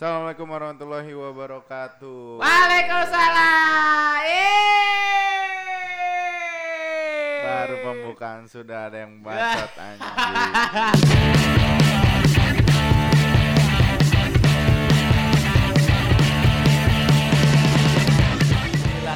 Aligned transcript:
Assalamualaikum 0.00 0.48
warahmatullahi 0.48 1.12
wabarakatuh. 1.12 2.40
Waalaikumsalam. 2.40 4.24
Yeay. 4.24 4.64
Baru 7.44 7.76
pembukaan 7.84 8.48
sudah 8.48 8.88
ada 8.88 9.04
yang 9.04 9.20
bacot 9.20 9.68
anjing. 9.76 10.08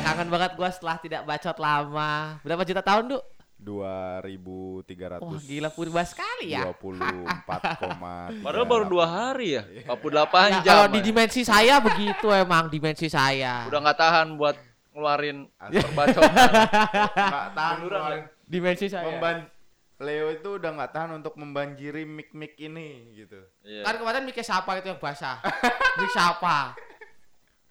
Kangen 0.05 0.29
banget 0.29 0.53
gua 0.53 0.69
setelah 0.69 1.01
tidak 1.01 1.25
bacot 1.25 1.57
lama. 1.65 2.45
Berapa 2.45 2.61
juta 2.69 2.85
tahun, 2.85 3.09
Du? 3.09 3.25
2300 3.65 5.19
Wah, 5.19 5.41
gila 5.41 5.69
purba 5.69 6.05
sekali 6.05 6.53
ya. 6.53 6.69
24, 6.69 8.45
Padahal 8.45 8.67
baru 8.69 8.85
dua 8.85 9.07
hari 9.09 9.57
ya. 9.57 9.65
48 9.89 10.53
Nah, 10.53 10.61
jam. 10.61 10.69
kalau 10.69 10.87
di 10.93 11.01
dimensi 11.01 11.41
saya 11.43 11.81
begitu 11.81 12.29
emang 12.29 12.69
dimensi 12.69 13.09
saya. 13.09 13.65
Udah 13.65 13.81
nggak 13.81 13.99
tahan 13.99 14.37
buat 14.37 14.57
ngeluarin. 14.93 15.49
Nggak 15.75 17.49
tahan 17.51 17.77
Beneran, 17.81 17.83
ngeluarin. 17.83 18.25
dimensi 18.45 18.87
saya. 18.87 19.09
Memban- 19.09 19.51
Leo 19.95 20.27
itu 20.29 20.59
udah 20.59 20.75
nggak 20.75 20.91
tahan 20.91 21.11
untuk 21.15 21.35
membanjiri 21.35 22.03
mic-mic 22.03 22.59
ini 22.59 23.15
gitu. 23.17 23.39
Iya. 23.63 23.87
Kan 23.87 23.95
kemarin 23.97 24.23
mic 24.23 24.37
siapa 24.37 24.77
itu 24.77 24.91
yang 24.91 24.99
basah? 24.99 25.39
mic 25.99 26.11
siapa? 26.11 26.75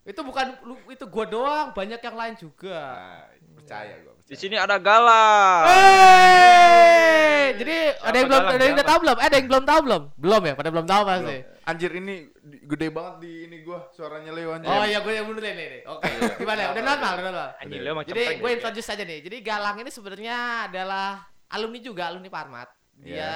Itu 0.03 0.23
bukan 0.23 0.55
lu- 0.63 0.87
itu 0.87 1.03
gua 1.05 1.25
doang, 1.25 1.67
banyak 1.71 1.99
yang 1.99 2.15
lain 2.15 2.35
juga. 2.35 2.79
Nah, 2.95 3.23
percaya 3.53 3.95
gua. 4.01 4.12
Di 4.23 4.35
sini 4.35 4.55
ada 4.55 4.79
galang. 4.79 5.67
Hey! 5.67 7.53
Jadi 7.59 7.75
ada 7.99 8.15
yang 8.15 8.27
Apa 8.27 8.39
belum 8.39 8.43
ada 8.49 8.63
yang 8.63 8.73
udah 8.73 8.87
tahu 8.87 8.99
belum? 9.03 9.17
Eh, 9.19 9.25
ada 9.27 9.35
yang 9.35 9.47
belum 9.51 9.63
tahu 9.63 9.79
belum? 9.83 10.03
Belum 10.15 10.41
ya? 10.41 10.53
Pada 10.55 10.69
belum 10.71 10.87
tahu 10.87 11.01
pasti. 11.03 11.37
Anjir 11.63 11.91
ini 11.95 12.15
gede 12.43 12.87
banget 12.87 13.15
di 13.23 13.31
ini 13.47 13.57
gua 13.63 13.87
suaranya 13.91 14.31
Leo 14.31 14.51
anjir. 14.51 14.67
Oh 14.67 14.83
iya, 14.83 14.99
gue 14.99 15.13
yang 15.13 15.27
mundur 15.27 15.43
nih. 15.43 15.53
nih. 15.55 15.81
Oke. 15.87 16.07
Gimana? 16.35 16.71
Udah 16.71 16.83
normal, 16.83 17.11
udah 17.13 17.23
normal. 17.23 17.49
Anjing 17.59 17.81
Leo 17.83 17.93
macam 17.93 18.09
Jadi 18.11 18.23
gue 18.39 18.49
introduce 18.51 18.89
aja 18.89 19.03
nih. 19.03 19.19
Jadi 19.21 19.37
Galang 19.39 19.75
ini 19.79 19.91
sebenarnya 19.91 20.37
adalah 20.67 21.07
alumni 21.51 21.79
juga, 21.79 22.03
alumni 22.07 22.29
Parmat. 22.31 22.67
Dia 22.95 23.31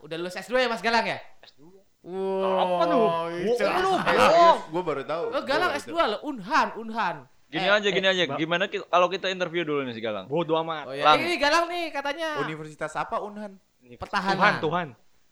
udah 0.00 0.16
lulus 0.16 0.36
S2 0.36 0.54
ya 0.58 0.68
Mas 0.68 0.80
Galang 0.80 1.08
ya? 1.08 1.18
S2. 1.42 1.60
Wow. 1.98 2.56
Apa 2.56 2.84
Eh, 2.84 2.88
bohong. 2.88 3.56
serius, 3.58 4.60
gua 4.70 4.82
baru 4.86 5.02
tahu. 5.02 5.24
Oh, 5.34 5.42
Galang 5.42 5.72
S2 5.74 5.92
loh, 5.96 6.20
Unhan, 6.22 6.68
Unhan. 6.78 7.16
Gini 7.48 7.64
Eh, 7.64 7.72
aja, 7.72 7.88
gini 7.88 8.04
eh, 8.04 8.12
aja. 8.12 8.22
Gimana 8.34 8.64
ki- 8.64 8.84
kalau 8.84 9.08
kita 9.08 9.26
interview 9.26 9.64
dulu 9.64 9.80
nih 9.82 9.92
si 9.92 10.00
Galang? 10.00 10.28
Bodoh 10.28 10.60
amat. 10.60 10.84
Oh 10.84 10.92
iya, 10.92 11.04
Lang. 11.06 11.16
ini 11.18 11.34
Galang 11.34 11.64
nih 11.66 11.88
katanya 11.88 12.36
Universitas 12.38 12.92
apa 12.92 13.18
Unhan? 13.18 13.56
Ini 13.80 13.96
Pertahanan. 13.96 14.36
Tuhan, 14.36 14.54
Tuhan. 14.60 14.88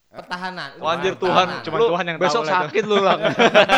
pertahanan. 0.06 0.70
Oh, 0.81 0.89
anjir. 0.89 1.12
Tuhan, 1.14 1.61
Cuman 1.61 1.77
Lu 1.77 1.86
Tuhan 1.92 2.05
yang 2.06 2.17
besok 2.17 2.41
tahu 2.41 2.41
lah 2.41 2.55
itu. 2.55 2.64
sakit 2.64 2.84
lu 2.86 2.97
lang. 2.98 3.19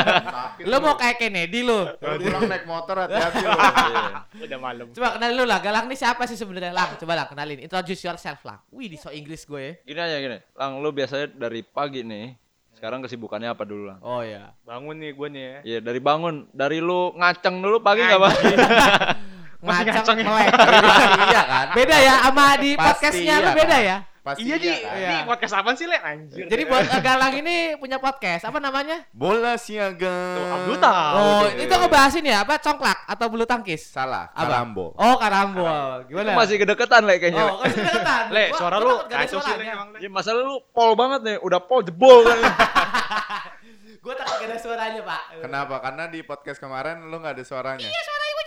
Lu 0.70 0.76
mau 0.78 0.94
kayak 0.94 1.16
Kennedy 1.18 1.60
lu. 1.60 1.82
Pulang 1.98 2.46
naik 2.46 2.62
motor 2.62 2.96
hati-hati 3.00 3.42
lu. 3.42 3.50
Iya. 3.50 4.06
Udah 4.46 4.58
malam. 4.60 4.86
Coba 4.92 5.18
kenalin 5.18 5.34
lu 5.34 5.44
lah, 5.44 5.58
Galang 5.58 5.86
nih 5.86 5.98
siapa 5.98 6.22
sih 6.24 6.36
sebenarnya? 6.36 6.70
Lang, 6.70 6.94
coba 6.94 7.12
lah 7.14 7.26
kenalin. 7.26 7.58
Introduce 7.58 8.02
yourself, 8.04 8.38
Lang. 8.44 8.62
Wih, 8.70 8.86
di 8.86 8.94
so 8.94 9.10
Inggris 9.10 9.42
gue 9.42 9.58
ya. 9.58 9.72
Gini 9.82 9.98
aja 9.98 10.16
gini. 10.20 10.38
Lang, 10.52 10.78
lu 10.78 10.90
biasanya 10.90 11.26
dari 11.28 11.60
pagi 11.60 12.00
nih. 12.02 12.38
Sekarang 12.78 13.02
kesibukannya 13.02 13.50
apa 13.50 13.66
dulu 13.66 13.90
lang? 13.90 13.98
Oh 14.06 14.22
iya. 14.22 14.54
Bangun 14.62 15.02
nih 15.02 15.10
gue 15.10 15.28
nih 15.34 15.42
ya. 15.42 15.58
Iya 15.66 15.78
dari 15.82 15.98
bangun, 15.98 16.46
dari 16.54 16.78
lu 16.78 17.10
ngaceng 17.18 17.58
dulu 17.58 17.82
pagi 17.82 18.06
nggak 18.06 18.20
bang? 18.22 18.34
Masih 19.66 19.82
Ngaceng 19.90 19.94
ngaceng 19.98 20.18
ya? 20.22 20.26
melek. 20.30 20.46
iya 21.26 21.42
kan? 21.42 21.66
Beda 21.74 21.96
ya 21.98 22.14
sama 22.22 22.46
di 22.62 22.70
Pasti 22.78 22.86
podcastnya 22.86 23.34
lu 23.34 23.50
iya, 23.50 23.58
beda 23.58 23.74
kan? 23.74 23.88
ya. 23.90 23.96
Pasti 24.28 24.44
Iya 24.44 24.56
di, 24.60 24.68
kan? 24.68 24.92
Iya. 24.92 25.08
ini 25.08 25.24
podcast 25.24 25.54
apaan 25.56 25.72
sih 25.72 25.88
le? 25.88 25.96
Anjir. 25.96 26.44
Jadi 26.52 26.62
buat 26.68 26.84
Galang 27.00 27.34
ini 27.40 27.56
punya 27.80 27.96
podcast, 27.96 28.44
apa 28.44 28.60
namanya? 28.60 29.08
Bola 29.08 29.56
siaga. 29.56 30.36
Tuh, 30.36 30.44
Abdul 30.52 30.76
tahu. 30.76 31.16
Oh, 31.16 31.40
tuh. 31.48 31.64
itu 31.64 31.72
ngebahas 31.72 32.12
ini 32.20 32.28
ya, 32.28 32.44
apa 32.44 32.60
congklak 32.60 32.98
atau 33.08 33.26
bulu 33.32 33.48
tangkis? 33.48 33.88
Salah, 33.88 34.28
Apa? 34.36 34.44
karambol. 34.44 34.92
Oh, 35.00 35.16
karambol. 35.16 36.04
Itu 36.04 36.12
Gimana? 36.12 36.36
masih 36.36 36.56
kedeketan 36.60 37.02
le 37.08 37.14
kayaknya. 37.16 37.44
Oh, 37.48 37.56
kan 37.64 37.68
sudah 37.72 37.84
deketan. 37.88 38.24
Le, 38.36 38.44
Gua- 38.52 38.58
suara 38.60 38.76
gua 38.76 38.84
lu 38.84 38.94
gak 39.08 39.18
kacau 39.24 39.38
sih 39.40 39.52
emang. 39.64 39.88
Ya 39.96 40.08
masalah 40.12 40.42
lu 40.44 40.60
pol 40.76 40.92
banget 40.92 41.20
nih, 41.24 41.36
udah 41.40 41.60
pol 41.64 41.80
jebol 41.80 42.28
kan. 42.28 42.36
Gua 44.04 44.12
takut 44.12 44.36
gak 44.38 44.48
ada 44.52 44.56
suaranya, 44.60 45.00
Pak. 45.00 45.22
Kenapa? 45.40 45.74
Karena 45.80 46.04
di 46.12 46.20
podcast 46.20 46.60
kemarin 46.60 47.00
lu 47.08 47.16
nggak 47.16 47.34
ada 47.40 47.44
suaranya. 47.48 47.88
Iya, 47.88 48.00
suaranya 48.04 48.28
gue 48.28 48.44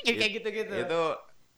jadi 0.00 0.16
kayak 0.16 0.32
gitu-gitu. 0.40 0.72
Itu 0.80 1.00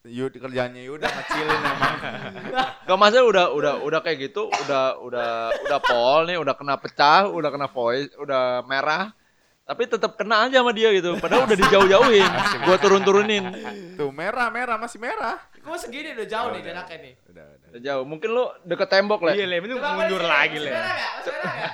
Yud 0.02 0.34
kerjanya 0.34 0.82
Yuda 0.82 1.06
ngecilin 1.06 1.60
emang. 1.62 1.94
Gak 2.90 2.98
masalah 2.98 3.22
udah 3.22 3.46
udah 3.54 3.74
udah 3.80 4.00
kayak 4.02 4.18
gitu, 4.24 4.50
udah 4.50 4.98
udah 4.98 5.30
udah 5.62 5.78
pol 5.78 6.26
nih, 6.26 6.34
udah 6.36 6.58
kena 6.58 6.74
pecah, 6.74 7.30
udah 7.30 7.46
kena 7.48 7.70
voice, 7.70 8.10
udah 8.18 8.66
merah. 8.66 9.14
Tapi 9.62 9.86
tetap 9.86 10.18
kena 10.18 10.42
aja 10.42 10.58
sama 10.58 10.74
dia 10.74 10.90
gitu. 10.90 11.14
Padahal 11.22 11.46
udah 11.46 11.54
dijauh-jauhin. 11.54 12.26
Gua 12.60 12.76
turun-turunin. 12.76 13.46
Tuh 13.94 14.10
merah, 14.10 14.50
merah 14.50 14.74
masih 14.74 14.98
merah. 14.98 15.38
Gue 15.54 15.78
segini 15.78 16.10
udah 16.12 16.26
jauh 16.26 16.46
Oh, 16.46 16.52
nih 16.52 16.58
udah. 16.58 16.66
jaraknya 16.74 16.98
nih. 16.98 17.14
Udah, 17.22 17.44
udah. 17.46 17.68
Udah 17.70 17.80
jauh. 17.80 18.02
Mungkin 18.02 18.28
lu 18.28 18.44
deket 18.64 18.88
tembok 18.90 19.22
Iya 19.24 19.46
le. 19.46 19.54
le, 19.54 19.56
itu 19.62 19.78
Coba 19.78 19.94
mundur 19.94 20.18
masih- 20.18 20.26
lagi 20.28 20.50
masih 20.50 20.66
le. 20.66 20.70
merah 20.74 20.90
nggak? 20.90 21.12
Masih 21.14 21.30
merah 21.30 21.52
nggak? 21.54 21.72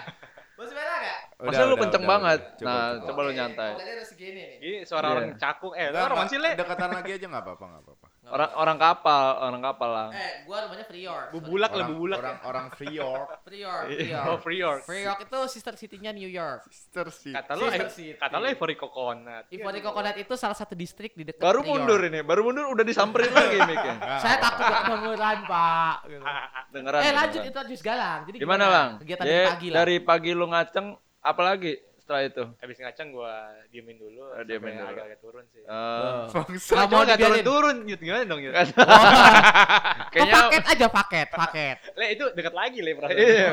Masih 0.52 0.74
merah 0.76 0.96
nggak? 1.00 1.18
Udah, 1.38 1.48
Masa 1.48 1.60
lu 1.60 1.66
udah, 1.66 1.80
kenceng 1.80 2.02
udah, 2.02 2.12
banget? 2.12 2.40
udah. 2.44 2.60
Nah, 2.60 2.76
coba. 2.92 3.06
coba 3.08 3.20
lu 3.22 3.30
nyantai. 3.32 3.64
Oh, 3.64 3.74
berarti 3.74 3.92
harus 3.96 4.08
segini 4.10 4.40
nih. 4.44 4.56
Gini 4.60 4.78
suara 4.84 5.06
Iya. 5.06 5.14
orang 5.16 5.26
cakung. 5.34 5.72
Eh, 5.72 5.80
lu 5.80 5.88
Enggak, 5.88 6.12
orang 6.12 6.28
sih 6.28 6.38
le? 6.38 6.50
Dekatan 6.54 6.90
lagi 6.92 7.10
aja 7.10 7.26
nggak 7.26 7.42
apa-apa, 7.42 7.64
nggak 7.64 7.82
apa-apa. 7.82 7.97
Orang 8.28 8.50
orang 8.54 8.76
kapal, 8.76 9.24
orang 9.40 9.62
kapal 9.62 9.88
lah. 9.88 10.08
Eh, 10.10 10.44
gua 10.44 10.62
rumahnya 10.62 10.84
Free 10.84 11.00
York. 11.00 11.28
Bubulak 11.30 11.70
Orang, 11.70 11.88
bubulak. 11.88 12.18
orang, 12.18 12.36
orang 12.42 12.66
Free 12.70 12.92
York, 12.92 13.28
Free 13.46 13.60
York, 13.60 13.86
Free 13.86 14.08
Oh, 14.08 14.24
York. 14.28 14.40
Free 14.40 14.58
York. 14.58 14.80
Free 14.84 15.02
York 15.02 15.18
itu 15.22 15.38
sister 15.48 15.74
city-nya 15.74 16.10
New 16.10 16.26
York. 16.26 16.64
sister 16.64 17.08
sih. 17.08 17.32
Kata 17.32 17.52
lu, 17.52 17.66
Sister 17.66 17.82
eh, 17.82 17.90
City. 17.90 18.18
kata 18.18 18.36
lu 18.36 18.46
Ivory 18.46 18.74
Coconut. 18.74 19.44
Ivory 19.48 19.80
Coconut 19.80 20.16
itu 20.16 20.34
salah 20.34 20.52
satu 20.52 20.72
distrik 20.72 21.12
di 21.12 21.24
dekat 21.24 21.40
Baru 21.40 21.60
New 21.60 21.66
York. 21.66 21.74
mundur 21.80 22.00
ini, 22.02 22.20
baru 22.20 22.40
mundur 22.42 22.68
udah 22.68 22.84
disamperin 22.84 23.30
lagi 23.30 23.58
miknya. 23.60 23.94
Saya 24.22 24.36
takut 24.36 24.60
apa-apa. 24.60 24.68
gak 24.68 24.82
kedengeran, 24.84 25.38
Pak. 25.44 25.96
Gitu. 26.04 26.24
Dengeran. 26.74 27.00
Eh, 27.00 27.12
lanjut 27.12 27.40
itu 27.42 27.58
Jus 27.66 27.82
Galang. 27.82 28.20
Jadi 28.24 28.36
Gimana, 28.38 28.64
Lang? 28.68 28.90
Kegiatan 28.98 29.24
dari 29.24 29.40
pagi 29.46 29.68
lah. 29.68 29.76
dari 29.78 29.96
pagi 29.98 30.30
lu 30.32 30.46
ngaceng, 30.46 30.86
apa 31.18 31.42
lagi 31.42 31.72
setelah 32.08 32.24
itu? 32.24 32.44
Habis 32.56 32.76
ngaceng 32.78 33.08
gua 33.12 33.32
diemin 33.68 33.94
dulu. 33.94 34.24
Oh, 34.24 34.40
diemin 34.40 34.72
dulu. 34.74 34.88
Agak-agak 34.88 35.18
turun 35.20 35.44
sih. 35.46 35.60
Eh, 35.60 35.68
Oh. 35.68 36.24
Bangsa. 36.32 36.72
Nggak 36.72 36.88
mau 36.88 36.96
Nggak 36.98 37.08
dibiarin. 37.14 37.44
turun-turun, 37.44 37.76
Yud. 37.84 38.00
Gimana 38.00 38.24
dong, 38.24 38.40
Yud? 38.40 38.52
Oh, 38.56 38.64
kayaknya 40.10 40.32
paket 40.34 40.64
aja 40.66 40.86
paket, 40.88 41.28
paket. 41.30 41.76
Le, 41.92 42.04
itu 42.08 42.24
dekat 42.32 42.54
lagi, 42.54 42.78
Le, 42.80 42.90
perasaan. 42.94 43.20
Iya. 43.20 43.48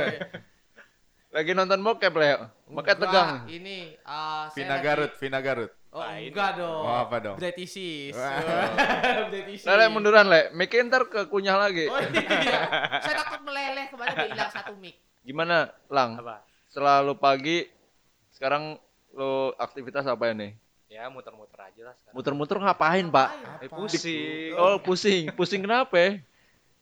lagi 1.30 1.52
nonton 1.52 1.80
bokep 1.82 2.14
lah 2.14 2.26
ya. 2.26 2.38
Makanya 2.66 2.98
tegang. 2.98 3.30
Ini 3.46 3.78
uh, 4.02 4.48
Vina 4.50 4.68
lagi- 4.72 4.86
Garut, 4.86 5.12
Vina 5.20 5.40
Garut. 5.42 5.72
Oh, 5.92 6.00
Nah, 6.00 6.16
ini. 6.16 6.28
enggak 6.28 6.50
dong. 6.56 6.82
Oh, 6.82 6.98
apa 6.98 7.16
dong? 7.20 7.36
British. 7.36 7.76
Wah. 8.12 8.40
British. 9.32 9.64
Lele 9.64 9.86
munduran 9.88 10.26
le, 10.26 10.48
mic 10.52 10.72
ntar 10.72 11.04
kekunyah 11.06 11.56
lagi. 11.58 11.88
Oh 11.88 12.00
iya. 12.00 12.60
Saya 13.00 13.16
takut 13.18 13.44
meleleh 13.44 13.88
kemarin 13.88 14.16
dia 14.18 14.28
hilang 14.30 14.48
satu 14.50 14.72
mic. 14.76 14.96
Gimana, 15.22 15.76
Lang? 15.88 16.16
Apa? 16.16 16.40
Setelah 16.66 17.00
lu 17.02 17.16
pagi, 17.16 17.68
sekarang 18.36 18.76
lu 19.16 19.56
aktivitas 19.56 20.04
apa 20.04 20.36
ini? 20.36 20.60
Ya, 20.92 21.08
muter-muter 21.08 21.56
aja 21.58 21.82
lah 21.88 21.96
sekarang. 21.96 22.16
Muter-muter 22.20 22.58
ngapain, 22.60 23.08
Pak? 23.08 23.30
Eh, 23.64 23.72
pusing. 23.72 24.52
Oh, 24.60 24.78
pusing. 24.84 25.24
Pusing 25.34 25.64
kenapa? 25.64 25.96
ya? 25.96 26.12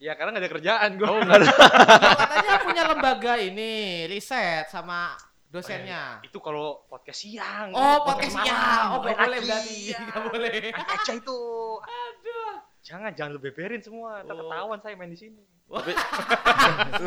Ya, 0.01 0.11
karena 0.19 0.35
nggak 0.35 0.43
ada 0.43 0.51
kerjaan 0.51 0.89
gua. 0.99 1.07
Oh, 1.07 1.17
enggak 1.23 1.37
ada. 1.39 1.47
Oh, 1.47 2.17
katanya 2.25 2.53
punya 2.59 2.83
lembaga 2.89 3.33
ini 3.39 4.03
riset 4.09 4.67
sama 4.67 5.15
dosennya. 5.47 6.19
Itu 6.25 6.41
kalau 6.41 6.83
podcast 6.89 7.23
siang. 7.23 7.71
Oh, 7.71 8.03
podcast 8.03 8.35
malam. 8.35 8.49
ya. 8.49 8.59
Oh, 8.89 8.99
nggak 8.99 9.15
Lain 9.15 9.23
boleh 9.23 9.39
berarti. 9.45 9.75
Iya. 9.87 9.99
Nggak 10.03 10.21
boleh. 10.27 10.55
Aja 10.73 11.11
itu. 11.13 11.41
Aduh. 11.79 12.72
Jangan, 12.83 13.11
jangan 13.13 13.31
lu 13.31 13.39
beberin 13.39 13.79
semua. 13.79 14.21
Ntar 14.21 14.33
Oh. 14.33 14.39
ketahuan 14.43 14.79
saya 14.79 14.93
main 14.93 15.07
di 15.07 15.17
sini. 15.17 15.39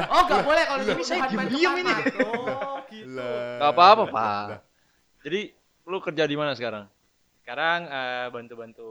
Oh, 0.09 0.21
nggak 0.25 0.43
boleh 0.43 0.65
kalau 0.65 0.83
Ini 0.83 1.05
saya 1.05 1.29
diem-diem 1.29 1.73
ini. 1.79 1.93
Oh, 2.25 2.81
gitu. 2.89 3.13
Lah. 3.15 3.61
Gak 3.61 3.71
apa-apa, 3.71 4.05
Pak. 4.09 4.45
Jadi, 5.23 5.41
lu 5.85 5.99
kerja 6.01 6.25
di 6.25 6.35
mana 6.35 6.53
sekarang? 6.53 6.89
Sekarang 7.39 7.87
eh, 7.87 8.27
bantu-bantu 8.29 8.89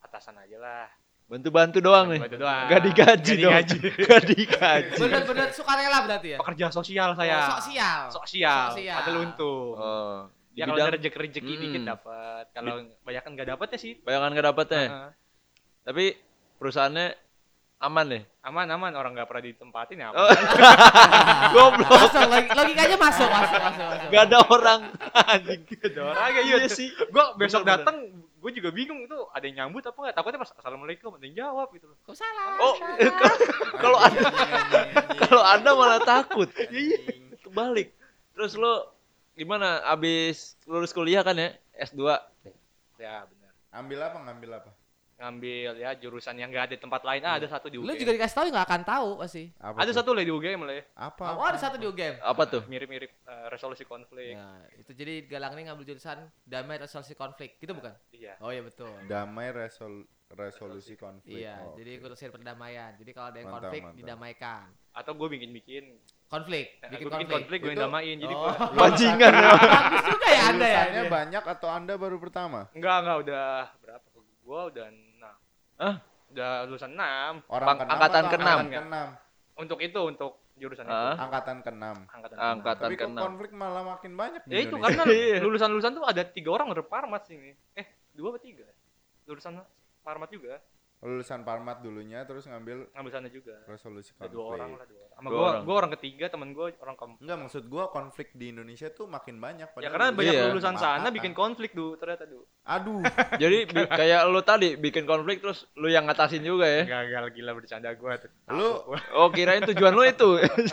atasan 0.00 0.38
aja 0.38 0.56
lah. 0.56 0.86
Bantu-bantu 1.26 1.82
doang 1.82 2.06
nih. 2.08 2.20
Bantu 2.22 2.38
doang. 2.38 2.64
Gak 2.68 2.82
digaji 2.84 3.32
Nggak 3.34 3.42
dong. 3.42 3.52
digaji. 3.66 3.78
Gak 4.06 4.22
digaji. 4.28 4.96
Bener-bener 4.96 5.48
sukarela 5.50 5.98
berarti 6.04 6.28
ya? 6.30 6.38
Pekerja 6.38 6.66
sosial 6.70 7.08
Oh, 7.10 7.16
saya. 7.16 7.36
sosial. 7.58 8.00
Sosial. 8.12 8.66
Sosial. 8.70 8.96
Padahal 9.02 9.18
untung. 9.24 9.72
Oh, 9.74 10.18
Ya 10.54 10.64
kalau 10.64 10.80
ada 10.80 10.96
rezeki-rezeki 10.96 11.42
Hmm. 11.50 11.62
dikit 11.66 11.82
dapat. 11.84 12.44
Kalau 12.50 12.74
banyakan 13.02 13.30
nggak 13.34 13.48
dapat 13.50 13.66
ya 13.68 13.78
sih. 13.78 13.92
bayangan 14.00 14.30
gak 14.32 14.46
dapetnya. 14.46 14.82
Heeh. 14.86 15.10
Tapi 15.86 16.18
perusahaannya 16.58 17.14
aman 17.78 18.04
deh. 18.08 18.22
aman 18.42 18.66
aman 18.72 18.92
orang 18.94 19.12
nggak 19.14 19.28
pernah 19.28 19.44
ditempatin 19.44 20.02
ya. 20.02 20.08
Oh. 20.10 20.26
Goblok. 21.54 21.86
Masuk, 21.86 22.24
log- 22.26 22.52
logikanya 22.56 22.96
masuk, 22.96 23.28
masuk, 23.28 23.60
masuk, 23.62 23.84
masuk. 23.86 24.08
Gak 24.10 24.22
ada 24.26 24.38
orang. 24.42 24.80
Anjing. 25.14 25.60
Ada 25.62 26.00
orang 26.02 26.26
ya 26.26 26.42
Iya 26.42 26.54
iya 26.58 26.68
sih. 26.68 26.88
Gue 26.90 27.24
besok 27.36 27.62
datang, 27.62 28.10
gue 28.16 28.50
juga 28.50 28.70
bingung 28.70 29.04
itu 29.04 29.18
ada 29.30 29.44
yang 29.44 29.66
nyambut 29.66 29.82
apa 29.84 29.98
nggak? 29.98 30.14
Takutnya 30.14 30.40
pas 30.40 30.50
assalamualaikum 30.56 31.14
ada 31.14 31.24
yang 31.26 31.36
jawab 31.36 31.68
gitu 31.74 31.86
loh. 31.86 31.98
Kok 32.02 32.16
salah? 32.16 32.46
Oh, 32.58 32.74
kalau 33.76 33.98
ada 34.00 34.20
kalau 35.20 35.42
ada 35.44 35.70
malah 35.74 36.00
takut. 36.02 36.48
Iya. 36.70 36.98
Kebalik. 37.44 37.92
Terus 38.34 38.56
lo 38.56 38.90
gimana 39.36 39.84
abis 39.84 40.56
lulus 40.64 40.96
kuliah 40.96 41.20
kan 41.20 41.36
ya 41.36 41.52
S2 41.76 42.08
Ya 42.96 43.28
benar. 43.28 43.52
Ambil 43.70 44.00
apa 44.00 44.16
ngambil 44.24 44.50
apa? 44.64 44.70
Ngambil 45.16 45.70
ya 45.76 45.90
jurusan 45.94 46.36
yang 46.36 46.52
nggak 46.52 46.64
ada 46.66 46.74
di 46.74 46.82
tempat 46.82 47.00
lain. 47.00 47.20
Ah, 47.20 47.40
ada 47.40 47.48
satu 47.48 47.66
di 47.66 47.76
UGM. 47.76 47.88
Lu 47.88 47.96
juga 47.96 48.12
dikasih 48.12 48.36
tahu 48.36 48.44
nggak 48.46 48.66
akan 48.66 48.82
tahu 48.84 49.08
pasti. 49.16 49.48
Apa 49.56 49.76
ada 49.78 49.88
tuh? 49.88 49.96
satu 49.96 50.10
lah 50.12 50.20
di 50.20 50.28
UGM 50.30 50.60
lah 50.60 50.74
ya. 50.74 50.84
Apa? 50.94 51.24
Oh, 51.32 51.42
ada 51.42 51.56
satu 51.56 51.76
di 51.76 51.86
UGM. 51.86 52.20
apa 52.20 52.42
tuh 52.44 52.62
Mirip-mirip 52.66 53.08
eh, 53.24 53.46
resolusi 53.48 53.82
konflik. 53.82 54.36
Ya, 54.36 54.44
itu 54.76 54.92
jadi 54.92 55.24
Galang 55.24 55.56
ini 55.56 55.66
ngambil 55.66 55.84
jurusan 55.86 56.18
damai 56.42 56.76
resolusi 56.76 57.14
konflik, 57.14 57.56
gitu 57.56 57.72
bukan? 57.72 57.96
Iya. 58.10 58.36
Oh 58.38 58.52
iya 58.52 58.60
betul. 58.60 58.92
Damai 59.04 59.50
resol 59.50 60.04
resolusi 60.28 60.94
konflik. 60.94 61.38
Iya, 61.38 61.64
Oh, 61.64 61.72
jadi 61.74 61.96
oke. 61.96 62.00
ngurusin 62.02 62.28
perdamaian. 62.28 62.92
Jadi 62.94 63.10
kalau 63.10 63.28
ada 63.30 63.38
yang 63.38 63.46
Mantap, 63.46 63.62
konflik 63.64 63.80
mantap. 63.80 63.96
didamaikan. 63.96 64.66
Atau 64.92 65.12
gue 65.14 65.28
bikin-bikin. 65.30 65.84
Konflik, 66.26 66.66
Eh, 66.76 66.90
bikin 66.90 67.06
gue 67.06 67.12
bikin 67.14 67.24
konflik. 67.24 67.32
konflik, 67.32 67.58
gue 67.62 67.74
damain. 67.74 68.16
Jadi 68.18 68.34
Oh. 68.34 68.42
gua- 68.44 68.58
bajingan 68.84 69.32
ya 69.32 69.50
Bagus 69.56 70.02
juga 70.04 70.28
ya 70.28 70.42
Anda 70.46 70.66
ya. 70.66 70.82
Banyak 71.08 71.44
atau 71.46 71.68
Anda 71.70 71.94
baru 71.94 72.18
pertama? 72.18 72.68
enggak 72.70 72.96
enggak 73.00 73.16
udah 73.24 73.46
berapa? 73.80 74.06
Gua 74.42 74.60
udah 74.68 74.86
enam. 75.76 75.84
Hah? 75.84 75.96
Udah 76.26 76.50
lulusan 76.66 76.90
enam. 76.92 77.32
Orang 77.46 77.66
Bang- 77.68 77.80
angkatan 77.86 78.22
atau 78.22 78.32
keenam. 78.32 78.58
Angkatan 78.58 78.72
keenam. 78.72 79.08
Untuk 79.56 79.78
itu 79.80 80.00
untuk 80.00 80.32
jurusan 80.56 80.84
itu. 80.84 80.92
Ah. 80.92 81.16
Angkatan 81.16 81.56
keenam. 81.60 81.96
Angkatan. 82.08 82.36
angkatan 82.36 82.86
Tapi 82.88 82.94
kok 82.94 83.00
keenam 83.06 83.22
konflik 83.22 83.50
malah 83.52 83.82
makin 83.86 84.12
banyak 84.14 84.40
Ya 84.48 84.58
itu 84.60 84.76
karena 84.76 85.02
Iya. 85.06 85.36
lulusan-lulusan 85.40 85.92
tuh 85.92 86.04
ada 86.04 86.22
tiga 86.24 86.50
orang 86.50 86.72
dari 86.72 86.84
Parmat 86.84 87.22
sini. 87.24 87.52
Eh, 87.72 87.86
dua 88.12 88.36
atau 88.36 88.40
tiga? 88.40 88.66
Lulusan 89.24 89.60
Parmat 90.00 90.28
juga. 90.28 90.60
Lulusan 90.98 91.40
Parmat 91.40 91.78
dulunya 91.78 92.24
terus 92.24 92.44
ngambil 92.44 92.88
Ngambil 92.90 93.10
sana 93.10 93.28
juga. 93.28 93.52
resolusi 93.64 94.10
Ada 94.10 94.16
konflik. 94.18 94.32
dua 94.32 94.44
orang 94.50 94.70
lah, 94.72 94.86
dua 94.86 94.98
orang. 94.98 95.14
Sama 95.14 95.26
Dua 95.26 95.32
gua, 95.32 95.46
orang. 95.46 95.62
gua 95.62 95.74
orang 95.76 95.92
ketiga, 95.92 96.24
temen 96.26 96.48
gua 96.50 96.66
orang 96.74 96.96
keempat. 96.96 97.18
Enggak 97.20 97.38
maksud 97.38 97.62
gua 97.66 97.84
konflik 97.86 98.28
di 98.32 98.46
Indonesia 98.48 98.88
tuh 98.90 99.06
makin 99.06 99.36
banyak 99.36 99.68
Ya 99.76 99.88
karena 99.88 100.08
banyak 100.10 100.34
Iya. 100.34 100.44
lulusan 100.48 100.74
sana 100.74 100.96
angkatan. 100.98 101.12
bikin 101.14 101.32
konflik 101.32 101.70
du 101.70 101.86
ternyata 101.94 102.24
du. 102.24 102.40
Aduh, 102.62 103.00
jadi 103.38 103.58
bi- 103.66 103.86
kayak 103.86 104.20
lu 104.26 104.40
tadi 104.42 104.68
bikin 104.74 105.04
konflik 105.04 105.38
terus 105.38 105.58
lu 105.74 105.86
yang 105.86 106.04
ngatasin 106.04 106.40
juga 106.40 106.64
ya 106.66 106.82
enggak 106.82 107.32
gila 107.34 107.52
bercanda 107.52 107.92
gua 107.92 108.16
tuh. 108.16 108.30
lu 108.50 108.68
oh 109.18 109.28
kirain 109.30 109.62
tujuan 109.64 109.92
lu 109.92 110.02
itu 110.02 110.30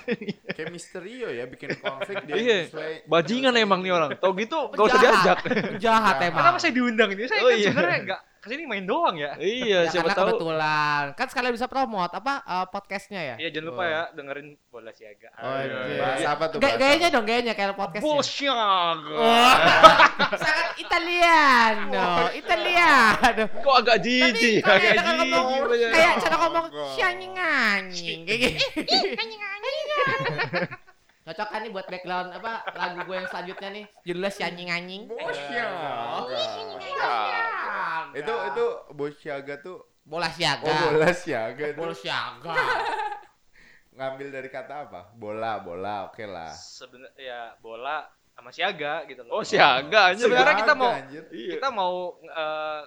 kayak 0.55 0.69
misterio 0.69 1.29
ya 1.29 1.45
bikin 1.45 1.77
konflik 1.77 2.23
di 2.23 2.31
Iya. 2.33 2.57
sesuai- 2.67 2.99
bajingan 3.05 3.53
emang 3.55 3.79
nih 3.79 3.91
orang 3.91 4.15
tau 4.17 4.31
gitu 4.33 4.71
gak 4.71 4.81
usah 4.83 4.99
diajak 4.99 5.37
Penjahat 5.43 6.15
Ya. 6.17 6.25
emang. 6.25 6.41
Kenapa 6.41 6.57
saya 6.57 6.71
diundang 6.71 7.09
ini? 7.11 7.23
Saya 7.25 7.39
Oh, 7.39 7.49
kan 7.49 7.55
iya. 7.55 7.69
sebenarnya 7.69 7.99
enggak 8.01 8.21
ke 8.43 8.51
sini 8.51 8.67
main 8.67 8.83
doang 8.83 9.15
ya. 9.15 9.39
iya 9.39 9.87
Ya, 9.87 9.89
siapa 9.89 10.11
karena 10.11 10.19
tahu 10.19 10.27
kebetulan 10.35 11.03
kan 11.15 11.27
sekalian 11.27 11.53
bisa 11.53 11.65
promote 11.65 12.11
apa 12.11 12.33
eh, 12.43 12.65
podcastnya 12.67 13.21
ya. 13.23 13.35
Iya 13.39 13.49
jangan 13.49 13.67
lupa 13.69 13.79
Oh. 13.79 13.87
ya 13.87 14.01
dengerin 14.11 14.47
bola 14.67 14.91
siaga. 14.91 15.29
Oh, 15.33 15.47
Aduh. 15.47 15.79
iya. 15.87 16.01
Bahas 16.01 16.25
apa 16.27 16.43
tuh? 16.45 16.57
Gaya- 16.57 16.75
bahas 16.75 16.81
gayanya 16.83 17.07
dong, 17.09 17.23
gayanya 17.23 17.53
kayak 17.53 17.71
podcastnya. 17.73 18.03
Bola 18.05 18.19
siaga. 18.21 19.15
Oh, 19.15 19.55
sangat 20.43 20.67
Italiano, 20.75 22.03
Italiano. 22.33 23.43
kok 23.47 23.75
agak 23.79 23.97
jijik 23.97 24.59
agak 24.59 24.75
kayak 24.75 24.95
cara 24.97 25.11
ngomong, 25.15 25.47
jijik 25.71 25.89
kayak 25.89 26.13
cara 26.19 26.35
ngomong 26.37 26.65
si 26.91 26.99
anjing 26.99 27.33
anjing 27.33 28.19
kayak 28.27 28.39
gitu. 28.51 28.67
Cocok 31.23 31.47
kan 31.47 31.59
nih 31.59 31.71
buat 31.71 31.87
background 31.87 32.29
apa 32.33 32.51
lagu 32.69 32.99
gue 33.01 33.15
yang 33.15 33.27
selanjutnya 33.27 33.69
nih 33.71 33.85
judulnya 34.03 34.27
si 34.29 34.41
anjing 34.41 34.69
anjing. 34.69 35.01
Bosyaga. 35.07 35.93
Itu 38.13 38.33
itu 38.45 38.65
Bosyaga 38.91 39.55
tuh 39.57 39.77
bola 40.03 40.27
siaga. 40.27 40.67
oh 40.67 40.75
bola 40.91 41.11
siaga 41.13 41.63
itu 41.65 41.79
Bola 41.79 41.95
siaga. 41.95 42.53
ngambil 43.95 44.27
dari 44.31 44.49
kata 44.49 44.89
apa? 44.89 45.13
Bola, 45.13 45.61
bola, 45.61 46.09
oke 46.09 46.25
lah. 46.25 46.49
Sebenarnya 46.51 47.13
ya 47.15 47.41
bola 47.57 48.03
sama 48.33 48.49
siaga 48.49 49.05
gitu 49.05 49.21
loh. 49.23 49.39
oh 49.39 49.43
siaga 49.45 50.11
aja 50.11 50.25
Sebenarnya 50.25 50.55
kita 50.57 50.73
mau- 50.73 50.91
anjir. 50.91 51.23
kita 51.29 51.67
mau 51.69 51.95
eh, 52.19 52.81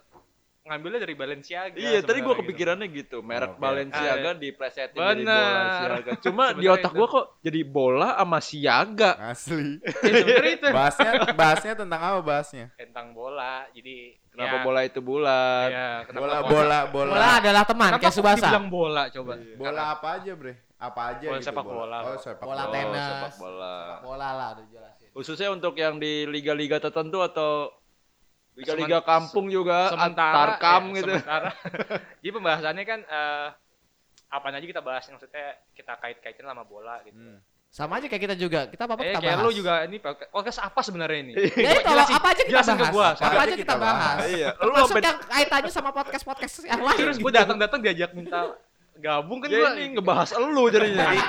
ngambilnya 0.67 1.01
dari 1.01 1.15
Balenciaga. 1.15 1.75
Iya, 1.75 1.99
tadi 2.01 2.19
gua 2.19 2.35
sebenarnya 2.35 2.41
kepikirannya 2.43 2.87
gitu. 2.91 3.17
Merek 3.21 3.53
Oke. 3.53 3.61
Balenciaga 3.61 4.29
Ah, 4.29 4.35
jadi 4.35 4.51
bola 4.93 5.09
Bener. 5.15 5.71
siaga. 5.73 6.11
Cuma 6.21 6.45
di 6.59 6.67
otak 6.67 6.93
gua 6.93 7.07
kok 7.07 7.25
jadi 7.41 7.61
bola 7.63 8.09
sama 8.15 8.39
siaga. 8.39 9.11
Asli. 9.23 9.79
gitu. 9.81 10.27
Ya, 10.27 10.47
itu 10.49 10.67
Bahasnya 10.69 11.11
bahasnya 11.33 11.75
tentang 11.75 12.01
apa 12.03 12.21
bahasnya? 12.21 12.67
tentang 12.77 13.11
bola. 13.11 13.65
Jadi 13.71 14.19
Kenapa 14.29 14.53
ya, 14.53 14.63
bola 14.63 14.81
itu 14.83 15.01
bulat? 15.01 15.69
Ya, 15.73 15.89
kenapa 16.05 16.21
Bola, 16.21 16.37
bola? 16.37 16.51
bola, 16.53 16.79
bola. 16.93 17.13
Bola 17.15 17.31
adalah 17.41 17.65
teman 17.65 17.89
Kenapa 17.89 18.03
kayak 18.05 18.15
Subasa. 18.15 18.37
dibilang 18.45 18.69
bola 18.69 19.03
coba? 19.09 19.33
Bola 19.57 19.83
apa 19.91 20.09
aja, 20.13 20.33
Bre? 20.37 20.53
Apa 20.77 21.01
aja 21.09 21.25
Bola 21.25 21.39
gitu 21.39 21.49
sepak 21.49 21.65
bola. 21.65 21.97
Oh, 22.05 22.19
sepak 22.21 22.45
Bola 22.45 22.63
bola. 22.63 22.75
tenis. 22.77 23.01
Oh, 23.01 23.09
sepak 23.09 23.35
bola. 23.39 23.75
Bola 24.05 24.29
lah 24.31 24.49
udah 24.53 24.67
jelasin. 24.69 25.09
Khususnya 25.09 25.49
untuk 25.49 25.73
yang 25.75 25.97
di 25.97 26.29
liga-liga 26.29 26.77
tertentu 26.77 27.25
atau 27.25 27.73
liga-liga 28.57 28.99
kampung 29.05 29.47
juga, 29.47 29.93
sementara 29.93 30.57
Tarkam 30.57 30.83
ya, 30.89 30.95
gitu. 30.97 31.13
sementara 31.13 31.51
jadi 32.25 32.31
pembahasannya 32.33 32.85
kan 32.85 33.01
eh 33.03 33.49
apa 34.27 34.47
aja 34.51 34.67
kita 34.67 34.83
bahas 34.83 35.07
maksudnya 35.07 35.47
kita 35.71 35.93
kait-kaitin 35.97 36.43
sama 36.43 36.65
bola 36.65 36.99
gitu. 37.05 37.15
Hmm. 37.15 37.39
Sama 37.67 38.01
aja 38.01 38.09
kayak 38.09 38.23
kita 38.25 38.37
juga. 38.37 38.67
Kita 38.73 38.89
apa-apa 38.89 39.05
Eh, 39.05 39.13
kita 39.13 39.21
kayak 39.21 39.37
bahas. 39.37 39.47
lu 39.47 39.53
juga 39.53 39.73
ini 39.85 39.97
podcast 40.01 40.59
apa 40.65 40.81
sebenarnya 40.81 41.19
ini? 41.21 41.33
Ya 41.67 41.71
itu 41.77 41.85
Jelasin- 41.85 42.17
apa 42.17 42.29
aja 42.33 42.43
kita 42.43 42.53
jelasin 42.57 42.75
ke 42.75 42.81
bahas. 42.81 42.95
gua, 42.97 43.07
apa 43.21 43.41
aja 43.45 43.55
kita 43.55 43.75
bahas. 43.77 44.17
Iya, 44.25 44.49
lu 44.65 44.71
yang 44.97 45.19
kaitannya 45.21 45.71
sama 45.71 45.91
podcast-podcast 45.93 46.55
yang 46.65 46.81
lain. 46.81 46.99
Terus 46.99 47.17
gue 47.21 47.33
datang-datang 47.33 47.81
diajak 47.85 48.11
minta 48.17 48.57
gabung 48.97 49.39
kan 49.39 49.49
ini 49.49 49.93
ngebahas 49.93 50.33
elu 50.33 50.65
jadinya. 50.69 51.07
Jadi, 51.07 51.21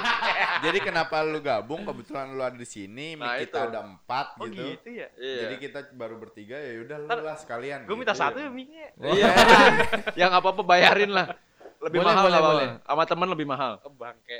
jadi 0.64 0.80
kenapa 0.82 1.22
lu 1.22 1.38
gabung? 1.38 1.84
Kebetulan 1.84 2.32
lu 2.32 2.42
ada 2.42 2.54
di 2.54 2.64
sini, 2.64 3.14
Nah, 3.14 3.38
kita 3.38 3.46
itu. 3.60 3.68
ada 3.68 3.80
empat 3.84 4.28
Oh 4.36 4.46
gitu. 4.46 4.64
gitu 4.66 4.90
ya. 4.96 5.08
Iya. 5.14 5.38
Jadi 5.44 5.56
kita 5.60 5.80
baru 5.92 6.16
bertiga 6.16 6.56
ya 6.56 6.82
udah 6.82 6.98
lu 7.00 7.08
lah 7.22 7.36
sekalian. 7.36 7.84
Gue 7.84 7.96
minta 7.96 8.12
gitu. 8.12 8.24
satu 8.24 8.38
ya 8.38 8.50
mic-nya. 8.50 8.88
Iya. 8.98 9.28
yang 10.22 10.32
apa-apa 10.32 10.62
bayarin 10.62 11.12
lah. 11.12 11.36
Lebih 11.78 12.00
Boleh, 12.00 12.10
mahal 12.10 12.24
boleh, 12.24 12.36
apa-apa. 12.36 12.54
boleh. 12.56 12.70
Sama 12.84 13.04
teman 13.06 13.28
lebih 13.30 13.46
mahal. 13.46 13.72
Ke 13.78 13.90
bangke. 13.92 14.40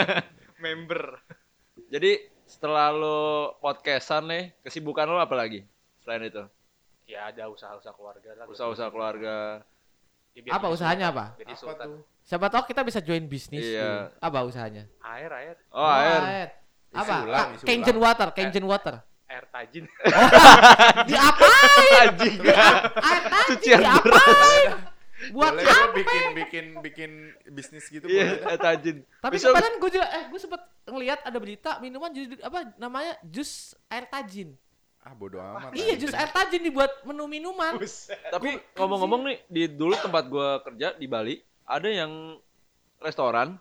Member. 0.58 1.02
Jadi 1.88 2.12
setelah 2.44 2.88
lu 2.90 3.20
podcastan 3.58 4.24
nih, 4.24 4.44
kesibukan 4.62 5.04
lu 5.04 5.16
apa 5.16 5.32
lagi? 5.32 5.64
Selain 6.00 6.22
itu, 6.22 6.42
Ya 7.04 7.28
ada 7.28 7.46
usaha-usaha 7.46 7.92
keluarga 7.92 8.30
lah. 8.34 8.46
usaha-usaha 8.46 8.88
keluarga. 8.88 9.60
Ya, 10.32 10.40
Apa 10.48 10.66
usahanya 10.66 11.12
apa? 11.12 11.36
Apa 11.36 11.52
sultan. 11.52 11.86
tuh? 11.92 12.02
Siapa 12.22 12.46
tahu 12.48 12.62
kita 12.64 12.80
bisa 12.80 12.98
join 12.98 13.24
bisnis. 13.24 13.62
Iya. 13.62 14.08
tuh. 14.08 14.22
Apa 14.22 14.38
usahanya? 14.42 14.86
Air, 15.02 15.30
air. 15.32 15.56
Oh, 15.68 15.82
air. 15.82 16.48
Apa? 16.92 17.02
Isi 17.02 17.24
ulang, 17.24 17.48
isi 17.52 17.64
Kenjen 17.64 17.96
ulang. 17.96 18.04
water, 18.06 18.28
Kenjen 18.30 18.64
water. 18.64 18.94
Air 19.26 19.44
tajin. 19.48 19.84
Diapain? 21.08 21.96
Anjing. 22.04 22.36
Air 22.94 23.22
tadi 23.24 23.46
Cucian 23.48 23.78
diapain? 23.80 24.70
Buat 25.22 25.54
boleh 25.54 25.62
apa? 25.64 25.94
bikin 25.94 26.24
bikin 26.34 26.64
bikin 26.82 27.10
bisnis 27.48 27.86
gitu 27.86 28.04
boleh 28.04 28.26
Iya, 28.26 28.42
dah. 28.44 28.58
tajin. 28.60 29.06
Tapi 29.18 29.34
Bisa- 29.38 29.48
kemarin 29.48 29.72
gue 29.78 29.90
juga 29.92 30.06
eh 30.10 30.24
gue 30.26 30.36
sempet 30.36 30.60
ngelihat 30.84 31.20
ada 31.22 31.38
berita 31.38 31.70
minuman 31.78 32.10
jus 32.10 32.26
apa 32.40 32.58
namanya 32.74 33.14
jus 33.22 33.50
air 33.86 34.04
tajin. 34.04 34.58
Ah 34.98 35.14
bodo 35.14 35.38
amat. 35.38 35.72
Iya, 35.72 35.94
jus 35.96 36.10
air 36.10 36.26
tajin 36.26 36.60
dibuat 36.60 36.90
menu 37.02 37.24
minuman. 37.24 37.78
Tapi 38.28 38.50
ngomong-ngomong 38.74 39.20
nih, 39.24 39.38
di 39.46 39.62
dulu 39.68 39.94
tempat 39.96 40.26
gua 40.26 40.58
kerja 40.60 40.92
di 40.92 41.06
Bali, 41.06 41.38
ada 41.64 41.88
yang 41.88 42.38
restoran 42.98 43.58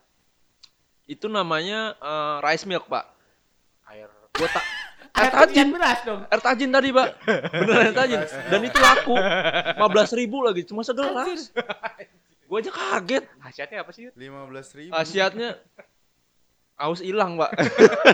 itu 1.06 1.26
namanya 1.26 1.94
eh, 1.96 2.36
rice 2.42 2.64
milk, 2.64 2.88
Pak. 2.88 3.06
Air. 3.88 4.08
Gua 4.32 4.48
tak 4.48 4.66
Air 5.22 5.32
tajin. 5.44 5.68
beras 5.70 6.00
dong. 6.02 6.22
Air 6.24 6.40
tajin 6.40 6.70
tadi, 6.72 6.90
Pak. 6.90 7.08
Beneran 7.52 7.84
air 7.84 7.94
tajin. 7.94 8.20
Dan 8.48 8.62
itu 8.64 8.78
laku. 8.80 9.16
15 9.16 9.78
ribu 10.18 10.38
lagi, 10.42 10.64
cuma 10.64 10.82
segelas. 10.82 11.52
Gue 12.48 12.58
aja 12.58 12.72
kaget. 12.72 13.24
Khasiatnya 13.40 13.78
apa 13.84 13.92
sih? 13.92 14.08
Yud? 14.08 14.14
Lima 14.16 14.48
belas 14.48 14.72
ribu. 14.72 14.92
Khasiatnya 14.92 15.60
aus 16.76 17.04
hilang, 17.04 17.36
Pak. 17.36 17.52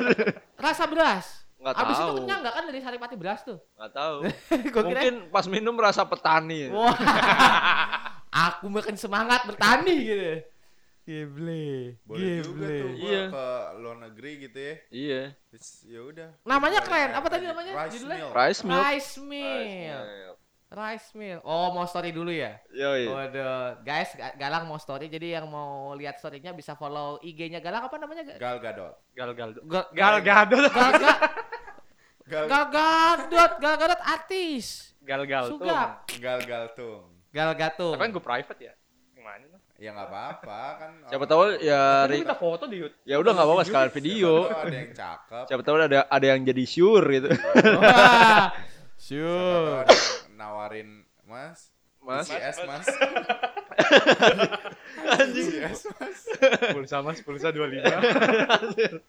Rasa 0.65 0.89
beras. 0.89 1.45
Nggak 1.57 1.73
Abis 1.73 1.97
itu 1.97 2.05
tahu. 2.05 2.17
kenyang 2.21 2.39
nggak 2.41 2.53
kan 2.53 2.63
dari 2.65 2.79
saripati 2.81 3.15
beras 3.17 3.41
tuh? 3.41 3.57
Nggak 3.77 3.91
tahu. 3.93 4.17
Kira 4.73 4.81
Mungkin 4.85 5.13
pas 5.29 5.45
minum 5.45 5.73
rasa 5.73 6.05
petani. 6.05 6.69
Wah. 6.69 6.93
Aku 8.29 8.67
makin 8.67 8.95
semangat 8.95 9.43
bertani 9.43 9.95
gitu. 9.97 10.31
Geble. 11.03 11.95
Boleh 12.03 12.43
juga 12.43 12.67
tuh 12.67 12.89
gua 12.93 13.07
Iya. 13.07 13.23
ke 13.31 13.45
luar 13.79 13.97
negeri 14.03 14.31
gitu 14.43 14.59
ya. 14.59 14.75
Iya. 14.89 15.21
Ya 15.87 15.99
udah. 16.03 16.29
Namanya 16.43 16.79
keren. 16.83 17.15
Apa 17.15 17.27
tadi 17.27 17.47
namanya? 17.47 17.71
Rice 17.73 17.91
Judulnya? 17.95 18.17
milk. 18.19 18.33
Rice 18.33 18.61
milk. 18.61 18.83
Rice 18.83 19.13
meal. 19.17 20.03
Rice 20.67 21.09
meal. 21.15 21.39
Oh, 21.41 21.71
mau 21.71 21.87
story 21.87 22.11
dulu 22.11 22.27
ya? 22.27 22.59
Yoi. 22.69 23.07
Waduh, 23.07 23.79
guys, 23.81 24.11
Ga- 24.13 24.35
Galang 24.35 24.67
mau 24.67 24.75
story. 24.75 25.07
Jadi 25.07 25.31
yang 25.31 25.47
mau 25.47 25.95
lihat 25.95 26.19
story-nya 26.19 26.51
bisa 26.51 26.75
follow 26.75 27.23
IG-nya 27.23 27.63
Galang 27.63 27.87
apa 27.87 27.95
namanya? 27.95 28.27
Ga- 28.27 28.35
Gal 28.37 28.57
Gadot. 28.59 28.93
Gal 29.15 29.31
gal. 29.31 29.49
Ga- 29.63 29.89
Gal 29.89 30.15
gadot. 30.19 30.67
Gal 30.67 30.91
Ga- 30.93 31.21
Gal 32.27 32.45
Gal 32.45 32.65
Gadot, 32.67 33.51
Gal 33.57 33.75
Gadot 33.79 34.01
artis. 34.03 34.91
Gal 34.99 35.23
gal 35.23 35.47
tuh. 35.47 35.63
Suga. 35.63 36.03
Gal 36.19 36.43
Galtung. 36.43 37.15
Gal 37.37 37.53
Gatung. 37.53 37.93
Tapi 37.93 38.01
kan 38.01 38.11
gue 38.11 38.23
private 38.23 38.59
ya. 38.59 38.73
Gimana 39.13 39.43
tuh? 39.45 39.59
Ya 39.77 39.93
nggak 39.93 40.09
apa-apa 40.09 40.59
kan. 40.75 40.91
Siapa 41.05 41.25
tahu 41.25 41.41
ya 41.61 41.81
Tapi 42.01 42.09
Ri- 42.11 42.21
minta 42.21 42.33
foto 42.35 42.65
di 42.65 42.81
YouTube. 42.81 43.05
ya 43.05 43.15
udah 43.15 43.31
nggak 43.31 43.45
apa-apa 43.45 43.61
sekalian 43.61 43.85
Siapa 43.85 43.99
video. 43.99 44.31
tahu 44.43 44.57
ada 44.57 44.73
yang 44.75 44.91
cakep. 44.91 45.45
Siapa 45.45 45.61
tahu 45.61 45.75
ada 45.77 45.99
ada 46.03 46.25
yang 46.25 46.41
jadi 46.41 46.63
sure 46.65 47.05
gitu. 47.13 47.29
Siapa 47.37 48.57
Sure. 48.97 49.85
nawarin 50.33 50.89
Mas. 51.23 51.69
Mas, 52.01 52.25
CS 52.25 52.57
Mas. 52.63 52.87
anjing. 55.13 55.47
CS 55.53 55.81
Mas. 55.93 56.19
Pulsa 56.71 56.97
mas, 57.03 57.19
pulsa 57.19 57.51
25. 57.51 57.77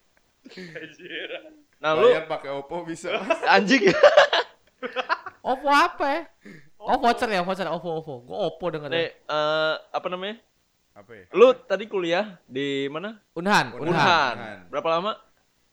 Nah, 1.79 1.95
lu 1.95 2.11
Bayar 2.11 2.27
pakai 2.27 2.51
Oppo 2.51 2.83
bisa 2.83 3.15
Mas. 3.17 3.39
anjing. 3.47 3.87
Oppo 5.41 5.69
apa 5.69 6.27
ya? 6.79 6.87
Oh 6.87 6.97
voucher 6.97 7.29
ya, 7.29 7.41
voucher 7.43 7.67
Oppo 7.67 7.91
Oppo. 7.99 8.15
Gua 8.23 8.39
Oppo 8.47 8.65
denger. 8.69 8.89
Nih, 8.89 9.09
eh, 9.13 9.75
apa 9.91 10.07
namanya? 10.07 10.37
Apa 10.95 11.11
ya? 11.13 11.25
Lu 11.31 11.55
tadi 11.55 11.85
kuliah 11.85 12.39
di 12.45 12.87
mana? 12.89 13.19
Unhan, 13.33 13.71
Unhan. 13.73 13.83
Unhan. 13.85 14.35
Unhan. 14.35 14.59
Berapa 14.67 14.89
lama? 14.91 15.13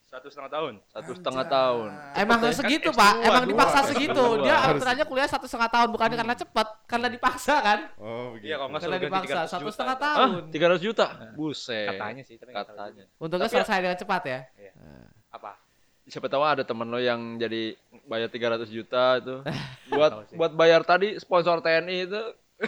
Satu 0.05 0.31
setengah 0.31 0.47
tahun. 0.47 0.73
Satu 0.87 1.11
setengah 1.11 1.43
Anjay. 1.43 1.55
tahun. 1.59 1.89
Emang 2.15 2.39
Cepet 2.39 2.47
ya? 2.47 2.55
segitu 2.55 2.89
Kan 2.89 2.95
pak, 2.95 3.11
S2, 3.11 3.25
emang 3.25 3.43
dua, 3.43 3.51
dipaksa 3.51 3.79
S2. 3.81 3.87
segitu. 3.91 4.25
Dia 4.39 4.55
Harus. 4.55 4.79
aturannya 4.79 5.05
kuliah 5.05 5.27
satu 5.27 5.45
setengah 5.45 5.69
tahun, 5.69 5.87
bukan 5.91 6.09
karena 6.15 6.35
cepat, 6.37 6.67
karena 6.87 7.07
dipaksa 7.11 7.55
kan? 7.59 7.79
Oh, 7.99 8.25
begitu. 8.31 8.47
Iya, 8.47 8.55
kalau 8.55 8.69
nggak 8.69 8.81
Karena 8.85 8.97
dipaksa 9.01 9.39
300 9.43 9.51
satu 9.51 9.67
setengah 9.67 9.97
Ah, 9.97 10.03
tahun. 10.05 10.29
300 10.55 10.79
juta. 10.79 11.05
Buset. 11.35 11.87
Katanya 11.91 12.23
sih, 12.23 12.35
Katanya. 12.39 13.03
Untungnya 13.19 13.49
selesai 13.51 13.77
dengan 13.81 13.97
cepat 13.97 14.21
ya. 14.23 14.39
Apa? 15.35 15.51
Siapa 16.05 16.29
tahu 16.29 16.41
ada 16.41 16.61
temen 16.61 16.85
lo 16.85 16.97
yang 16.97 17.35
jadi 17.35 17.73
bayar 18.05 18.29
300 18.29 18.69
juta 18.69 19.17
itu. 19.17 19.41
buat 19.91 20.29
buat 20.31 20.51
bayar 20.53 20.81
tadi 20.81 21.17
sponsor 21.17 21.59
TNI 21.59 21.97
itu 22.05 22.21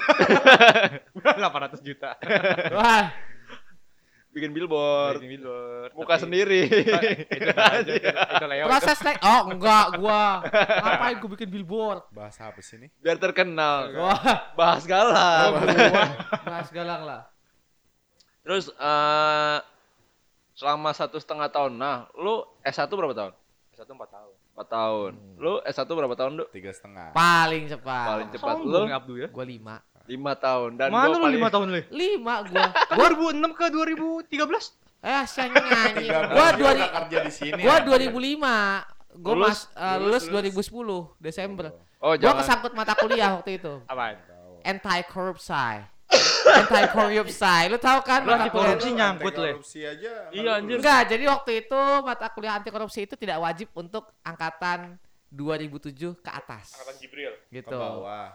800 1.22 1.80
juta. 1.80 2.18
Wah, 2.74 3.14
bikin 4.30 4.52
billboard. 4.52 5.22
Bikin 5.22 5.38
billboard. 5.38 5.92
Muka 5.94 6.18
Tapi- 6.18 6.24
sendiri. 6.26 6.62
Itu 6.66 7.54
aja, 7.54 7.92
itu, 7.94 8.10
itu 8.10 8.46
lewat. 8.52 8.68
proses 8.68 8.98
naik. 9.00 9.20
Oh 9.22 9.42
enggak, 9.48 9.86
gua 9.96 10.22
ngapain 10.82 11.16
gua 11.18 11.30
bikin 11.34 11.50
billboard? 11.50 12.02
Bahasa 12.10 12.50
apa 12.50 12.60
sih 12.60 12.78
nih? 12.78 12.90
Biar 12.98 13.16
terkenal. 13.16 13.94
Wah, 13.96 14.50
Bahas 14.54 14.84
galang. 14.84 15.62
bahas 16.44 16.70
galang 16.70 17.02
lah. 17.06 17.22
Terus 18.42 18.72
eh 18.72 19.58
selama 20.58 20.90
satu 20.90 21.22
setengah 21.22 21.48
tahun. 21.48 21.78
Nah, 21.78 22.10
lu 22.18 22.42
S1 22.66 22.90
berapa 22.90 23.14
tahun? 23.14 23.34
Satu 23.78 23.94
empat 23.94 24.10
tahun. 24.10 24.34
4 24.58 24.66
tahun. 24.74 25.12
Lu 25.38 25.54
S1 25.62 25.86
berapa 25.86 26.16
tahun, 26.18 26.32
Duk? 26.34 26.50
Tiga 26.50 26.74
setengah. 26.74 27.14
Paling 27.14 27.70
cepat. 27.70 28.06
Paling 28.10 28.30
cepat 28.34 28.56
lu 28.58 28.90
ya, 28.90 28.98
Abdu 28.98 29.14
ya. 29.22 29.30
Gua 29.30 29.46
lima. 29.46 29.76
5 30.10 30.18
tahun 30.40 30.70
dan 30.82 30.88
Mana 30.90 31.06
gua 31.06 31.14
lu 31.14 31.18
paling 31.22 31.42
5 31.46 31.54
tahun 31.54 31.66
lu? 31.70 31.80
Lima 31.94 32.36
gua. 32.42 32.66
2006 32.98 33.54
ke 33.54 33.66
2013? 34.34 35.06
Eh, 35.06 35.24
saya 35.30 35.48
nyanyi. 35.54 35.94
Tiga 36.10 36.20
Gua 36.26 36.34
bulan 36.34 36.54
dua 36.58 36.70
dia 36.74 36.82
udah 36.82 36.90
kerja 37.06 37.18
di 37.22 37.32
sini. 37.32 37.62
gua 37.62 37.76
anjir. 37.78 38.10
2005. 38.10 39.22
Gua 39.22 39.34
Lulus? 39.34 39.46
mas 39.46 39.60
eh, 39.78 39.98
lulus, 40.02 40.24
Lulus, 40.26 40.58
2010 40.74 41.22
Desember. 41.22 41.66
Oh, 42.02 42.14
Gua 42.14 42.18
jangan. 42.18 42.38
kesangkut 42.42 42.74
mata 42.74 42.94
kuliah 42.98 43.30
waktu 43.38 43.62
itu. 43.62 43.74
Apaan? 43.86 44.18
Anti 44.66 45.00
corruption. 45.06 45.86
Anti 46.48 46.84
corruption. 46.96 47.64
Lu 47.68 47.78
tahu 47.78 48.00
kan 48.02 48.24
Lu 48.24 48.32
mata 48.32 48.48
anti 48.48 48.50
kuliah 48.50 48.68
korupsi 48.72 48.90
nyangkut, 48.96 49.34
Le. 49.36 49.52
Korupsi 49.60 49.80
aja. 49.84 50.14
Iya, 50.32 50.52
anjir. 50.64 50.78
Enggak, 50.80 51.02
jadi 51.12 51.24
waktu 51.28 51.52
itu 51.68 51.82
mata 52.02 52.28
kuliah 52.32 52.54
anti 52.56 52.70
korupsi 52.72 53.00
itu 53.04 53.16
tidak 53.20 53.38
wajib 53.44 53.68
untuk 53.76 54.08
angkatan 54.24 54.96
2007 55.28 56.16
ke 56.24 56.32
atas. 56.32 56.80
Jibril. 57.04 57.36
Ke 57.52 57.60
Gitu. 57.60 57.76
bawah. 57.78 58.32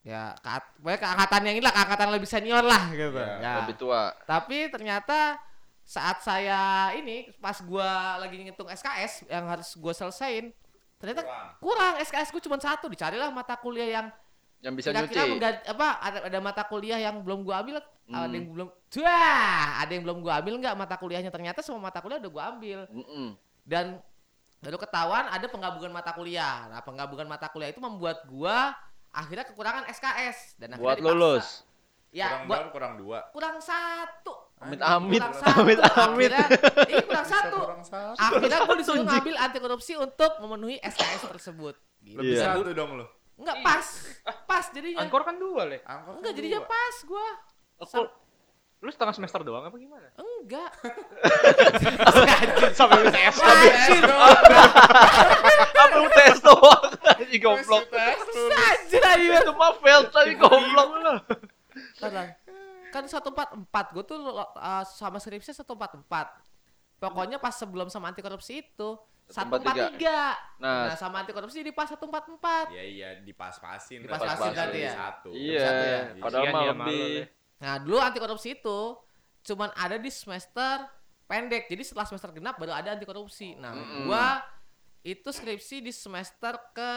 Ya, 0.00 0.32
ke, 0.40 0.48
ke 0.96 1.06
angkatan 1.06 1.40
yang 1.44 1.54
inilah, 1.60 1.72
ke 1.76 1.80
angkatan 1.84 2.08
lebih 2.14 2.28
senior 2.30 2.64
lah 2.64 2.88
gitu. 2.88 3.12
Iya, 3.12 3.36
Ya. 3.42 3.52
Lebih 3.66 3.74
tua. 3.76 4.14
Tapi 4.24 4.70
ternyata 4.72 5.36
saat 5.84 6.22
saya 6.24 6.94
ini 6.96 7.28
pas 7.42 7.58
gua 7.60 8.16
lagi 8.22 8.38
ngitung 8.40 8.70
SKS 8.70 9.26
yang 9.28 9.44
harus 9.50 9.74
gua 9.76 9.92
selesaiin, 9.92 10.54
ternyata 10.96 11.26
kurang, 11.58 11.98
SKS 12.00 12.32
gua 12.32 12.42
cuma 12.46 12.56
satu. 12.56 12.86
Dicarilah 12.88 13.28
mata 13.28 13.58
kuliah 13.60 14.00
yang 14.00 14.06
Yang 14.60 14.74
bisa 14.76 14.88
kira-kira 14.90 15.24
nyuci. 15.26 15.48
apa 15.66 15.86
ada, 15.98 16.18
ada 16.28 16.38
mata 16.38 16.62
kuliah 16.62 16.98
yang 16.98 17.20
belum 17.20 17.42
gua 17.42 17.60
ambil, 17.60 17.80
Hmm. 18.04 18.16
ada 18.20 18.34
yang 18.34 18.48
belum 18.50 18.68
Wah, 19.00 19.66
ada 19.80 19.90
yang 19.90 20.02
belum 20.02 20.18
gua 20.20 20.32
ambil 20.36 20.54
nggak 20.58 20.74
mata 20.74 20.96
kuliahnya 20.96 21.30
ternyata 21.30 21.60
semua 21.60 21.80
mata 21.80 21.98
kuliah 21.98 22.18
udah 22.18 22.28
gua 22.28 22.44
ambil 22.50 22.78
Mm-mm. 22.88 23.38
dan 23.62 24.02
baru 24.58 24.76
ketahuan 24.76 25.24
ada 25.26 25.46
penggabungan 25.46 25.88
mata 25.90 26.10
kuliah. 26.10 26.66
Nah, 26.66 26.80
penggabungan 26.80 27.24
mata 27.24 27.48
kuliah 27.48 27.68
itu 27.68 27.78
membuat 27.78 28.26
gua 28.26 28.74
akhirnya 29.08 29.42
kekurangan 29.44 29.88
SKS 29.88 30.54
dan 30.56 30.74
akhirnya 30.74 30.84
Buat 30.84 30.96
dipaksa. 30.98 31.14
lulus. 31.14 31.46
Ya, 32.10 32.26
kurang 32.26 32.42
buat 32.44 32.58
berapa? 32.58 32.72
Kurang 32.74 32.92
dua. 32.96 33.18
kurang 33.30 33.56
satu. 33.60 34.34
Amit-amit. 34.60 35.16
Kurang 35.16 35.34
satu. 35.36 35.56
Amit-amit. 35.56 36.30
Akhirnya, 36.30 36.46
iya 36.84 36.98
kurang 37.00 37.24
satu. 37.24 37.58
kurang 37.62 37.84
satu. 37.86 38.18
Akhirnya 38.18 38.58
gue 38.60 38.76
disuruh 38.82 39.04
ngambil 39.04 39.34
anti 39.38 39.58
korupsi 39.58 39.92
untuk 39.94 40.32
memenuhi 40.36 40.76
SKS 40.82 41.30
tersebut. 41.30 41.78
Gitu. 42.02 42.18
Lebih 42.18 42.34
Iya. 42.34 42.44
satu 42.50 42.60
dong 42.68 42.90
lu. 42.98 43.06
Enggak 43.40 43.56
pas. 43.64 43.86
Pas 44.44 44.64
jadinya. 44.68 45.00
Ankor 45.00 45.22
kan 45.24 45.36
dua, 45.40 45.64
Le. 45.64 45.78
Angkot 45.82 46.20
Enggak 46.20 46.32
kan 46.32 46.38
jadinya 46.38 46.60
dua. 46.60 46.70
pas 46.70 46.96
gua. 47.08 47.26
Aku 47.80 48.04
Lu 48.80 48.88
setengah 48.88 49.12
semester 49.12 49.44
doang 49.44 49.68
apa 49.68 49.76
gimana? 49.76 50.08
Enggak. 50.16 50.72
Sampai 52.78 52.96
lu 53.04 53.12
tes. 53.12 53.36
Anjir. 53.36 54.04
apa 55.76 55.96
lu 56.00 56.08
tes 56.16 56.36
doang 56.40 56.84
tadi 56.96 57.36
goblok. 57.36 57.84
Anjir 57.92 59.02
aja. 59.04 59.36
Itu 59.44 59.52
mah 59.52 59.76
fail 59.84 60.08
tadi 60.08 60.32
goblok. 60.32 60.88
Kan 62.90 63.04
144 63.04 63.68
gue 63.68 64.04
tuh 64.08 64.18
uh, 64.40 64.84
sama 64.88 65.20
skripsi 65.20 65.52
144. 65.52 66.00
Pokoknya 67.00 67.36
pas 67.36 67.52
sebelum 67.52 67.92
sama 67.92 68.08
anti 68.08 68.24
korupsi 68.24 68.64
itu 68.64 68.96
143. 69.30 70.02
143. 70.02 70.60
Nah, 70.60 70.90
Nah, 70.90 70.96
sama 70.98 71.22
anti 71.22 71.32
korupsi 71.32 71.62
di 71.62 71.70
pas 71.70 71.86
144. 71.86 72.74
Iya 72.74 72.84
iya 72.84 73.08
dipas-pasin. 73.22 74.02
Dipas-pasin 74.02 74.36
berarti 74.36 74.54
berarti 74.54 74.76
jadi 74.76 74.80
ya. 74.82 74.92
Satu. 74.92 75.30
Iya, 75.30 75.62
Satu 75.62 75.84
ya. 75.86 76.00
padahal 76.18 76.44
mah 76.50 76.62
lebih. 76.74 77.14
Le. 77.16 77.24
Nah, 77.60 77.74
dulu 77.78 77.96
anti 78.02 78.18
korupsi 78.18 78.48
itu 78.58 78.80
cuman 79.40 79.70
ada 79.72 79.96
di 79.96 80.10
semester 80.10 80.76
pendek. 81.24 81.70
Jadi 81.70 81.82
setelah 81.86 82.04
semester 82.04 82.34
genap 82.34 82.58
baru 82.58 82.74
ada 82.74 82.92
anti 82.92 83.06
korupsi. 83.06 83.54
Nah, 83.54 83.72
Mm-mm. 83.72 84.10
gua 84.10 84.42
itu 85.00 85.30
skripsi 85.32 85.80
di 85.80 85.92
semester 85.94 86.58
ke 86.74 86.92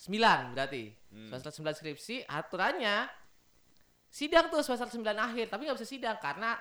9 0.00 0.56
berarti. 0.56 0.84
Hmm. 1.12 1.28
Semester 1.30 1.52
9 1.62 1.76
skripsi 1.76 2.24
aturannya 2.24 3.06
sidang 4.10 4.50
tuh 4.50 4.64
semester 4.64 4.88
9 4.90 5.04
akhir, 5.14 5.46
tapi 5.52 5.68
nggak 5.68 5.76
bisa 5.78 5.86
sidang 5.86 6.16
karena 6.18 6.56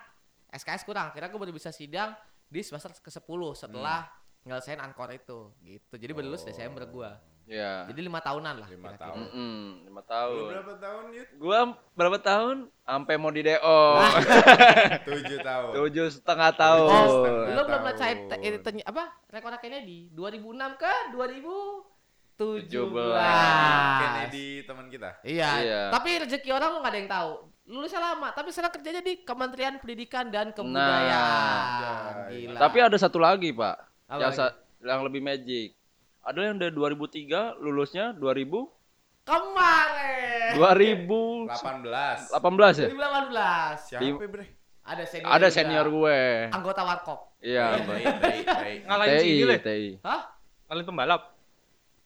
SKS 0.51 0.83
kurang. 0.85 1.09
Akhirnya 1.09 1.31
gua 1.31 1.41
baru 1.47 1.55
bisa 1.55 1.71
sidang 1.71 2.13
di 2.50 2.60
semester 2.60 2.89
ke-10 2.91 3.22
setelah 3.56 4.10
nyelesain 4.41 4.77
ankor 4.77 5.10
itu 5.10 5.53
gitu. 5.62 5.94
Jadi 5.94 6.12
baru 6.12 6.25
lulus 6.27 6.41
Oh. 6.41 6.48
Desember 6.48 6.84
gua. 6.86 7.22
Iya. 7.46 7.86
Jadi 7.86 8.01
lima 8.03 8.18
tahunan 8.20 8.56
lah. 8.58 8.70
Lima 8.70 8.94
tahun. 8.94 9.18
Mm-mm, 9.24 9.60
lima 9.84 10.01
Lu 10.01 10.08
tahun. 10.08 10.50
berapa 10.53 10.74
tahun, 10.75 11.03
Yud? 11.12 11.27
Gua 11.36 11.60
berapa 11.91 12.18
tahun? 12.20 12.56
Sampai 12.79 13.18
mau 13.18 13.29
di 13.29 13.41
DO. 13.41 13.82
Tujuh 15.08 15.39
tahun. 15.39 15.72
Tujuh 15.75 16.08
setengah 16.12 16.50
Oh, 16.51 16.58
tahun. 16.60 16.89
setengah. 17.08 17.46
lu 17.50 17.62
belum 17.63 17.82
teny- 18.60 18.86
apa 18.86 19.03
rekor 19.27 19.50
Kennedy 19.58 20.13
2006 20.13 20.46
ke 20.75 20.94
2017. 21.12 22.70
17. 22.70 24.00
Kennedy 24.00 24.48
teman 24.63 24.86
kita. 24.88 25.10
Iya. 25.22 25.50
Iya. 25.60 25.82
Tapi 25.89 26.10
rezeki 26.22 26.50
orang 26.50 26.70
lu 26.72 26.79
gak 26.79 26.94
ada 26.94 27.00
yang 27.00 27.12
tahu. 27.12 27.32
Lulusnya 27.69 28.01
lama, 28.03 28.33
tapi 28.33 28.49
sekarang 28.49 28.73
kerjanya 28.73 28.97
di 28.99 29.21
Kementerian 29.21 29.77
Pendidikan 29.77 30.25
dan 30.27 30.49
Nah. 30.49 30.55
Kebudayaan. 30.57 32.13
Gila. 32.27 32.57
Tapi 32.57 32.77
ada 32.81 32.97
satu 32.97 33.17
lagi, 33.17 33.53
Pak. 33.53 33.75
Apa 34.09 34.17
yang 34.17 34.21
lagi? 34.27 34.39
sa- 34.41 34.57
yang 34.81 35.01
lebih 35.03 35.21
magic. 35.21 35.77
Ada 36.19 36.39
yang 36.43 36.57
dari 36.57 36.73
2003 36.73 37.53
lulusnya 37.55 38.09
2000 38.11 38.65
kemarin 39.23 40.57
2018 40.57 42.33
18. 42.33 42.73
ya? 42.75 42.89
2018 42.89 43.77
Siapa, 43.88 44.25
Bre? 44.25 44.45
ada 44.81 45.03
senior 45.05 45.29
Ada 45.29 45.47
juga. 45.47 45.53
senior 45.53 45.85
gue. 45.88 46.19
anggota 46.49 46.81
warkop 46.81 47.19
Iya, 47.39 47.65
baik, 47.79 48.05
baik, 48.19 48.45
baik. 48.47 48.79
Ngalahin 48.83 49.19
TI, 49.21 49.35
Le. 49.43 49.57
TI. 49.59 49.89
hah 50.01 50.21
Ngalahin 50.65 50.85
pembalap. 50.85 51.21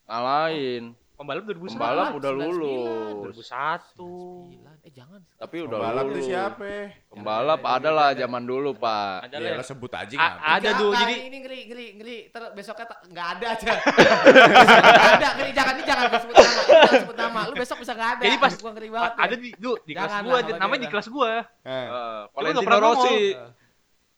Ngalahin. 0.03 0.83
Pembalap 1.13 1.43
2009. 1.45 1.73
Pembalap 1.73 2.07
udah 2.13 2.31
99. 2.31 2.43
lulus. 2.43 3.35
2001. 3.39 4.62
Eh 4.83 4.91
jangan 4.91 5.23
Tapi 5.33 5.63
udah 5.63 5.79
Pembalap 5.79 6.05
lulus. 6.05 6.27
siapa? 6.27 6.91
Pembalap 7.07 7.61
ada 7.63 7.87
lah 7.87 8.09
zaman 8.11 8.43
dulu, 8.43 8.75
Pak. 8.75 9.31
Ada, 9.31 9.35
Ya 9.39 9.55
lah 9.55 9.63
sebut 9.63 9.87
aja 9.89 10.11
A- 10.11 10.19
nggak? 10.19 10.35
ada 10.53 10.69
tuh 10.75 10.89
jadi 10.93 11.15
ini 11.23 11.37
ngeri 11.39 11.59
ngeri 11.63 11.87
ngeri 11.95 12.17
ter 12.27 12.43
besoknya 12.51 12.85
tak- 12.85 13.01
nggak 13.07 13.27
ada 13.29 13.45
aja 13.49 13.67
ada 15.15 15.27
ngeri 15.33 15.51
jangan 15.53 15.73
ini 15.73 15.83
jangan 15.87 16.03
sebut 16.13 16.35
nama 16.35 16.51
jangan 16.67 16.99
sebut 16.99 17.15
nama 17.17 17.39
lu 17.47 17.53
besok 17.55 17.77
bisa 17.79 17.91
nggak 17.93 18.09
ada 18.13 18.23
Jadi 18.23 18.35
pas- 18.37 18.59
gua 18.59 18.71
ngeri 18.75 18.89
banget 18.91 19.07
a- 19.09 19.19
ada 19.23 19.35
di 19.37 19.49
du, 19.55 19.71
di 19.81 19.93
kelas 19.95 20.13
gua, 20.19 20.37
namanya 20.53 20.81
di 20.81 20.89
kelas 20.91 21.07
gua. 21.07 21.31
Eh, 21.31 21.71
Eh, 21.71 21.85
nggak 21.87 22.21
Valentino. 22.35 22.75
Rossi. 22.77 23.17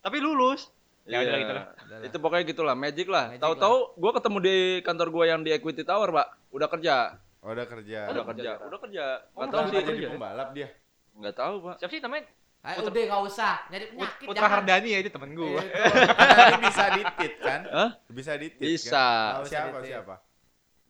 Tapi 0.01 0.17
lulus. 0.17 0.61
Ya 1.05 1.21
Iya. 1.21 1.29
udah 1.29 1.37
gitu 1.37 1.53
lah. 1.53 1.65
Itu 2.01 2.17
pokoknya 2.17 2.43
gitulah, 2.43 2.73
magic 2.73 3.05
lah. 3.05 3.29
Tahu-tahu 3.37 3.93
gua 3.93 4.11
ketemu 4.11 4.37
di 4.41 4.55
kantor 4.81 5.07
gua 5.09 5.25
yang 5.27 5.45
di 5.45 5.53
Equity 5.53 5.85
Tower, 5.85 6.09
Pak. 6.09 6.27
Udah 6.49 6.65
kerja. 6.65 7.21
Oh, 7.45 7.53
udah 7.53 7.65
kerja. 7.69 7.99
Udah 8.09 8.25
kerja. 8.25 8.51
Udah 8.65 8.79
kerja. 8.81 9.05
Oh, 9.37 9.45
Enggak 9.45 9.53
tahu 9.53 9.61
udah 9.61 9.69
sih. 9.69 9.85
Jadi 9.85 10.09
pembalap 10.09 10.49
dia. 10.57 10.67
Nggak 11.13 11.35
tahu, 11.37 11.55
Pak. 11.61 11.75
Siapa 11.79 11.93
sih 11.93 12.01
namanya? 12.01 12.25
Ayo 12.65 12.81
udah 12.81 12.97
nggak 12.97 13.21
usah 13.29 13.61
nyari 13.69 13.85
penyakit. 13.93 14.25
Putra. 14.25 14.49
Hardani 14.49 14.89
ya 14.89 14.97
itu 15.05 15.13
temen 15.13 15.37
gue. 15.37 15.53
Itu. 15.53 15.69
Nanti 16.17 16.57
bisa 16.65 16.83
ditit 16.97 17.33
kan? 17.37 17.61
Hah? 17.69 17.89
Bisa 18.09 18.33
ditit 18.41 18.57
Bisa. 18.57 19.05
kan? 19.37 19.45
Siapa 19.45 19.85
siapa? 19.85 20.17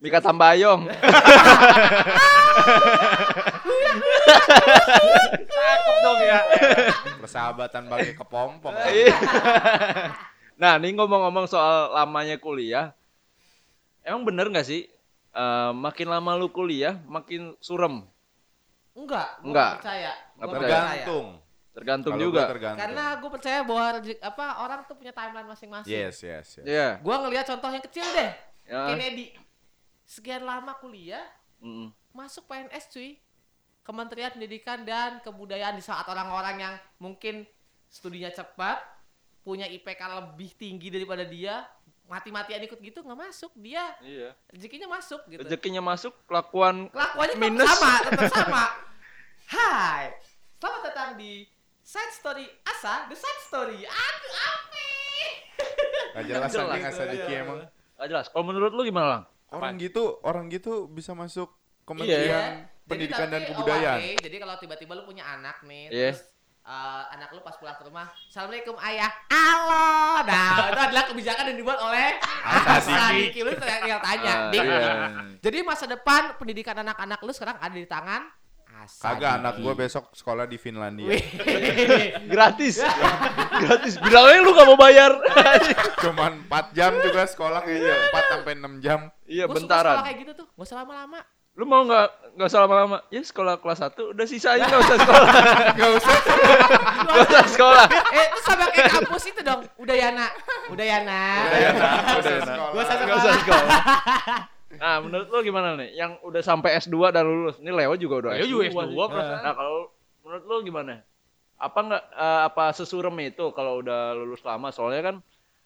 Mika 0.00 0.24
Tambayong. 0.24 0.88
Cakep 5.52 5.96
dong 6.00 6.20
ya. 6.24 6.40
Persahabatan 7.20 7.82
bagi 7.92 8.12
kepompong. 8.16 8.72
Iya. 8.72 9.12
nah, 10.60 10.80
ini 10.80 10.96
ngomong-ngomong 10.96 11.44
soal 11.44 11.92
lamanya 11.92 12.40
kuliah. 12.40 12.96
Emang 14.00 14.24
bener 14.24 14.48
nggak 14.48 14.64
sih? 14.64 14.88
Eh, 15.36 15.72
makin 15.76 16.08
lama 16.08 16.32
lu 16.40 16.48
kuliah, 16.48 16.96
makin 17.04 17.52
surem. 17.60 18.08
Enggak, 18.96 19.28
gua 19.44 19.48
Enggak. 19.52 19.70
nggak 19.70 19.80
percaya. 19.84 20.12
Gua 20.16 20.46
percaya. 20.48 20.56
percaya. 20.56 20.80
Tergantung. 20.96 21.26
Tergantung 21.76 22.12
Kalau 22.16 22.24
juga. 22.24 22.40
gua 22.40 22.52
tergantung. 22.56 22.80
Karena 22.80 23.04
gue 23.20 23.30
percaya 23.36 23.58
bahwa 23.60 23.86
apa 24.00 24.46
orang 24.64 24.80
tuh 24.88 24.96
punya 24.96 25.12
timeline 25.12 25.44
masing-masing. 25.44 25.92
Yes, 25.92 26.16
yes, 26.24 26.46
yes. 26.56 26.64
Iya. 26.64 26.88
Gua 27.04 27.20
ngelihat 27.20 27.44
contoh 27.52 27.68
yang 27.68 27.84
kecil 27.84 28.06
deh. 28.16 28.32
Ya. 28.64 28.96
Kennedy. 28.96 29.36
Sekian 30.08 30.48
lama 30.48 30.72
kuliah, 30.80 31.20
Mm-mm. 31.60 31.92
masuk 32.16 32.48
PNS 32.48 32.88
cuy. 32.88 33.20
Kementerian 33.86 34.34
Pendidikan 34.34 34.82
dan 34.82 35.22
Kebudayaan 35.22 35.78
di 35.78 35.84
saat 35.84 36.08
orang-orang 36.10 36.58
yang 36.58 36.74
mungkin 36.98 37.46
studinya 37.86 38.32
cepat, 38.34 38.82
punya 39.46 39.68
IPK 39.70 40.00
lebih 40.10 40.50
tinggi 40.58 40.90
daripada 40.90 41.22
dia, 41.22 41.62
mati-matian 42.06 42.62
ikut 42.62 42.78
gitu 42.78 42.98
nggak 43.00 43.18
masuk. 43.20 43.50
Dia 43.56 43.82
Iya. 43.98 44.30
rezekinya 44.48 44.88
masuk 44.88 45.20
gitu. 45.26 45.40
Rezekinya 45.42 45.82
masuk, 45.84 46.12
kelakuan 46.24 46.86
Kelakuannya 46.88 47.34
tetap 47.34 47.44
Minus. 47.44 47.66
sama, 47.68 47.92
tetap 48.04 48.26
sama. 48.36 48.64
Hai, 49.46 50.04
selamat 50.56 50.80
datang 50.84 51.10
di 51.14 51.46
Side 51.80 52.12
Story 52.12 52.46
Asa, 52.64 53.06
The 53.06 53.14
Side 53.14 53.42
Story. 53.44 53.78
Aduh, 53.82 54.34
apa? 54.36 54.86
Gak 56.12 56.24
jelas 56.26 56.50
lagi 56.50 56.80
nggak 56.80 56.94
sedikit 56.94 57.28
emang. 57.28 57.58
Gak 57.94 58.08
jelas. 58.08 58.26
Kalau 58.28 58.44
menurut 58.44 58.70
lu 58.70 58.82
gimana, 58.82 59.06
Lang? 59.08 59.24
Orang 59.48 59.78
gitu, 59.78 60.18
orang 60.22 60.48
gitu 60.48 60.86
bisa 60.86 61.12
masuk 61.12 61.48
Iya. 61.48 61.86
Kementerian 61.86 62.44
Pendidikan 62.84 63.18
Jadi 63.20 63.32
dan 63.32 63.40
tapi, 63.40 63.50
Kebudayaan. 63.52 63.98
oh, 63.98 64.06
oke, 64.08 64.22
Jadi 64.22 64.36
kalau 64.36 64.54
tiba-tiba 64.56 64.92
lu 64.94 65.02
punya 65.04 65.24
anak 65.28 65.56
nih, 65.62 65.84
Iya. 65.88 66.10
terus 66.10 66.22
eh, 66.66 67.02
anak 67.12 67.30
lu 67.30 67.40
pas 67.40 67.54
pulang 67.54 67.72
ke 67.72 67.84
rumah, 67.84 68.10
Assalamualaikum 68.26 68.74
ayah, 68.80 69.10
halo. 69.28 69.86
Nah, 70.22 70.50
itu 70.68 70.80
adalah 70.82 71.04
kebijakan 71.06 71.44
yang 71.46 71.58
dibuat 71.58 71.78
oleh 71.80 72.18
Asa 72.42 72.74
Sadiki. 72.82 73.40
Lu 73.40 73.54
tinggal 73.54 74.00
tanya, 74.00 74.34
Ah, 74.36 74.50
Dik. 74.50 74.60
iya. 74.60 74.92
Jadi 75.38 75.58
masa 75.62 75.86
depan 75.86 76.34
pendidikan 76.36 76.74
anak-anak 76.76 77.18
lu 77.20 77.30
sekarang 77.30 77.56
ada 77.56 77.72
di 77.72 77.86
tangan 77.86 78.26
Asa 78.76 79.08
Kagak 79.08 79.40
anak 79.40 79.54
gue 79.56 79.72
besok 79.72 80.12
sekolah 80.12 80.44
di 80.44 80.58
Finlandia. 80.58 81.08
Gratis. 82.28 82.82
Gratis. 83.62 83.94
Bilang 83.96 84.26
aja 84.26 84.38
lu 84.38 84.52
gak 84.52 84.66
mau 84.66 84.76
bayar. 84.76 85.16
Cuman 85.96 86.44
4 86.44 86.76
jam 86.76 86.92
juga 87.00 87.24
sekolah 87.24 87.62
kayaknya 87.62 87.94
4 88.12 88.32
sampai 88.36 88.52
6 88.52 88.84
jam. 88.84 89.00
iya, 89.24 89.48
Gua 89.48 89.56
suka 89.56 89.64
sekolah 89.64 89.64
bentaran. 89.64 89.96
kayak 90.04 90.18
gitu 90.20 90.32
tuh, 90.34 90.46
gak 90.50 90.66
usah 90.66 90.76
lama-lama. 90.82 91.20
Lu 91.56 91.64
mau 91.64 91.82
nggak 91.88 92.36
nggak 92.36 92.48
usah 92.52 92.60
lama-lama? 92.68 93.00
Ya 93.08 93.24
sekolah 93.24 93.56
kelas 93.56 93.80
1 93.80 94.12
udah 94.12 94.26
sisanya 94.28 94.68
nggak 94.68 94.82
usah 94.84 94.96
sekolah. 95.00 95.28
Enggak 95.72 95.90
usah. 95.96 96.16
Nggak 97.00 97.20
usah 97.24 97.42
sekolah. 97.48 97.86
eh, 98.12 98.24
itu 98.28 98.40
sama 98.44 98.64
kayak 98.68 98.92
kampus 98.92 99.24
itu 99.32 99.40
dong. 99.40 99.60
Udayana. 99.80 100.26
Udayana. 100.68 101.20
Udah 101.48 101.58
ya, 101.58 101.70
nah, 101.72 101.92
Udah 101.96 102.16
udah 102.20 102.28
ya, 102.28 102.36
nah. 102.36 102.44
sekolah. 102.44 102.70
Gua 102.76 102.82
usah 102.84 102.94
Nggak 103.00 103.18
usah 103.18 103.32
sekolah. 103.40 103.70
Nah, 104.76 105.00
menurut 105.00 105.32
lu 105.32 105.40
gimana 105.40 105.72
nih? 105.80 105.96
Yang 105.96 106.20
udah 106.20 106.42
sampai 106.44 106.76
S2 106.76 107.08
dan 107.08 107.24
lulus. 107.24 107.56
Ini 107.64 107.72
Leo 107.72 107.96
juga 107.96 108.20
udah 108.20 108.30
Leo 108.36 108.44
juga 108.44 108.68
S2 108.68 108.76
S2 108.76 108.92
sih. 108.92 109.08
perasaan. 109.08 109.40
Nah, 109.40 109.52
kalau 109.56 109.78
menurut 110.20 110.44
lu 110.44 110.56
gimana? 110.68 111.00
Apa 111.56 111.78
nggak 111.80 112.04
eh, 112.12 112.40
apa 112.44 112.64
sesurem 112.76 113.16
itu 113.24 113.44
kalau 113.56 113.80
udah 113.80 114.12
lulus 114.12 114.44
lama? 114.44 114.68
Soalnya 114.68 115.00
kan 115.00 115.16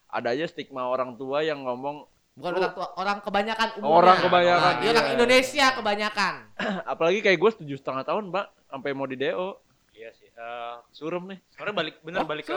ada 0.07 0.31
aja 0.31 0.47
stigma 0.47 0.87
orang 0.87 1.19
tua 1.19 1.43
yang 1.43 1.67
ngomong 1.67 2.07
Bukan 2.41 2.53
orang 2.57 2.73
tua, 2.73 2.87
orang 2.97 3.19
kebanyakan 3.21 3.69
umumnya. 3.77 3.93
Orang 3.93 4.17
kebanyakan, 4.19 4.73
Nah, 4.75 4.89
orang 4.89 5.05
iya. 5.05 5.13
Indonesia 5.13 5.67
kebanyakan. 5.71 6.35
apalagi 6.93 7.19
kayak 7.21 7.39
gue 7.39 7.51
tujuh 7.61 7.77
setengah 7.77 8.03
tahun, 8.03 8.25
Mbak, 8.29 8.47
sampai 8.67 8.91
mau 8.91 9.05
di 9.05 9.15
DO. 9.15 9.49
Iya 9.93 10.11
sih. 10.17 10.29
Eh, 10.31 10.77
Surem 10.91 11.29
nih. 11.29 11.39
sebenarnya 11.51 11.77
balik 11.77 11.95
bener 12.01 12.25
balik 12.25 12.45
ke 12.47 12.57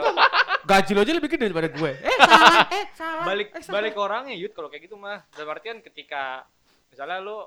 Gaji 0.64 0.90
lo 0.90 1.04
aja 1.04 1.12
lebih 1.12 1.28
gede 1.28 1.44
daripada 1.46 1.68
gue. 1.68 1.90
Eh, 1.92 2.16
salah, 2.18 2.64
eh, 2.72 2.84
salah. 2.96 3.22
balik 3.22 3.48
eh, 3.50 3.60
salah. 3.60 3.74
balik 3.76 3.92
ke 3.92 4.00
orangnya 4.00 4.32
Yud 4.32 4.56
kalau 4.56 4.72
kayak 4.72 4.88
gitu 4.88 4.96
mah. 4.96 5.20
Dalam 5.28 5.52
artian 5.52 5.78
ketika 5.78 6.48
misalnya 6.88 7.20
lu 7.20 7.44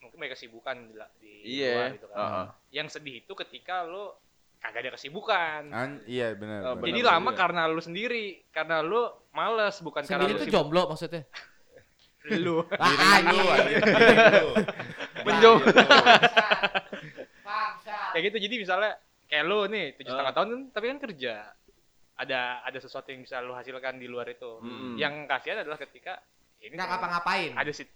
mungkin 0.00 0.16
banyak 0.16 0.32
kesibukan 0.32 0.76
di, 0.88 0.96
di 1.20 1.32
Iya. 1.60 1.68
luar 1.70 1.88
gitu 1.92 2.06
kan. 2.08 2.16
Heeh. 2.16 2.46
Yang 2.72 2.88
sedih 2.90 3.14
itu 3.20 3.32
ketika 3.36 3.84
lu 3.84 4.08
kagak 4.56 4.80
ada 4.82 4.96
kesibukan. 4.96 5.60
An- 5.68 6.00
iya 6.04 6.32
benar. 6.32 6.58
Oh, 6.62 6.74
benar. 6.76 6.88
Jadi 6.88 7.00
lama 7.02 7.30
iya. 7.30 7.36
karena 7.36 7.62
lu 7.66 7.80
sendiri, 7.80 8.24
karena 8.48 8.80
lu 8.80 9.04
males 9.30 9.76
bukan 9.80 10.00
karena 10.00 10.16
Sendiri 10.18 10.32
lu 10.32 10.38
itu 10.38 10.44
sibuk. 10.48 10.56
jomblo 10.56 10.82
maksudnya. 10.88 11.22
lu. 12.26 12.60
Diri 12.76 13.20
lu. 15.40 15.52
Bangsat. 17.40 18.08
kayak 18.12 18.22
gitu 18.26 18.36
jadi 18.40 18.54
misalnya 18.56 18.92
kayak 19.26 19.44
lu 19.44 19.66
nih 19.66 19.94
tujuh 19.94 20.08
Ah. 20.08 20.14
setengah 20.14 20.34
tahun 20.34 20.48
kan, 20.48 20.60
tapi 20.70 20.84
kan 20.86 20.98
kerja 21.00 21.34
ada 22.14 22.40
ada 22.60 22.78
sesuatu 22.78 23.08
yang 23.08 23.22
bisa 23.22 23.40
lu 23.40 23.52
hasilkan 23.52 23.96
di 23.96 24.06
luar 24.06 24.28
itu 24.28 24.60
Mm. 24.60 24.94
yang 24.96 25.14
kasihan 25.24 25.60
adalah 25.60 25.78
ketika 25.78 26.20
ini 26.58 26.74
Nggak 26.74 26.88
ngapa-ngapain. 26.90 27.50
ada 27.54 27.70
si 27.70 27.88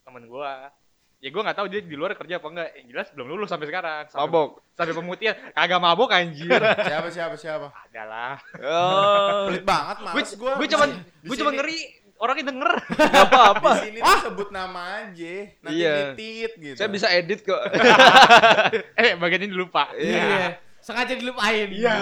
temen 0.00 0.26
gua 0.26 0.72
ya 1.16 1.28
gua 1.28 1.42
nggak 1.44 1.56
tahu 1.56 1.66
dia 1.68 1.80
di 1.80 1.94
luar 1.94 2.14
kerja 2.14 2.36
apa 2.36 2.46
enggak 2.48 2.68
yang 2.74 2.86
jelas 2.90 3.06
belum 3.12 3.26
lulus 3.28 3.48
sampai 3.48 3.66
sekarang 3.66 4.02
sampai, 4.08 4.22
Mabok. 4.24 4.48
sampai 4.72 4.94
pemutihan 4.94 5.34
kagak 5.52 5.80
mabok 5.80 6.10
anjir 6.10 6.50
Siapa 6.88 7.08
siapa 7.08 7.34
siapa? 7.34 7.66
adalah 7.84 8.38
Oh, 8.56 9.46
Pelit 9.46 9.62
banget 9.62 9.96
gue 9.96 10.06
males 10.08 10.30
gua. 10.34 10.52
gue 10.56 10.66
cuman 10.68 10.88
gue 11.22 11.36
cuman 11.36 11.52
ngeri 11.54 11.78
orangnya 12.18 12.50
denger 12.50 12.70
nggak 12.98 13.26
apa-apa. 13.26 13.70
Di 13.74 13.82
sini 13.84 13.98
tuh 13.98 14.18
sebut 14.22 14.48
nama 14.50 14.80
aja. 15.00 15.34
Nanti 15.62 15.74
Iya. 15.76 15.94
ditit 16.12 16.52
gitu. 16.54 16.76
Saya 16.76 16.88
bisa 16.88 17.06
edit 17.08 17.40
kok. 17.42 17.58
eh 19.00 19.14
bagian 19.14 19.42
ini 19.42 19.54
lupa 19.54 19.90
Iya. 19.94 20.58
Sengaja 20.78 21.14
dilupain. 21.14 21.68
Iya. 21.70 21.94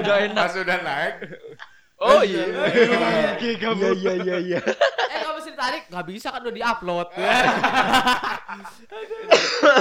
Udah 0.00 0.16
enak. 0.22 0.36
Pas 0.38 0.54
udah 0.54 0.78
naik. 0.80 1.14
Oh 1.96 2.20
iya. 2.20 2.44
Iya, 2.50 3.38
Iya 3.38 3.90
iya 3.94 4.12
iya 4.18 4.36
iya. 4.38 4.60
Eh, 5.06 5.18
kalau 5.22 5.38
mesti 5.38 5.50
ditarik, 5.50 5.82
nggak 5.86 6.06
bisa 6.08 6.28
kan 6.28 6.42
udah 6.42 6.50
diupload. 6.52 7.08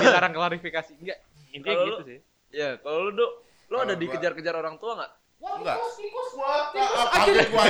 dilarang 0.01 0.33
klarifikasi 0.33 0.91
enggak 0.97 1.17
intinya 1.51 1.83
gitu 1.85 2.03
sih 2.05 2.19
Ya, 2.51 2.75
kalau 2.83 3.07
lu 3.07 3.15
Dok, 3.15 3.31
lu 3.71 3.77
ada 3.79 3.95
dikejar-kejar 3.95 4.51
orang 4.51 4.75
tua 4.75 4.99
nggak? 4.99 5.11
Wah, 5.41 5.57
Enggak. 5.57 5.73
tikus, 5.73 5.95
tikus. 5.97 6.29
Wah, 6.37 6.69
Tikus, 6.69 6.93
ah, 6.93 7.07
kaget 7.11 7.47
gua. 7.49 7.63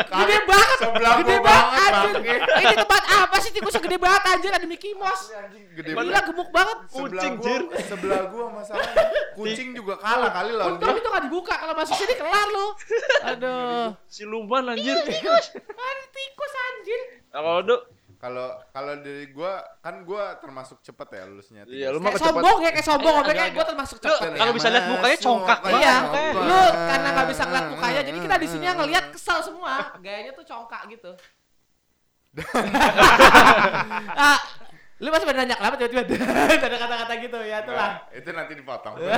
Gede 0.00 0.36
banget. 0.42 0.78
Sebelah 0.80 1.12
gede 1.20 1.34
gua 1.36 1.44
banget, 1.44 1.92
banget, 1.92 1.92
anjir. 1.92 2.38
Ini 2.40 2.74
tempat 2.74 3.02
apa 3.04 3.36
sih 3.36 3.50
tikusnya 3.52 3.80
gede 3.80 3.98
banget 4.00 4.22
anjir 4.26 4.50
ada 4.50 4.64
Mickey 4.64 4.92
Mouse. 4.96 5.28
Gede 5.76 5.92
Gila 5.92 6.00
banget. 6.00 6.22
gemuk 6.24 6.48
banget. 6.48 6.78
Sebelah 6.88 7.04
Kucing, 7.12 7.32
gua, 7.36 7.44
Jir. 7.44 7.62
sebelah 7.84 8.22
gua 8.32 8.44
masalahnya. 8.48 9.04
Kucing 9.36 9.68
juga 9.76 9.94
kalah 10.00 10.30
kali 10.32 10.50
lawan 10.50 10.72
Untung 10.74 10.96
itu 10.96 11.08
nggak 11.08 11.24
dibuka 11.28 11.54
kalau 11.54 11.74
masuk 11.76 11.94
sini 11.94 12.14
kelar 12.16 12.46
lu. 12.48 12.66
Aduh. 13.28 13.86
Siluman 14.08 14.62
anjir. 14.72 14.96
Tikus. 15.04 15.46
Ada 15.60 16.04
tikus 16.08 16.52
anjir. 16.56 17.00
Kalau 17.28 17.60
Kalau 18.20 18.52
kalau 18.68 19.00
dari 19.00 19.32
gua 19.32 19.64
kan 19.80 20.04
gua 20.04 20.36
termasuk 20.36 20.84
cepet 20.84 21.08
ya 21.08 21.24
lulusnya. 21.24 21.64
Iya, 21.64 21.88
lu 21.88 22.04
mah 22.04 22.12
sombong 22.14 22.60
ya 22.60 22.68
kayak 22.68 22.84
sombong 22.84 23.16
Eh, 23.16 23.22
agak- 23.24 23.32
kayak 23.32 23.52
gue 23.56 23.64
termasuk 23.64 23.96
cepet. 23.96 24.30
Kalau 24.36 24.52
bisa 24.52 24.68
lihat 24.68 24.84
mukanya 24.86 25.18
congkak 25.18 25.58
Masuk, 25.64 25.80
Iya, 25.80 25.94
lu 26.36 26.60
karena 26.68 27.08
nggak 27.10 27.28
bisa 27.32 27.42
ngeliat 27.48 27.66
mukanya, 27.72 28.00
jadi 28.04 28.18
kita 28.20 28.36
di 28.36 28.48
sini 28.52 28.64
yang 28.68 28.76
ngeliat 28.76 29.04
kesel 29.08 29.38
semua. 29.40 29.74
Gayanya 29.98 30.32
tuh 30.36 30.44
congkak 30.44 30.82
gitu. 30.92 31.10
ah, 34.20 34.38
lu 35.00 35.08
masih 35.08 35.26
pada 35.26 35.38
nanya 35.40 35.56
kenapa 35.56 35.74
tiba-tiba 35.74 36.04
ada 36.68 36.76
kata-kata 36.76 37.12
gitu 37.18 37.38
ya 37.40 37.56
itulah. 37.64 37.90
Nah, 38.04 38.12
itu 38.12 38.28
nanti 38.30 38.52
dipotong. 38.52 38.94
Iya. 39.00 39.16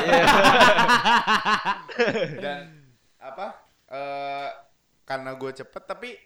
Dan 2.39 2.61
apa? 3.19 3.47
eh 3.93 4.49
karena 5.05 5.37
gue 5.37 5.51
cepet 5.53 5.83
tapi 5.85 6.17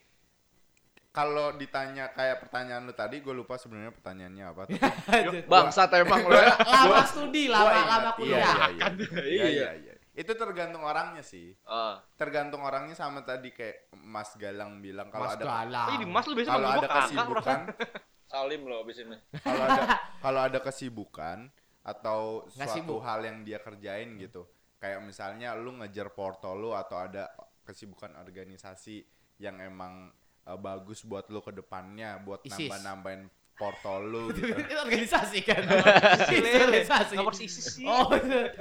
kalau 1.16 1.56
ditanya 1.56 2.12
kayak 2.12 2.44
pertanyaan 2.44 2.84
lu 2.84 2.92
tadi, 2.92 3.24
gue 3.24 3.32
lupa 3.32 3.56
sebenarnya 3.56 3.88
pertanyaannya 3.88 4.44
apa. 4.44 4.62
Tapi 4.68 5.40
Bangsat 5.52 5.88
emang 5.96 6.20
lu 6.22 6.36
ya. 6.36 6.52
lama 6.60 7.00
studi, 7.08 7.48
lama 7.48 7.72
lama 7.72 8.10
Iya, 8.12 8.12
kuliah. 8.12 8.36
iya, 8.36 8.66
iya. 8.68 8.86
Iya. 9.00 9.20
Iya, 9.24 9.46
iya, 9.48 9.68
iya. 9.80 9.94
Itu 10.12 10.32
tergantung 10.32 10.80
orangnya 10.80 11.20
sih. 11.20 11.56
Ah, 11.64 12.00
Tergantung 12.16 12.60
orangnya 12.60 12.92
sama 12.92 13.20
tadi 13.20 13.48
kayak 13.48 13.92
Mas 13.96 14.32
Galang 14.34 14.80
bilang 14.80 15.08
kalau 15.08 15.28
ada 15.28 15.40
Galang. 15.40 15.88
di 15.94 16.04
mas 16.04 16.24
lu 16.24 16.32
biasa 16.32 16.50
kalau 16.50 16.68
ada 16.70 16.88
kesibukan, 16.90 17.58
Salim 18.32 18.62
lo 18.64 18.76
abis 18.80 18.96
ini. 19.00 19.16
kalau 19.40 19.62
ada 19.62 19.82
kalau 20.20 20.40
ada 20.44 20.58
kesibukan 20.60 21.38
atau 21.80 22.20
Nggak 22.50 22.68
suatu 22.68 22.76
sibuk. 22.76 23.00
hal 23.00 23.20
yang 23.22 23.38
dia 23.40 23.56
kerjain 23.56 24.16
gitu. 24.16 24.44
Kayak 24.76 25.00
misalnya 25.00 25.52
lu 25.52 25.80
ngejar 25.80 26.08
porto 26.10 26.52
lu 26.52 26.72
atau 26.72 26.96
ada 26.96 27.28
kesibukan 27.62 28.12
organisasi 28.16 29.00
yang 29.38 29.60
emang 29.60 30.12
eh, 30.46 30.58
bagus 30.58 31.02
buat 31.02 31.26
lu 31.28 31.42
ke 31.42 31.52
depannya 31.52 32.22
buat 32.22 32.46
nambah-nambahin 32.46 33.26
porto 33.56 34.04
lu 34.04 34.28
gitu. 34.36 34.52
itu 34.52 34.74
organisasi 34.84 35.38
kan. 35.42 35.64
itu 36.36 36.44
organisasi. 36.44 37.16
Nomor 37.16 37.32
sisi 37.32 37.60
sih. 37.64 37.88
Oh, 37.88 38.12
itu. 38.12 38.52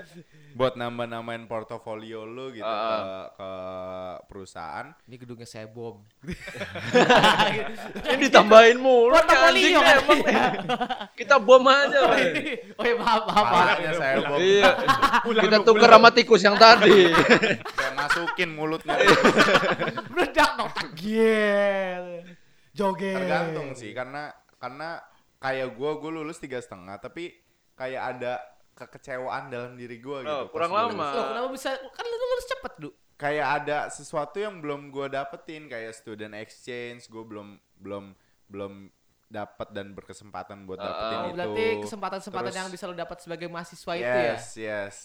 Buat 0.56 0.80
nambah-nambahin 0.80 1.52
portofolio 1.52 2.24
lu 2.24 2.56
gitu 2.56 2.64
Ah, 2.64 3.28
ke, 3.28 3.44
ke 3.44 3.50
perusahaan. 4.32 4.96
Ini 5.04 5.16
gedungnya 5.20 5.44
saya 5.44 5.68
bom. 5.68 6.00
Ini 8.08 8.16
ditambahin 8.32 8.80
mulu. 8.80 9.20
Portofolio 9.20 9.80
kan. 9.84 9.98
emang. 10.00 10.20
Kita 11.12 11.36
bom 11.44 11.68
aja. 11.68 12.00
Oh, 12.08 12.16
ini. 12.16 12.56
Oh 12.80 12.84
ya 12.88 12.96
maaf, 12.96 13.24
maaf. 13.28 13.46
Palanya 13.52 13.92
saya 14.00 14.16
bom. 14.24 14.40
Iya. 14.40 14.72
Kita 15.44 15.58
tuker 15.68 15.92
sama 15.92 16.10
tikus 16.16 16.40
yang 16.40 16.56
tadi. 16.56 17.12
Saya 17.76 17.92
masukin 18.00 18.56
mulutnya. 18.56 18.96
Meledak 20.08 20.50
dong. 20.56 20.72
Gil. 20.96 22.24
Joget. 22.76 23.16
Tergantung 23.16 23.72
sih 23.76 23.92
karena 23.92 24.32
karena 24.66 24.90
kayak 25.38 25.70
gua 25.74 25.92
gua 25.96 26.12
lulus 26.12 26.38
tiga 26.38 26.58
setengah 26.58 26.98
tapi 26.98 27.30
kayak 27.74 28.04
ada 28.18 28.34
kekecewaan 28.74 29.48
dalam 29.48 29.74
diri 29.74 29.98
gua 29.98 30.20
gitu. 30.20 30.32
Oh, 30.32 30.44
pas 30.48 30.52
kurang 30.52 30.72
lulus. 30.74 30.92
lama. 30.92 31.08
Loh, 31.12 31.26
kenapa 31.30 31.48
bisa 31.50 31.70
kan 31.78 32.04
lu 32.04 32.16
lulus 32.18 32.48
cepet, 32.48 32.74
Du? 32.78 32.90
Kayak 33.16 33.48
ada 33.62 33.78
sesuatu 33.88 34.38
yang 34.38 34.60
belum 34.60 34.90
gua 34.90 35.08
dapetin 35.08 35.70
kayak 35.70 35.94
student 35.94 36.36
exchange 36.36 37.08
gua 37.08 37.24
belum 37.24 37.48
belum 37.80 38.06
belum 38.46 38.74
dapat 39.26 39.68
dan 39.72 39.92
berkesempatan 39.92 40.66
buat 40.66 40.78
Ah, 40.78 40.86
dapetin 40.86 41.16
Oh, 41.16 41.24
itu. 41.24 41.34
berarti 41.34 41.66
kesempatan-kesempatan 41.82 42.46
Terus- 42.46 42.60
yang 42.60 42.70
bisa 42.70 42.84
lu 42.86 42.96
dapat 42.96 43.18
sebagai 43.20 43.48
mahasiswa 43.48 43.94
itu 43.96 44.04
ya. 44.06 44.26
yes, 44.34 44.46
yes. 44.56 44.96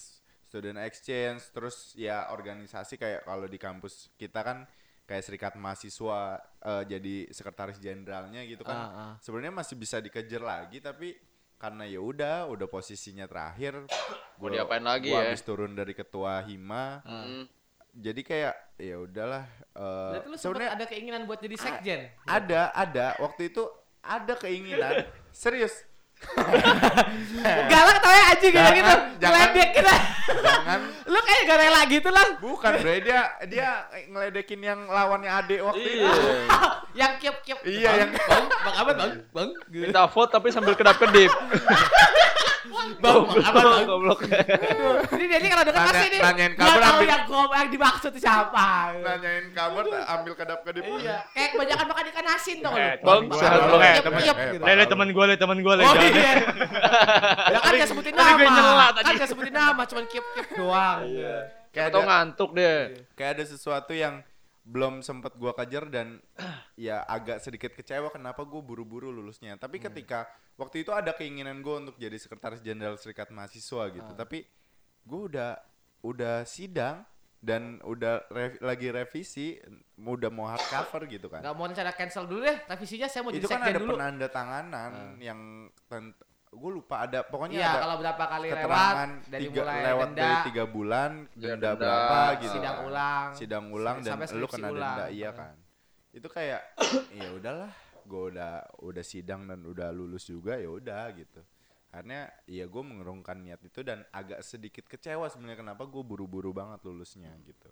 Student 0.44 0.82
exchange, 0.82 1.46
terus 1.50 1.94
ya 1.94 2.26
organisasi 2.28 2.98
kayak 2.98 3.22
kalau 3.22 3.46
di 3.46 3.54
kampus 3.54 4.10
kita 4.16 4.42
kan 4.42 4.66
kayak 5.10 5.26
serikat 5.26 5.52
mahasiswa 5.54 6.38
eh, 6.60 6.82
jadi 6.86 7.14
sekretaris 7.28 7.76
jenderalnya 7.76 8.46
gitu 8.46 8.62
kan. 8.62 8.76
Ah, 8.76 8.86
ah. 8.86 9.12
Sebenarnya 9.18 9.50
masih 9.52 9.74
bisa 9.74 9.98
dikejar 9.98 10.38
lagi 10.38 10.78
tapi 10.78 11.18
karena 11.58 11.84
ya 11.84 11.98
udah 11.98 12.46
udah 12.46 12.64
posisinya 12.66 13.26
terakhir 13.26 13.84
Mau 14.38 14.46
gua- 14.46 14.54
diapain 14.54 14.80
lagi 14.80 15.10
gua 15.10 15.20
ya? 15.20 15.28
habis 15.28 15.42
turun 15.42 15.74
dari 15.74 15.92
ketua 15.92 16.40
hima 16.40 17.02
Hmm. 17.02 17.44
jadi 17.90 18.20
kayak 18.22 18.54
ya 18.78 18.96
udahlah 18.96 19.44
sempat 19.74 20.40
sebenarnya 20.40 20.70
ada 20.72 20.84
keinginan 20.86 21.26
buat 21.26 21.36
jadi 21.36 21.56
sekjen. 21.58 22.00
ada 22.24 22.70
ada 22.72 23.06
waktu 23.18 23.50
itu 23.50 23.66
ada 24.00 24.32
keinginan 24.36 25.04
serius 25.36 25.84
Galak 27.70 27.98
tau 27.98 28.12
ya 28.12 28.24
anjing 28.30 28.52
kayak 28.52 28.72
gitu. 28.74 28.94
jangan. 29.18 29.34
Ngeledek 29.50 29.68
kita. 29.72 29.94
jangan 30.30 30.80
Lu 31.12 31.18
kayak 31.20 31.42
gak 31.44 31.58
rela 31.58 31.80
gitu 31.86 32.08
lah. 32.08 32.28
bukan 32.38 32.72
bre 32.78 32.96
dia 33.00 33.20
dia 33.44 33.68
ngeledekin 34.06 34.60
yang 34.60 34.80
lawannya 34.86 35.26
ade 35.28 35.58
waktu 35.58 35.80
itu 35.82 36.06
Iya. 36.06 36.16
yang 36.92 37.12
kiep-kiep. 37.16 37.58
Iya, 37.62 37.90
yang- 37.98 38.12
bang, 38.12 38.46
bang 38.46 38.74
apa 38.76 38.90
bang? 38.92 39.10
Bang. 39.30 39.48
Gitu. 39.66 39.84
Minta 39.84 40.06
vote 40.06 40.30
tapi 40.30 40.50
sambil 40.50 40.74
kedap-kedip. 40.74 41.30
Bang, 42.70 42.88
bang, 42.96 43.18
apa? 43.42 43.60
Goblok. 43.82 44.20
Ini 45.10 45.24
dia 45.24 45.38
ini 45.38 45.48
kalau 45.48 45.64
dekat 45.64 45.82
pasti 45.84 46.06
nih. 46.08 46.20
nanyain 46.20 46.52
kabar 46.54 46.80
ambil- 46.88 47.08
yang 47.08 47.22
gua 47.24 47.42
yang 47.52 47.70
dimaksud 47.70 48.10
itu 48.10 48.20
siapa. 48.20 48.68
nanyain 48.96 49.46
kabar 49.50 49.84
ambil 50.08 50.32
kedap 50.34 50.60
kedip 50.62 50.84
Iya, 50.86 51.18
kayak 51.30 51.48
kebanyakan 51.52 51.86
makan 51.86 52.04
ikan 52.08 52.26
asin 52.30 52.56
dong 52.60 52.74
Eh, 52.74 52.92
lu. 52.92 53.04
Bang, 53.04 53.20
sehat. 53.32 53.58
Kiep, 53.60 54.04
Temen- 54.04 54.22
kiep, 54.22 54.36
eh, 54.36 54.48
gitu. 54.52 54.62
Le, 54.62 54.72
le 54.72 54.84
temen 54.86 55.08
gue, 55.10 55.24
le 55.26 55.36
temen 55.36 55.58
gue, 55.58 55.74
le. 55.74 55.82
Oh 55.82 55.94
iya. 55.94 56.32
Ya 57.50 57.58
kan 57.58 57.72
gak 57.74 57.88
sebutin 57.88 58.14
nama. 58.14 58.86
tadi. 58.92 59.04
Kan 59.04 59.12
gak 59.16 59.28
sebutin 59.28 59.54
nama, 59.54 59.82
cuma 59.84 60.00
kiep-kiep 60.04 60.46
doang. 60.54 60.98
kayak 61.70 61.86
Atau 61.88 62.00
ada, 62.00 62.08
ngantuk 62.08 62.50
deh. 62.52 62.78
kayak 63.14 63.30
ada 63.32 63.44
sesuatu 63.44 63.92
yang 63.92 64.22
belum 64.70 65.02
sempet 65.02 65.34
gua 65.34 65.50
kejar 65.58 65.90
dan 65.90 66.22
ya 66.78 67.02
agak 67.02 67.42
sedikit 67.42 67.74
kecewa 67.74 68.14
kenapa 68.14 68.46
gue 68.46 68.62
buru-buru 68.62 69.10
lulusnya. 69.10 69.58
Tapi 69.58 69.82
ketika 69.82 70.30
waktu 70.54 70.86
itu 70.86 70.94
ada 70.94 71.10
keinginan 71.10 71.58
gue 71.58 71.74
untuk 71.74 71.96
jadi 71.98 72.14
sekretaris 72.14 72.62
jenderal 72.62 72.94
serikat 72.94 73.34
mahasiswa 73.34 73.90
gitu. 73.90 74.12
Tapi 74.14 74.46
gue 75.02 75.20
udah 75.26 75.58
udah 76.06 76.46
sidang 76.46 77.02
dan 77.40 77.80
udah 77.82 78.28
rev- 78.28 78.60
lagi 78.60 78.92
revisi 78.92 79.56
udah 79.96 80.30
mau 80.30 80.46
hardcover 80.46 81.08
gitu 81.08 81.26
kan. 81.32 81.40
Gak 81.40 81.56
mau 81.56 81.66
rencana 81.66 81.92
cancel 81.96 82.28
dulu 82.28 82.44
deh, 82.44 82.58
revisinya 82.68 83.08
saya 83.08 83.24
mau 83.24 83.32
jadi 83.32 83.42
itu 83.42 83.48
kan 83.48 83.60
ada 83.64 83.80
dulu. 83.80 83.92
penanda 83.96 84.26
tanganan 84.28 84.90
yang 85.18 85.40
gue 86.50 86.70
lupa 86.72 87.06
ada 87.06 87.22
pokoknya 87.22 87.56
Iya, 87.56 87.68
ada 87.68 87.78
kalau 87.80 87.96
berapa 87.96 88.24
kali 88.26 88.46
lewat 88.48 88.58
keterangan 88.58 89.10
dari 89.24 89.42
tiga, 89.46 89.60
mulai 89.62 89.78
lewat 89.80 90.08
denda, 90.08 90.18
dari 90.20 90.36
tiga 90.44 90.64
bulan 90.66 91.10
Ya, 91.14 91.38
denda, 91.40 91.54
denda, 91.54 91.78
berapa 91.78 92.18
gitu. 92.36 92.52
Sidang 92.52 92.74
kan. 92.76 92.86
ulang, 92.86 93.28
sidang 93.32 93.66
ulang 93.70 93.96
dan 94.02 94.16
lu 94.34 94.46
kena 94.46 94.68
ulang. 94.68 94.74
denda 94.74 95.06
iya 95.08 95.30
kan. 95.30 95.54
Itu 96.10 96.26
kayak 96.26 96.60
ya 97.16 97.28
udahlah 97.30 97.70
gue 98.02 98.22
udah 98.34 98.52
udah 98.82 99.04
sidang 99.04 99.46
dan 99.46 99.62
udah 99.62 99.88
lulus 99.90 100.26
juga 100.26 100.58
ya 100.58 100.66
udah 100.68 101.04
gitu. 101.14 101.40
Karena 101.86 102.18
ya 102.44 102.66
gue 102.66 102.82
mengurungkan 102.82 103.38
niat 103.38 103.62
itu 103.62 103.82
dan 103.82 104.02
agak 104.10 104.42
sedikit 104.42 104.86
kecewa 104.86 105.26
sebenarnya 105.26 105.58
kenapa 105.60 105.86
gue 105.86 106.02
buru-buru 106.02 106.50
banget 106.50 106.82
lulusnya 106.82 107.30
gitu. 107.40 107.70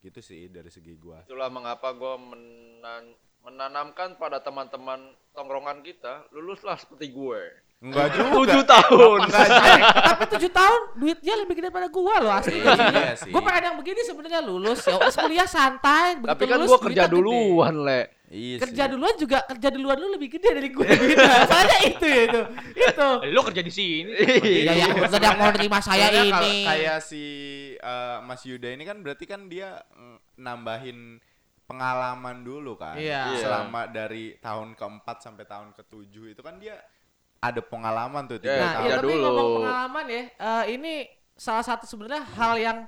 Gitu 0.00 0.20
sih 0.20 0.48
dari 0.48 0.68
segi 0.68 0.92
gue 0.94 1.24
Itulah 1.24 1.48
mengapa 1.48 1.92
gue 1.92 2.14
menan- 2.18 3.16
menanamkan 3.40 4.14
pada 4.14 4.38
teman-teman 4.38 5.02
tongkrongan 5.32 5.80
kita, 5.80 6.28
luluslah 6.30 6.76
seperti 6.76 7.10
gue. 7.10 7.42
enggak 7.84 8.06
juga 8.14 8.30
Tujuh 8.38 8.62
tahun. 8.64 9.18
Tapi 9.82 10.22
tujuh 10.30 10.50
tahun 10.50 10.80
duitnya 10.94 11.34
lebih 11.36 11.54
gede 11.54 11.66
daripada 11.66 11.88
gua 11.88 12.14
loh 12.18 12.32
asli. 12.32 12.62
Iya 12.62 13.18
sih. 13.18 13.28
Gua 13.28 13.42
pengen 13.42 13.62
yang 13.68 13.76
begini 13.76 14.00
sebenarnya 14.02 14.40
lulus 14.40 14.80
ya 14.82 14.96
kuliah 15.12 15.44
santai. 15.44 16.14
begitu 16.16 16.30
Tapi 16.30 16.44
kan 16.46 16.58
lulus 16.58 16.68
gue 16.68 16.78
kerja 16.80 17.04
duitnya 17.04 17.08
gede. 17.08 17.14
duluan, 17.18 17.74
Le. 17.82 18.02
iya 18.28 18.56
Kerja 18.56 18.84
sih. 18.84 18.90
duluan 18.90 19.14
juga 19.14 19.38
kerja 19.44 19.68
duluan 19.68 19.96
lu 19.98 20.08
lebih 20.14 20.28
gede 20.30 20.48
dari 20.52 20.70
gue 20.70 20.88
gitu. 20.88 21.20
Soalnya 21.20 21.78
itu 21.84 22.06
ya 22.06 22.20
itu. 22.24 22.42
Itu. 22.72 23.08
Lu 23.28 23.40
kerja 23.42 23.60
di 23.60 23.72
sini. 23.72 24.12
Ya 24.62 24.72
yang 24.78 24.90
kebetulan 24.94 25.22
yang 25.24 25.36
mau 25.36 25.50
nerima 25.50 25.78
saya 25.78 26.06
Soalnya 26.08 26.22
ini. 26.40 26.54
kayak 26.64 26.98
si 27.02 27.24
eh, 27.76 28.16
Mas 28.22 28.42
Yuda 28.42 28.68
ini 28.70 28.86
kan 28.86 29.02
berarti 29.02 29.26
kan 29.26 29.50
dia 29.50 29.82
mm, 29.90 30.38
nambahin 30.38 31.18
pengalaman 31.66 32.40
dulu 32.40 32.76
kan. 32.76 32.96
Iya. 32.96 33.32
Iya. 33.32 33.40
Selama 33.42 33.88
dari 33.88 34.38
tahun 34.38 34.74
keempat 34.74 35.16
sampai 35.20 35.44
tahun 35.44 35.72
ketujuh 35.72 36.32
itu 36.32 36.40
kan 36.40 36.56
dia 36.56 36.78
ada 37.42 37.58
pengalaman 37.58 38.22
tuh 38.24 38.38
tiga 38.38 38.54
Iya, 38.54 38.62
Nah, 38.62 38.72
tahun. 38.72 38.86
ya 38.86 38.94
tapi 38.94 39.06
dulu. 39.08 39.20
ngomong 39.20 39.48
pengalaman 39.58 40.04
ya, 40.06 40.22
eh, 40.30 40.64
ini 40.70 40.94
salah 41.34 41.60
satu 41.60 41.84
sebenarnya 41.84 42.22
hal 42.32 42.54
yang 42.56 42.78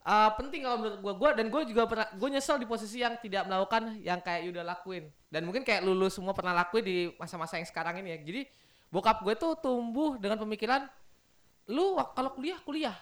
eh, 0.00 0.30
penting 0.34 0.64
kalau 0.64 0.76
menurut 0.76 0.98
gua, 0.98 1.12
gua 1.14 1.30
dan 1.32 1.46
gua 1.46 1.62
juga 1.62 1.84
pernah, 1.84 2.08
gua 2.10 2.28
nyesel 2.28 2.56
di 2.56 2.64
posisi 2.64 2.98
yang 2.98 3.14
tidak 3.16 3.44
melakukan 3.44 3.94
yang 4.00 4.18
kayak 4.18 4.48
Yuda 4.48 4.64
lakuin 4.64 5.06
dan 5.28 5.44
mungkin 5.44 5.60
kayak 5.60 5.80
lulus 5.80 6.16
semua 6.16 6.32
pernah 6.32 6.50
lakuin 6.52 6.82
di 6.82 6.96
masa-masa 7.14 7.60
yang 7.60 7.64
sekarang 7.64 8.00
ini 8.00 8.10
ya. 8.10 8.18
Jadi 8.18 8.42
bokap 8.88 9.22
gue 9.22 9.36
tuh 9.36 9.54
tumbuh 9.54 10.18
dengan 10.18 10.34
pemikiran, 10.36 10.88
lu 11.70 11.94
kalau 12.10 12.34
kuliah 12.34 12.58
kuliah, 12.58 12.96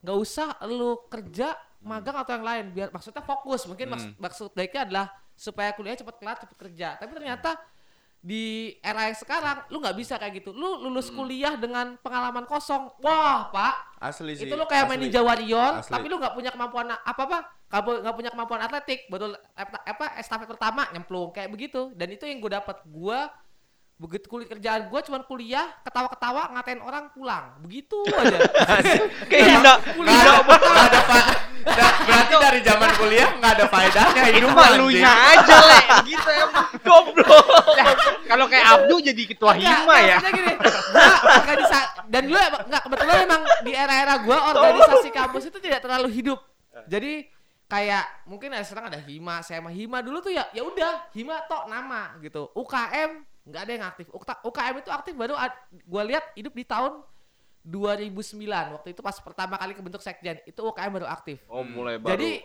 nggak 0.00 0.14
usah 0.14 0.54
lu 0.64 1.02
kerja 1.10 1.50
magang 1.80 2.14
atau 2.14 2.36
yang 2.36 2.44
lain 2.44 2.64
biar 2.70 2.88
maksudnya 2.92 3.24
fokus 3.24 3.64
mungkin 3.64 3.88
Hmm. 3.90 4.12
maksud 4.14 4.52
baiknya 4.52 4.84
adalah 4.86 5.06
supaya 5.32 5.72
kuliah 5.72 5.96
cepat 5.96 6.14
kelar 6.14 6.36
cepat 6.36 6.56
kerja 6.60 6.88
tapi 6.94 7.10
ternyata 7.10 7.56
di 8.20 8.76
era 8.84 9.08
yang 9.08 9.16
sekarang 9.16 9.64
lu 9.72 9.80
nggak 9.80 9.96
bisa 9.96 10.20
kayak 10.20 10.44
gitu 10.44 10.52
lu 10.52 10.84
lulus 10.84 11.08
kuliah 11.08 11.56
dengan 11.56 11.96
pengalaman 12.04 12.44
kosong 12.44 12.92
wah 13.00 13.48
pak 13.48 13.96
Asli 13.96 14.36
sih. 14.36 14.44
itu 14.44 14.52
lu 14.60 14.68
kayak 14.68 14.92
main 14.92 15.00
asli. 15.00 15.08
Ninja 15.08 15.24
Warrior 15.24 15.80
Asli. 15.80 15.88
tapi 15.88 16.06
lu 16.12 16.20
nggak 16.20 16.36
punya 16.36 16.52
kemampuan 16.52 16.92
apa 16.92 17.22
apa 17.24 17.38
nggak 17.72 18.16
punya 18.20 18.30
kemampuan 18.34 18.60
atletik 18.60 19.08
baru 19.08 19.32
apa, 19.56 20.20
estafet 20.20 20.44
pertama 20.52 20.84
nyemplung 20.92 21.32
kayak 21.32 21.48
begitu 21.48 21.96
dan 21.96 22.12
itu 22.12 22.28
yang 22.28 22.44
gue 22.44 22.52
dapat 22.52 22.84
gue 22.84 23.18
begitu 24.00 24.32
kuliah 24.32 24.48
kerjaan 24.48 24.82
gue 24.88 25.00
cuman 25.04 25.22
kuliah 25.28 25.66
ketawa-ketawa 25.84 26.56
ngatain 26.56 26.80
orang 26.80 27.12
pulang 27.12 27.60
begitu 27.60 28.00
aja 28.16 28.40
Kayak 29.30 29.80
kuliah 29.92 30.40
Nggak 30.40 30.84
ada 30.88 31.00
pak. 31.04 31.24
berarti 32.08 32.34
dari 32.40 32.60
zaman 32.64 32.90
kuliah 32.96 33.28
nggak 33.36 33.52
ada 33.60 33.66
faedahnya 33.68 34.22
Itu 34.24 34.36
hidup 34.40 34.50
malunya 34.56 35.12
aja, 35.12 35.56
Le. 35.60 35.80
Gitu 36.08 36.28
emang. 36.32 36.69
Goblok. 36.90 37.46
Kalau 38.30 38.46
kayak 38.46 38.66
Abdu 38.66 38.94
jadi 39.00 39.22
ketua 39.24 39.52
hima 39.54 39.86
enggak, 39.86 40.00
ya. 40.02 40.18
gini, 40.28 40.52
gua 40.90 41.08
organisa 41.38 41.78
dan 42.06 42.22
lu 42.26 42.34
enggak 42.36 42.82
kebetulan 42.82 43.16
emang 43.22 43.42
di 43.62 43.72
era-era 43.72 44.14
gua 44.20 44.38
organisasi 44.50 45.08
kampus 45.10 45.42
itu 45.46 45.58
tidak 45.58 45.80
terlalu 45.80 46.10
hidup. 46.10 46.38
Jadi 46.86 47.30
kayak 47.70 48.26
mungkin 48.26 48.50
ada 48.50 48.66
sekarang 48.66 48.90
ada 48.90 48.98
hima, 48.98 49.46
saya 49.46 49.62
mah 49.62 49.70
hima 49.70 50.02
dulu 50.02 50.18
tuh 50.18 50.34
ya 50.34 50.50
ya 50.50 50.66
udah 50.66 51.06
hima 51.14 51.38
tok 51.46 51.70
nama 51.70 52.18
gitu. 52.18 52.50
UKM 52.52 53.10
nggak 53.46 53.62
ada 53.62 53.72
yang 53.72 53.84
aktif. 53.86 54.06
Ukta- 54.10 54.42
UKM 54.42 54.74
itu 54.82 54.90
aktif 54.90 55.14
baru 55.14 55.38
ad- 55.38 55.54
gua 55.86 56.02
lihat 56.02 56.34
hidup 56.34 56.50
di 56.50 56.66
tahun 56.66 57.02
2009 57.60 58.40
waktu 58.72 58.88
itu 58.90 59.00
pas 59.04 59.16
pertama 59.20 59.54
kali 59.54 59.76
kebentuk 59.76 60.00
sekjen 60.00 60.40
itu 60.42 60.60
UKM 60.60 60.90
baru 60.90 61.06
aktif. 61.06 61.38
Oh, 61.46 61.60
mulai 61.60 62.00
baru. 62.00 62.16
Jadi 62.16 62.42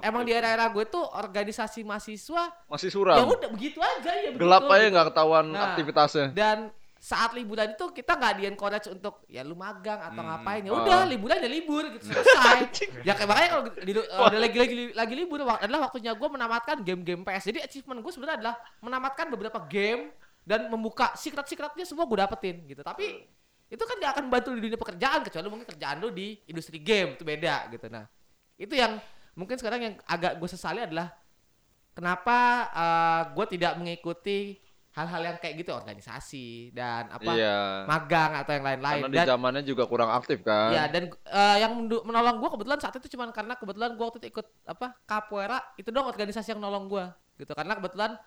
emang 0.00 0.22
di 0.22 0.32
era-era 0.32 0.66
gue 0.66 0.84
tuh 0.84 1.02
organisasi 1.02 1.82
mahasiswa 1.82 2.42
masih 2.66 2.88
ya 2.88 2.94
suram. 2.94 3.16
udah 3.24 3.50
begitu 3.50 3.78
aja 3.78 4.10
ya 4.12 4.28
begitu. 4.30 4.40
Gelap 4.40 4.66
aja 4.66 4.82
gitu. 4.82 4.92
nggak 4.92 5.06
ketahuan 5.08 5.44
Nah, 5.48 5.62
aktivitasnya. 5.72 6.26
dan 6.32 6.58
saat 6.98 7.30
liburan 7.30 7.72
itu 7.72 7.84
kita 7.92 8.10
nggak 8.12 8.34
di 8.34 8.44
encourage 8.44 8.88
untuk 8.88 9.22
ya 9.26 9.40
lu 9.40 9.54
magang 9.54 10.02
atau 10.02 10.18
Hmm. 10.18 10.28
ngapain 10.34 10.62
ya 10.62 10.70
Ah. 10.70 10.82
udah 10.82 10.98
liburan 11.06 11.38
ya 11.38 11.46
libur 11.46 11.86
gitu 11.94 12.04
selesai 12.04 12.58
ya 13.06 13.14
kayak 13.14 13.28
makanya 13.30 13.48
kalau 13.48 13.62
di, 13.70 13.92
uh, 13.94 14.26
udah 14.26 14.40
lagi 14.42 14.58
lagi 14.58 14.74
lagi 14.90 15.14
libur 15.14 15.38
adalah 15.42 15.86
waktunya 15.86 16.10
gue 16.10 16.28
menamatkan 16.28 16.82
game-game 16.82 17.22
PS 17.22 17.44
jadi 17.46 17.62
achievement 17.62 18.02
gue 18.02 18.10
sebenarnya 18.10 18.36
adalah 18.42 18.54
menamatkan 18.82 19.30
beberapa 19.30 19.62
game 19.64 20.10
dan 20.42 20.66
membuka 20.66 21.14
secret-secretnya 21.14 21.86
semua 21.86 22.02
gue 22.02 22.18
dapetin 22.18 22.66
gitu 22.66 22.82
tapi 22.82 23.30
itu 23.68 23.78
kan 23.78 23.94
gak 24.00 24.12
akan 24.18 24.24
bantu 24.26 24.48
di 24.56 24.64
dunia 24.64 24.74
pekerjaan 24.74 25.20
kecuali 25.22 25.46
mungkin 25.46 25.68
kerjaan 25.68 25.96
lu 26.00 26.10
di 26.10 26.34
industri 26.50 26.82
game 26.82 27.14
itu 27.14 27.22
beda 27.22 27.70
gitu 27.70 27.86
nah 27.86 28.10
itu 28.56 28.74
yang 28.74 28.98
mungkin 29.38 29.54
sekarang 29.54 29.80
yang 29.80 29.94
agak 30.04 30.36
gue 30.36 30.48
sesali 30.50 30.82
adalah 30.82 31.14
kenapa 31.94 32.38
gue 33.32 33.46
tidak 33.54 33.78
mengikuti 33.78 34.58
hal-hal 34.98 35.22
yang 35.30 35.36
kayak 35.38 35.62
gitu 35.62 35.70
organisasi 35.70 36.74
dan 36.74 37.06
apa 37.06 37.30
Iya. 37.30 37.86
magang 37.86 38.34
atau 38.34 38.50
yang 38.50 38.66
lain-lain. 38.66 39.02
Karena 39.06 39.14
di 39.14 39.18
dan 39.22 39.26
zamannya 39.30 39.62
juga 39.62 39.86
kurang 39.86 40.10
aktif 40.10 40.42
kan. 40.42 40.74
ya 40.74 40.90
dan 40.90 41.06
eh, 41.12 41.56
yang 41.62 41.78
menolong 41.86 42.42
gue 42.42 42.50
kebetulan 42.58 42.78
saat 42.82 42.98
itu 42.98 43.14
cuman 43.14 43.30
karena 43.30 43.54
kebetulan 43.54 43.94
gue 43.94 44.02
waktu 44.02 44.18
itu 44.26 44.28
ikut 44.34 44.46
apa 44.66 44.98
capoeira 45.06 45.62
itu 45.78 45.94
dong 45.94 46.10
organisasi 46.10 46.50
yang 46.50 46.58
nolong 46.58 46.90
gue 46.90 47.04
gitu. 47.38 47.54
Karena 47.54 47.78
kebetulan 47.78 48.18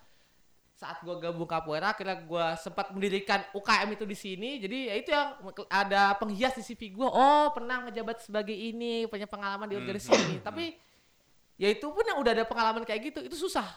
saat 0.72 1.04
gue 1.04 1.14
gabung 1.20 1.46
capoeira 1.46 1.92
akhirnya 1.92 2.24
gue 2.24 2.46
sempat 2.58 2.90
mendirikan 2.96 3.44
UKM 3.52 3.90
itu 3.92 4.06
di 4.08 4.16
sini. 4.16 4.50
Jadi 4.64 4.78
ya 4.88 4.96
itu 4.96 5.10
yang 5.12 5.28
ada 5.68 6.16
penghias 6.16 6.56
di 6.56 6.64
CV 6.64 6.96
gue 6.96 7.10
oh 7.10 7.52
pernah 7.52 7.84
ngejabat 7.84 8.24
sebagai 8.24 8.56
ini 8.56 9.12
punya 9.12 9.28
pengalaman 9.28 9.68
di 9.68 9.76
organisasi 9.76 10.24
ini. 10.24 10.38
Tapi 10.40 10.72
ya 11.62 11.70
itu 11.70 11.86
pun 11.86 12.02
yang 12.02 12.18
udah 12.18 12.34
ada 12.34 12.44
pengalaman 12.44 12.82
kayak 12.82 13.02
gitu 13.06 13.20
itu 13.22 13.38
susah 13.38 13.70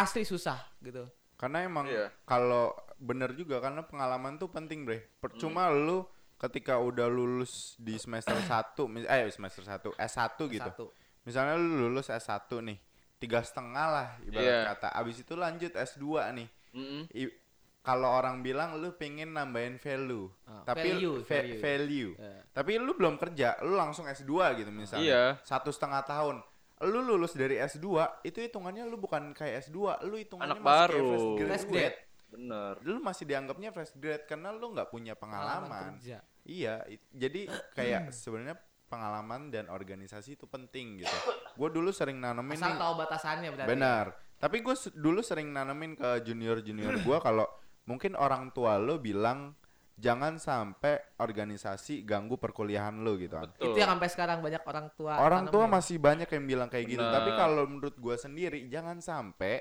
asli 0.00 0.24
susah 0.24 0.56
gitu 0.80 1.04
Karena 1.36 1.62
emang 1.62 1.86
Iya. 1.86 2.10
kalau 2.24 2.74
bener 2.98 3.30
juga 3.30 3.60
karena 3.60 3.86
pengalaman 3.86 4.34
tuh 4.34 4.50
penting, 4.50 4.82
Bre. 4.82 5.06
Percuma 5.22 5.70
Hmm. 5.70 5.86
lu 5.86 5.98
ketika 6.34 6.82
udah 6.82 7.06
lulus 7.06 7.78
di 7.78 7.94
semester 7.94 8.34
1, 8.74 8.90
mis- 8.90 9.06
eh 9.06 9.30
semester 9.30 9.62
1, 9.62 9.94
S1 9.94 10.34
gitu. 10.48 10.66
satu 10.66 10.86
Misalnya 11.22 11.54
lu 11.54 11.86
lulus 11.86 12.10
S1 12.10 12.58
nih, 12.58 12.78
tiga 13.18 13.38
setengah 13.38 13.86
lah 13.86 14.08
ibarat 14.20 14.42
Iya. 14.42 14.58
kata. 14.74 14.88
Abis 14.94 15.22
itu 15.22 15.38
lanjut 15.38 15.70
S2 15.70 16.02
nih. 16.34 16.48
Mm-mm. 16.74 17.02
I- 17.14 17.36
kalau 17.80 18.10
orang 18.10 18.42
bilang 18.42 18.74
lu 18.74 18.90
pengen 18.92 19.30
nambahin 19.30 19.78
value, 19.78 20.26
Ah, 20.42 20.66
tapi 20.66 20.90
value, 20.90 21.22
va- 21.22 21.26
value. 21.30 21.60
value. 21.62 22.10
Eh. 22.18 22.40
Tapi 22.50 22.70
lu 22.76 22.92
belum 22.92 23.14
kerja, 23.14 23.62
lu 23.62 23.78
langsung 23.78 24.04
S2 24.04 24.26
gitu 24.58 24.68
misalnya. 24.68 25.06
Iya. 25.06 25.22
Satu 25.40 25.70
setengah 25.70 26.02
tahun. 26.02 26.42
Lu 26.86 27.02
lulus 27.02 27.34
dari 27.34 27.58
S2, 27.58 27.86
itu 28.22 28.38
hitungannya 28.38 28.86
lu 28.86 28.98
bukan 28.98 29.34
kayak 29.34 29.66
S2, 29.66 30.06
lu 30.06 30.14
hitungannya 30.14 30.58
Anak 30.58 30.62
masih 30.62 30.70
kayak 30.70 30.90
baru. 30.90 31.08
fresh 31.08 31.26
Fresh 31.48 31.66
graduate. 31.66 31.98
Bener. 32.28 32.72
Lu 32.84 32.98
masih 33.00 33.24
dianggapnya 33.24 33.70
fresh 33.74 33.94
grade 33.96 34.24
karena 34.28 34.54
lu 34.54 34.66
nggak 34.76 34.88
punya 34.92 35.18
pengalaman. 35.18 35.96
kerja 35.98 36.22
Iya, 36.48 36.80
jadi 37.12 37.44
kayak 37.76 38.08
sebenarnya 38.08 38.56
pengalaman 38.88 39.52
dan 39.52 39.68
organisasi 39.68 40.40
itu 40.40 40.48
penting 40.48 41.04
gitu. 41.04 41.16
Gue 41.60 41.68
dulu 41.68 41.92
sering 41.92 42.16
nanemin 42.16 42.56
asal 42.56 42.72
nih, 42.72 42.80
tahu 42.80 42.92
batasannya 42.96 43.48
berarti 43.52 43.68
benar. 43.68 44.06
Tapi 44.40 44.56
gue 44.64 44.74
dulu 44.96 45.20
sering 45.20 45.52
nanemin 45.52 45.92
ke 45.92 46.24
junior 46.24 46.64
junior 46.64 46.96
gue 46.96 47.18
kalau 47.20 47.44
mungkin 47.84 48.16
orang 48.16 48.48
tua 48.56 48.80
lo 48.80 48.96
bilang 48.96 49.52
jangan 49.98 50.38
sampai 50.38 51.02
organisasi 51.18 52.06
ganggu 52.06 52.38
perkuliahan 52.38 53.02
lo 53.02 53.18
gitu. 53.18 53.34
kan. 53.34 53.50
Betul. 53.50 53.74
itu 53.74 53.78
yang 53.82 53.90
sampai 53.98 54.08
sekarang 54.14 54.38
banyak 54.38 54.62
orang 54.62 54.86
tua 54.94 55.12
Orang 55.18 55.44
tua 55.50 55.66
masih 55.66 55.98
banyak 55.98 56.30
yang 56.30 56.44
bilang 56.46 56.68
kayak 56.70 56.86
gitu. 56.86 57.02
Benar. 57.02 57.14
Tapi 57.18 57.30
kalau 57.34 57.62
menurut 57.66 57.98
gue 57.98 58.14
sendiri 58.14 58.70
jangan 58.70 59.02
sampai 59.02 59.58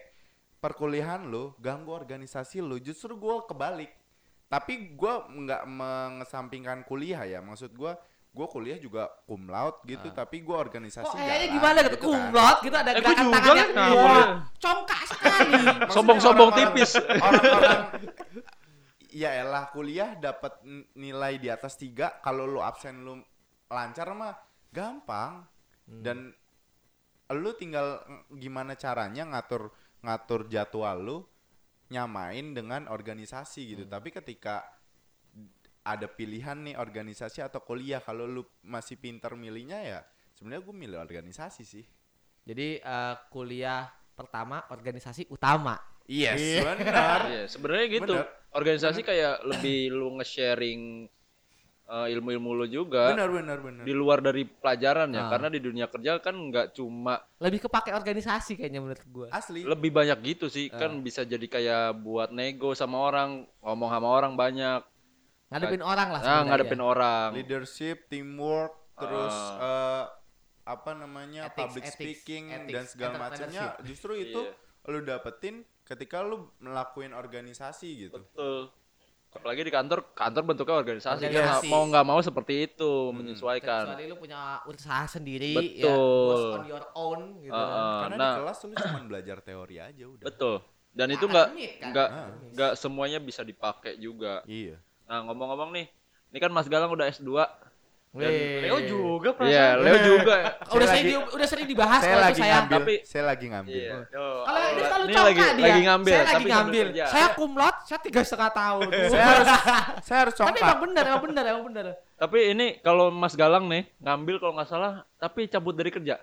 perkuliahan 0.61 1.25
lo 1.25 1.57
ganggu 1.57 1.89
organisasi 1.89 2.61
lo. 2.61 2.77
Justru 2.77 3.17
gue 3.17 3.35
kebalik. 3.49 3.89
Tapi 4.47 4.95
gue 4.95 5.13
nggak 5.43 5.63
mengesampingkan 5.67 6.85
kuliah 6.85 7.25
ya. 7.25 7.41
Maksud 7.41 7.73
gue 7.73 7.91
gue 8.37 8.47
kuliah 8.53 8.77
juga 8.77 9.09
cum 9.25 9.49
laude 9.49 9.81
gitu. 9.89 10.13
Tapi 10.13 10.45
gue 10.45 10.53
organisasi 10.53 11.01
Kok 11.09 11.17
kayaknya 11.17 11.47
gimana 11.49 11.77
gitu, 11.81 11.97
kan. 11.97 12.05
kumlot 12.05 12.57
gitu 12.61 12.75
ada 12.77 12.91
Eh, 12.93 13.01
gerakan 13.01 13.25
juga 13.25 13.33
tangan 13.41 13.55
yang 13.57 13.71
nah, 13.73 13.89
wah, 13.97 14.25
congkak 14.61 15.01
sekali. 15.09 15.53
Sombong-sombong 15.89 16.51
tipis. 16.53 16.91
Orang-orang 17.01 17.81
ya 19.09 19.31
elah 19.33 19.69
kuliah 19.69 20.13
dapat 20.13 20.59
nilai 20.93 21.37
di 21.37 21.47
atas 21.47 21.75
tiga 21.75 22.19
kalau 22.19 22.43
lu 22.43 22.59
absen 22.59 23.01
lu 23.01 23.19
lancar 23.67 24.11
mah 24.11 24.35
gampang 24.69 25.43
Hmm. 25.87 26.03
dan 26.03 26.17
lu 27.29 27.51
tinggal 27.53 28.03
ng- 28.03 28.37
gimana 28.37 28.75
caranya 28.75 29.23
ngatur 29.23 29.71
ngatur 29.99 30.47
jadwal 30.47 30.97
lu 30.99 31.17
nyamain 31.87 32.51
dengan 32.51 32.87
organisasi 32.87 33.61
gitu 33.71 33.83
Hmm. 33.87 33.93
tapi 33.93 34.11
ketika 34.11 34.67
ada 35.81 36.03
pilihan 36.05 36.59
nih 36.61 36.75
organisasi 36.75 37.39
atau 37.39 37.63
kuliah 37.63 38.03
kalau 38.03 38.27
lu 38.27 38.43
masih 38.61 38.99
pinter 38.99 39.31
milihnya 39.33 39.79
ya 39.79 39.99
sebenarnya 40.35 40.59
gue 40.61 40.75
milih 40.75 40.99
organisasi 40.99 41.63
sih 41.63 41.85
Jadi 42.43 42.79
eh, 42.79 43.15
kuliah 43.27 43.87
pertama 44.11 44.67
organisasi 44.67 45.27
utama. 45.27 45.75
yes 46.03 46.63
benar 46.63 47.19
Iya, 47.27 47.43
sebenarnya 47.47 47.87
gitu. 47.89 48.15
Bener. 48.15 48.27
Organisasi 48.57 49.05
kayak 49.05 49.45
lebih 49.45 49.93
lu 49.93 50.17
nge-sharing 50.17 51.05
uh, 51.87 52.07
ilmu-ilmu 52.09 52.57
lu 52.57 52.65
juga 52.65 53.13
benar 53.13 53.29
benar 53.31 53.57
benar 53.61 53.83
di 53.85 53.93
luar 53.93 54.19
dari 54.19 54.43
pelajaran 54.43 55.13
ya. 55.13 55.25
Ah. 55.25 55.29
Karena 55.29 55.47
di 55.47 55.59
dunia 55.61 55.85
kerja 55.87 56.19
kan 56.19 56.35
nggak 56.35 56.73
cuma 56.73 57.21
Lebih 57.37 57.69
kepake 57.69 57.93
organisasi 57.93 58.57
kayaknya 58.57 58.81
menurut 58.81 59.05
gua. 59.07 59.27
asli 59.31 59.61
lebih 59.63 59.93
banyak 59.93 60.17
gitu 60.25 60.49
sih. 60.49 60.67
Ah. 60.73 60.81
Kan 60.85 61.01
bisa 61.01 61.21
jadi 61.23 61.45
kayak 61.45 62.01
buat 62.01 62.29
nego 62.33 62.73
sama 62.73 62.97
orang, 62.99 63.45
ngomong 63.63 63.89
sama 63.89 64.07
orang 64.09 64.33
banyak. 64.33 64.81
Ngadepin 65.47 65.79
orang 65.79 66.07
lah 66.11 66.21
Nah, 66.25 66.41
ngadepin 66.43 66.81
orang. 66.83 67.29
leadership, 67.31 68.11
teamwork, 68.11 68.75
terus 68.99 69.31
Ah. 69.31 69.63
eh, 69.63 70.05
apa 70.67 70.91
namanya 70.91 71.47
Ethics, 71.47 71.55
public 71.55 71.83
ethics, 71.87 71.95
speaking 71.95 72.43
ethics, 72.51 72.73
dan 72.75 72.83
segala 72.83 73.15
macamnya. 73.15 73.79
Justru 73.87 74.11
itu 74.19 74.41
Iya. 74.43 74.66
Lu 74.87 74.99
dapetin 75.01 75.55
ketika 75.83 76.19
lu 76.19 76.51
melakuin 76.57 77.11
organisasi 77.11 78.07
gitu. 78.07 78.17
Betul. 78.17 78.71
Apalagi 79.27 79.61
di 79.61 79.69
kantor, 79.69 80.15
kantor 80.15 80.41
bentuknya 80.43 80.75
organisasi. 80.75 81.21
Kan 81.21 81.29
Organisasi. 81.29 81.67
mau 81.67 81.83
nggak 81.85 82.05
mau 82.07 82.19
seperti 82.19 82.65
itu, 82.65 82.91
Hmm. 83.11 83.21
menyesuaikan. 83.21 83.83
Kecuali 83.85 84.05
lu 84.07 84.15
punya 84.17 84.39
usaha 84.65 85.05
sendiri 85.05 85.53
Betul. 85.53 85.83
ya, 85.83 86.57
on 86.57 86.65
your 86.65 86.85
own 86.95 87.21
gitu. 87.43 87.53
Ah. 87.53 88.07
Karena 88.07 88.17
nah. 88.17 88.31
di 88.33 88.39
kelas 88.41 88.57
lu 88.57 88.73
cuma 88.73 88.99
belajar 89.05 89.37
teori 89.43 89.75
aja 89.77 90.03
udah. 90.07 90.25
Betul. 90.25 90.55
Dan 90.89 91.07
itu 91.13 91.25
nggak 91.29 91.47
kan? 91.53 91.87
nggak 91.91 92.09
Ah. 92.09 92.27
nggak 92.55 92.71
semuanya 92.73 93.19
bisa 93.21 93.45
dipakai 93.45 93.99
juga. 93.99 94.41
Iya. 94.49 94.81
Nah 95.05 95.21
ngomong-ngomong 95.23 95.69
nih, 95.69 95.85
ini 96.33 96.37
kan 96.41 96.49
Mas 96.49 96.65
Galang 96.65 96.89
udah 96.89 97.05
S2. 97.05 97.29
Weh. 98.11 98.63
Leo 98.63 98.77
juga 98.81 99.29
Iya, 99.29 99.37
perasaan. 99.37 99.77
Leo 99.83 99.97
juga. 100.01 100.35
Oh, 100.63 100.73
udah 100.79 100.87
Saya 100.87 100.97
sering 100.97 101.17
udah 101.27 101.47
sering 101.47 101.67
dibahas 101.67 102.01
saya 102.01 102.15
lagi 102.17 102.39
saya. 102.39 102.53
ngambil, 102.55 102.73
Tapi- 102.79 102.99
saya 103.03 103.23
lagi 103.25 103.45
ngambil. 103.45 103.75
Iya. 103.77 103.93
Tuh, 104.07 104.37
Kalau 104.41 104.59
ini 104.63 104.81
selalu 104.81 105.05
congkak 105.05 105.23
lagi- 105.27 105.37
dia. 105.37 105.65
lagi 105.67 105.81
ngambil, 105.83 106.13
Saya 106.13 106.25
lagi 106.25 106.45
ngambil. 106.47 106.85
kerja. 106.87 107.03
Saya 107.05 107.27
kumlot, 107.35 107.75
saya 107.83 107.99
tiga 108.01 108.21
setengah 108.21 108.51
tahun. 108.51 108.87
saya 109.11 109.25
harus 109.27 109.47
saya 110.01 110.19
harus 110.25 110.33
Tapi 110.33 110.57
emang 110.57 110.79
bener, 110.81 111.03
emang 111.05 111.23
bener, 111.23 111.43
emang 111.45 111.63
bener. 111.65 111.85
Tapi 112.15 112.39
ini 112.49 112.67
kalau 112.79 113.05
Mas 113.09 113.33
Galang 113.33 113.65
nih 113.67 113.85
ngambil 113.99 114.35
kalau 114.39 114.53
nggak 114.55 114.67
salah, 114.67 114.93
tapi 115.15 115.45
cabut 115.45 115.73
dari 115.73 115.89
kerja. 115.89 116.17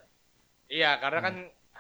Iya, 0.67 0.97
karena 0.97 1.21
kan 1.21 1.35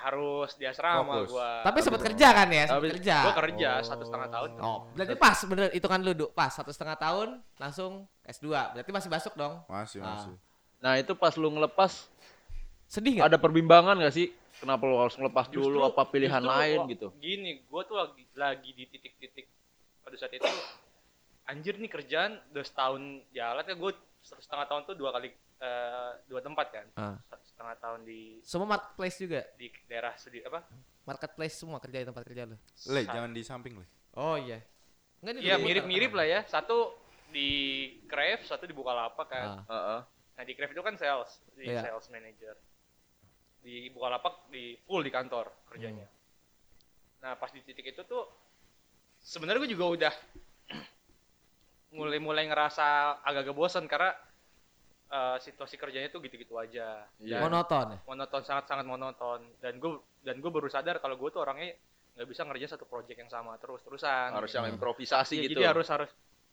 harus 0.04 0.50
di 0.54 0.64
asrama 0.64 1.24
Fokus. 1.24 1.32
gua. 1.32 1.50
Tapi 1.62 1.78
sempat 1.80 2.02
kerja 2.02 2.28
kan 2.30 2.48
ya, 2.48 2.64
sempat 2.68 2.76
Tapi 2.76 2.88
kerja. 2.92 3.16
Gua 3.22 3.34
kerja 3.34 3.70
satu 3.80 4.02
setengah 4.04 4.28
tahun. 4.28 4.50
Oh, 4.58 4.78
berarti 4.92 5.14
pas 5.16 5.38
bener 5.42 5.66
itu 5.72 5.86
kan 5.86 5.98
lu 5.98 6.12
pas 6.30 6.52
satu 6.52 6.68
setengah 6.68 6.96
tahun 6.96 7.28
langsung 7.56 7.92
S2. 8.22 8.46
Berarti 8.74 8.90
masih 8.92 9.08
masuk 9.08 9.32
dong. 9.34 9.64
Masih, 9.66 9.98
Ah. 9.98 10.12
masih. 10.14 10.34
Nah 10.78 10.92
itu 10.96 11.12
pas 11.14 11.32
lu 11.32 11.48
ngelepas, 11.50 12.04
Sedih 12.84 13.16
nggak? 13.16 13.26
ada 13.26 13.38
perbimbangan 13.38 13.96
nggak 13.96 14.12
sih? 14.12 14.28
Kenapa 14.54 14.84
lu 14.84 14.96
harus 14.96 15.16
ngelepas 15.16 15.48
Justru- 15.48 15.72
dulu? 15.72 15.88
Apa 15.88 16.04
pilihan 16.06 16.38
justru 16.38 16.52
lain 16.54 16.78
gua- 16.78 16.90
gitu? 16.90 17.08
Gini, 17.18 17.50
gua 17.66 17.82
tuh 17.82 17.96
lagi, 17.96 18.22
lagi 18.34 18.70
di 18.70 18.84
titik-titik 18.86 19.48
pada 20.00 20.14
saat 20.14 20.30
itu 20.30 20.44
anjir 21.44 21.76
nih 21.76 21.88
kerjaan 21.88 22.40
udah 22.50 22.64
setahun 22.64 23.02
jalan 23.30 23.60
ya 23.62 23.74
gue 23.74 23.92
satu 24.20 24.40
setengah 24.40 24.64
tahun 24.64 24.82
tuh 24.84 24.96
dua 24.96 25.12
kali 25.12 25.28
eh, 25.64 26.10
dua 26.26 26.40
tempat 26.40 26.66
kan 26.68 26.86
satu 27.24 27.44
setengah 27.46 27.74
tahun 27.78 28.00
di 28.02 28.38
Semua 28.40 28.68
marketplace 28.68 29.16
juga. 29.18 29.40
di 29.54 29.66
daerah 29.86 30.12
studi 30.14 30.40
apa 30.40 30.60
Marketplace 31.04 31.54
semua 31.54 31.76
kerja 31.78 32.00
di 32.00 32.06
tempat 32.06 32.24
kerja 32.24 32.42
lu. 32.44 32.56
Le, 32.86 33.02
Sa- 33.02 33.12
jangan 33.12 33.28
di 33.30 33.42
samping, 33.42 33.76
Le. 33.76 33.84
Oh 34.14 34.36
iya. 34.36 34.56
Enggak 35.20 35.36
Iya 35.38 35.56
mirip-mirip 35.58 36.12
lah 36.12 36.24
ya 36.24 36.40
satu 36.42 36.96
di 37.28 37.48
Crave 38.04 38.40
satu 38.40 38.64
di 38.64 38.72
Bukalapak 38.72 39.26
kan 39.26 39.48
Ah. 39.60 39.64
Heeh. 39.66 40.00
nah 40.34 40.42
di 40.42 40.52
Crave 40.52 40.70
itu 40.70 40.80
kan 40.80 40.94
sales 40.94 41.28
di 41.52 41.66
Iya. 41.66 41.80
sales 41.82 42.08
manager 42.08 42.56
di 43.60 43.88
Bukalapak 43.88 44.48
di 44.48 44.76
full 44.80 45.00
di 45.00 45.08
kantor 45.08 45.48
kerjanya 45.66 46.04
Hmm. 46.04 47.20
nah 47.20 47.32
pas 47.34 47.48
di 47.48 47.60
titik 47.60 47.84
itu 47.86 48.02
tuh 48.02 48.24
sebenarnya 49.18 49.60
gue 49.60 49.72
juga 49.72 49.86
udah 49.88 50.14
mulai-mulai 51.90 52.44
ngerasa 52.44 52.84
agak-agak 53.20 53.54
bosan 53.54 53.84
karena 53.86 54.12
eh, 55.14 55.36
situasi 55.38 55.76
kerjanya 55.76 56.08
tuh 56.08 56.18
gitu-gitu 56.20 56.54
aja 56.56 57.06
Iya. 57.18 57.38
Monoton 57.38 57.86
ya. 57.88 57.98
monoton 58.04 58.42
sangat-sangat 58.42 58.82
monoton 58.84 59.40
dan 59.58 59.78
gue 59.78 59.94
dan 60.20 60.36
gue 60.36 60.50
baru 60.50 60.66
sadar 60.66 60.98
kalau 60.98 61.14
gue 61.14 61.30
tuh 61.30 61.38
orangnya 61.40 61.70
nggak 62.14 62.26
bisa 62.26 62.42
ngerjain 62.42 62.66
satu 62.68 62.84
project 62.84 63.14
yang 63.16 63.28
sama 63.28 63.54
terus-terusan 63.56 64.32
Harus 64.32 64.50
yang 64.50 64.66
Hmm. 64.66 64.74
improvisasi 64.74 65.34
Ya, 65.36 65.42
gitu. 65.44 65.50
jadi 65.54 65.70
harus 65.70 65.86
harus 65.88 66.10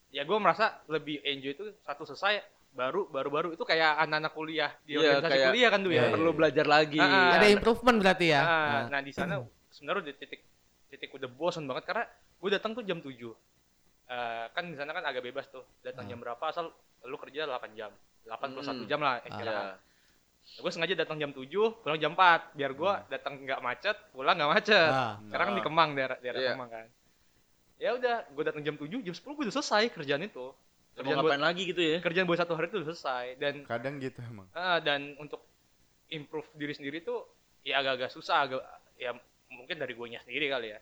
ya 0.10 0.22
gue 0.22 0.38
merasa 0.38 0.66
lebih 0.88 1.22
enjoy 1.22 1.52
itu 1.52 1.66
satu 1.82 2.04
selesai 2.04 2.42
baru 2.72 3.06
baru 3.06 3.30
baru 3.30 3.48
itu 3.52 3.64
kayak 3.64 4.00
anak-anak 4.00 4.32
kuliah 4.32 4.72
di 4.82 4.94
Iya, 4.94 5.18
organisasi 5.18 5.34
kayak- 5.34 5.48
kuliah 5.50 5.70
kan 5.70 5.80
tuh 5.82 5.92
ya 5.92 6.02
Iya, 6.02 6.12
perlu 6.12 6.32
belajar 6.32 6.66
lagi. 6.66 6.98
Ah, 6.98 7.36
Ada 7.36 7.48
improvement 7.50 7.98
berarti 7.98 8.26
ya. 8.28 8.42
Nah, 8.42 8.48
Nah. 8.48 8.84
nah 8.90 9.02
di 9.02 9.12
sana 9.12 9.34
sebenarnya 9.70 10.02
udah 10.04 10.16
titik 10.16 10.42
titik 10.88 11.10
udah 11.12 11.30
bosan 11.30 11.64
banget 11.64 11.84
karena 11.86 12.04
gue 12.38 12.50
datang 12.50 12.72
tuh 12.72 12.84
jam 12.84 13.00
7 13.00 13.32
eh, 14.08 14.46
kan 14.50 14.64
di 14.64 14.76
sana 14.76 14.92
kan 14.92 15.04
agak 15.04 15.24
bebas 15.24 15.48
tuh 15.48 15.64
datang 15.80 16.04
Ah. 16.04 16.10
jam 16.10 16.20
berapa 16.20 16.44
asal 16.44 16.68
lu 17.02 17.16
kerja 17.18 17.44
8 17.44 17.72
jam 17.74 17.92
8 18.24 18.54
plus 18.54 18.66
Hmm. 18.66 18.82
1 18.82 18.90
jam 18.90 19.00
lah 19.00 19.16
Iya. 19.18 19.28
istirahat 19.28 19.78
gue 20.42 20.72
sengaja 20.74 20.96
datang 20.98 21.18
jam 21.18 21.32
7 21.32 21.46
pulang 21.78 21.98
jam 21.98 22.12
4 22.12 22.54
biar 22.54 22.72
gue 22.72 22.94
datang 23.08 23.34
nggak 23.40 23.60
macet 23.60 23.96
pulang 24.10 24.34
nggak 24.34 24.52
macet 24.52 24.90
Ah. 24.90 25.16
sekarang 25.24 25.46
kan 25.48 25.54
di 25.54 25.62
Ah. 25.62 25.66
Kemang 25.66 25.90
daerah 25.94 26.18
daerah 26.18 26.40
Iya. 26.40 26.52
Kemang 26.54 26.70
kan 26.70 26.86
ya 27.78 27.90
udah 27.94 28.16
gue 28.28 28.44
datang 28.44 28.62
jam 28.62 28.76
7 28.76 29.00
jam 29.00 29.14
10 29.14 29.32
gue 29.32 29.44
udah 29.44 29.56
selesai 29.56 29.84
kerjaan 29.92 30.22
itu 30.22 30.46
Mau 30.92 30.98
kerjaan 30.98 31.18
buat 31.18 31.30
ngapain 31.30 31.44
lagi 31.44 31.64
gitu 31.64 31.82
ya? 31.82 31.98
kerjaan 32.00 32.26
buat 32.26 32.38
satu 32.38 32.54
hari 32.54 32.68
itu 32.68 32.78
udah 32.78 32.90
selesai 32.90 33.26
dan 33.38 33.54
Kadang 33.64 33.96
gitu 33.98 34.20
emang. 34.22 34.48
ah, 34.52 34.78
dan 34.78 35.14
untuk 35.16 35.40
improve 36.08 36.50
diri 36.54 36.74
sendiri 36.74 37.00
tuh 37.00 37.24
ya 37.62 37.80
agak-agak 37.80 38.10
susah 38.10 38.44
agak 38.44 38.62
ya 38.96 39.16
mungkin 39.48 39.78
dari 39.78 39.94
gue 39.94 40.08
sendiri 40.20 40.46
kali 40.48 40.68
ya 40.70 40.80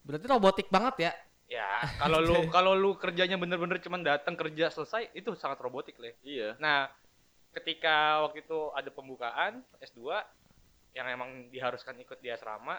Berarti 0.00 0.26
robotik 0.26 0.68
banget 0.68 0.94
ya. 0.98 1.12
Ya 1.50 1.82
kalau 2.00 2.18
lu 2.18 2.46
kalau 2.48 2.72
lu 2.72 2.94
kerjanya 2.94 3.34
bener-bener 3.34 3.76
cuman 3.76 4.00
datang 4.00 4.32
kerja 4.32 4.70
selesai 4.70 5.10
itu 5.12 5.34
sangat 5.34 5.58
robotik 5.58 5.98
le 5.98 6.14
Iya. 6.22 6.54
nah 6.56 6.86
ketika 7.50 8.22
waktu 8.22 8.40
itu 8.40 8.70
ada 8.70 8.86
pembukaan 8.88 9.58
S2 9.82 10.14
yang 10.92 11.06
emang 11.08 11.50
diharuskan 11.50 11.98
ikut 11.98 12.18
di 12.18 12.30
asrama 12.30 12.78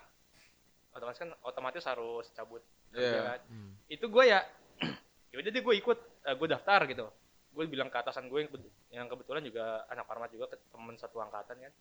otomatis 0.92 1.20
kan 1.20 1.32
otomatis 1.44 1.84
harus 1.86 2.32
cabut 2.32 2.64
kerja 2.90 3.04
Iya. 3.04 3.22
kan. 3.30 3.40
itu 3.88 4.06
gue 4.06 4.24
ya 4.26 4.40
ya 5.32 5.38
udah 5.38 5.50
deh 5.50 5.62
gue 5.62 5.76
ikut 5.78 6.00
gue 6.26 6.48
daftar 6.50 6.82
gitu 6.86 7.08
gue 7.52 7.64
bilang 7.68 7.88
ke 7.88 7.98
atasan 7.98 8.26
gue 8.26 8.40
yang, 8.42 8.52
yang 8.94 9.06
kebetulan 9.06 9.44
juga 9.44 9.84
anak 9.86 10.08
farmat 10.08 10.32
juga 10.32 10.48
ke 10.48 10.58
temen 10.66 10.96
satu 10.96 11.20
angkatan 11.20 11.60
kan 11.62 11.74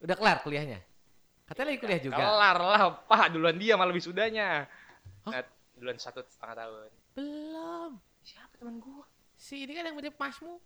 Udah 0.00 0.16
kelar 0.16 0.40
kuliahnya. 0.40 0.80
Katanya 1.44 1.66
lagi 1.68 1.80
kuliah 1.82 2.00
juga. 2.00 2.16
kelar 2.16 2.56
lah 2.56 2.80
pak 3.04 3.28
duluan 3.28 3.52
dia 3.54 3.74
malah 3.74 3.90
wisudanya 3.90 4.64
Hah? 5.26 5.32
nah, 5.34 5.42
duluan 5.80 5.96
satu 5.96 6.20
setengah 6.22 6.56
tahun 6.58 6.90
Belum. 7.12 7.92
siapa 8.20 8.52
teman 8.54 8.76
gue 8.76 9.04
Si 9.34 9.56
ini 9.58 9.72
kan 9.72 9.82
yang 9.82 9.96
mirip 9.96 10.14
Masmu. 10.14 10.60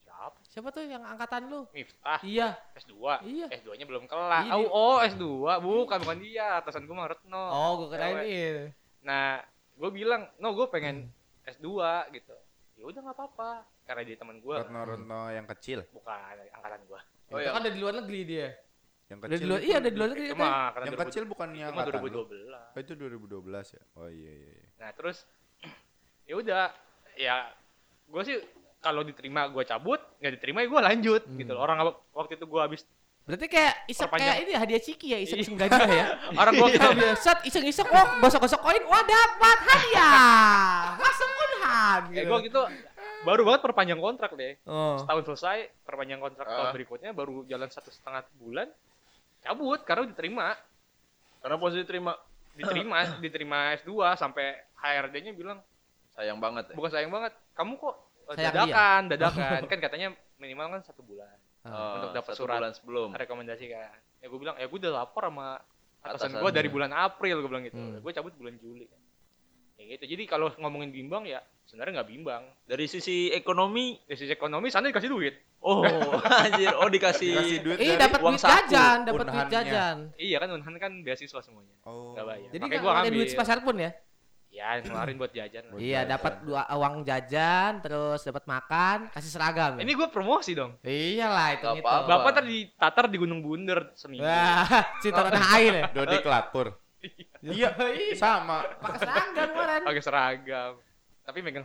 siapa 0.00 0.38
Siapa 0.46 0.68
tuh 0.70 0.86
yang 0.86 1.02
angkatan 1.02 1.50
lu? 1.50 1.66
Miftah 1.68 2.22
Iya. 2.22 2.54
S2 2.72 2.94
Iya. 3.24 3.46
S2 3.52 3.74
nya 3.74 3.84
belum 3.84 4.06
kelar 4.06 4.46
Iya, 4.46 4.54
oh, 4.54 4.70
oh 4.70 4.98
S2 5.00 5.26
bukan 5.58 5.98
bukan 5.98 6.18
dia 6.18 6.56
atasan 6.56 6.84
gue 6.84 6.94
mah 6.94 7.10
Retno 7.10 7.44
Oh, 7.44 7.70
gua 7.82 7.90
Cewek. 7.92 8.22
ini. 8.22 8.70
nah 9.02 9.42
gue 9.74 9.90
bilang 9.90 10.30
no 10.38 10.54
gue 10.54 10.66
pengen 10.68 11.10
Hmm. 11.42 11.50
S2 11.50 11.66
gitu 12.14 12.36
ya 12.74 12.84
udah 12.86 13.00
nggak 13.00 13.16
apa-apa 13.16 13.50
karena 13.84 14.02
dia 14.02 14.16
teman 14.16 14.38
gue 14.38 14.54
Retno-retno 14.54 15.28
yang 15.28 15.44
kecil. 15.50 15.82
bukan 15.90 16.14
angkatan 16.48 16.80
gue 16.86 17.00
Oh, 17.26 17.36
itu 17.36 17.42
iya. 17.42 17.50
kan 17.50 17.62
dari 17.62 17.74
luar 17.74 17.94
negeri 17.96 18.20
dia. 18.22 18.48
Yang 19.14 19.20
Dari 19.22 19.32
kecil. 19.32 19.46
itu- 19.48 19.62
iya 19.64 19.76
dari 19.78 19.94
luar 19.94 20.08
negeri 20.10 20.24
itu 20.24 20.34
katanya. 20.34 20.50
mah 20.50 20.68
karena 20.68 20.84
Yang 20.84 20.94
2000 20.94 21.04
kecil 21.04 21.22
bukannya 21.24 21.54
itu 21.54 21.62
mah 21.64 21.70
angkatan 21.78 21.94
lu? 21.94 22.08
2012 22.10 22.58
Oh, 22.66 22.80
itu 22.80 22.92
2012 22.92 23.66
ya? 23.70 23.82
Oh 23.94 24.08
iya 24.08 24.32
iya. 24.34 24.50
iya. 24.52 24.66
nah 24.76 24.90
terus 24.90 25.16
ya 26.28 26.34
udah 26.34 26.64
ya 27.14 27.34
gue 28.04 28.22
sih 28.22 28.36
kalau 28.78 29.00
diterima 29.00 29.46
gue 29.46 29.62
cabut 29.62 30.00
nggak 30.18 30.32
diterima 30.34 30.58
ya 30.60 30.68
gue 30.68 30.80
lanjut 30.82 31.22
Hmm. 31.22 31.36
gitu 31.36 31.50
loh. 31.50 31.62
orang 31.62 31.78
waktu 32.10 32.34
itu 32.34 32.44
gue 32.44 32.60
habis 32.60 32.82
Berarti 33.24 33.48
kayak 33.48 33.88
iseng 33.88 34.04
Perpanjang. 34.04 34.28
kayak 34.28 34.40
ini 34.42 34.52
hadiah 34.54 34.82
ciki 34.82 35.06
ya, 35.06 35.18
iseng 35.18 35.38
Iya. 35.38 35.44
iseng 35.46 35.56
gajah 35.56 35.88
ya. 35.88 36.06
orang 36.42 36.52
gue 36.54 36.68
Kita 36.70 36.88
biasa 36.92 37.30
iseng-iseng 37.42 37.88
oh 37.88 38.06
gosok-gosok 38.20 38.60
koin, 38.60 38.84
wah 38.84 39.00
dapat 39.00 39.58
hadiah. 39.64 40.92
Masuk 41.00 41.28
unhan 41.32 42.00
eh 42.04 42.12
gitu. 42.14 42.28
gue 42.28 42.38
gitu 42.44 42.62
baru 43.24 43.40
banget 43.42 43.60
perpanjang 43.62 43.96
kontrak 43.98 44.36
deh 44.36 44.60
Oh. 44.64 45.00
setahun 45.00 45.24
selesai 45.26 45.56
perpanjang 45.80 46.20
kontrak 46.20 46.44
Ah. 46.44 46.52
tahun 46.52 46.76
berikutnya 46.76 47.10
baru 47.10 47.48
jalan 47.48 47.64
satu 47.66 47.88
setengah 47.88 48.28
bulan 48.36 48.68
cabut 49.44 49.80
karena 49.84 50.08
diterima. 50.08 50.56
Karena 51.38 51.56
posisi 51.60 51.84
terima 51.84 52.16
diterima 52.54 52.96
diterima 53.20 53.58
S2 53.78 53.92
sampai 54.16 54.56
HRD-nya 54.74 55.32
bilang 55.32 55.58
sayang 56.14 56.38
banget 56.38 56.70
ya. 56.70 56.74
bukan 56.78 56.90
sayang 56.90 57.10
banget 57.10 57.34
kamu 57.52 57.74
kok 57.74 57.94
eh, 58.30 58.36
Sayang 58.38 58.54
dadakan 58.54 59.00
dadakan. 59.12 59.60
Kan 59.66 59.78
katanya 59.78 60.08
minimal 60.38 60.66
kan 60.74 60.82
satu 60.82 61.04
bulan 61.04 61.36
Oh, 61.64 61.96
Untuk 61.96 62.12
dapat 62.12 62.32
surat. 62.36 62.60
bulan 62.60 62.72
sebelum. 62.76 63.08
rekomendasi 63.16 63.72
kan. 63.72 63.96
Ya 64.20 64.28
gue 64.28 64.36
bilang 64.36 64.52
ya 64.60 64.68
gue 64.68 64.78
udah 64.78 65.00
lapor 65.00 65.24
sama 65.24 65.56
atasan 66.04 66.36
Atasan 66.36 66.44
gue 66.44 66.50
dari 66.52 66.68
bulan 66.68 66.92
April 66.92 67.40
gue 67.40 67.48
bilang 67.48 67.64
gitu. 67.64 67.80
Hmm. 67.80 68.04
gue 68.04 68.12
cabut 68.12 68.36
bulan 68.36 68.60
Juli. 68.60 68.84
Ya 69.80 69.96
gitu. 69.96 70.04
Jadi 70.04 70.28
kalau 70.28 70.52
ngomongin 70.60 70.92
bimbang 70.92 71.24
ya 71.24 71.40
sebenarnya 71.64 72.04
nggak 72.04 72.10
bimbang. 72.12 72.42
Dari 72.68 72.84
sisi 72.84 73.32
ekonomi, 73.32 73.96
dari 74.04 74.12
sisi 74.14 74.28
ekonomi 74.30 74.68
sana 74.68 74.92
dikasih 74.92 75.08
duit 75.08 75.34
oh 75.64 75.80
anjir, 76.44 76.70
oh 76.74 76.86
dikasih, 76.86 77.32
Dikasih 77.32 77.58
duit 77.58 77.76
Eh 77.78 77.88
dari 77.88 77.98
dapat 77.98 78.20
uang 78.20 78.36
duit 78.36 78.44
jajan, 78.44 78.96
dapat 79.02 79.26
duit 79.26 79.48
jajan. 79.48 79.96
iya 80.14 80.36
kan 80.36 80.48
Unhan 80.52 80.74
kan 80.76 80.92
beasiswa 81.00 81.40
semuanya 81.40 81.72
Oh. 81.82 82.12
nggak 82.12 82.24
bayar 82.26 82.48
Jadi 82.50 82.62
makanya 82.62 82.68
nggak 82.70 82.84
gue 82.84 82.92
ada 82.92 83.00
ambil 83.02 83.12
duit 83.14 83.28
sepeser 83.28 83.58
pun 83.60 83.76
ya. 83.78 83.90
ya 84.50 84.68
ngeluarin 84.78 85.16
buat 85.16 85.32
jajan 85.32 85.62
Buat 85.66 85.80
Iya, 85.88 86.00
dapat 86.06 86.32
dua 86.42 86.62
uang 86.70 86.94
jajan, 87.02 87.70
terus 87.80 88.20
dapat 88.22 88.44
makan, 88.44 88.98
kasih 89.10 89.30
seragam. 89.30 89.72
Ya? 89.74 89.80
ini 89.82 89.92
gue 89.92 90.08
promosi 90.08 90.52
dong 90.52 90.76
iyalah 90.80 91.48
itu 91.52 91.64
Nggak 91.64 91.74
itu. 91.74 91.82
apa-apa. 91.82 92.08
bapak 92.08 92.32
tadi 92.36 92.56
tatar 92.70 93.06
di 93.08 93.16
Gunung 93.16 93.40
Bunder 93.40 93.90
seminggu 93.94 94.22
Wah, 94.22 94.68
cinta 95.02 95.24
tanah 95.24 95.48
air 95.54 95.72
ya. 95.74 95.84
Dodi 95.96 96.16
Kelapur. 96.20 96.76
iya, 97.42 97.72
sama. 98.14 98.64
Pakai 98.78 98.98
seragam 98.98 99.48
kemarin. 99.50 99.80
pakai 99.82 100.02
seragam 100.02 100.72
tapi 101.20 101.40
megang 101.40 101.64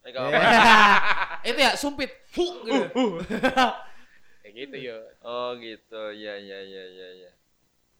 itu 1.48 1.58
ya 1.58 1.72
sumpit. 1.74 2.10
Gitu. 2.30 3.20
kayak 4.40 4.54
gitu 4.56 4.76
ya 4.80 4.96
Oh 5.20 5.52
gitu, 5.54 6.02
iya 6.10 6.34
iya 6.34 6.58
iya 6.60 6.84
iya. 6.86 7.08
iya. 7.18 7.30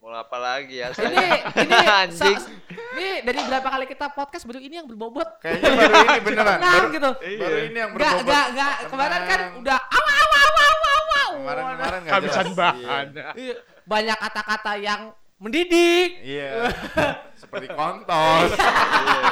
Mau 0.01 0.09
apa 0.11 0.33
lagi 0.35 0.81
ya? 0.81 0.89
ini 0.97 1.27
ini 1.61 1.77
Anjing. 2.01 2.37
sa- 2.41 2.49
ini 2.97 3.21
dari 3.21 3.41
berapa 3.45 3.69
kali 3.69 3.85
kita 3.85 4.09
podcast 4.09 4.49
baru 4.49 4.57
ini 4.59 4.75
yang 4.75 4.89
berbobot. 4.89 5.29
Kayaknya 5.39 5.71
baru 5.71 5.93
ini 5.93 6.21
beneran. 6.25 6.57
Tenang 6.57 6.73
Baru, 6.73 6.87
gitu. 6.89 7.11
baru 7.37 7.57
ini 7.61 7.79
yang 7.79 7.91
Enggak, 7.93 8.11
berbobot. 8.11 8.25
enggak, 8.25 8.45
enggak. 8.49 8.75
Kemarin 8.89 9.21
kan 9.23 9.41
udah 9.61 9.79
awa 9.79 10.13
awa 10.17 10.39
awa 10.41 10.63
awa 10.65 10.91
awa. 10.91 11.23
Kemarin 11.31 11.65
kemarin 11.69 12.01
nggak 12.01 12.09
kehabisan 12.09 12.45
jelas. 12.47 12.57
bahan 12.57 13.07
Iya, 13.37 13.55
Banyak 13.85 14.19
kata-kata 14.19 14.73
yang 14.79 15.01
mendidik. 15.41 16.21
Iya. 16.21 16.69
Seperti 17.41 17.73
kontos, 17.73 18.53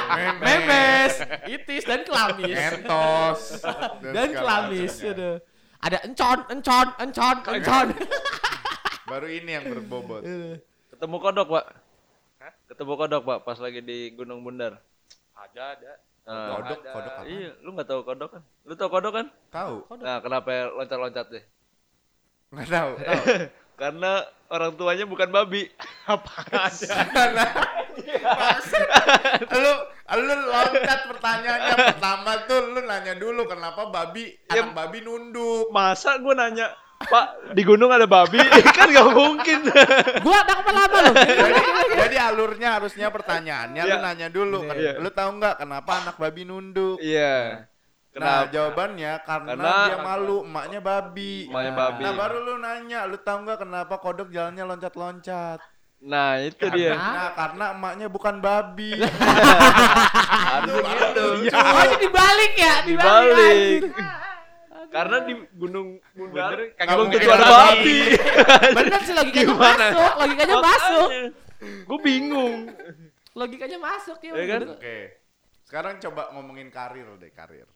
memes, 0.09 0.41
memes, 0.41 1.13
itis 1.45 1.85
dan 1.85 2.01
kelamis. 2.01 2.57
entos, 2.57 3.39
dan 4.03 4.27
segala 4.33 4.39
kelamis. 4.65 4.93
macamnya. 4.97 5.13
Aduh. 5.13 5.35
Ada 5.79 5.97
encon, 6.03 6.39
encon, 6.51 6.87
encon, 6.99 7.37
encon. 7.47 7.87
Baru 9.09 9.27
ini 9.29 9.51
yang 9.53 9.69
berbobot. 9.69 10.25
Ketemu 10.89 11.17
kodok, 11.17 11.47
Pak. 11.47 11.65
Hah? 12.41 12.51
Ketemu 12.67 12.93
kodok, 12.97 13.21
Pak, 13.23 13.39
pas 13.47 13.57
lagi 13.61 13.79
di 13.79 14.11
Gunung 14.11 14.41
Bundar. 14.41 14.81
ada 15.31 15.77
ada 15.77 15.93
Nah, 16.29 16.61
Kodok, 16.61 16.77
ada. 16.85 16.91
kodok 16.93 17.13
apa? 17.15 17.23
Iya, 17.25 17.49
lu 17.65 17.69
nggak 17.73 17.87
tahu 17.89 18.01
kodok 18.05 18.29
kan? 18.29 18.41
Lu 18.61 18.73
tahu 18.77 18.89
kodok 18.91 19.13
kan? 19.17 19.25
Tahu? 19.49 19.75
Nah, 19.97 20.17
kenapa 20.21 20.49
loncat-loncat 20.69 21.25
deh? 21.25 21.43
Nggak 22.53 22.67
tahu. 22.69 22.91
Karena 23.79 24.21
orang 24.51 24.75
tuanya 24.75 25.07
bukan 25.07 25.29
babi. 25.31 25.71
Karena 27.15 27.45
lu 29.55 29.73
lu 30.09 30.35
loncat 30.51 30.99
pertanyaannya 31.05 31.75
pertama 31.95 32.31
tuh 32.49 32.59
lu 32.75 32.81
nanya 32.83 33.13
dulu 33.15 33.45
kenapa 33.45 33.87
babi 33.87 34.35
Ya, 34.49 34.65
anak 34.65 34.75
babi 34.75 34.99
nunduk. 35.05 35.69
Masa 35.69 36.17
gue 36.17 36.33
nanya, 36.33 36.73
Pak, 36.99 37.55
di 37.55 37.61
gunung 37.63 37.93
ada 37.93 38.03
babi? 38.09 38.41
kan 38.77 38.91
nggak 38.91 39.09
mungkin. 39.15 39.59
Gua 40.25 40.37
ada 40.43 40.53
lama 40.59 40.97
loh. 41.07 41.13
Jadi, 41.15 41.61
jadi 41.95 42.17
alurnya 42.27 42.69
harusnya 42.75 43.07
pertanyaannya 43.13 43.81
lu 43.85 43.95
Iya. 43.95 44.03
nanya 44.03 44.27
dulu. 44.27 44.67
Iya. 44.73 44.99
Lu 44.99 45.07
tahu 45.13 45.39
nggak 45.39 45.63
kenapa 45.63 45.91
anak 46.03 46.15
babi 46.19 46.43
nunduk? 46.43 46.99
Iya. 46.99 47.63
Nah, 47.63 47.68
Kenapa? 48.09 48.49
jawabannya 48.49 49.11
karena, 49.21 49.51
Karena- 49.53 49.85
dia 49.85 49.97
malu, 50.01 50.37
emaknya 50.41 50.79
babi. 50.81 51.45
Emaknya 51.45 51.73
babi. 51.77 52.01
Nah, 52.03 52.13
baru 52.17 52.37
lu 52.41 52.55
nanya, 52.57 52.99
lu 53.05 53.17
tahu 53.21 53.37
nggak 53.45 53.59
kenapa 53.61 53.95
kodok 54.01 54.33
jalannya 54.33 54.63
loncat-loncat? 54.65 55.59
Nah, 55.99 56.39
itu 56.41 56.65
dia. 56.73 56.95
Nah, 56.97 57.31
karena 57.37 57.65
emaknya 57.75 58.07
bukan 58.09 58.41
babi. 58.41 58.97
Harus 60.49 60.73
begitu. 60.79 61.25
Oh, 61.53 61.83
ini 61.85 61.97
dibalik 62.01 62.53
ya, 62.57 62.73
Dibalik. 62.87 63.81
anjir. 63.83 63.83
Karena 64.89 65.21
di 65.21 65.33
gunung 65.53 66.01
Bundar 66.17 66.57
kagak 66.73 66.97
mungkin 66.97 67.19
ada 67.21 67.45
babi. 67.45 68.17
Bener 68.81 69.01
sih 69.05 69.13
logikanya 69.13 69.45
Gimana? 69.45 69.85
masuk, 69.85 70.11
logikanya 70.17 70.55
masuk. 70.57 71.09
Gue 71.85 71.99
bingung. 72.01 72.55
Logikanya 73.37 73.77
masuk 73.77 74.17
ya. 74.25 74.33
Iya 74.33 74.45
kan? 74.49 74.61
Oke. 74.73 74.97
Sekarang 75.69 75.93
coba 76.01 76.33
ngomongin 76.33 76.73
karir 76.73 77.05
deh, 77.21 77.29
karir. 77.29 77.69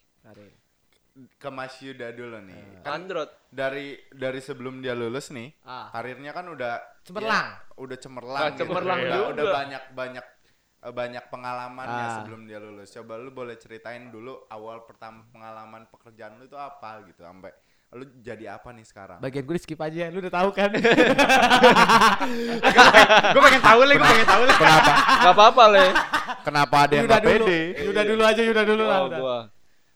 Ke 1.38 1.45
Mas 1.47 1.78
Yuda 1.78 2.09
dulu 2.09 2.41
nih. 2.41 2.82
Kan 2.82 3.05
Android. 3.05 3.30
dari 3.47 3.93
dari 4.09 4.39
sebelum 4.39 4.82
dia 4.82 4.91
lulus 4.91 5.30
nih, 5.30 5.53
Ah. 5.61 5.93
karirnya 5.93 6.32
kan 6.32 6.47
udah 6.47 6.82
Cemerlang. 7.03 7.45
ya, 7.45 7.78
udah 7.78 7.97
cemerlang. 7.99 8.41
Nah, 8.41 8.51
cemerlang 8.55 8.97
udah, 8.99 9.13
juga. 9.13 9.30
udah 9.30 9.45
banyak 9.53 9.84
banyak 9.93 10.26
eh, 10.82 10.89
banyak 10.91 11.24
pengalamannya 11.30 12.03
Ah. 12.03 12.13
sebelum 12.17 12.41
dia 12.43 12.57
lulus. 12.57 12.89
Coba 12.89 13.15
lu 13.15 13.30
boleh 13.30 13.55
ceritain 13.55 14.09
dulu 14.09 14.47
awal 14.47 14.82
pertama 14.84 15.21
pengalaman 15.30 15.86
pekerjaan 15.88 16.36
lu 16.36 16.45
itu 16.45 16.57
apa 16.57 17.05
gitu 17.05 17.21
sampai 17.21 17.53
lu 17.93 18.09
jadi 18.17 18.57
apa 18.57 18.74
nih 18.74 18.82
sekarang? 18.84 19.21
Bagian 19.21 19.45
gue 19.45 19.53
di 19.53 19.61
skip 19.61 19.78
aja, 19.78 20.09
lu 20.09 20.17
udah 20.17 20.34
tahu 20.34 20.49
kan? 20.49 20.74
gue 23.30 23.41
pengen 23.43 23.61
tahu 23.61 23.82
lagi, 23.84 23.97
gue 23.97 24.09
pengen 24.09 24.26
tahu 24.28 24.43
lagi. 24.43 24.57
Kenapa? 24.57 24.91
Gak 24.97 25.30
apa-apa 25.32 25.63
le. 25.69 25.86
Kenapa 26.41 26.76
ada 26.80 26.93
yang 26.95 27.05
dulu. 27.05 27.21
pede? 27.21 27.59
Yuda 27.86 28.01
dulu 28.03 28.21
aja, 28.26 28.41
Yuda 28.41 28.61
dulu 28.65 28.84
lah. 28.84 28.97
Oh, 28.97 29.05
udah. 29.05 29.19
gua. 29.19 29.38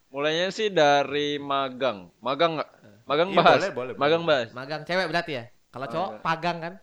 Mulainya 0.07 0.47
sih 0.49 0.67
dari 0.67 1.35
magang. 1.37 2.09
Magang 2.19 2.57
nggak? 2.57 2.69
Magang 3.03 3.29
Iya, 3.31 3.37
bahas. 3.37 3.59
boleh, 3.59 3.71
boleh, 3.71 3.93
Magang 3.95 4.21
boleh. 4.23 4.31
bahas. 4.33 4.49
Magang 4.51 4.81
cewek 4.83 5.05
berarti 5.07 5.31
ya? 5.33 5.43
Kalau 5.67 5.87
cowok 5.87 6.09
Magang. 6.09 6.23
pagang 6.23 6.57
kan? 6.59 6.73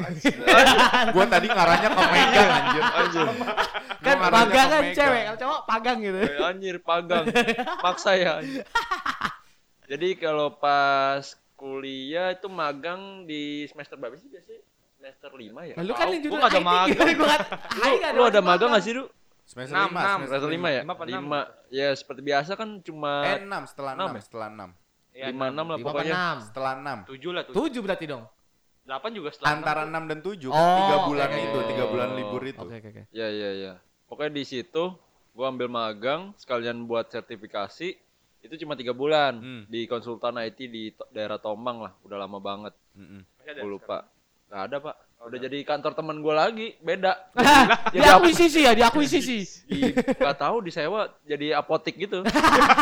Gua 1.14 1.24
tadi 1.28 1.46
ngarahnya 1.46 1.88
ke 1.90 2.04
Megan 2.08 2.48
anjir. 2.48 2.82
Anjir. 2.82 3.26
Kan 4.00 4.16
pagang 4.24 4.68
kan 4.70 4.84
cewek, 4.90 5.22
kalau 5.26 5.38
cowok 5.38 5.60
pagang 5.66 5.98
gitu. 6.00 6.18
Eh, 6.20 6.40
anjir 6.40 6.76
pagang. 6.80 7.24
Maksa 7.84 8.10
ya. 8.16 8.40
anjir. 8.40 8.64
Jadi 9.90 10.08
kalau 10.16 10.54
pas 10.54 11.20
kuliah 11.52 12.32
itu 12.32 12.48
magang 12.48 13.26
di 13.26 13.66
semester 13.68 13.98
berapa 13.98 14.16
sih 14.16 14.30
biasanya? 14.30 14.62
Semester 14.96 15.30
5 15.32 15.68
ya? 15.68 15.74
Nah, 15.76 15.84
lu 15.84 15.92
kan 15.92 16.08
gua 16.30 16.38
nggak 16.38 16.52
ada 16.54 16.62
magang. 16.62 17.08
Gua 17.18 17.36
Lu, 17.76 17.90
lu 18.16 18.22
ada 18.24 18.40
magang 18.40 18.68
nggak 18.72 18.84
sih, 18.84 18.92
Du? 18.96 19.04
Semester 19.50 19.74
Enam, 19.74 19.90
5, 19.90 19.98
enam. 19.98 20.18
Semester 20.22 20.46
5 20.48 20.54
ya? 20.70 20.80
Lima 20.80 20.94
apa 20.94 21.04
enam? 21.04 21.22
5. 21.26 21.74
Ya 21.74 21.88
seperti 21.92 22.20
biasa 22.22 22.50
kan 22.54 22.68
cuma 22.80 23.12
Eh 23.26 23.38
6 23.42 23.50
setelah 23.66 23.92
Enam 23.92 24.08
6, 24.08 24.14
ya? 24.14 24.20
setelah 24.22 24.48
6. 24.48 24.70
Iya, 25.10 25.24
5 25.26 25.34
6 25.34 25.42
lah 25.42 25.50
Lima 25.50 25.74
apa 25.74 25.82
pokoknya. 25.84 26.14
enam? 26.14 26.36
Setelah 26.40 26.72
6. 26.78 27.10
Tujuh 27.10 27.30
lah, 27.34 27.42
tujuh. 27.42 27.56
Tujuh 27.58 27.80
berarti 27.82 28.04
dong. 28.06 28.24
Delapan 28.80 29.10
juga 29.12 29.28
setelah 29.28 29.50
Antara 29.52 29.80
enam 29.84 30.02
6 30.06 30.06
dan 30.06 30.18
7 30.22 30.46
Oh, 30.46 30.54
kan 30.54 30.62
3 30.62 30.94
oke, 30.94 31.06
bulan 31.08 31.28
oke, 31.28 31.40
itu, 31.40 31.58
oke. 31.58 31.70
3 31.74 31.92
bulan 31.92 32.08
libur 32.14 32.42
itu. 32.46 32.62
Oke, 32.62 32.74
oke, 32.78 32.88
oke. 32.88 33.02
Ya 33.10 33.26
ya 33.26 33.50
ya. 33.52 33.72
Pokoknya 34.06 34.32
di 34.32 34.44
situ 34.44 34.84
gua 35.30 35.46
ambil 35.48 35.66
magang 35.66 36.30
sekalian 36.36 36.86
buat 36.86 37.06
sertifikasi 37.08 37.88
itu 38.40 38.54
cuma 38.56 38.72
tiga 38.72 38.90
bulan 38.90 39.36
Hmm. 39.36 39.62
di 39.66 39.84
konsultan 39.84 40.38
IT 40.38 40.58
di 40.64 40.82
daerah 41.10 41.36
Tomang 41.36 41.78
lah 41.80 41.92
udah 42.00 42.18
lama 42.18 42.38
banget 42.38 42.72
Mm-mm. 42.94 43.20
Masih 43.36 43.50
ada 43.50 43.60
gue 43.60 43.70
lupa 43.70 43.98
nggak 44.48 44.62
ada 44.64 44.76
pak 44.80 44.96
udah 45.28 45.36
jadi 45.36 45.58
kantor 45.68 45.92
teman 45.92 46.24
gue 46.24 46.34
lagi 46.34 46.68
beda. 46.80 47.12
Di 47.92 48.00
akuisisi 48.00 48.64
ya, 48.64 48.72
di 48.72 48.80
akuisisi. 48.80 49.44
di 49.68 49.92
nggak 49.92 50.36
tahu 50.40 50.64
disewa 50.64 51.12
jadi 51.28 51.60
apotik 51.60 52.00
gitu. 52.00 52.24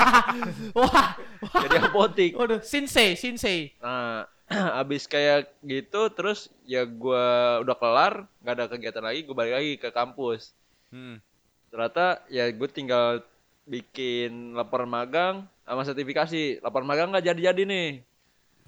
Wah, 0.78 1.18
jadi 1.66 1.90
apotik. 1.90 2.38
Waduh, 2.38 2.62
Shinsei, 2.62 3.18
Shinsei. 3.18 3.74
nah 3.82 4.30
abis 4.80 5.10
kayak 5.10 5.50
gitu 5.66 6.08
terus 6.14 6.48
ya 6.64 6.86
gua 6.86 7.58
udah 7.60 7.76
kelar 7.76 8.14
nggak 8.40 8.54
ada 8.56 8.64
kegiatan 8.70 9.04
lagi 9.04 9.20
gue 9.26 9.34
balik 9.36 9.54
lagi 9.58 9.72
ke 9.76 9.90
kampus. 9.90 10.54
Mm. 10.88 11.20
ternyata 11.68 12.24
ya 12.32 12.48
gue 12.48 12.68
tinggal 12.72 13.20
bikin 13.68 14.56
laporan 14.56 14.88
magang 14.88 15.44
sama 15.66 15.84
sertifikasi. 15.84 16.64
Laporan 16.64 16.86
magang 16.88 17.12
nggak 17.12 17.34
jadi-jadi 17.34 17.62
nih 17.66 17.88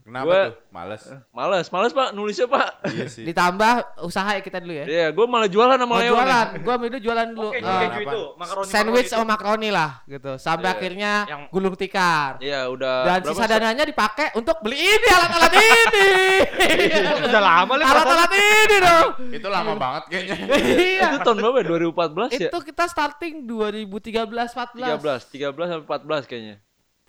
Kenapa 0.01 0.25
Gua- 0.25 0.45
tuh? 0.47 0.55
Males. 0.71 1.03
males 1.31 1.67
males 1.69 1.93
pak 1.93 2.09
nulisnya 2.11 2.47
pak 2.47 2.69
iya 2.89 3.07
sih. 3.07 3.23
Ditambah 3.23 3.73
usaha 4.03 4.31
ya 4.33 4.41
kita 4.41 4.59
dulu 4.59 4.73
ya. 4.73 4.85
Iya, 4.85 5.07
gue 5.11 5.27
malah 5.27 5.47
jualan 5.47 5.75
sama 5.75 5.87
Mau 5.87 5.99
Leo 5.99 6.13
jualan, 6.13 6.47
ambil 6.57 6.89
dulu 6.89 7.01
jualan 7.01 7.29
dulu. 7.31 7.49
Oke, 7.49 7.57
eh, 7.57 7.63
jualan 7.63 7.81
keju 7.81 7.91
apa? 7.91 8.03
itu, 8.07 8.21
makaroni. 8.35 8.67
sandwich 8.67 9.07
makaroni 9.07 9.13
sama 9.13 9.25
makaroni 9.29 9.69
lah 9.69 9.91
gitu. 10.05 10.33
Sampai 10.37 10.71
Iya. 10.71 10.79
akhnya 10.81 11.13
Yang- 11.27 11.45
gulung 11.51 11.75
tikar. 11.75 12.33
Iya, 12.39 12.61
udah 12.69 12.95
Dan 13.05 13.21
sisa 13.27 13.45
dananya 13.45 13.85
dipakai 13.85 14.27
untuk 14.33 14.57
beli 14.61 14.79
ini 14.79 15.09
alat-alat 15.09 15.53
ini. 15.53 16.11
Udah 17.27 17.43
lama 17.43 17.73
lah. 17.75 17.87
alat-alat 17.87 18.31
ini 18.33 18.77
dong. 18.79 19.09
Itu 19.31 19.49
lama 19.49 19.73
banget 19.75 20.03
kayaknya. 20.09 20.37
iya. 20.81 21.09
Itu 21.13 21.19
tahun 21.23 21.39
berapa 21.41 21.59
ya? 21.59 21.67
2014 21.67 22.31
ya? 22.35 22.49
Itu 22.49 22.59
kita 22.63 22.85
starting 22.87 23.35
2013 23.45 24.55
14. 24.55 24.97
13, 24.97 25.29
13 25.29 25.67
sampai 25.69 25.85
14 25.85 26.25
kayaknya. 26.25 26.57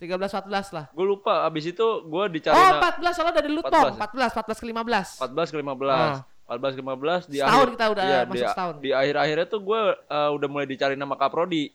13 0.02 0.18
14 0.42 0.50
lah. 0.72 0.84
Gue 0.90 1.06
lupa, 1.06 1.46
abis 1.46 1.64
itu 1.68 1.86
gue 2.02 2.24
dicari 2.32 2.52
Oh, 2.52 2.70
na- 2.74 2.82
14 2.82 3.14
soalnya 3.14 3.32
udah 3.32 3.40
di 3.40 3.52
14 3.52 3.58
Lutong. 3.62 3.86
ya? 3.86 4.02
14, 4.02 4.34
14 4.34 4.58
ke 4.58 4.66
15. 4.66 5.08
14 5.22 5.48
ke 5.48 5.56
15. 5.56 5.94
Ah. 5.94 6.20
14 6.44 6.74
ke 6.74 6.80
15 6.80 7.22
di 7.24 7.38
Setahun 7.38 7.54
akhir 7.54 7.68
kita 7.70 7.84
udah 7.88 8.04
iya, 8.04 8.18
masuk 8.20 8.34
di, 8.34 8.40
setahun. 8.44 8.74
Di 8.76 8.90
akhir-akhirnya 8.92 9.46
tuh 9.46 9.60
gue 9.62 9.80
uh, 9.94 10.30
udah 10.32 10.48
mulai 10.48 10.66
dicari 10.66 10.94
nama 10.94 11.14
Kaprodi. 11.14 11.70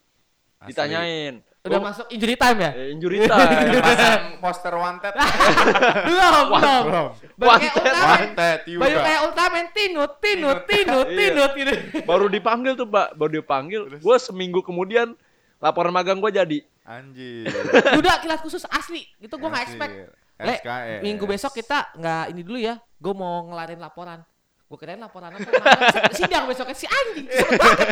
Asli. 0.58 0.68
Ditanyain. 0.68 1.34
Udah 1.58 1.70
"Gua- 1.74 1.86
masuk 1.90 2.06
injury 2.08 2.34
time 2.34 2.58
ya? 2.60 2.70
eh, 2.72 2.88
injury 2.90 3.18
time. 3.20 3.50
Pasang 3.82 4.24
poster 4.38 4.74
wanted. 4.78 5.14
belum, 6.04 6.44
belum. 6.52 7.06
Kayak 7.34 7.38
Wanted. 7.40 7.72
Ultraman. 7.74 8.08
Wanted 8.08 8.58
Baju 8.68 8.70
juga. 8.88 9.00
kayak 9.02 9.20
Ultraman 9.22 9.66
tinut, 9.72 10.10
tinut, 10.18 10.58
tinut, 10.64 11.06
Iya. 11.08 11.18
tinut 11.18 11.50
gitu. 11.54 11.72
baru 12.04 12.26
dipanggil 12.26 12.72
tuh, 12.74 12.86
Pak. 12.86 13.08
Baru 13.14 13.30
dipanggil. 13.32 13.80
Gue 13.96 14.16
seminggu 14.18 14.60
kemudian 14.60 15.14
laporan 15.58 15.90
magang 15.90 16.18
gue 16.18 16.30
jadi. 16.30 16.58
Anjir. 16.88 17.52
Udah 18.00 18.16
kilat 18.18 18.40
khusus 18.40 18.64
asli. 18.64 19.04
Itu 19.20 19.36
gua 19.36 19.52
nggak 19.52 19.64
expect. 19.68 19.94
Le, 20.38 20.54
SKS. 20.62 21.00
minggu 21.02 21.24
besok 21.26 21.52
kita 21.52 21.92
nggak 21.92 22.24
ini 22.32 22.40
dulu 22.46 22.56
ya. 22.56 22.78
Gue 22.96 23.10
mau 23.10 23.44
ngelarin 23.50 23.76
laporan. 23.76 24.22
Gue 24.68 24.76
kirain 24.76 25.00
laporan 25.00 25.32
apa? 25.34 25.48
Sidang 26.14 26.46
besoknya 26.46 26.76
si 26.76 26.86
anjing. 26.86 27.26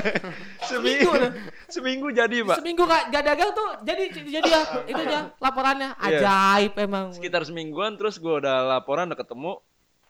Seminggu, 0.70 1.10
Seminggu. 1.66 2.06
jadi, 2.12 2.44
Pak. 2.44 2.60
Seminggu 2.60 2.84
gak, 2.84 3.08
gak 3.10 3.24
dagang 3.24 3.50
tuh 3.50 3.80
jadi 3.80 4.12
jadi 4.12 4.44
ya 4.44 4.60
itu 4.84 5.00
aja 5.08 5.18
laporannya 5.40 5.90
Iya. 5.98 6.20
ajaib 6.20 6.72
emang. 6.78 7.06
Sekitar 7.16 7.42
semingguan 7.48 7.96
terus 7.96 8.20
gue 8.20 8.30
udah 8.30 8.62
laporan 8.78 9.08
udah 9.08 9.18
ketemu. 9.18 9.52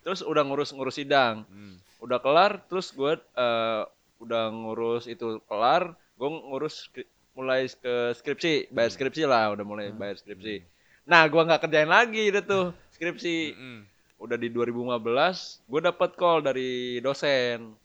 Terus 0.02 0.20
udah 0.22 0.42
ngurus-ngurus 0.44 0.96
sidang. 1.00 1.46
Hmm. 1.48 1.80
udah 1.96 2.20
kelar 2.20 2.60
terus 2.68 2.92
gue 2.92 3.16
eh, 3.16 3.82
udah 4.20 4.44
ngurus 4.52 5.08
itu 5.08 5.40
kelar 5.48 5.96
gue 6.20 6.28
ngurus 6.28 6.92
mulai 7.36 7.68
ke 7.68 7.94
skripsi 8.16 8.72
bayar 8.72 8.90
skripsi 8.90 9.22
lah 9.28 9.52
udah 9.52 9.62
mulai 9.62 9.92
bayar 9.92 10.16
skripsi. 10.16 10.64
Nah 11.04 11.28
gue 11.28 11.38
nggak 11.38 11.60
kerjain 11.62 11.86
lagi 11.86 12.32
itu 12.32 12.40
tuh 12.42 12.72
skripsi. 12.90 13.36
Mm-mm. 13.52 13.78
udah 14.16 14.40
di 14.40 14.48
2015 14.48 15.68
gue 15.68 15.80
dapat 15.84 16.10
call 16.16 16.40
dari 16.40 16.98
dosen. 16.98 17.76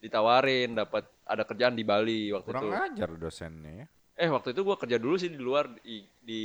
Ditawarin 0.00 0.72
dapat 0.72 1.04
ada 1.26 1.44
kerjaan 1.44 1.76
di 1.76 1.84
Bali 1.84 2.30
waktu 2.32 2.48
Kurang 2.48 2.64
itu. 2.64 2.72
ajar 2.72 3.10
dosennya 3.12 3.84
ya. 3.84 3.86
eh 4.16 4.28
waktu 4.28 4.54
itu 4.54 4.64
gue 4.64 4.76
kerja 4.78 4.96
dulu 4.96 5.16
sih 5.16 5.28
di 5.28 5.36
luar 5.36 5.68
di, 5.76 6.00
di 6.20 6.44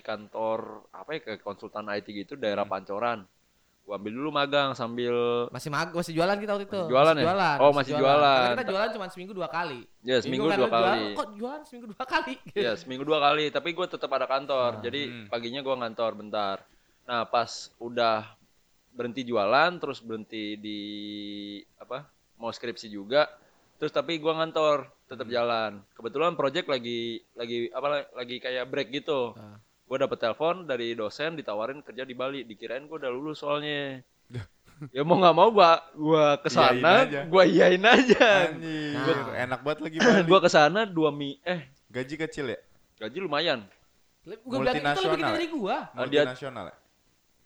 kantor 0.00 0.84
apa 0.92 1.10
ya 1.16 1.20
kayak 1.22 1.40
konsultan 1.40 1.88
IT 1.88 2.04
gitu 2.08 2.34
daerah 2.36 2.64
Pancoran 2.64 3.24
gue 3.86 3.94
ambil 3.94 4.12
dulu 4.18 4.30
magang 4.34 4.74
sambil 4.74 5.46
Masih 5.54 5.70
mag 5.70 5.94
masih 5.94 6.10
jualan 6.10 6.34
kita 6.42 6.58
waktu 6.58 6.66
itu. 6.66 6.74
Masih 6.74 6.90
jualan 6.90 7.14
ya? 7.14 7.54
Oh, 7.62 7.70
masih 7.70 7.92
jualan. 7.94 8.42
Karena 8.50 8.58
kita 8.58 8.72
jualan 8.74 8.90
cuma 8.98 9.06
seminggu 9.14 9.32
dua 9.32 9.46
kali. 9.46 9.80
ya 10.02 10.18
seminggu 10.18 10.50
kan 10.50 10.58
dua 10.58 10.66
lu 10.66 10.70
jualan, 10.74 10.82
kali 10.82 11.06
Kok 11.14 11.28
jualan 11.38 11.62
seminggu 11.62 11.86
dua 11.94 12.04
kali? 12.04 12.34
Ya 12.66 12.72
seminggu 12.74 13.04
dua 13.06 13.18
kali, 13.22 13.44
tapi 13.54 13.68
gue 13.78 13.86
tetap 13.86 14.10
ada 14.10 14.26
kantor. 14.26 14.82
Jadi 14.82 15.02
hmm. 15.06 15.26
paginya 15.30 15.62
gue 15.62 15.74
ngantor 15.78 16.12
bentar. 16.18 16.56
Nah 17.06 17.22
pas 17.30 17.70
udah 17.78 18.26
berhenti 18.90 19.22
jualan, 19.22 19.70
terus 19.78 20.02
berhenti 20.02 20.58
di 20.58 20.80
apa 21.78 22.10
mau 22.42 22.50
skripsi 22.50 22.90
juga, 22.90 23.30
terus 23.78 23.94
tapi 23.94 24.18
gue 24.18 24.32
ngantor 24.34 24.90
tetap 25.06 25.30
jalan. 25.30 25.78
Kebetulan 25.94 26.34
project 26.34 26.66
lagi 26.66 27.22
lagi 27.38 27.70
apa 27.70 28.10
lagi 28.10 28.42
kayak 28.42 28.66
break 28.66 28.90
gitu. 28.90 29.38
Ah. 29.38 29.62
Gue 29.86 29.96
dapet 29.96 30.18
telepon 30.18 30.66
dari 30.66 30.92
dosen 30.92 31.34
ditawarin 31.34 31.78
kerja 31.80 32.02
di 32.02 32.10
Bali, 32.10 32.42
dikirain 32.42 32.84
gue 32.84 32.96
udah 32.96 33.08
lulus 33.08 33.38
soalnya. 33.38 34.02
ya 34.96 35.02
mau 35.02 35.16
nggak 35.16 35.32
mau 35.32 35.48
gua 35.48 35.80
gua 35.94 36.36
Iyain 36.36 36.42
ke 36.42 36.48
sana, 36.50 36.92
aja. 37.06 37.20
gua 37.24 37.42
iyain 37.46 37.80
aja. 37.80 38.50
Anjir, 38.50 39.16
Nah. 39.16 39.34
enak 39.40 39.60
banget 39.62 39.80
lagi 39.80 39.96
Bali. 40.04 40.22
gua 40.26 40.38
ke 40.38 40.50
sana 40.50 40.80
dua 40.84 41.08
mi 41.08 41.38
eh 41.40 41.64
Gaji 41.86 42.14
kecil 42.18 42.52
ya? 42.52 42.58
Gaji 42.98 43.18
lumayan. 43.22 43.62
Gue 44.26 44.36
bilang 44.58 44.74
itu 44.74 44.82
lebih 44.82 45.22
gede 45.22 45.22
Multinasional 45.22 45.32
dari 45.32 45.46
gua. 45.48 45.76
Multinasional 45.94 46.64
ya? 46.68 46.76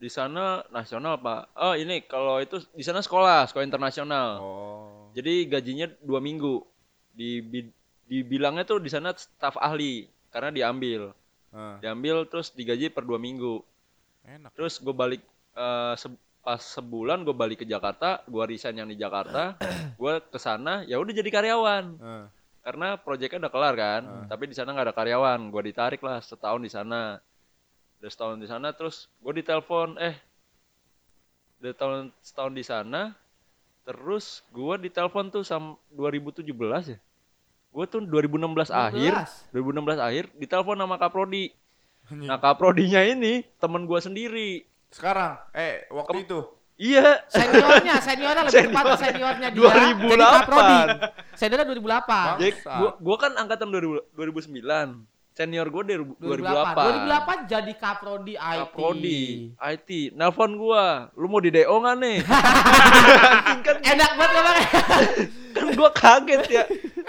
di 0.00 0.08
sana 0.08 0.64
nasional 0.72 1.20
pak 1.20 1.52
oh 1.60 1.76
ini 1.76 2.00
kalau 2.08 2.40
itu 2.40 2.56
di 2.72 2.80
sana 2.80 3.04
sekolah 3.04 3.44
sekolah 3.44 3.68
internasional 3.68 4.40
Oh. 4.40 5.12
jadi 5.12 5.44
gajinya 5.44 5.92
dua 6.00 6.24
minggu 6.24 6.64
di 7.12 7.44
bi- 7.44 7.68
dibilangnya 8.08 8.64
tuh 8.64 8.80
di 8.80 8.88
sana 8.88 9.12
staf 9.12 9.60
ahli 9.60 10.08
karena 10.32 10.48
diambil 10.48 11.12
Eh, 11.50 11.76
diambil 11.80 12.22
terus 12.24 12.50
digaji 12.50 12.88
per 12.88 13.02
dua 13.02 13.16
minggu. 13.16 13.62
Enak. 14.20 14.52
terus 14.52 14.76
gue 14.76 14.92
balik 14.92 15.18
eh, 15.52 15.94
se- 15.94 16.12
pas 16.40 16.56
sebulan 16.56 17.20
gue 17.20 17.32
balik 17.32 17.60
ke 17.60 17.66
Jakarta 17.66 18.20
gue 18.22 18.44
resign 18.44 18.76
yang 18.76 18.86
di 18.86 18.94
Jakarta 18.94 19.56
gue 19.96 20.14
ke 20.22 20.36
sana 20.36 20.84
ya 20.84 20.96
udah 20.96 21.10
jadi 21.10 21.26
karyawan. 21.26 21.84
Eh, 21.96 22.24
karena 22.60 22.94
proyeknya 22.94 23.40
udah 23.40 23.52
kelar 23.52 23.74
kan 23.74 24.02
Hmm. 24.04 24.26
tapi 24.26 24.44
di 24.44 24.54
sana 24.54 24.70
nggak 24.70 24.86
ada 24.86 24.94
karyawan. 24.94 25.40
Gue 25.48 25.62
ditarik 25.64 26.00
lah 26.00 26.20
setahun 26.20 26.60
di 26.60 26.68
sana. 26.68 27.18
Udah 27.98 28.08
setahun 28.08 28.36
di 28.36 28.46
sana 28.46 28.70
terus 28.70 29.08
gue 29.18 29.32
ditelepon 29.34 29.96
eh 29.96 30.14
udah 31.58 31.74
tahun 31.74 32.00
setahun 32.20 32.52
di 32.52 32.62
sana 32.62 33.12
terus 33.82 34.40
gue 34.48 34.74
ditelepon 34.80 35.28
tuh 35.28 35.42
sam 35.42 35.76
2017 35.90 36.44
ya 36.86 36.98
gue 37.70 37.84
tuh 37.86 38.02
2016 38.02 38.42
akhir 38.68 39.12
2016 39.50 39.94
akhir 39.96 40.24
ditelepon 40.34 40.76
sama 40.76 40.96
Kaprodi 40.96 41.54
nah 42.10 42.36
Kaprodinya 42.36 43.00
ini 43.00 43.46
temen 43.56 43.84
gue 43.84 43.98
sendiri 43.98 44.50
Sekarang, 44.90 45.38
eh 45.52 45.86
waktu 45.86 46.26
itu. 46.26 46.40
iya 46.74 47.22
Seniornya, 47.30 48.02
seniornya 48.02 48.42
lebih 48.42 48.58
Senior. 48.58 48.74
tepat 48.74 48.98
seniornya 48.98 49.48
dia. 49.48 49.60
2008. 49.62 50.02
Jadi 50.02 50.18
Kaprodi. 50.34 50.78
Seniornya 51.32 51.66
2008. 51.70 52.34
Jadi 52.34 52.50
gua, 52.66 52.90
gua 52.98 53.16
kan 53.16 53.32
angkatan 53.36 53.68
2000 53.70 54.10
2009. 54.10 55.06
senior 55.30 55.70
gue 55.70 55.82
dari 55.86 56.02
2008. 56.02 56.74
2008 57.46 57.48
jadi 57.48 57.72
kaprodi 57.72 58.34
IT. 58.34 58.58
Kaprodi, 58.66 59.20
IT. 59.54 59.90
Nelpon 60.12 60.50
gua, 60.52 60.84
lu 61.14 61.26
mau 61.26 61.38
di 61.38 61.48
DO 61.48 61.70
nggak 61.70 61.96
nih? 61.96 62.16
Anjing 63.30 63.60
kan, 63.62 63.76
Enak 63.80 64.10
banget 64.18 64.34
kemarin. 64.34 64.66
kan 65.54 65.66
gua 65.72 65.90
kaget 65.94 66.42
ya. 66.50 66.64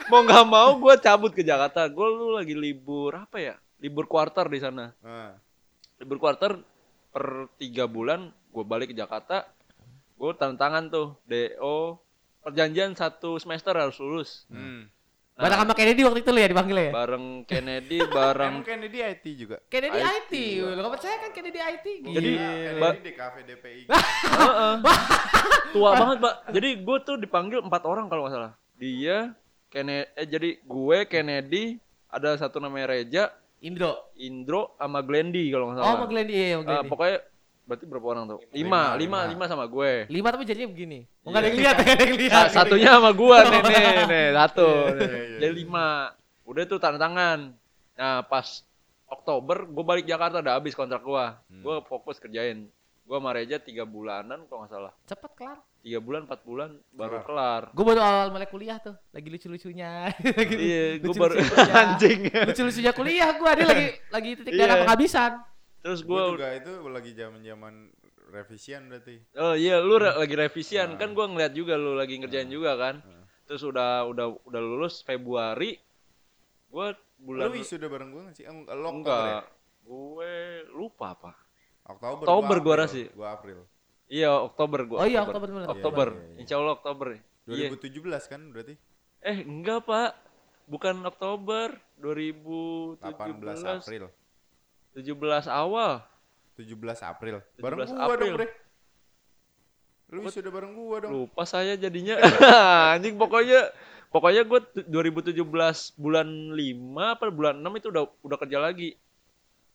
Mau 0.08 0.22
nggak 0.22 0.46
mau 0.46 0.70
gua 0.78 0.96
cabut 0.96 1.30
ke 1.30 1.42
Jakarta. 1.42 1.86
Gua 1.86 2.08
lu 2.08 2.28
lagi 2.32 2.54
libur 2.54 3.14
apa 3.14 3.38
ya? 3.38 3.56
Libur 3.78 4.06
quarter 4.06 4.48
di 4.48 4.58
sana. 4.58 4.96
Nah, 5.00 5.36
Libur 5.98 6.18
quarter 6.18 6.58
per 7.12 7.26
tiga 7.56 7.86
bulan 7.86 8.32
gua 8.50 8.64
balik 8.64 8.90
ke 8.90 8.96
Jakarta. 8.96 9.46
Gua 10.16 10.34
tanda 10.34 10.58
tangan 10.58 10.88
tuh 10.88 11.18
DO 11.24 11.98
perjanjian 12.40 12.94
satu 12.94 13.38
semester 13.38 13.74
harus 13.74 13.98
lulus. 13.98 14.46
hmm. 14.48 14.90
Barang 15.32 15.58
sama 15.60 15.74
Kennedy 15.74 16.06
waktu 16.06 16.22
itu 16.22 16.30
lu 16.30 16.38
ya 16.38 16.50
dipanggil 16.50 16.78
ya? 16.78 16.92
Bareng 16.94 17.26
Kennedy, 17.44 17.98
bareng 18.14 18.62
Emang 18.62 18.68
Kennedy 18.68 19.00
IT 19.00 19.26
juga. 19.36 19.58
Kennedy 19.66 19.98
IT, 19.98 20.30
IT. 20.30 20.34
Lu 20.62 20.78
nggak 20.78 20.94
percaya 20.94 21.16
kan 21.18 21.32
Kennedy 21.32 21.58
IT? 21.58 21.86
Jadi, 22.04 22.30
Gila. 22.32 22.50
ba- 22.78 22.94
Kennedy 22.94 23.02
di 23.02 23.14
cafe 23.16 23.40
DPI. 23.44 23.82
Heeh. 24.38 24.74
tua 25.72 25.90
banget 25.96 26.18
pak 26.20 26.52
jadi 26.52 26.70
gue 26.78 26.98
tuh 27.02 27.16
dipanggil 27.16 27.64
empat 27.64 27.84
orang 27.86 28.06
kalau 28.06 28.28
nggak 28.28 28.36
salah 28.36 28.52
dia 28.76 29.32
Kennedy 29.72 30.06
eh 30.14 30.28
jadi 30.28 30.50
gue 30.60 30.98
Kennedy 31.06 31.64
ada 32.06 32.36
satu 32.36 32.60
namanya 32.60 32.92
Reja 32.92 33.32
Indro. 33.58 34.12
Indro 34.16 34.76
sama 34.76 35.00
Glendy 35.00 35.48
kalau 35.48 35.70
nggak 35.70 35.78
Oh, 35.78 35.82
salah 35.82 35.96
sama 35.96 36.08
Glendy, 36.08 36.34
iya, 36.34 36.48
sama 36.52 36.60
Eh, 36.60 36.66
Glendy. 36.68 36.90
pokoknya 36.90 37.18
berarti 37.62 37.86
berapa 37.86 38.08
orang 38.08 38.24
tuh 38.28 38.40
lima 38.44 38.52
Lima, 38.52 38.82
lima 38.92 38.98
lima. 38.98 39.20
lima 39.32 39.46
sama 39.48 39.66
gue 39.66 39.92
Lima 40.08 40.28
tapi 40.28 40.44
jadinya 40.44 40.70
begini. 40.70 41.00
Oh, 41.22 41.30
nggak 41.30 41.40
ada 41.40 41.46
Iya. 41.46 41.48
yang 41.48 41.60
lihat, 41.62 41.76
nggak 41.80 41.94
ada 41.94 42.04
yang 42.04 42.18
lihat. 42.20 42.34
Sa- 42.44 42.54
satunya 42.58 42.90
sama 42.92 43.12
gue 43.14 43.38
nih 43.40 43.60
nih 43.62 44.06
nih 44.06 44.28
satu 44.40 44.68
Iya, 44.68 44.92
nih. 44.92 45.08
iya, 45.08 45.22
iya. 45.24 45.38
jadi 45.40 45.54
lima 45.56 45.88
udah 46.44 46.64
tuh 46.66 46.78
tanda 46.78 47.00
tangan 47.00 47.40
nah 47.94 48.20
pas 48.22 48.48
Oktober 49.08 49.64
gue 49.64 49.84
balik 49.84 50.04
Jakarta 50.04 50.40
udah 50.40 50.54
habis 50.54 50.74
kontrak 50.74 51.00
gue 51.00 51.26
Hmm. 51.48 51.62
gue 51.62 51.76
fokus 51.86 52.18
kerjain 52.18 52.66
gue 53.02 53.16
sama 53.16 53.32
Reja 53.32 53.56
tiga 53.58 53.84
bulanan 53.84 54.44
kalau 54.46 54.64
nggak 54.64 54.72
salah 54.72 54.94
Cepet 55.06 55.32
kelar. 55.34 55.60
Tiga 55.82 55.98
bulan 55.98 56.24
empat 56.24 56.42
bulan 56.42 56.70
baru 56.92 57.20
Kelar. 57.20 57.26
kelar 57.26 57.64
Gue 57.74 57.86
baru 57.86 58.02
awal 58.02 58.28
mulai 58.30 58.46
kuliah 58.46 58.78
tuh, 58.78 58.94
lagi 59.10 59.28
lucu-lucunya. 59.28 60.14
Lagi 60.14 60.56
Iya, 60.56 60.84
gue 61.02 61.14
baru 61.14 61.36
anjing. 61.82 62.22
Lucu-lucunya 62.30 62.92
kuliah 62.92 63.30
gue, 63.34 63.52
dia 63.52 63.66
lagi 63.66 63.88
lagi 64.08 64.30
titik 64.38 64.52
Iya. 64.52 64.62
darah 64.62 64.78
penghabisan. 64.86 65.32
Terus 65.82 66.00
Gue 66.02 66.14
gue, 66.14 66.26
juga 66.32 66.48
itu 66.54 66.72
lagi 66.88 67.12
zaman-zaman 67.12 67.74
revisian 68.30 68.82
berarti. 68.88 69.16
oh 69.36 69.54
iya, 69.54 69.78
lu 69.78 69.98
re- 69.98 70.16
lagi 70.16 70.36
revisian 70.36 70.94
Nah. 70.94 70.98
kan 70.98 71.10
gue 71.12 71.26
ngeliat 71.26 71.52
juga 71.52 71.74
lu 71.76 71.94
lagi 71.94 72.16
ngerjain 72.16 72.48
juga 72.48 72.78
kan. 72.78 72.96
Nah. 73.02 73.26
Terus 73.44 73.62
udah 73.62 74.06
udah 74.06 74.26
udah 74.44 74.62
lulus 74.62 75.02
Februari, 75.02 75.76
gue 76.68 76.88
bulan 77.18 77.50
Lu 77.50 77.54
wisuda 77.54 77.86
bareng 77.86 78.10
gue 78.10 78.22
nggak 78.24 78.36
sih? 78.36 78.46
Enggak, 78.46 79.26
ya? 79.28 79.42
gue 79.82 80.34
lupa 80.72 81.12
apa. 81.12 81.32
Oktober. 81.84 82.24
Oktober 82.24 82.58
gua 82.58 82.74
April. 82.78 82.82
rasa. 82.86 83.00
Gua 83.12 83.28
April. 83.34 83.60
Iya 84.12 84.44
Oktober 84.44 84.80
gue. 84.84 84.98
Oh 85.00 85.08
iya, 85.08 85.24
Oktober 85.24 85.48
bener. 85.48 85.72
Oktober, 85.72 86.08
Iya, 86.12 86.20
iya, 86.20 86.28
iya. 86.28 86.40
Insya 86.44 86.56
Allah 86.60 86.74
Oktober. 86.76 87.08
Iya. 87.48 87.68
2017 87.72 88.28
kan 88.28 88.42
berarti? 88.52 88.76
Eh 89.24 89.38
enggak 89.48 89.88
pak, 89.88 90.12
bukan 90.68 90.96
Oktober, 91.08 91.80
18 92.04 93.00
2017, 93.00 93.80
April. 93.80 94.04
17 95.00 95.48
awal. 95.48 96.04
17 96.60 97.00
April. 97.08 97.36
Bareng 97.64 97.80
17 97.88 97.96
gua 97.96 98.04
April. 98.12 98.20
dong, 98.20 98.36
Bre. 98.36 98.48
Lu 100.12 100.20
wisuda 100.28 100.50
bareng 100.52 100.74
gua 100.76 100.98
dong. 101.08 101.12
Lupa 101.16 101.44
saya 101.48 101.80
jadinya. 101.80 102.20
Anjing 103.00 103.16
pokoknya 103.16 103.72
pokoknya 104.12 104.44
gue 104.44 104.60
2017 104.92 105.40
bulan 105.96 106.28
5 106.52 107.16
apa 107.16 107.32
bulan 107.32 107.64
6 107.64 107.80
itu 107.80 107.88
udah 107.96 108.04
udah 108.28 108.38
kerja 108.44 108.60
lagi. 108.60 109.00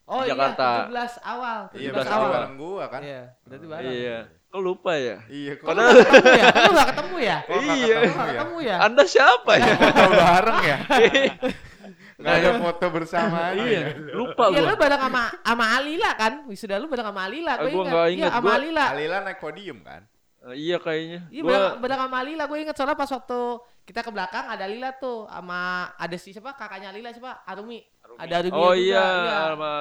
Oh 0.07 0.23
Jakarta. 0.23 0.87
iya, 0.87 1.03
17 1.11 1.19
awal. 1.21 1.59
Iya, 1.69 1.91
17 1.91 1.93
berarti 1.93 2.15
awal. 2.15 2.31
bareng 2.31 2.55
gua 2.57 2.85
kan? 2.87 3.01
Iya, 3.03 3.23
berarti 3.43 3.67
bareng. 3.67 3.91
Iya. 3.93 4.19
Kok 4.47 4.63
lupa 4.63 4.93
ya? 4.95 5.17
Iya, 5.27 5.53
kok 5.53 5.67
Padahal 5.67 5.93
Ketemu 5.93 6.31
ya? 6.33 6.47
Lu 6.57 6.71
gak 6.73 6.89
ketemu 6.89 7.17
ya? 7.19 7.37
kok 7.37 7.51
Iya. 7.51 7.67
ketemu 7.67 7.75
Lu 7.77 8.15
gak 8.15 8.15
ya? 8.17 8.33
ketemu 8.33 8.57
ya? 8.63 8.77
Anda 8.81 9.03
siapa 9.05 9.53
ya? 9.57 9.67
Foto 9.77 10.03
bareng 10.13 10.61
ya? 10.63 10.77
Nggak 12.17 12.33
ada 12.35 12.51
foto 12.57 12.87
bersama 12.89 13.37
aja. 13.47 13.61
iya, 13.61 13.81
lupa 14.11 14.49
Iya 14.49 14.57
gua. 14.59 14.71
lu 14.73 14.77
bareng 14.79 15.01
sama 15.03 15.23
sama 15.43 15.67
Alila 15.75 16.11
kan? 16.15 16.33
Wisuda 16.47 16.77
lu 16.77 16.87
bareng 16.87 17.07
sama 17.07 17.23
Alila, 17.23 17.53
Ah, 17.53 17.57
gue 17.59 17.69
gua 17.69 17.83
ingat. 17.83 17.93
Iya, 17.93 18.09
ingat, 18.17 18.31
sama 18.33 18.41
gua- 18.43 18.57
Alila. 18.57 18.85
Alila 18.89 19.17
naik 19.21 19.39
podium 19.39 19.79
kan? 19.83 20.03
Eh, 20.47 20.55
iya 20.57 20.77
kayaknya. 20.79 21.21
Iya 21.29 21.43
Gua 21.43 21.51
bareng, 21.53 21.77
bareng 21.79 22.01
sama 22.01 22.17
Alila, 22.17 22.45
gue 22.47 22.59
inget 22.59 22.73
soalnya 22.75 22.97
pas 22.97 23.11
waktu 23.11 23.41
kita 23.85 24.01
ke 24.01 24.11
belakang 24.11 24.43
ada 24.45 24.67
Lila 24.67 24.91
tuh 24.93 25.29
sama 25.29 25.61
ada 25.93 26.17
si 26.17 26.33
siapa 26.33 26.51
kakaknya 26.53 26.91
Lila 26.91 27.13
siapa 27.13 27.45
Arumi. 27.45 27.85
Ada 28.17 28.35
Arumi 28.41 28.55
Oh 28.55 28.73
juga, 28.73 28.77
iya, 28.77 29.07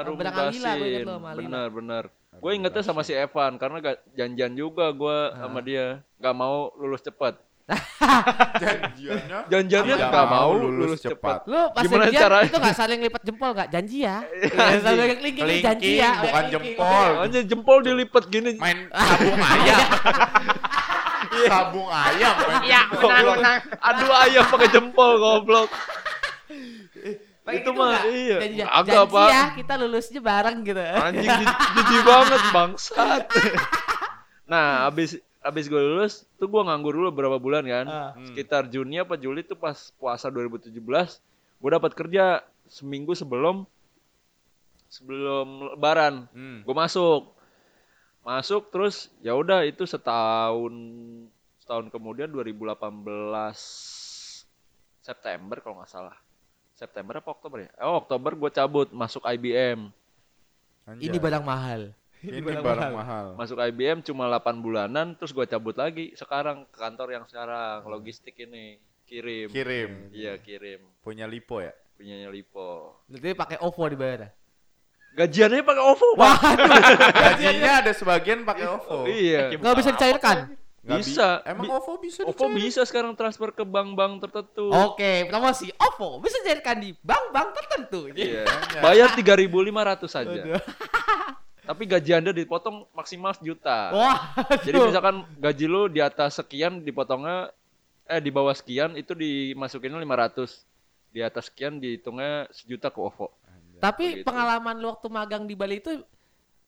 inget 0.05 0.27
Basin. 0.27 1.05
Benar, 1.38 1.67
benar. 1.69 2.03
Gue 2.36 2.51
ingetnya 2.51 2.83
sama 2.83 3.01
si 3.01 3.11
Evan 3.11 3.55
karena 3.55 3.79
gak 3.79 3.97
janjian 4.11 4.53
juga 4.53 4.91
gue 4.91 5.17
Ah. 5.31 5.39
sama 5.41 5.59
dia. 5.59 6.03
Gak 6.17 6.36
mau 6.36 6.69
lulus 6.75 6.99
cepat. 6.99 7.39
Janjiannya 8.61 9.49
Janjiannya 9.49 9.95
Tidak 9.97 10.11
gak 10.11 10.27
mau 10.27 10.51
lulus 10.53 10.77
lulus 10.77 10.99
cepat. 11.01 11.39
Lu 11.45 11.61
pas 11.71 11.81
Gimana 11.81 12.05
janjian 12.05 12.21
caranya? 12.21 12.45
itu 12.45 12.57
gak 12.61 12.75
saling 12.75 12.99
lipat 13.01 13.21
jempol 13.25 13.49
gak? 13.51 13.67
Janji 13.69 13.97
ya. 14.03 14.17
Iya, 14.21 14.77
saling 14.79 15.17
kelingking 15.17 15.43
Kelingking, 15.43 15.65
janji 15.65 15.91
ya. 15.97 16.11
bukan 16.13 16.29
kelingking. 16.45 16.51
jempol. 16.77 17.09
Hanya 17.17 17.41
jempol 17.41 17.77
dilipet 17.81 18.23
gini. 18.27 18.51
main 18.55 18.79
sabung 18.91 19.39
ayam. 19.41 19.79
sabung 21.49 21.89
ayam. 21.89 22.36
Iya, 22.61 22.81
Goblok. 22.91 23.38
Aduh 23.81 24.13
ayam 24.13 24.43
pakai 24.45 24.69
jempol 24.69 25.11
goblok. 25.17 25.69
Itu 27.45 27.61
gitu 27.61 27.71
mah, 27.77 28.01
iya. 28.09 28.37
Janji. 28.41 28.61
Agak, 28.65 29.05
janji 29.05 29.13
Pak. 29.13 29.29
ya 29.29 29.43
kita 29.53 29.73
lulusnya 29.77 30.21
bareng 30.21 30.57
gitu. 30.65 30.81
Anjing 30.81 31.29
ji- 31.29 31.57
jijik 31.77 32.01
banget 32.01 32.41
bangsat. 32.49 33.23
nah, 34.51 34.89
abis 34.89 35.21
abis 35.45 35.69
gue 35.69 35.77
lulus 35.77 36.25
tuh 36.41 36.49
gue 36.49 36.61
nganggur 36.65 36.97
dulu 36.97 37.13
berapa 37.13 37.37
bulan 37.37 37.61
kan. 37.69 37.85
Ah. 37.85 38.11
Sekitar 38.25 38.65
Juni 38.65 38.97
apa 38.97 39.13
Juli 39.13 39.45
tuh 39.45 39.53
pas 39.53 39.77
puasa 40.01 40.33
2017 40.33 40.73
gue 41.55 41.69
dapat 41.69 41.91
kerja 41.93 42.41
seminggu 42.65 43.13
sebelum 43.13 43.69
sebelum 44.89 45.77
lebaran. 45.77 46.25
Hmm. 46.33 46.65
Gue 46.65 46.73
masuk. 46.73 47.29
Masuk 48.25 48.73
terus 48.73 49.13
ya 49.21 49.37
udah 49.37 49.61
itu 49.61 49.85
setahun 49.85 50.73
setahun 51.61 51.93
kemudian 51.93 52.25
2018 52.33 52.73
September 55.05 55.61
kalau 55.61 55.77
nggak 55.77 55.93
salah. 55.93 56.17
September 56.76 57.23
apa 57.23 57.32
Oktober 57.32 57.63
ya? 57.63 57.71
Oh 57.80 58.03
Oktober 58.03 58.36
gue 58.36 58.51
cabut 58.51 58.91
masuk 58.91 59.23
IBM. 59.23 59.88
Anjay. 60.86 61.07
Ini 61.07 61.17
barang 61.17 61.41
mahal. 61.47 61.95
Ini 62.19 62.43
barang 62.43 62.93
mahal. 62.93 63.26
Masuk 63.39 63.57
IBM 63.57 64.03
cuma 64.03 64.28
8 64.28 64.59
bulanan 64.59 65.15
terus 65.15 65.32
gue 65.32 65.47
cabut 65.47 65.73
lagi 65.80 66.11
sekarang 66.19 66.67
ke 66.67 66.78
kantor 66.78 67.15
yang 67.15 67.23
sekarang 67.32 67.88
logistik 67.88 68.36
ini 68.43 68.76
kirim. 69.07 69.47
Kirim. 69.49 70.11
Iya 70.11 70.36
kirim. 70.38 70.84
Punya 70.99 71.26
Lipo 71.26 71.63
ya? 71.63 71.71
Punyanya 71.95 72.28
Lipo. 72.28 72.99
Berarti 73.07 73.32
pakai 73.32 73.57
OVO 73.63 73.84
dibayar. 73.88 74.28
Gajiannya 75.15 75.63
pakai 75.63 75.84
OVO 75.95 76.07
pak. 76.19 76.38
Gajinya 77.15 77.71
ada 77.80 77.91
sebagian 77.95 78.43
pakai 78.43 78.67
OVO. 78.67 79.07
iya. 79.07 79.47
Nggak 79.55 79.76
bisa 79.80 79.89
dicairkan. 79.95 80.38
Nggak 80.86 80.99
Bisa. 81.01 81.27
bi- 81.36 81.49
Emang 81.49 81.65
OVO 81.73 81.93
bisa 81.97 82.21
OVO 82.23 82.45
dicair? 82.45 82.53
bisa 82.61 82.81
sekarang 82.86 83.17
transfer 83.17 83.49
ke 83.49 83.65
bank-bank 83.65 84.21
tertentu. 84.21 84.69
Oke, 84.69 85.25
promosi 85.25 85.73
OVO 85.73 86.21
bisa 86.21 86.38
dicairkan 86.39 86.77
di 86.77 86.93
bank-bank 86.95 87.49
tertentu. 87.53 87.99
Iya. 88.13 88.45
Makanya. 88.45 88.81
Bayar 88.86 89.09
3.500 89.11 90.05
saja. 90.05 90.41
Tapi 91.65 91.83
gaji 91.83 92.11
Anda 92.13 92.29
dipotong 92.29 92.86
maksimal 92.93 93.33
sejuta. 93.33 93.89
Wah, 93.89 94.38
Jadi 94.61 94.77
misalkan 94.79 95.25
gaji 95.36 95.65
lu 95.65 95.89
di 95.89 95.97
atas 95.97 96.38
sekian 96.38 96.79
dipotongnya 96.79 97.49
eh 98.05 98.21
di 98.21 98.29
bawah 98.29 98.53
sekian 98.53 98.93
itu 98.93 99.17
dimasukinnya 99.17 99.97
500. 99.97 100.61
Di 101.09 101.25
atas 101.25 101.49
sekian 101.49 101.81
dihitungnya 101.81 102.45
sejuta 102.51 102.93
ke 102.93 103.01
OVO. 103.01 103.33
Tapi 103.75 104.21
Begitu. 104.21 104.23
pengalaman 104.23 104.77
lu 104.77 104.88
waktu 104.88 105.07
magang 105.09 105.43
di 105.43 105.57
Bali 105.57 105.81
itu 105.81 106.05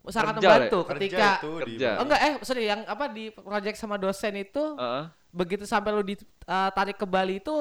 sangat 0.08 0.34
Kerja, 0.36 0.47
membantu 0.47 0.80
Kerja 0.84 0.93
ketika 0.95 1.28
itu 1.38 1.51
Kerja. 1.62 1.89
Oh 1.97 2.03
enggak 2.03 2.20
eh 2.20 2.34
sorry 2.41 2.64
yang 2.66 2.82
apa 2.84 3.05
di 3.08 3.30
project 3.30 3.78
sama 3.78 3.95
dosen 3.95 4.34
itu 4.36 4.64
Heeh. 4.76 5.03
begitu 5.30 5.64
sampai 5.64 5.91
lu 5.91 6.03
ditarik 6.03 6.95
ke 6.95 7.05
Bali 7.05 7.38
itu 7.38 7.55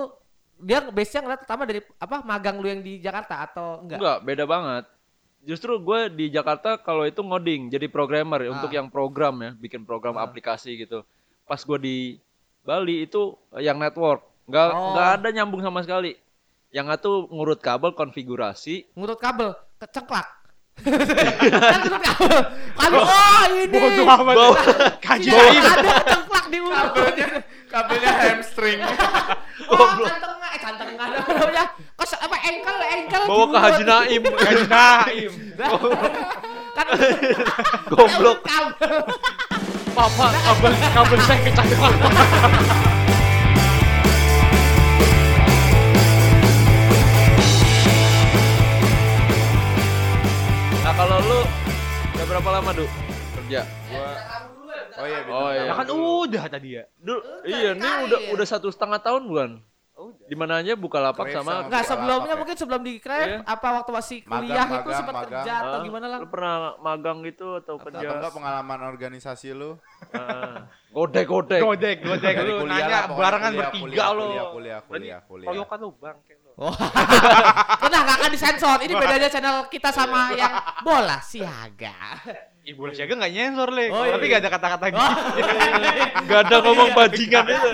dia 0.56 0.80
base-nya 0.80 1.20
ngeliat 1.20 1.40
pertama 1.44 1.62
dari 1.62 1.84
apa 1.96 2.16
magang 2.22 2.56
lu 2.56 2.66
yang 2.66 2.80
di 2.80 2.96
Jakarta 2.96 3.44
atau 3.44 3.84
enggak? 3.84 3.98
Enggak, 4.00 4.18
beda 4.24 4.44
banget. 4.44 4.84
Justru 5.44 5.78
gue 5.78 6.00
di 6.10 6.26
Jakarta 6.26 6.74
kalau 6.74 7.04
itu 7.04 7.20
ngoding, 7.20 7.68
jadi 7.68 7.86
programmer 7.86 8.48
untuk 8.48 8.66
Ah. 8.66 8.74
yang 8.74 8.88
program 8.88 9.36
ya, 9.38 9.50
bikin 9.52 9.84
program 9.84 10.16
aplikasi 10.16 10.74
gitu. 10.76 11.06
Pas 11.44 11.60
gue 11.60 11.78
di 11.78 11.96
Bali 12.62 13.04
itu 13.04 13.36
yang 13.54 13.78
network, 13.78 14.26
nggak 14.44 14.68
Oh. 14.72 14.96
nggak 14.96 15.08
ada 15.14 15.28
nyambung 15.30 15.62
sama 15.62 15.84
sekali. 15.84 16.18
Yang 16.74 16.98
itu 16.98 17.12
ngurut 17.30 17.60
kabel 17.60 17.94
konfigurasi, 17.94 18.90
Ngurut 18.98 19.20
kabel 19.20 19.54
kecengklak. 19.78 20.26
Kan. 20.84 21.80
Kalau 22.76 23.00
oh 23.02 23.42
ini. 23.56 23.78
Bodoh 23.80 24.06
amat. 24.06 24.34
Bau. 24.36 24.52
Kaji 25.00 25.28
ada 25.32 25.90
kecengklak 26.04 26.44
di 26.52 26.58
ulu. 26.60 26.74
kabelnya 26.76 27.26
kabelnya 27.66 28.12
hamstring 28.14 28.78
Oh, 29.66 29.76
cantengah, 30.06 30.50
eh 30.54 30.60
cantengah 30.62 31.06
apa 31.10 31.32
namanya? 31.34 31.64
Kos 31.98 32.12
apa 32.14 32.36
engkel, 32.46 32.76
engkel. 32.86 33.22
Bawa 33.26 33.44
ke 33.50 33.58
Haji 33.58 33.82
Naim. 33.82 34.22
Kaji 34.22 34.64
Naim. 34.70 35.32
Kan 36.76 36.86
Goblok. 37.90 38.38
kabel. 38.46 38.92
Papa, 39.96 40.26
kabel 40.28 40.72
kabel 40.92 41.18
saya 41.24 41.40
kecantol. 41.42 41.92
Kalau 50.96 51.18
lu 51.20 51.40
udah 52.10 52.24
berapa 52.26 52.48
lama 52.50 52.70
du 52.72 52.86
kerja? 53.36 53.60
gua 53.86 54.10
oh 54.96 55.04
iya 55.04 55.18
Oh, 55.28 55.48
iya. 55.50 55.62
Ya 55.62 55.74
kan 55.74 55.86
udah 55.92 56.44
tadi 56.48 56.68
ya. 56.72 56.84
Dulu, 56.96 57.20
Udah, 57.20 57.44
iya 57.44 57.70
ini 57.70 57.88
udah 58.06 58.18
udah 58.32 58.46
satu 58.46 58.68
setengah 58.68 58.96
tahun 58.98 59.22
bukan? 59.26 59.50
Oh, 59.92 60.08
udah. 60.08 60.24
Di 60.24 60.34
mananya 60.34 60.72
buka 60.74 60.98
lapak 60.98 61.28
sama. 61.30 61.62
Enggak, 61.62 61.84
sebelumnya 61.84 62.32
ya? 62.32 62.38
mungkin 62.38 62.56
sebelum 62.56 62.80
di 62.80 62.96
Crave 62.96 63.28
Iya. 63.30 63.38
apa 63.44 63.68
waktu 63.74 63.90
masih 63.92 64.18
Magang, 64.22 64.36
kuliah 64.38 64.64
itu 64.64 64.72
magang, 64.74 64.96
sempat 64.98 65.14
magang. 65.14 65.28
kerja 65.36 65.52
atau 65.54 65.68
Ah, 65.70 65.82
gimana 65.84 66.06
lah? 66.06 66.18
Lu 66.18 66.26
pernah 66.26 66.54
magang 66.78 67.16
gitu 67.22 67.46
atau 67.54 67.74
atau 67.74 67.74
kerja? 67.78 68.06
enggak 68.10 68.32
pengalaman 68.32 68.78
organisasi 68.86 69.48
lu. 69.52 69.70
Godek 70.90 71.24
godek. 71.26 71.60
Godek, 71.60 71.96
godek 72.02 72.34
lu 72.40 72.54
kuliah 72.62 72.76
nanya 72.78 72.98
barengan 73.10 73.52
kuliah, 73.52 73.60
bertiga 73.62 73.84
kuliah, 73.84 74.08
lo. 74.08 74.24
kuliah, 74.24 74.46
kuliah, 74.48 74.80
kuliah, 74.82 75.18
kuliah. 75.22 75.48
Koyokan 75.52 75.78
lu 75.78 75.88
bang. 75.94 76.16
Oh. 76.56 76.72
Tenang, 77.84 78.02
nggak 78.08 78.16
akan 78.16 78.30
disensor. 78.32 78.78
Ini 78.80 78.96
bedanya 78.96 79.28
channel 79.28 79.68
kita 79.68 79.92
sama 79.92 80.32
yang 80.40 80.52
bola 80.80 81.20
siaga. 81.20 82.16
Ibu 82.66 82.82
lah 82.82 82.94
siaga 82.96 83.12
nggak 83.14 83.30
nyensor 83.30 83.70
le, 83.70 83.92
Oh, 83.92 84.02
tapi 84.02 84.26
iya. 84.26 84.30
nggak 84.32 84.42
ada 84.42 84.50
kata-kata 84.50 84.84
gitu. 84.88 84.98
Gak 86.26 86.40
ada 86.42 86.56
ngomong 86.58 86.90
bajingan 86.98 87.44
itu. 87.46 87.68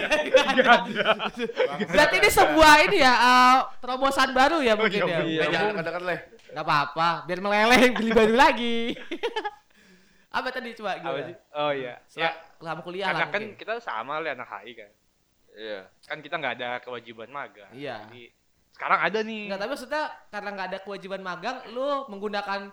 Berarti 1.88 2.14
ini 2.20 2.28
sebuah 2.28 2.74
ini 2.84 2.98
ya 3.00 3.14
eh, 3.16 3.56
terobosan 3.80 4.36
baru 4.36 4.60
ya 4.60 4.76
mungkin 4.76 5.00
iya, 5.06 5.16
ya. 5.16 5.46
iya. 5.48 5.60
Dekat-dekat 5.72 6.02
leh 6.04 6.20
Gak 6.52 6.60
apa-apa, 6.60 7.24
biar 7.24 7.40
meleleh 7.40 7.82
beli 7.96 8.10
baru 8.12 8.34
lagi. 8.36 8.92
apa 10.28 10.48
tadi 10.48 10.72
coba 10.72 10.96
gimana? 10.96 11.24
sih? 11.24 11.36
Oh 11.54 11.72
iya. 11.72 11.94
Ya, 12.12 12.30
Selama 12.56 12.80
kuliah 12.80 13.08
karena 13.08 13.20
lah 13.20 13.28
kan 13.28 13.40
mungkin. 13.40 13.56
kita 13.56 13.72
sama 13.80 14.20
le 14.20 14.28
anak 14.32 14.48
HI 14.50 14.72
kan. 14.76 14.90
Iya. 15.52 15.80
Kan 16.04 16.18
kita 16.20 16.34
nggak 16.36 16.54
ada 16.60 16.70
kewajiban 16.80 17.28
magang. 17.28 17.72
Iya. 17.72 18.04
Jadi 18.04 18.28
sekarang 18.72 19.00
ada 19.04 19.18
nih. 19.22 19.42
Enggak, 19.48 19.60
tapi 19.60 19.70
maksudnya 19.76 20.04
karena 20.32 20.48
nggak 20.52 20.68
ada 20.72 20.78
kewajiban 20.82 21.22
magang, 21.22 21.56
lu 21.70 22.08
menggunakan 22.08 22.72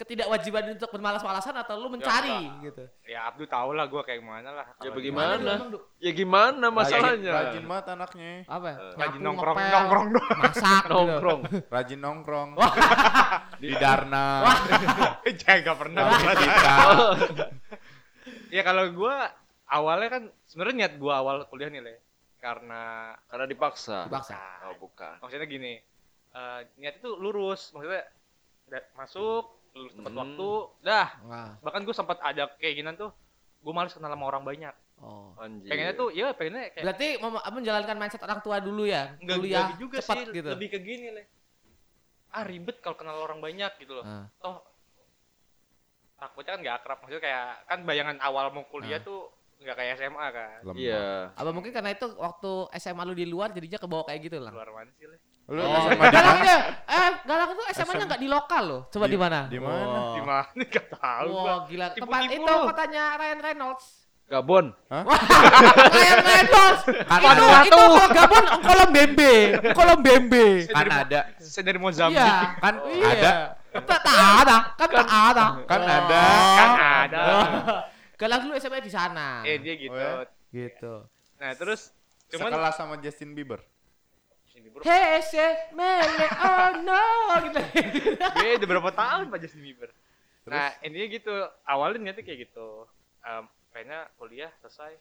ketidakwajiban 0.00 0.80
untuk 0.80 0.88
bermalas-malasan 0.96 1.52
atau 1.60 1.76
lu 1.76 1.92
mencari 1.92 2.48
gitu. 2.64 2.88
Ya 3.04 3.28
Abdul 3.28 3.44
tahu 3.44 3.76
lah 3.76 3.84
gue 3.84 4.00
kayak 4.00 4.24
gimana 4.24 4.48
lah. 4.48 4.66
Ya 4.80 4.90
bagaimana? 4.96 5.52
Ya 6.00 6.12
gimana 6.16 6.66
masalahnya? 6.72 7.30
rajin 7.36 7.68
banget 7.68 7.86
anaknya 7.92 8.32
Apa? 8.48 8.68
Eh, 8.72 8.76
Nyapu, 8.80 8.96
Rajin 8.96 9.20
nongkrong 9.20 9.56
ngepel, 9.60 9.76
nongkrong 9.76 10.06
dong. 10.16 10.28
masak 10.40 10.80
gitu. 10.80 10.96
Nongkrong. 10.96 11.40
rajin 11.76 12.00
nongkrong 12.00 12.50
di 13.60 13.68
Darna 13.76 14.24
Jangan 15.44 15.58
nggak 15.68 15.76
pernah. 15.76 16.02
ya 18.56 18.62
kalau 18.64 18.84
gue 18.88 19.14
awalnya 19.68 20.08
kan 20.08 20.22
sebenarnya 20.48 20.88
niat 20.88 20.94
gue 20.96 21.12
awal 21.12 21.44
kuliah 21.52 21.68
nih 21.68 21.84
le. 21.84 21.94
Karena 22.40 23.12
Karena 23.26 23.44
dipaksa. 23.44 24.04
Dipaksa. 24.04 24.36
Oh 24.66 24.76
bukan. 24.78 25.20
maksudnya 25.20 25.46
gini. 25.46 25.74
eh 26.30 26.60
niat 26.76 26.96
itu 26.96 27.10
lurus, 27.12 27.70
maksudnya 27.70 28.06
masuk 28.94 29.50
lulus 29.70 29.92
tepat 29.92 30.08
Hmm. 30.08 30.20
waktu, 30.20 30.50
dah. 30.80 31.08
Wah. 31.22 31.50
Bahkan 31.60 31.82
gue 31.82 31.90
sempat 31.90 32.18
ada 32.20 32.46
keinginan 32.56 32.94
tuh, 32.94 33.10
gue 33.60 33.72
males 33.72 33.90
kenal 33.90 34.08
sama 34.08 34.24
orang 34.24 34.42
banyak. 34.42 34.70
Oh. 34.96 35.34
Anjir. 35.36 35.66
Pengennya 35.66 35.94
tuh, 35.96 36.08
ya 36.10 36.30
pengennya 36.30 36.70
kayak 36.70 36.84
Berarti 36.86 37.08
menjalankan 37.50 37.96
mindset 37.96 38.22
orang 38.22 38.38
tua 38.40 38.56
dulu 38.58 38.84
ya. 38.84 39.10
nggak 39.16 39.36
kuliah 39.36 39.66
nggak 39.66 39.78
juga 39.78 39.96
cepat 39.98 40.16
sih, 40.22 40.24
gitu. 40.32 40.48
lebih 40.48 40.68
ke 40.68 40.78
gini 40.78 41.06
le. 41.10 41.24
Ah 42.30 42.46
ribet 42.46 42.78
kalau 42.78 42.94
kenal 42.94 43.18
orang 43.18 43.42
banyak 43.42 43.72
gitu 43.76 43.90
loh. 43.92 44.04
Ah. 44.04 44.30
Toh 44.38 44.62
takutnya 46.14 46.50
kan 46.52 46.60
nggak 46.60 46.76
akrab, 46.78 46.98
maksudnya 47.00 47.22
kayak 47.22 47.44
kan 47.64 47.78
bayangan 47.82 48.16
awal 48.20 48.44
mau 48.50 48.62
kuliah 48.66 48.98
Ah. 48.98 49.02
tuh 49.02 49.34
nggak 49.60 49.76
kayak 49.76 49.92
SMA 49.94 50.26
kan. 50.30 50.58
Lemah. 50.62 50.78
Iya. 50.78 51.06
Apa 51.32 51.50
mungkin 51.50 51.70
karena 51.70 51.90
itu 51.90 52.06
waktu 52.14 52.50
SMA 52.74 53.02
lu 53.04 53.12
di 53.12 53.24
luar 53.24 53.48
jadinya 53.50 53.76
kebawa 53.76 54.02
kayak 54.04 54.20
gitu 54.24 54.38
lah. 54.38 54.50
Luar 54.50 54.68
mana 54.70 54.90
sih 54.90 55.04
le? 55.04 55.16
lu 55.46 55.60
Oh, 55.60 55.82
SMA 55.82 56.00
di 56.00 56.10
Galang 56.10 56.38
mana 56.38 56.46
ya. 56.46 56.58
Eh, 56.86 57.10
Galang 57.22 57.48
itu 57.50 57.62
SMA-nya 57.74 58.04
nggak 58.06 58.22
di 58.22 58.28
lokal 58.28 58.62
loh. 58.64 58.80
Coba 58.88 59.04
Di- 59.04 59.12
di 59.12 59.18
mana? 59.18 59.40
di 59.46 59.58
mana? 59.58 59.84
Oh. 59.84 60.14
Di 60.14 60.22
mana? 60.22 60.46
Nggak 60.54 60.86
tahu 60.90 61.28
gua. 61.28 61.42
Wah, 61.44 61.58
gila. 61.66 61.86
Tempat 61.90 62.18
Tipu-tipu 62.22 62.40
itu 62.40 62.52
lu. 62.54 62.66
kotanya 62.66 63.04
Ryan 63.16 63.40
Reynolds. 63.42 63.86
Gabon. 64.30 64.66
Ryan 65.92 66.18
Reynolds. 66.22 66.82
Kan 66.86 67.20
itu 67.20 67.44
itu 67.66 67.76
kalau 67.76 68.08
Gabon 68.08 68.44
kolom 68.62 68.88
bembe, 68.90 69.32
kolom 69.74 69.98
bembe. 70.00 70.46
kan 70.68 70.86
ada 70.86 71.20
Saya 71.36 71.62
dari 71.66 71.78
Mozambik. 71.78 72.14
Iya. 72.16 72.32
kan 72.56 72.74
Iya. 72.86 73.08
ada 73.10 73.32
Tak 73.70 74.00
tak 74.02 74.16
ada, 74.40 74.56
kan 74.74 74.88
tak 74.88 75.06
ada. 75.06 75.46
kan 75.62 75.80
ada 75.82 76.22
Kan 76.58 76.70
ada. 77.06 77.22
Galang 78.20 78.40
dulu 78.44 78.52
SMA 78.60 78.84
di 78.84 78.92
sana. 78.92 79.40
Eh 79.48 79.56
dia 79.56 79.74
gitu. 79.80 79.96
Oh, 79.96 80.20
ya? 80.20 80.28
Gitu. 80.52 80.94
Nah 81.40 81.50
terus 81.56 81.88
cuman 82.28 82.52
sekelas 82.52 82.74
sama 82.76 82.94
Justin 83.00 83.32
Bieber 83.32 83.64
Hey, 84.84 85.24
say, 85.24 85.72
mele, 85.72 86.28
oh 86.36 86.68
no, 86.84 87.04
gitu. 87.48 87.60
Dia 88.16 88.60
udah 88.60 88.68
berapa 88.68 88.90
tahun 88.92 89.32
Pak 89.32 89.38
Justin 89.40 89.64
Bieber. 89.64 89.88
Nah 90.44 90.76
intinya 90.84 91.06
gitu, 91.10 91.32
awalnya 91.64 91.98
niatnya 92.00 92.24
kayak 92.24 92.48
gitu. 92.48 92.84
Em, 93.24 93.44
pengennya 93.72 94.12
kuliah 94.20 94.52
selesai, 94.60 94.92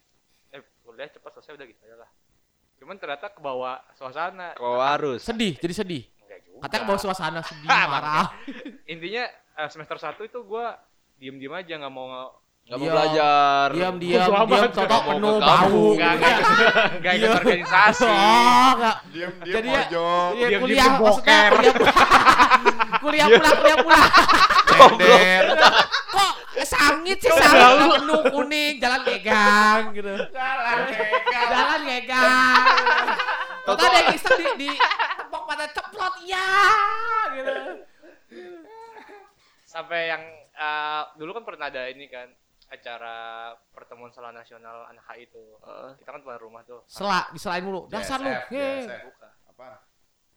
eh 0.56 0.64
kuliah 0.84 1.12
cepat 1.12 1.32
selesai 1.40 1.60
udah 1.60 1.66
gitu 1.68 1.80
aja 1.86 1.96
lah. 2.08 2.10
Cuman 2.80 2.96
ternyata 3.00 3.28
ke 3.32 3.40
bawah 3.44 3.84
suasana. 4.00 4.56
Kau 4.56 4.80
harus. 4.80 5.24
Sedih, 5.28 5.60
jadi 5.60 5.76
sedih. 5.76 6.04
Enggak 6.24 6.40
juga. 6.48 6.58
Katanya 6.64 6.80
ke 6.80 6.88
bawah 6.88 7.02
suasana 7.04 7.40
sedih, 7.44 7.68
Ah, 7.76 7.86
marah. 7.88 8.28
Intinya 8.88 9.24
eh, 9.60 9.70
semester 9.72 9.98
1 10.00 10.24
itu 10.24 10.40
gua 10.48 10.80
diem-diem 11.20 11.52
aja 11.52 11.74
nggak 11.84 11.94
mau 11.94 12.39
Gak 12.70 12.78
mau 12.78 12.86
Diam. 12.86 12.94
belajar. 12.94 13.68
Diam, 13.74 13.96
diam, 13.98 14.22
diam, 14.30 14.42
amat. 14.46 14.70
toto 14.70 14.86
Nggak 14.86 15.02
mau 15.02 15.10
penuh 15.10 15.34
ke 15.34 15.42
bau. 15.42 15.50
kampung. 15.50 15.94
nggak 15.98 16.12
nggak 16.14 16.34
nggak 17.02 17.14
ikut 17.18 17.32
organisasi. 17.36 18.06
Oh, 18.06 18.70
nggak. 18.78 18.98
diem 19.10 19.32
diem 19.34 19.50
Jadi 19.50 19.68
ya- 19.68 19.74
pojok 19.82 20.30
Iya, 20.30 20.48
Diam-diam 20.48 20.62
kuliah 20.62 20.86
maksudnya 20.86 21.02
boker. 21.02 21.52
kuliah 21.58 21.74
kuliah 23.04 23.28
pulang, 23.28 23.56
kuliah 23.58 23.78
pulang. 23.80 24.10
nyender 24.70 25.44
Kok 26.10 26.34
sangit 26.62 27.18
sih 27.18 27.32
sangit 27.32 27.90
penuh 27.96 28.22
kuning, 28.30 28.74
jalan 28.78 29.02
gegang 29.04 29.82
gitu. 29.90 30.14
jalan 30.30 30.78
gegang. 30.86 31.50
Jalan 31.50 31.80
gegang. 31.84 32.64
Toto 33.62 33.82
ada 33.82 33.98
yang 33.98 34.10
iseng 34.12 34.36
di, 34.36 34.46
di 34.60 34.70
tepok 35.16 35.44
pada 35.46 35.66
ceplot, 35.68 36.14
ya 36.24 36.50
gitu. 37.34 37.54
Sampai 39.64 40.10
yang 40.10 40.22
eh, 40.52 41.02
dulu 41.16 41.32
kan 41.32 41.44
pernah 41.44 41.66
ada 41.68 41.88
ini 41.88 42.06
kan 42.06 42.30
acara 42.70 43.16
pertemuan 43.70 44.10
salah 44.10 44.30
nasional 44.30 44.86
anak 44.86 45.04
HI 45.08 45.26
itu. 45.26 45.44
Heeh. 45.60 45.92
Kita 45.98 46.10
kan 46.12 46.22
tuan 46.22 46.38
rumah 46.38 46.62
tuh. 46.64 46.86
Sela, 46.86 47.26
diselain 47.30 47.62
mulu. 47.62 47.90
Dasar 47.90 48.18
lu. 48.18 48.30
Hei. 48.30 48.86
Apa 49.48 49.82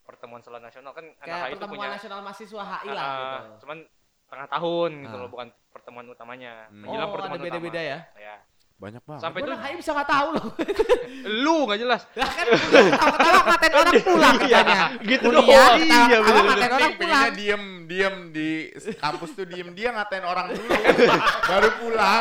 Pertemuan 0.03 0.41
salah 0.41 0.59
nasional 0.59 0.91
kan 0.91 1.05
anak 1.05 1.22
Kayak 1.22 1.37
HI 1.39 1.45
itu 1.45 1.55
pertemuan 1.55 1.78
punya 1.78 1.89
nasional 1.93 2.18
mahasiswa 2.20 2.62
HI 2.64 2.89
lah 2.91 3.05
Ah, 3.05 3.12
gitu. 3.14 3.55
cuman 3.62 3.78
tengah 4.26 4.47
tahun 4.49 4.91
gitu 4.99 5.12
Ah. 5.14 5.20
loh, 5.20 5.28
bukan 5.28 5.49
pertemuan 5.68 6.05
utamanya. 6.09 6.53
Hmm. 6.66 6.80
Menjelang 6.83 7.05
Oh, 7.05 7.12
pertemuan 7.12 7.39
ada 7.39 7.47
beda-beda 7.47 7.80
utama. 7.80 7.91
ya. 7.93 7.99
Ya. 8.18 8.37
Banyak 8.83 9.03
banget 9.07 9.22
Sampai 9.22 9.41
orang 9.41 9.61
HI 9.62 9.74
bisa 9.78 9.91
nggak 9.95 10.09
tahu 10.11 10.28
loh. 10.35 10.47
lu 11.47 11.57
nggak 11.64 11.78
jelas. 11.78 12.03
Lah 12.12 12.26
kan 12.28 12.47
ketawa-ketawa 12.51 13.41
ngatain 13.49 13.74
orang 13.78 13.95
pulang 14.03 14.35
katanya. 14.37 14.78
Gitu 14.99 15.22
Kuliah, 15.22 15.39
doang. 15.39 15.47
ketawa-ketawa 15.47 16.03
Iya, 16.03 16.18
bener-bener. 16.18 16.43
ngatain 16.51 16.72
orang 16.72 16.93
pulang. 16.99 17.30
diem 17.33 17.62
diem 17.87 18.14
di 18.28 18.49
kampus 18.97 19.30
tuh 19.33 19.47
diem 19.47 19.68
dia 19.70 19.89
ngatain 19.93 20.24
orang 20.24 20.47
dulu 20.51 20.66
baru 21.51 21.68
pulang 21.78 22.20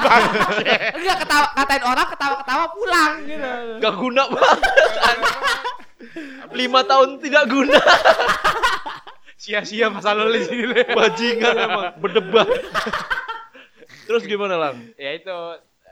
Enggak 0.94 1.18
ketawa 1.20 1.48
ngatain 1.52 1.84
orang 1.84 2.08
ketawa-ketawa 2.08 2.66
pulang 2.70 3.12
gitu. 3.26 3.52
Gak 3.82 3.94
guna 3.98 4.24
banget. 4.30 4.60
Lima 6.52 6.82
tahun 6.84 7.10
tidak 7.18 7.44
guna. 7.48 7.80
Sia-sia 9.36 9.90
masa 9.90 10.14
lalu 10.14 10.38
di 10.38 10.46
sini. 10.46 10.82
Bajingan 10.88 11.56
emang. 11.58 11.86
Berdebat. 11.98 12.46
Terus 14.04 14.24
gimana 14.24 14.60
lang? 14.60 14.76
ya 14.94 15.16
itu 15.16 15.38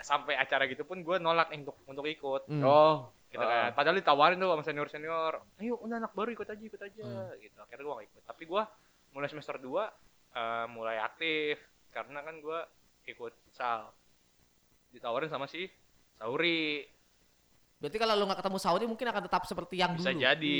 sampai 0.01 0.33
acara 0.33 0.63
gitu 0.65 0.83
pun 0.83 0.99
gue 0.99 1.17
nolak 1.17 1.51
untuk 1.51 1.77
untuk 1.85 2.05
ikut. 2.05 2.47
Hmm. 2.47 2.63
Oh. 2.63 2.95
gitu 3.29 3.39
kan. 3.39 3.69
Padahal 3.71 3.93
ditawarin 3.93 4.37
tuh 4.37 4.49
sama 4.49 4.63
senior 4.63 4.89
senior, 4.89 5.33
ayo 5.57 5.77
udah 5.77 6.01
anak 6.01 6.17
baru 6.17 6.33
ikut 6.33 6.49
aja 6.49 6.57
ikut 6.59 6.81
aja, 6.81 7.03
Hmm. 7.05 7.29
gitu. 7.37 7.61
Akhirnya 7.61 7.83
gue 7.83 7.93
gak 7.95 8.07
ikut. 8.09 8.23
Tapi 8.25 8.43
gue 8.43 8.61
mulai 9.09 9.29
semester 9.29 9.55
2 9.55 9.85
mulai 10.67 10.97
aktif 10.97 11.61
karena 11.89 12.19
kan 12.19 12.37
gue 12.37 12.59
ikut 13.05 13.33
futsal. 13.39 13.93
Ditawarin 14.89 15.29
sama 15.29 15.45
si 15.45 15.69
Sauri, 16.15 16.81
Berarti 17.79 17.95
kalau 17.95 18.11
lu 18.13 18.27
nggak 18.27 18.43
ketemu 18.43 18.59
Saudi 18.59 18.85
mungkin 18.85 19.07
akan 19.07 19.23
tetap 19.23 19.47
seperti 19.47 19.79
yang 19.79 19.95
bisa 19.95 20.11
dulu. 20.11 20.19
jadi 20.19 20.59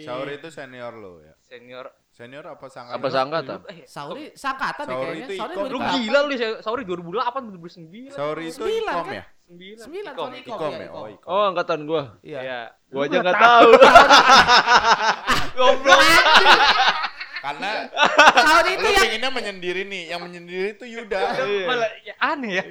Saur 0.00 0.30
itu 0.30 0.46
senior 0.46 0.94
lo 0.94 1.18
ya 1.18 1.34
senior 1.42 1.90
Senior 2.20 2.44
apa 2.44 2.66
sangat? 2.68 2.92
Apa 3.00 3.06
seangkatan? 3.08 3.58
Eh, 3.64 3.88
Sauri 3.88 4.28
seangkatan 4.36 4.84
deh 4.84 4.92
Sauri 4.92 5.08
kayaknya. 5.08 5.24
itu 5.24 5.34
Sauri 5.40 5.54
ikon, 5.56 5.66
Lu 5.72 5.78
gila 5.80 6.20
lu, 6.20 6.32
Sauri 6.60 6.82
2008 6.84 7.48
2009. 7.48 8.12
Sorry 8.12 8.44
itu 8.44 8.60
Sembilan, 8.60 8.92
ikom 8.92 9.06
kan? 9.08 9.16
ya? 9.16 9.24
9. 9.48 9.80
Sembilan, 9.80 10.12
Ikom, 10.12 10.26
Sauri 10.28 10.38
Ikom. 10.38 10.52
Ikom 10.52 10.68
Iya, 10.70 10.76
ya? 10.76 10.84
ikom. 10.84 11.00
Oh 11.00 11.08
ikom. 11.08 11.30
Oh, 11.32 11.44
angkatan 11.48 11.78
gua. 11.88 12.02
Iya. 12.20 12.38
Iya. 12.44 12.60
Gua 12.92 13.02
aja 13.02 13.16
nggak 13.18 13.38
tahu. 13.40 13.68
Goblok. 15.56 15.98
Karena 17.40 17.70
Sauri 18.36 18.70
itu 18.76 18.84
yang 18.84 19.00
pengennya 19.00 19.30
menyendiri 19.32 19.82
nih, 19.88 20.02
yang 20.12 20.20
menyendiri 20.20 20.76
itu 20.76 20.84
Yuda. 20.84 21.18
Iya. 21.40 21.66
Malah 21.66 21.90
ya, 22.04 22.14
aneh 22.20 22.52
ya. 22.52 22.64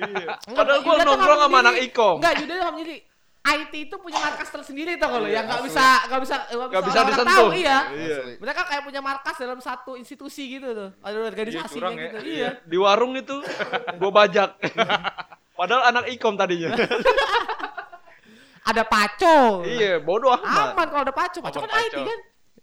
Padahal 0.46 0.80
gua 0.86 0.94
nongkrong 1.02 1.40
sama 1.42 1.58
anak 1.66 1.76
ikom. 1.82 2.16
Enggak, 2.22 2.34
Yuda 2.38 2.54
nggak 2.54 2.74
menyendiri. 2.78 3.00
IT 3.42 3.74
itu 3.82 3.96
punya 3.98 4.20
markas 4.20 4.48
tersendiri 4.48 4.94
tau 4.96 5.10
kalau 5.12 5.24
Iya, 5.24 5.36
yang 5.36 5.46
nggak 5.48 5.60
asli. 5.60 5.68
bisa 5.70 5.86
nggak 6.06 6.22
bisa 6.22 6.36
Nggak 6.46 6.52
bisa 6.52 6.70
orang-orang 6.94 7.08
disentuh. 7.10 7.34
tahu, 7.34 7.48
iya. 7.56 7.80
Iya. 7.90 8.18
Mereka 8.38 8.62
kayak 8.64 8.84
punya 8.84 9.02
markas 9.02 9.36
dalam 9.36 9.60
satu 9.60 9.92
institusi 9.94 10.44
gitu 10.52 10.68
tuh. 10.70 10.90
Ada 11.00 11.18
organisasinya 11.26 11.72
curang 11.72 11.94
ya. 11.94 12.04
gitu. 12.04 12.18
Iya. 12.22 12.50
Di 12.62 12.78
warung 12.78 13.14
itu 13.16 13.36
gua 13.96 14.12
bajak. 14.14 14.50
Padahal 15.58 15.84
anak 15.90 16.06
ikom 16.10 16.36
tadinya. 16.36 16.72
Ada 18.62 18.84
paco. 18.86 19.66
iya, 19.66 19.98
bodoh 19.98 20.30
amat. 20.32 20.72
Aman 20.72 20.88
kalau 20.88 21.02
ada 21.02 21.16
paco. 21.16 21.40
Paco 21.42 21.60
kan 21.60 21.72
IT 21.80 21.90
Paco. 21.92 22.04
kan? 22.06 22.20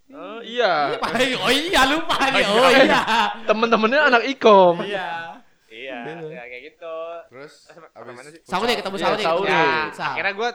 Oh, 0.06 0.38
iya. 0.38 0.94
Iya. 0.94 1.36
Oh 1.42 1.50
iya 1.50 1.80
lupa 1.84 2.14
nih. 2.30 2.44
Oh 2.46 2.68
iya. 2.70 3.00
Temen-temennya 3.42 4.00
anak 4.06 4.22
ikom. 4.28 4.78
Iya. 4.80 5.34
Iya, 5.66 5.98
ya 6.08 6.42
kayak 6.46 6.62
gitu. 6.72 6.96
Terus 7.28 7.54
Apa 7.68 8.06
mana 8.06 8.26
sih? 8.26 8.40
Sauri 8.42 8.72
ketemu 8.74 8.96
Iya, 8.96 9.04
Sauri. 9.04 9.22
Sauri. 9.22 9.44
ketemu 9.44 9.92
Ya, 9.92 10.06
akhirnya 10.08 10.32
gue 10.32 10.48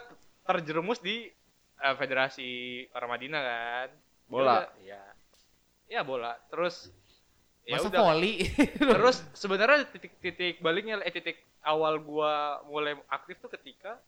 terjerumus 0.45 0.99
di 0.99 1.29
eh, 1.81 1.95
Federasi 1.97 2.49
Paramadina 2.93 3.39
kan. 3.41 3.89
Ya 3.91 4.29
Bola. 4.31 4.57
Iya. 4.79 5.03
Ya 5.91 6.01
bola. 6.07 6.39
Terus 6.47 6.87
ya 7.67 7.77
Masa 7.77 7.91
udah. 7.91 8.01
volley. 8.07 8.47
Terus 8.95 9.27
sebenarnya 9.35 9.85
titik-titik 9.91 10.63
baliknya 10.63 11.03
eh 11.03 11.11
titik 11.11 11.43
awal 11.61 11.99
gua 11.99 12.63
mulai 12.65 12.95
aktif 13.11 13.43
tuh 13.43 13.51
ketika 13.51 13.99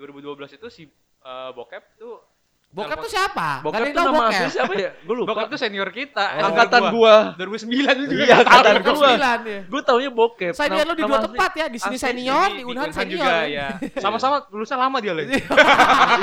2012 0.00 0.56
itu 0.56 0.68
si 0.72 0.82
eh, 1.22 1.50
Bokep 1.52 1.84
tuh 2.00 2.24
Bokap 2.72 2.96
tuh 2.98 3.12
siapa? 3.12 3.60
Bokap 3.60 3.84
tuh 3.84 4.00
nama 4.00 4.32
asli 4.32 4.48
siapa 4.48 4.72
ya? 4.72 4.90
Gua 5.04 5.14
lupa. 5.14 5.28
Bokep 5.36 5.46
tuh 5.52 5.60
senior 5.60 5.88
kita. 5.92 6.24
Oh. 6.24 6.32
senior 6.32 6.48
Angkatan 6.48 6.80
gua. 6.88 6.90
gua. 6.90 7.14
2009 7.36 7.68
itu 7.68 8.04
juga. 8.08 8.24
Iya, 8.24 8.36
angkatan 8.40 8.74
gua. 8.74 8.92
sembilan 8.96 9.38
ya. 9.44 9.60
Gua 9.68 9.82
taunya 9.84 10.10
bokep. 10.10 10.52
Saya 10.56 10.68
Nama- 10.72 10.88
lu 10.88 10.94
di 10.96 11.04
dua 11.04 11.18
tempat 11.20 11.50
ya, 11.52 11.66
di 11.68 11.78
sini 11.78 11.96
senior, 11.96 12.48
di, 12.48 12.56
di 12.56 12.64
Unhan 12.64 12.88
senior. 12.88 13.20
juga 13.20 13.34
ya. 13.44 13.66
Sama-sama 14.04 14.36
lulusan 14.48 14.78
lama 14.80 14.96
dia 14.98 15.12
loh. 15.12 15.24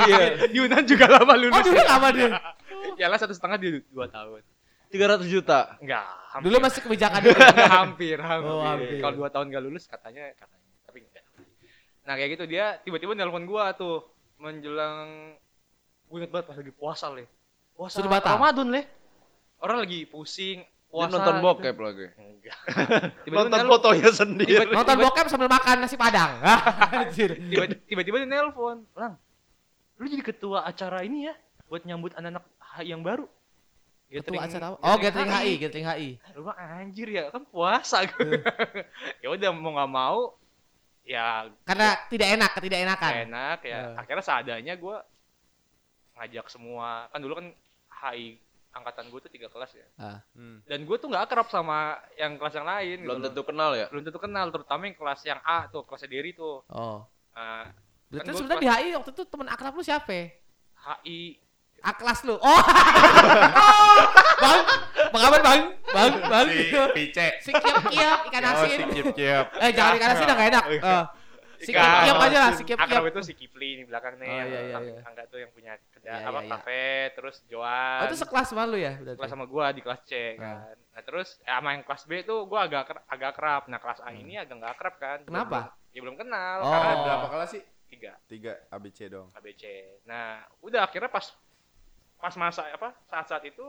Iya. 0.02 0.50
di 0.50 0.58
Unhan 0.58 0.82
juga 0.84 1.06
lama 1.06 1.32
lulus. 1.38 1.54
Oh, 1.54 1.62
dulu 1.62 1.80
lama 1.80 2.08
dia. 2.10 2.28
Ya 2.98 3.06
lah 3.06 3.16
satu 3.16 3.30
setengah 3.30 3.56
dia 3.56 3.70
dua 3.86 4.06
tahun. 4.06 4.42
300 4.90 5.22
juta. 5.24 5.78
Enggak. 5.78 6.02
Dulu 6.42 6.56
masih 6.58 6.80
kebijakan 6.82 7.22
dulu. 7.24 7.38
Hampir, 7.62 8.18
hampir. 8.18 8.50
Oh, 8.50 8.58
hampir. 8.60 8.98
Kalau 8.98 9.14
dua 9.16 9.30
tahun 9.30 9.46
gak 9.48 9.62
lulus 9.62 9.86
katanya, 9.86 10.34
katanya. 10.34 10.66
Tapi 10.82 10.98
enggak. 11.00 11.24
Nah 12.02 12.14
kayak 12.18 12.30
gitu 12.34 12.44
dia 12.44 12.74
tiba-tiba 12.82 13.14
nelpon 13.14 13.46
gua 13.46 13.70
tuh 13.70 14.02
menjelang 14.34 15.38
gue 16.10 16.16
inget 16.18 16.30
banget 16.30 16.46
pas 16.46 16.56
lagi 16.58 16.72
puasa 16.72 17.06
le. 17.08 17.24
Puasa 17.72 17.94
Sudah 17.96 18.10
batal? 18.10 18.34
Ramadan 18.34 18.66
le. 18.68 18.82
Orang 19.56 19.78
lagi 19.78 20.04
pusing. 20.04 20.60
Dia 20.60 20.90
Puasa 20.90 21.12
nonton 21.14 21.34
gitu. 21.36 21.44
bokep 21.46 21.76
lagi. 21.78 22.06
Enggak. 22.18 22.58
Nonton 23.30 23.60
fotonya 23.64 24.10
sendiri. 24.10 24.58
Tiba- 24.58 24.74
Nonton 24.74 24.96
bokep 24.98 25.26
sambil 25.30 25.46
makan 25.46 25.76
nasi 25.78 25.94
padang. 25.94 26.42
Tiba-tiba 27.86 28.16
dia 28.18 28.28
nelpon, 28.28 28.82
"Lang, 28.92 29.14
lu 29.96 30.06
jadi 30.06 30.24
ketua 30.24 30.64
acara 30.64 31.02
ini 31.02 31.30
ya 31.30 31.34
buat 31.66 31.82
nyambut 31.82 32.10
anak-anak 32.12 32.42
HI 32.74 32.90
yang 32.90 33.02
baru." 33.02 33.30
Ketua 34.10 34.42
acara 34.42 34.74
apa? 34.74 34.82
Oh, 34.82 34.98
gathering 34.98 35.30
HI, 35.30 35.52
gathering 35.56 35.86
HI. 35.86 36.10
Lu 36.34 36.50
anjir 36.50 37.06
ya 37.06 37.30
kan 37.30 37.46
puasa 37.46 38.02
ya 39.22 39.28
udah 39.30 39.50
mau 39.54 39.70
nggak 39.72 39.86
mau 39.88 40.34
ya 41.06 41.46
Karena 41.62 41.94
tidak 42.10 42.28
enak, 42.34 42.50
tidak 42.58 42.78
enakan. 42.82 43.12
enak 43.30 43.58
ya 43.62 43.70
Ya. 43.70 43.82
akhirnya 43.94 44.24
seadanya 44.24 44.74
gue 44.74 44.96
ngajak 46.20 46.46
semua 46.46 47.08
kan 47.08 47.18
dulu 47.18 47.32
kan 47.34 47.48
HI 48.02 48.36
angkatan 48.70 49.08
gue 49.08 49.18
tuh 49.18 49.30
tiga 49.30 49.48
kelas 49.48 49.72
ya 49.72 49.88
Hmm. 50.30 50.60
dan 50.62 50.84
gue 50.84 50.94
tuh 50.94 51.08
nggak 51.08 51.24
akrab 51.24 51.48
sama 51.48 51.78
yang 52.14 52.36
kelas 52.36 52.54
yang 52.54 52.68
lain 52.68 52.98
Belum 53.02 53.18
gitu 53.18 53.26
tentu 53.26 53.42
kenal 53.46 53.72
ya. 53.72 53.86
belum 53.88 54.04
tentu 54.04 54.20
kenal 54.20 54.46
terutama 54.48 54.82
yang 54.84 54.94
kelas 54.94 55.20
yang 55.24 55.40
A 55.40 55.66
tuh 55.66 55.82
kelasnya 55.82 56.06
Diri 56.08 56.30
tuh 56.30 56.60
Oh. 56.68 57.02
Nah, 57.32 57.66
Berarti 58.06 58.26
Kan 58.26 58.34
sebenarnya 58.36 58.60
di 58.60 58.68
HI 58.68 58.88
waktu 58.92 59.10
itu 59.10 59.22
teman 59.24 59.48
akrab 59.48 59.72
lu 59.72 59.80
siapa? 59.80 60.12
HI 61.00 61.18
A 61.80 61.90
kelas 61.90 62.20
lu. 62.22 62.36
Oh. 62.36 62.60
bang, 64.36 64.58
bang 65.12 65.22
apa 65.24 65.38
bang? 65.40 65.60
Bang, 65.86 66.12
bang. 66.22 66.46
Si 66.46 66.64
Pice. 66.92 67.26
Si 67.40 67.50
kiap 67.50 67.82
kiap 67.86 68.18
ikan 68.28 68.42
Oh, 68.44 68.52
asin. 68.54 68.78
si 68.78 68.84
Kip 68.92 69.06
Kip. 69.12 69.46
Eh 69.56 69.70
jangan 69.72 69.92
ikan 69.96 70.10
asin 70.10 70.24
nggak 70.26 70.48
enak. 70.50 70.64
Eh, 70.68 71.04
si 71.60 71.70
Ikan 71.70 71.78
kiap 71.78 72.00
kiap 72.02 72.16
aja 72.22 72.38
lah, 72.40 72.52
si 72.52 72.62
akrab 72.64 72.88
kiap. 72.88 73.04
itu 73.06 73.20
si 73.22 73.32
Kipli 73.34 73.70
di 73.74 73.84
belakang 73.84 74.16
nih 74.16 74.26
Oh, 74.26 74.34
yang 74.34 74.48
iya, 74.48 74.60
iya, 74.62 74.78
iya. 74.80 75.00
angga 75.02 75.22
tuh 75.26 75.38
yang 75.38 75.50
punya 75.50 75.72
kedai 75.90 76.08
Iya, 76.10 76.16
apa 76.22 76.30
iya, 76.32 76.40
iya. 76.40 76.50
kafe 76.50 76.82
terus 77.12 77.36
Joan 77.46 77.98
Oh 77.98 78.06
itu 78.06 78.16
sekelas 78.16 78.46
sama 78.46 78.62
lu 78.64 78.76
ya? 78.76 78.92
Berarti? 78.94 79.18
kelas 79.18 79.30
sama 79.30 79.44
gua 79.44 79.66
di 79.68 79.80
kelas 79.80 80.00
C 80.02 80.12
kan. 80.34 80.56
Nah, 80.90 81.02
terus 81.02 81.28
eh, 81.38 81.50
sama 81.50 81.68
yang 81.70 81.82
kelas 81.82 82.02
B 82.02 82.12
tuh 82.22 82.38
gua 82.44 82.60
agak 82.62 82.80
agak 83.04 83.28
akrab. 83.30 83.62
Nah, 83.66 83.78
kelas 83.78 84.00
A 84.00 84.10
ini 84.10 84.34
agak 84.34 84.54
nggak 84.54 84.72
akrab 84.72 84.94
kan. 84.96 85.18
Kenapa? 85.22 85.58
belum- 85.68 85.78
Ya 85.90 86.00
belum 86.00 86.16
kenal 86.16 86.56
Oh. 86.60 86.70
karena 86.70 86.92
berapa 87.02 87.26
kelas 87.28 87.50
sih? 87.50 87.62
tiga 87.86 88.12
Tiga 88.24 88.54
ABC 88.68 88.98
dong. 89.06 89.28
ABC. 89.34 89.62
Nah, 90.04 90.40
udah 90.60 90.82
akhirnya 90.82 91.08
pas 91.08 91.26
pas 92.16 92.34
masa 92.34 92.62
apa 92.68 92.94
saat-saat 93.04 93.42
itu 93.44 93.66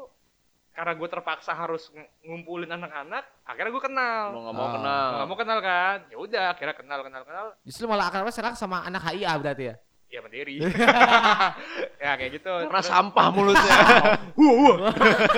karena 0.71 0.93
gue 0.93 1.07
terpaksa 1.07 1.51
harus 1.51 1.91
ng- 1.91 2.07
ngumpulin 2.23 2.69
anak-anak, 2.69 3.23
akhirnya 3.43 3.69
gue 3.69 3.83
kenal. 3.83 4.23
Mau 4.31 4.41
nggak 4.41 4.55
mau 4.55 4.63
Oh. 4.63 4.73
kenal. 4.73 5.07
Nggak 5.11 5.27
mau 5.27 5.37
kenal 5.37 5.59
kan? 5.59 5.97
Ya 6.07 6.17
udah, 6.17 6.45
akhirnya 6.49 6.75
kenal 6.75 6.99
kenal 7.01 7.21
kenal. 7.23 7.45
Justru 7.61 7.83
malah 7.85 8.07
akrabnya 8.07 8.31
sekarang 8.31 8.55
sama 8.55 8.81
anak 8.81 9.03
HIA 9.05 9.35
berarti 9.35 9.63
ya? 9.67 9.75
Ya 10.07 10.19
mandiri. 10.19 10.59
ya 12.03 12.11
kayak 12.15 12.31
gitu. 12.33 12.51
Karena 12.51 12.71
Terus- 12.77 12.87
sampah 12.87 13.27
mulutnya. 13.29 13.77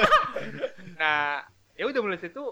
Nah, 0.93 1.43
ya 1.73 1.83
udah 1.83 2.01
mulai 2.01 2.17
situ 2.17 2.43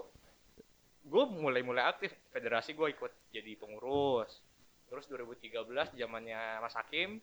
gue 1.02 1.24
mulai 1.28 1.60
mulai 1.60 1.84
aktif 1.84 2.08
federasi 2.30 2.72
gue 2.72 2.88
ikut 2.90 3.12
jadi 3.30 3.54
pengurus. 3.54 4.40
Terus 4.88 5.04
2013 5.06 5.64
zamannya 5.94 6.40
Mas 6.58 6.74
Hakim, 6.74 7.20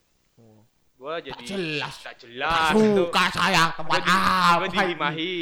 gue 1.00 1.14
jadi 1.32 1.44
jelas. 1.48 1.96
tak 2.04 2.16
jelas. 2.20 2.76
itu. 2.76 3.08
Suka 3.08 3.24
saya 3.32 3.72
tempat 3.72 4.00
di, 4.04 4.12
apa? 4.12 4.56
gua 4.60 4.68
di? 4.68 4.78
Himahi. 4.84 5.38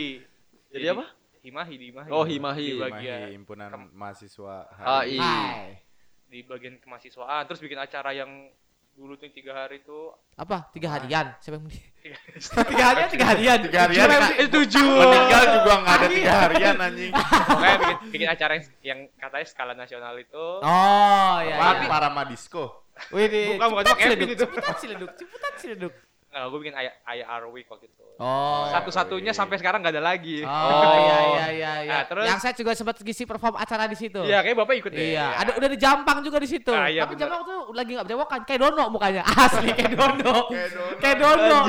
Jadi 0.70 0.86
apa? 0.94 1.06
Himahi 1.42 1.74
di 1.74 1.86
Himahi. 1.90 2.10
Oh, 2.14 2.22
Himahi. 2.22 2.68
Di 2.70 2.78
bagian 2.78 3.20
Mahi, 3.26 3.34
himpunan 3.34 3.70
Kem- 3.74 3.92
mahasiswa 3.98 4.56
HI. 4.78 5.18
Hai. 5.18 5.82
di 6.28 6.44
bagian 6.44 6.76
kemahasiswaan 6.84 7.48
terus 7.48 7.64
bikin 7.64 7.80
acara 7.80 8.12
yang 8.12 8.52
dulu 8.92 9.16
tuh 9.16 9.32
tiga 9.32 9.56
hari 9.56 9.80
tuh 9.82 10.12
Apa? 10.36 10.68
Tiga 10.76 10.92
harian? 10.92 11.34
Siapa 11.40 11.56
yang 11.56 11.72
tiga, 12.70 12.86
harian? 12.92 13.08
Tiga 13.10 13.26
harian. 13.32 13.58
Tiga 13.64 13.80
harian, 13.88 14.22
eh, 14.36 14.50
tujuh. 14.52 14.90
Meninggal 14.92 15.44
juga 15.56 15.74
nggak 15.82 15.96
ada 15.98 16.08
tiga 16.12 16.34
harian 16.46 16.76
anjing. 16.78 17.12
pokoknya 17.48 17.78
bikin, 17.80 17.98
bikin 18.12 18.28
acara 18.30 18.52
yang, 18.60 18.66
yang 18.84 19.00
katanya 19.16 19.46
skala 19.48 19.74
nasional 19.74 20.14
itu 20.20 20.46
Oh 20.62 21.36
iya. 21.42 21.56
Iya. 21.80 21.88
Para 21.88 22.10
Madisco. 22.12 22.87
Wih, 23.10 23.26
di 23.26 23.42
Bukan, 23.52 23.68
bukan, 23.68 23.84
Ciputat 23.84 23.98
Kevin 23.98 24.18
Ciledug, 24.18 24.30
itu. 24.30 24.44
Ciputat 24.44 24.76
Ciledug, 24.78 25.10
Ciputat 25.16 25.54
Ciledug. 25.56 25.94
nah, 26.28 26.46
gue 26.46 26.60
bikin 26.60 26.76
ayah 26.76 26.94
ayah 27.08 27.26
Week 27.48 27.66
waktu 27.66 27.88
itu 27.88 28.04
Oh. 28.18 28.66
satu-satunya 28.68 29.30
Wih. 29.30 29.38
sampai 29.38 29.56
sekarang 29.56 29.78
nggak 29.80 29.94
ada 29.94 30.04
lagi 30.04 30.42
Oh 30.42 30.50
iya 31.00 31.18
iya 31.24 31.46
iya 31.48 31.72
iya. 31.82 31.92
Nah, 31.92 32.04
terus- 32.06 32.26
Yang 32.26 32.40
saya 32.40 32.54
juga 32.54 32.72
sempat 32.74 32.98
ngisi 32.98 33.24
perform 33.24 33.56
acara 33.56 33.86
di 33.86 33.94
situ. 33.94 34.22
iya 34.22 34.42
kayak 34.42 34.58
bapak 34.58 34.74
ikut 34.76 34.92
deh 34.92 35.14
Iya, 35.14 35.26
ada 35.36 35.52
udah 35.54 35.68
di 35.68 35.78
Jampang 35.78 36.18
juga 36.22 36.38
di 36.38 36.48
situ. 36.48 36.70
Ah, 36.70 36.86
iya, 36.88 37.04
Tapi 37.04 37.14
bener. 37.14 37.26
Jampang 37.26 37.42
tuh 37.44 37.60
lagi 37.72 37.90
nggak 37.92 38.06
berjawakan, 38.06 38.40
kayak 38.44 38.60
Dono 38.60 38.84
mukanya. 38.90 39.22
Asli 39.46 39.70
kayak 39.72 39.92
Dono. 39.94 40.38
Kayak 40.50 40.70
Dono. 40.74 40.96
kayak 40.98 41.18
Dono. 41.18 41.60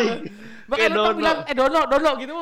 Kayak 0.69 0.91
lu 0.91 1.01
kan 1.03 1.15
bilang 1.17 1.39
eh 1.45 1.55
Dono, 1.55 1.81
Dono 1.87 2.11
gitu 2.19 2.33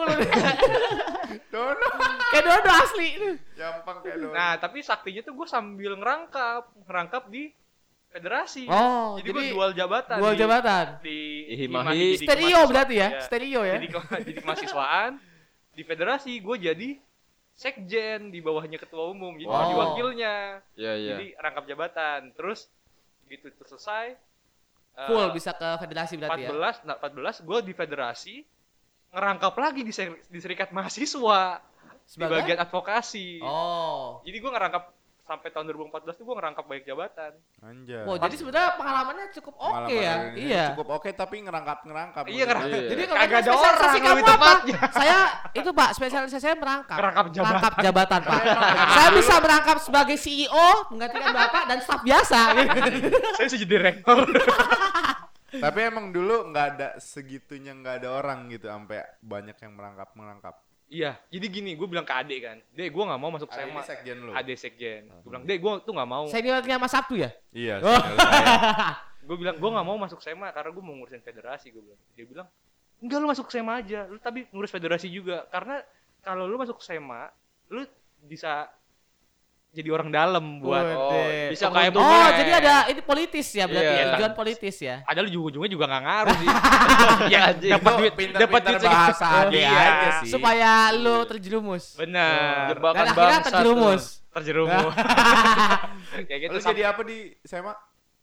Dono. 1.52 1.86
kayak 2.28 2.44
Dono 2.44 2.70
asli. 2.76 3.08
Gampang 3.54 3.96
kayak 4.02 4.16
Dono. 4.18 4.32
nah 4.32 4.52
tapi 4.56 4.78
saktinya 4.80 5.22
tuh 5.22 5.34
gue 5.34 5.46
sambil 5.46 5.94
ngerangkap 5.94 6.62
ngerangkap 6.84 7.22
di 7.28 7.50
federasi 8.16 8.64
Oh, 8.64 9.16
jadi, 9.16 9.28
gue 9.28 9.36
jadi 9.38 9.52
dual 9.52 9.70
jabatan 9.72 10.16
Dual 10.16 10.32
di- 10.32 10.40
jabatan. 10.40 10.84
di 11.00 11.18
Himahi. 11.54 11.92
jadi 12.14 12.24
Stereo 12.24 12.60
berarti 12.64 12.94
ya? 12.94 13.08
Iya. 13.10 13.20
Stereo 13.20 13.60
ya. 13.62 13.74
jadi 13.76 13.86
jadi 14.22 14.32
kemahasiswaan 14.38 15.12
di 15.70 15.82
federasi 15.82 16.32
gue 16.38 16.56
jadi 16.58 16.88
sekjen 17.52 18.28
di 18.28 18.40
bawahnya 18.40 18.76
ketua 18.76 19.08
umum 19.08 19.32
jadi 19.34 19.48
Wow. 19.48 19.80
wakilnya 19.86 20.60
Iya, 20.74 20.92
iya. 20.94 21.10
jadi 21.14 21.26
rangkap 21.36 21.64
jabatan 21.66 22.20
terus 22.32 22.68
gitu 23.26 23.48
selesai 23.58 24.16
eh, 24.94 25.06
Full 25.06 25.28
bisa 25.30 25.52
ke 25.52 25.68
federasi 25.78 26.16
berarti 26.16 26.42
ya. 26.42 26.52
14 26.52 26.84
nah 26.84 26.96
14 26.96 27.40
gue 27.42 27.58
di 27.62 27.72
federasi 27.72 28.34
ngerangkap 29.08 29.54
lagi 29.54 29.80
di, 29.82 29.90
ser- 29.90 30.20
di 30.22 30.36
serikat 30.36 30.68
mahasiswa 30.70 31.60
di 31.98 32.04
Sebagai? 32.06 32.40
bagian 32.40 32.60
advokasi 32.60 33.40
Oh. 33.40 34.20
jadi 34.22 34.36
gue 34.36 34.50
ngerangkap 34.50 34.84
sampai 35.26 35.50
tahun 35.50 35.66
2014 35.74 36.06
tuh 36.14 36.24
gue 36.24 36.36
ngerangkap 36.38 36.64
banyak 36.70 36.84
jabatan. 36.86 37.32
Anjay. 37.58 38.06
Oh, 38.06 38.14
jadi 38.14 38.34
sebenarnya 38.38 38.70
pengalamannya 38.78 39.26
cukup 39.34 39.54
oke 39.58 39.90
ya. 39.90 40.14
Iya. 40.38 40.64
Cukup 40.72 40.88
oke 40.94 41.10
tapi 41.10 41.42
ngerangkap-ngerangkap. 41.42 42.24
Iya, 42.30 42.44
ngerangkap. 42.46 42.78
Iya. 42.78 42.90
Jadi 42.94 43.02
kalau 43.10 43.18
Kagak 43.18 43.38
ada 43.42 43.50
spesialisasi 43.50 43.98
orang 43.98 44.06
kamu 44.06 44.22
apa? 44.22 44.30
tepatnya. 44.30 44.78
Saya 45.02 45.18
itu 45.50 45.70
Pak, 45.74 45.90
spesialisasi 45.98 46.42
saya 46.46 46.54
merangkap. 46.54 46.98
Merangkap 47.02 47.24
jabatan. 47.34 47.50
Merangkap 47.50 47.74
jabatan, 47.82 48.20
Pak. 48.22 48.42
saya 48.96 49.08
bisa 49.10 49.34
merangkap 49.42 49.76
sebagai 49.82 50.16
CEO, 50.20 50.68
menggantikan 50.94 51.32
Bapak 51.34 51.62
dan 51.66 51.78
staf 51.82 52.00
biasa. 52.06 52.40
Saya 53.36 53.44
bisa 53.50 53.56
jadi 53.58 53.66
direktur. 53.66 54.18
Tapi 55.56 55.78
emang 55.80 56.12
dulu 56.12 56.52
nggak 56.52 56.66
ada 56.76 56.88
segitunya 57.00 57.72
nggak 57.72 58.04
ada 58.04 58.08
orang 58.20 58.46
gitu 58.52 58.68
sampai 58.68 59.02
banyak 59.24 59.56
yang 59.58 59.72
merangkap-merangkap. 59.74 60.65
Iya, 60.86 61.18
jadi 61.28 61.46
gini, 61.50 61.74
gue 61.74 61.88
bilang 61.90 62.06
ke 62.06 62.14
Ade 62.14 62.36
kan, 62.38 62.56
Dek 62.74 62.94
gue 62.94 63.04
gak 63.04 63.20
mau 63.20 63.30
masuk 63.34 63.50
Ada 63.50 63.66
SMA. 63.66 63.82
sekjen 63.82 64.16
lu. 64.22 64.30
Ade 64.32 64.54
sekjen. 64.54 65.02
Gue 65.22 65.30
bilang, 65.34 65.44
Dek 65.44 65.58
gue 65.58 65.72
tuh 65.82 65.92
gak 65.92 66.10
mau. 66.10 66.24
Seniornya 66.30 66.76
Mas 66.78 66.92
Sabtu 66.94 67.14
ya? 67.18 67.30
Iya. 67.50 67.82
Oh. 67.82 68.02
Gue 69.26 69.34
bilang, 69.42 69.58
gue 69.58 69.70
gak 69.74 69.86
mau 69.90 69.98
masuk 69.98 70.22
SMA 70.22 70.54
karena 70.54 70.70
gue 70.70 70.84
mau 70.86 70.94
ngurusin 71.02 71.18
federasi. 71.18 71.74
Gue 71.74 71.82
bilang, 71.82 72.00
dia 72.14 72.24
bilang, 72.30 72.46
enggak 73.02 73.18
lu 73.18 73.26
masuk 73.26 73.50
SMA 73.50 73.74
aja, 73.82 74.06
lu 74.06 74.22
tapi 74.22 74.46
ngurus 74.54 74.70
federasi 74.70 75.10
juga. 75.10 75.50
Karena 75.50 75.82
kalau 76.22 76.46
lu 76.46 76.54
masuk 76.54 76.78
SMA, 76.78 77.26
lu 77.74 77.82
bisa 78.22 78.70
jadi 79.70 79.88
orang 79.90 80.08
dalam 80.08 80.44
buat 80.58 80.84
Oh, 80.86 81.12
Oh, 81.12 81.48
bisa 81.48 81.68
nguntung. 81.68 81.98
Oh, 81.98 82.08
Tumen. 82.08 82.32
jadi 82.34 82.52
ada 82.56 82.74
ini 82.86 83.00
politis 83.00 83.46
ya 83.50 83.64
berarti 83.64 83.86
Iya. 83.86 84.00
ya, 84.00 84.12
tujuan 84.16 84.32
politis 84.32 84.76
ya. 84.78 84.96
ada 85.02 85.18
lu 85.20 85.28
ujung-ujungnya 85.28 85.68
juga 85.68 85.84
gak 85.86 86.02
ngaruh 86.02 86.34
sih. 86.34 86.48
ya, 87.34 87.42
dapat 87.52 87.92
duit, 87.98 88.12
dapat 88.32 88.60
duit 88.62 88.80
bahasa 88.80 89.26
ade 89.42 89.58
Iya. 89.58 89.70
aja 89.72 90.08
sih. 90.20 90.30
Supaya 90.30 90.70
lu 90.90 91.16
terjerumus. 91.24 91.84
Benar. 91.94 92.72
Jebakan 92.72 92.96
Dan 92.96 93.06
akhirnya 93.08 93.38
terjerumus. 93.42 94.02
Terjerumus. 94.30 94.92
Kayak 96.28 96.40
gitu 96.42 96.52
Lu 96.52 96.60
jadi 96.62 96.82
apa 96.86 97.00
di 97.02 97.18
SMA? 97.42 97.72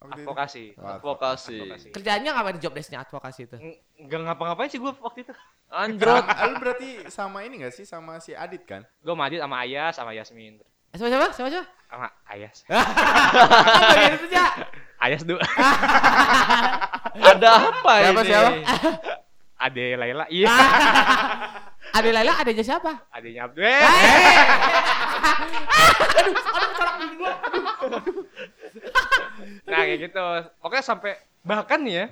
Itu? 0.03 0.19
advokasi. 0.19 0.75
Advokasi. 0.75 1.57
Kerjanya 1.89 2.35
ngapain 2.35 2.57
di 2.57 2.61
job 2.61 2.75
desk-nya 2.75 3.01
advokasi 3.01 3.47
itu? 3.47 3.55
Ng- 3.55 3.79
Nggak 4.03 4.19
ngapa-ngapain 4.25 4.67
sih 4.67 4.75
gue 4.75 4.91
waktu 4.91 5.23
itu. 5.23 5.31
Anjrot. 5.69 6.27
Sama- 6.27 6.43
Lu 6.43 6.55
berarti 6.59 6.89
sama 7.07 7.37
ini 7.41 7.63
gak 7.63 7.71
sih 7.71 7.85
sama 7.85 8.19
si 8.19 8.35
Adit 8.35 8.67
kan? 8.67 8.83
Gue 8.99 9.15
mandi 9.15 9.39
sama 9.39 9.63
Ayas, 9.63 9.95
sama 9.95 10.11
Yasmin. 10.11 10.59
Eh, 10.93 10.97
Siapa 11.01 11.09
siapa? 11.09 11.27
Siapa 11.33 11.49
siapa? 11.49 11.65
Sama 11.89 12.07
Ayas. 12.29 12.57
Apa 12.69 13.93
bagian 13.97 14.13
itu 14.13 14.27
ya? 14.29 14.45
Ayas 15.01 15.21
dulu. 15.25 15.41
Ada 17.33 17.49
apa 17.49 17.93
Siapa, 17.97 18.21
ini? 18.21 18.29
siapa? 18.29 18.49
Ade 19.65 19.85
Laila. 19.97 20.25
Iya. 20.29 20.53
Ade 21.93 22.09
Laila 22.13 22.33
adanya 22.37 22.61
siapa? 22.61 22.91
Adenya 23.09 23.49
Abdul. 23.49 23.65
Eh. 23.65 23.81
aduh, 26.13 26.33
aduh 26.33 26.33
kecolok 26.37 26.95
gigi 27.01 27.15
gua. 27.17 27.33
Nah 29.65 29.79
kayak 29.81 29.99
gitu. 30.09 30.25
Pokoknya 30.61 30.83
sampai 30.83 31.11
bahkan 31.41 31.81
nih 31.81 31.93
ya. 31.93 32.05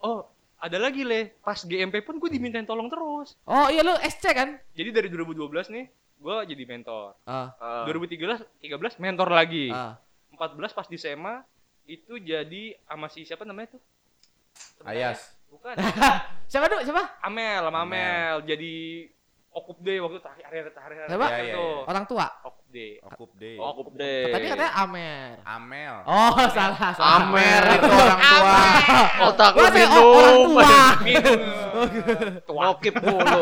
Oh 0.00 0.24
ada 0.56 0.76
lagi 0.80 1.04
le. 1.04 1.36
Pas 1.40 1.58
GMP 1.58 2.00
pun 2.00 2.16
gue 2.16 2.28
dimintain 2.28 2.64
tolong 2.64 2.88
terus. 2.88 3.36
Oh 3.44 3.68
iya 3.68 3.84
lu 3.84 3.92
SC 3.98 4.24
kan? 4.32 4.56
Jadi 4.72 4.88
dari 4.88 5.08
2012 5.08 5.68
nih 5.74 5.84
gue 6.22 6.36
jadi 6.54 6.62
mentor. 6.64 7.18
Ah. 7.26 7.50
Ah. 7.58 7.84
2013 7.90 8.46
13 8.62 9.02
mentor 9.02 9.28
lagi. 9.34 9.74
ah. 9.74 9.98
14 10.38 10.72
pas 10.72 10.86
di 10.86 10.96
SMA 10.96 11.42
itu 11.84 12.14
jadi 12.22 12.78
sama 12.86 13.10
si 13.10 13.26
siapa 13.26 13.42
namanya 13.42 13.74
tuh? 13.74 13.82
Ayas. 14.86 15.34
Bukan. 15.52 15.76
Siapa 16.50 16.64
dulu? 16.64 16.80
Siapa? 16.80 17.20
Amel 17.20 17.60
sama 17.68 17.84
Amel. 17.84 17.92
Amel 17.92 18.36
jadi 18.48 18.74
okup 19.52 19.78
deh 19.84 20.00
waktu 20.00 20.16
itu 20.16 20.28
hari 20.28 20.42
hari 20.48 20.56
hari 20.64 20.94
hari 20.96 21.08
Siapa? 21.12 21.26
Tuh. 21.28 21.44
iya. 21.44 21.56
Orang 21.84 22.04
tua. 22.08 22.26
Okup 22.40 22.66
deh. 22.72 22.92
Okup 23.04 23.30
deh. 23.36 23.56
Oh, 23.60 23.68
Okup 23.76 23.88
deh. 24.00 24.32
Tadi 24.32 24.44
katanya 24.48 24.72
Amer. 24.80 25.36
Amel. 25.44 25.94
Oh, 26.08 26.32
salah, 26.48 26.92
salah. 26.96 27.16
Amer 27.20 27.62
itu 27.76 27.90
orang 27.92 28.20
tua. 28.24 28.60
Otak 29.28 29.52
lu 29.52 29.60
oh, 29.60 29.68
orang 29.68 29.76
minum. 29.76 30.04
tua. 30.48 30.72
Tua. 32.48 32.62
Nokip 32.72 32.94
mulu. 32.96 33.40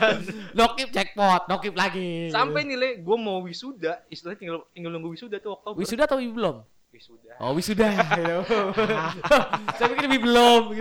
Nokip 0.60 0.88
jackpot, 0.92 1.42
nokip 1.48 1.74
lagi. 1.76 2.28
Sampai 2.28 2.68
nih 2.68 2.76
le, 2.76 2.88
gue 3.00 3.16
mau 3.16 3.40
wisuda, 3.44 4.04
istilahnya 4.12 4.38
tinggal 4.40 4.58
tinggal 4.72 4.92
nunggu 4.92 5.12
wisuda 5.16 5.40
tuh 5.40 5.56
Oktober. 5.56 5.76
Wisuda 5.80 6.02
atau 6.04 6.20
belum? 6.20 6.56
Wisuda. 6.92 7.32
Oh, 7.40 7.52
wisuda. 7.52 7.92
Saya 9.76 9.88
pikir 9.92 10.08
belum. 10.20 10.76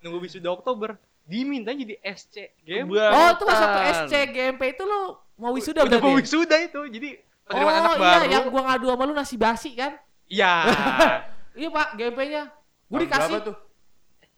Nunggu 0.00 0.18
wisuda 0.24 0.48
Oktober. 0.52 0.96
Diminta 1.26 1.74
jadi 1.74 1.98
SC 2.00 2.54
game. 2.62 2.86
Oh, 2.88 3.28
itu 3.34 3.44
pas 3.44 3.58
Bangetan. 3.58 4.06
SC 4.06 4.14
GMP 4.30 4.62
itu 4.72 4.82
lu 4.82 5.00
mau 5.36 5.50
wisuda 5.50 5.82
Udah 5.82 5.98
berarti? 5.98 6.06
mau 6.06 6.14
wisuda 6.14 6.56
itu. 6.62 6.80
Jadi 6.86 7.10
Oh 7.46 7.50
penerimaan 7.52 7.78
anak 7.78 7.90
iya, 7.92 8.02
baru. 8.02 8.24
yang 8.26 8.44
gua 8.48 8.62
ngadu 8.64 8.86
sama 8.88 9.02
lu 9.04 9.14
nasi 9.14 9.36
basi 9.36 9.70
kan? 9.74 9.92
Iya. 10.26 10.52
Iya 11.56 11.72
pak, 11.72 11.88
GMP-nya. 11.96 12.42
Gua 12.84 12.98
dikasih. 13.00 13.32
berapa 13.32 13.48
tuh? 13.48 13.56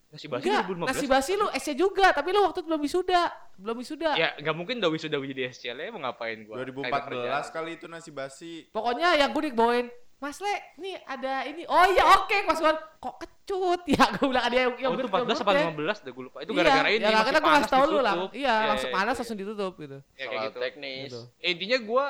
Nasi 0.09 0.25
basi 0.25 0.45
Enggak, 0.47 0.65
2015. 0.71 0.87
nasi 0.87 1.05
basi 1.05 1.33
lu 1.35 1.47
SC 1.51 1.69
juga, 1.75 2.07
tapi 2.15 2.29
lu 2.31 2.41
waktu 2.41 2.63
itu 2.63 2.67
belum 2.71 2.81
wisuda. 2.81 3.23
Belum 3.59 3.77
wisuda. 3.77 4.11
Ya, 4.15 4.29
nggak 4.39 4.55
mungkin 4.55 4.75
udah 4.79 4.89
wisuda 4.89 5.19
jadi 5.19 5.43
SC 5.51 5.75
le, 5.75 5.91
mau 5.91 5.99
ngapain 6.01 6.47
gua? 6.47 6.63
2014 6.63 7.51
kali 7.51 7.71
itu 7.75 7.85
nasi 7.85 8.09
basi. 8.09 8.53
Pokoknya 8.71 9.19
yang 9.19 9.35
gue 9.35 9.51
dibawain, 9.51 9.91
Mas 10.19 10.39
Le, 10.39 10.51
nih 10.77 10.99
ada 11.07 11.47
ini. 11.47 11.63
Oh 11.65 11.85
iya 11.87 12.03
oke, 12.19 12.37
Mas 12.43 12.59
Wan. 12.59 12.75
Kok 12.99 13.15
kecut 13.19 13.83
ya? 13.95 14.03
Gue 14.13 14.27
bilang 14.29 14.45
ada 14.45 14.57
yang 14.57 14.71
Oh, 14.75 14.93
itu 14.93 15.07
14 15.07 15.31
apa 15.39 15.53
15 15.71 15.79
dah 16.03 16.11
gue 16.11 16.25
lupa. 16.27 16.39
Itu 16.43 16.51
Iya, 16.51 16.59
gara-gara 16.61 16.89
ini 16.91 16.99
Ya 17.01 17.09
akhirnya 17.17 17.39
gue 17.39 17.47
panas 17.47 17.63
kasih 17.63 17.73
tau 17.73 17.85
lu 17.87 17.99
lah. 18.03 18.15
Iya, 18.29 18.35
Ya, 18.35 18.55
langsung 18.67 18.91
ya, 18.91 18.97
panas 18.99 19.15
ya. 19.15 19.19
langsung 19.23 19.39
ditutup 19.39 19.73
gitu. 19.79 19.99
Ya, 20.13 20.25
kayak 20.27 20.29
Soal 20.29 20.45
gitu. 20.45 20.59
teknis. 20.59 21.07
Gitu. 21.07 21.21
Intinya 21.41 21.79
gua 21.81 22.05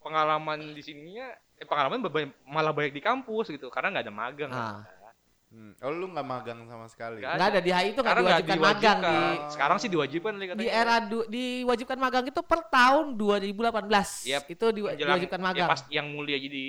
pengalaman 0.00 0.58
di 0.72 0.80
sininya 0.80 1.28
eh, 1.56 1.66
pengalaman 1.68 2.00
malah 2.46 2.72
banyak 2.72 2.92
di 2.92 3.02
kampus 3.04 3.52
gitu 3.52 3.68
karena 3.68 3.92
nggak 3.92 4.04
ada 4.08 4.14
magang. 4.14 4.50
Ah. 4.50 4.80
Hmm. 5.50 5.74
Oh 5.82 5.90
lu 5.90 6.06
nggak 6.08 6.22
magang 6.24 6.62
sama 6.64 6.86
sekali? 6.86 7.20
Nggak 7.20 7.34
Enggak 7.34 7.48
ada 7.50 7.60
di 7.60 7.70
HI 7.70 7.82
itu 7.82 8.00
enggak 8.00 8.04
Karena 8.06 8.20
nggak 8.22 8.38
diwajibkan 8.38 8.60
magang 8.62 8.98
di 8.98 9.02
diwajibkan. 9.02 9.50
Sekarang 9.50 9.76
sih 9.76 9.88
diwajibkan 9.90 10.32
li 10.38 10.46
di 10.54 10.68
era 10.70 10.96
du, 11.02 11.18
diwajibkan 11.26 11.98
magang 11.98 12.24
itu 12.24 12.40
per 12.40 12.60
tahun 12.64 13.06
2018. 13.18 14.30
Yep. 14.30 14.42
Itu 14.46 14.64
Menjelang- 14.70 14.96
diwajibkan 14.96 15.36
ya, 15.36 15.44
magang. 15.44 15.68
pas 15.68 15.82
yang 15.90 16.06
mulia 16.06 16.38
jadi 16.38 16.66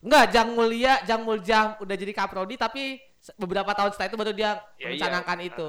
Enggak, 0.00 0.24
Jang 0.32 0.48
Mulia, 0.56 1.04
Jang 1.04 1.22
Muljam 1.28 1.76
udah 1.76 1.96
jadi 1.96 2.12
kaprodi 2.16 2.56
tapi 2.56 2.96
beberapa 3.36 3.68
tahun 3.76 3.92
setelah 3.92 4.08
itu 4.08 4.16
baru 4.16 4.32
dia 4.32 4.50
Ya, 4.80 4.88
merencanakan 4.88 5.38
iya. 5.40 5.48
itu. 5.52 5.68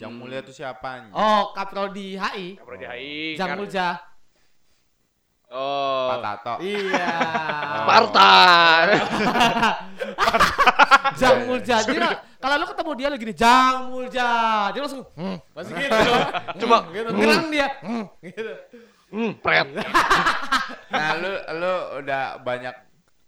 Yang 0.00 0.12
mulia 0.16 0.40
tuh 0.40 0.54
siapa? 0.56 1.12
Oh, 1.12 1.52
kaprodi 1.52 2.16
HI. 2.16 2.56
Kapro 2.56 2.76
di 2.76 2.86
HI. 2.88 3.36
Jang 3.36 3.56
Mulja. 3.56 4.00
Oh. 5.50 6.08
Pak 6.14 6.18
Tato. 6.22 6.54
Iya. 6.62 7.08
Spartan. 7.84 8.86
Jang 11.20 11.38
Mulja. 11.44 11.76
Lah, 11.84 12.14
kalau 12.40 12.54
lu 12.60 12.66
ketemu 12.68 12.92
dia 12.96 13.08
lagi 13.12 13.24
nih 13.28 13.36
Jang 13.36 13.76
Mulja, 13.92 14.30
dia 14.72 14.80
langsung 14.80 15.04
hmm, 15.04 15.36
masih 15.52 15.72
gitu. 15.76 16.12
Cuma 16.64 16.76
gitu. 16.92 17.08
Ngerang 17.12 17.46
dia. 17.52 17.68
Hmm, 17.84 18.04
gitu. 18.24 18.52
hmm, 19.12 19.30
pret. 19.44 19.68
Nah 20.88 21.08
lu 21.20 21.32
lu 21.60 21.74
udah 22.00 22.40
banyak 22.40 22.74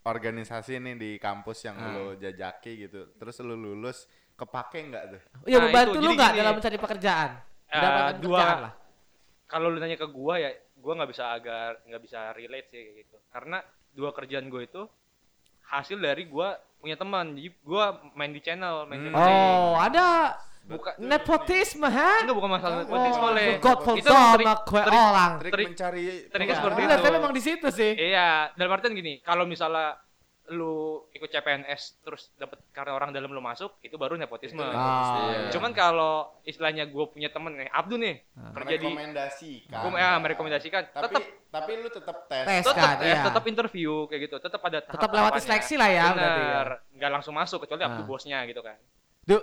organisasi 0.03 0.77
nih 0.77 0.95
di 0.95 1.11
kampus 1.17 1.63
yang 1.63 1.77
Ah. 1.77 1.89
lu 1.89 2.05
jajaki 2.17 2.73
gitu. 2.81 3.15
Terus 3.15 3.39
lu 3.41 3.55
lulus 3.55 4.05
kepake 4.35 4.83
nggak 4.85 5.05
tuh? 5.09 5.21
Iya, 5.45 5.57
Nah, 5.57 5.65
membantu 5.65 5.97
lu 5.97 6.03
jadi 6.05 6.15
nggak 6.17 6.33
dalam 6.35 6.53
mencari 6.57 6.79
pekerjaan? 6.79 7.31
Mendapatkan 7.69 8.17
dua- 8.19 8.61
lah. 8.61 8.73
Kalau 9.47 9.69
lu 9.69 9.79
nanya 9.79 9.95
ke 9.95 10.09
gua 10.09 10.35
ya, 10.37 10.51
gua 10.75 10.93
nggak 10.97 11.11
bisa 11.11 11.25
agar 11.31 11.79
nggak 11.85 12.03
bisa 12.03 12.19
relate 12.33 12.69
sih 12.69 12.81
kayak 12.81 12.97
gitu. 13.01 13.17
Karena 13.29 13.59
dua 13.91 14.11
kerjaan 14.11 14.49
gua 14.49 14.63
itu 14.63 14.83
hasil 15.67 15.97
dari 15.97 16.25
gua 16.25 16.53
punya 16.77 16.97
teman. 16.97 17.33
Jadi 17.33 17.49
gua 17.63 17.85
main 18.13 18.29
di 18.29 18.41
channel, 18.41 18.85
main 18.85 18.99
Hmm. 18.99 19.07
channel. 19.09 19.23
Oh, 19.23 19.73
ada 19.79 20.07
bukan 20.65 20.93
nepotisme, 20.99 21.85
ha? 21.85 22.23
Enggak 22.23 22.37
bukan 22.37 22.51
masalah 22.53 22.75
Oh, 22.75 22.81
nepotisme 22.83 23.29
le. 23.31 23.47
Godfall 23.59 23.97
Itu 23.97 24.09
sama 24.09 24.33
trik- 24.33 24.63
kue 24.65 24.81
trik- 24.81 24.95
orang. 25.03 25.31
Trik, 25.39 25.53
Trik- 25.53 25.69
mencari 25.69 26.05
triknya 26.29 26.55
seperti 26.55 26.79
Bener, 26.79 26.91
itu. 26.93 27.03
tapi 27.03 27.15
memang 27.15 27.33
di 27.33 27.43
situ 27.43 27.69
sih. 27.69 27.93
Iya, 27.95 28.29
dalam 28.53 28.71
artian 28.71 28.93
gini, 28.93 29.19
kalau 29.21 29.45
misalnya 29.45 29.99
lu 30.45 30.75
ikut 31.09 31.29
CPNS 31.29 32.03
terus 32.03 32.29
dapat 32.35 32.59
karena 32.71 32.93
orang 32.93 33.09
dalam 33.09 33.31
lu 33.31 33.41
masuk, 33.41 33.79
itu 33.81 33.95
baru 33.95 34.15
nepotisme. 34.15 34.61
Ah, 34.61 35.31
Iya. 35.31 35.51
Cuman 35.51 35.71
kalau 35.71 36.29
istilahnya 36.43 36.85
gue 36.85 37.05
punya 37.07 37.29
temen 37.29 37.55
nih, 37.55 37.71
Abdu 37.71 37.95
nih, 37.95 38.21
Ah. 38.33 38.51
kerja 38.53 38.75
di 38.77 38.85
Merekomendasikan. 38.85 39.81
gue 39.81 39.91
ya 39.95 40.11
merekomendasikan, 40.19 40.83
Tapi 40.91 41.05
tetap 41.09 41.25
tapi 41.49 41.71
lu 41.77 41.89
tetap 41.89 42.17
tes. 42.27 42.45
Tes. 42.45 42.63
tetap 42.65 42.75
kan, 42.77 42.97
tes, 42.99 43.07
iya. 43.09 43.23
tetap 43.23 43.45
interview 43.47 43.93
kayak 44.07 44.21
gitu, 44.23 44.37
tetap 44.39 44.61
ada 44.63 44.79
Tetap 44.83 45.11
lewati 45.11 45.41
seleksi 45.41 45.75
lah 45.77 45.89
ya 45.89 46.07
berarti 46.11 46.43
ya. 46.43 46.51
Bener, 46.91 47.11
langsung 47.13 47.33
masuk 47.33 47.59
kecuali 47.61 47.83
Abdu 47.83 48.03
Ah. 48.03 48.07
bosnya 48.07 48.39
gitu 48.45 48.61
kan. 48.61 48.77
Duh. 49.23 49.43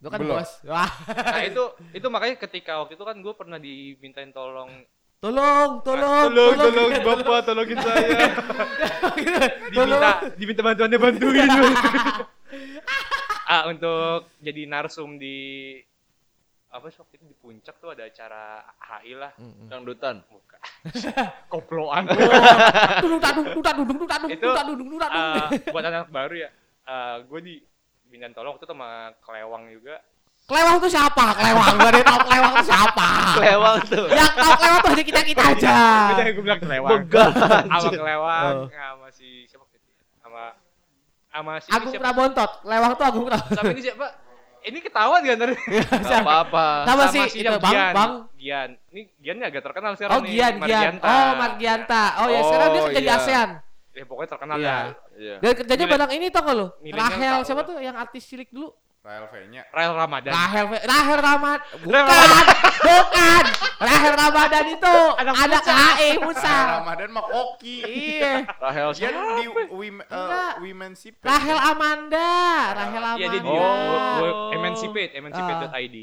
Lu 0.00 0.08
kan 0.08 0.18
Belum. 0.18 0.40
bos. 0.40 0.50
Wah. 0.64 0.88
Nah 1.12 1.44
itu 1.44 1.64
itu 1.92 2.06
makanya 2.08 2.36
ketika 2.40 2.80
waktu 2.80 2.96
itu 2.96 3.04
kan 3.04 3.16
gue 3.16 3.34
pernah 3.34 3.56
dimintain 3.56 4.32
tolong, 4.32 4.72
Tolong, 5.20 5.84
tolong, 5.84 6.32
bapak 7.04 7.44
tolongin 7.44 7.76
saya, 7.76 8.32
Tolong. 9.68 10.00
diminta 10.00 10.10
diminta 10.34 10.62
bantuannya 10.64 10.96
bantuin. 10.98 11.48
ah 13.44 13.68
untuk 13.68 14.30
jadi 14.38 14.64
narsum 14.64 15.18
di 15.18 15.76
apa 16.70 16.86
sih 16.88 17.02
waktu 17.02 17.18
itu 17.18 17.24
di 17.26 17.36
puncak 17.36 17.76
tuh 17.76 17.92
ada 17.92 18.06
acara 18.06 18.62
HI 18.80 19.12
lah 19.12 19.34
Dangdutan. 19.68 20.22
buka 20.24 20.56
koploan. 21.50 22.06
Itu, 24.30 24.48
dudung. 24.70 24.96
Eh, 24.96 25.68
buat 25.68 25.84
anak 25.84 26.08
baru 26.08 26.34
ya. 26.38 26.50
gue 27.20 27.40
di 27.42 27.54
Bintan 28.10 28.34
Tolong 28.34 28.52
waktu 28.52 28.66
itu 28.66 28.74
sama 28.74 28.90
Kelewang 29.22 29.62
juga. 29.70 29.96
Kelewang 30.42 30.76
tuh 30.82 30.90
siapa? 30.90 31.26
Kelewang 31.32 31.68
gak 31.78 31.90
ada 31.90 32.00
tahu 32.02 32.18
kelewang 32.26 32.52
tuh 32.52 32.66
siapa. 32.66 33.08
Kelewang 33.38 33.76
tuh. 33.86 34.04
Yang 34.10 34.32
tahu 34.34 34.52
kelewang 34.58 34.80
tuh 34.80 34.90
hanya 34.90 35.04
kita 35.06 35.20
kita 35.22 35.42
aja. 35.46 35.76
Beda 36.10 36.22
gue 36.26 36.42
bilang 36.42 36.60
Kelewang. 36.60 36.90
Begal. 37.06 37.28
Sama 37.30 37.88
Kelewang, 37.88 38.44
Oh. 38.50 38.66
sama 38.66 39.06
si 39.10 39.28
siapa? 39.46 39.64
Sama 40.20 40.42
sama 41.30 41.52
si 41.62 41.68
Agung? 41.70 41.92
Prabontot. 41.94 42.50
Kelewang 42.60 42.92
tuh 42.92 43.04
Agung 43.06 43.24
Prabontot. 43.24 43.54
Sama 43.54 43.70
ini 43.70 43.82
siapa? 43.82 44.06
Ini 44.60 44.78
ketahuan 44.82 45.20
kan 45.24 45.36
tadi? 45.40 45.54
Gak 46.04 46.20
apa-apa. 46.20 46.66
Sama 46.84 47.02
si 47.08 47.18
itu 47.32 47.48
Bang 47.56 47.72
Gian. 47.72 47.92
Bang. 47.94 48.12
Gian. 48.36 48.70
Ini 48.90 49.02
Gian 49.22 49.36
agak 49.40 49.62
terkenal 49.64 49.92
sekarang 49.94 50.12
Oh 50.12 50.20
nih. 50.20 50.34
Gian 50.34 50.54
Gian. 50.66 50.92
Oh 50.98 51.30
Margianta. 51.38 52.04
Oh 52.20 52.28
ya 52.28 52.40
sekarang 52.42 52.68
dia 52.68 52.80
Oh, 52.80 52.86
kerja 52.90 53.00
di 53.00 53.06
iya. 53.06 53.16
ASEAN. 53.16 53.50
Ya 53.90 54.04
pokoknya 54.06 54.30
terkenal 54.30 54.56
Iya. 54.56 54.70
ya. 54.70 54.80
Iya. 55.18 55.34
Dan 55.42 55.52
kerjanya 55.56 55.86
bareng 55.88 56.12
ini 56.14 56.26
tau 56.30 56.42
gak 56.42 56.56
milenial 56.78 57.10
Rahel 57.10 57.32
tahu 57.34 57.42
siapa 57.44 57.62
tuh 57.64 57.76
yang 57.78 57.96
artis 57.98 58.22
cilik 58.24 58.48
dulu? 58.48 58.70
Rael 59.00 59.24
V-nya. 59.32 59.64
Rael 59.72 59.92
Ramadan. 59.96 60.28
Rahel 60.30 60.64
Rahel 60.76 61.18
Ramad 61.18 61.60
bukan 61.80 62.44
bukan 62.84 63.44
Rahel 63.80 64.12
Ramadan 64.12 64.64
itu 64.68 64.96
Anak 65.16 65.34
anak 65.40 65.62
Musa. 65.64 65.72
Rael 65.72 66.16
Musa 66.20 66.56
Ramadan 66.84 67.08
mah 67.08 67.24
Oki. 67.24 67.78
iya 67.80 68.44
Rahel 68.60 68.92
Dia 68.92 69.08
siapa? 69.08 69.40
di 69.40 69.46
women, 69.72 70.04
uh, 70.04 70.52
women 70.60 70.92
sip. 70.92 71.16
Rahel 71.24 71.56
Amanda 71.56 72.30
Rahel 72.76 73.02
Iya 73.16 73.26
dia 73.26 73.40
di 73.40 73.48
Amanda 73.48 74.20
Oh. 74.20 74.20
oh. 74.20 74.48
Emancipate, 74.52 75.12
emancipate.id. 75.16 75.96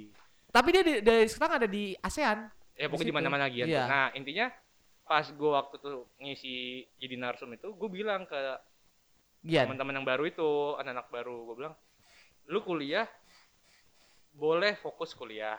tapi 0.49 0.67
dia 0.73 0.81
di, 0.81 0.93
dari 0.99 1.29
sekarang 1.29 1.53
ada 1.61 1.67
di 1.69 1.93
ASEAN 2.01 2.49
Ya 2.73 2.85
pokoknya 2.89 3.09
Di 3.09 3.13
mana-mana 3.13 3.45
Gian. 3.49 3.65
Iya. 3.69 3.83
Nah, 3.85 4.07
intinya 4.13 4.45
pas 5.07 5.23
gue 5.25 5.49
waktu 5.49 5.75
tuh 5.77 6.05
ngisi 6.17 6.55
jadi 6.97 7.15
narsum 7.15 7.49
itu, 7.49 7.71
gue 7.71 7.89
bilang 7.89 8.23
ke 8.23 8.37
Gian 9.39 9.63
teman-teman 9.65 9.95
yang 9.95 10.05
baru 10.05 10.23
itu, 10.23 10.49
anak-anak 10.75 11.07
baru, 11.07 11.35
gue 11.45 11.55
bilang, 11.57 11.75
lu 12.45 12.59
kuliah 12.59 13.07
boleh 14.31 14.75
fokus 14.77 15.11
kuliah, 15.11 15.57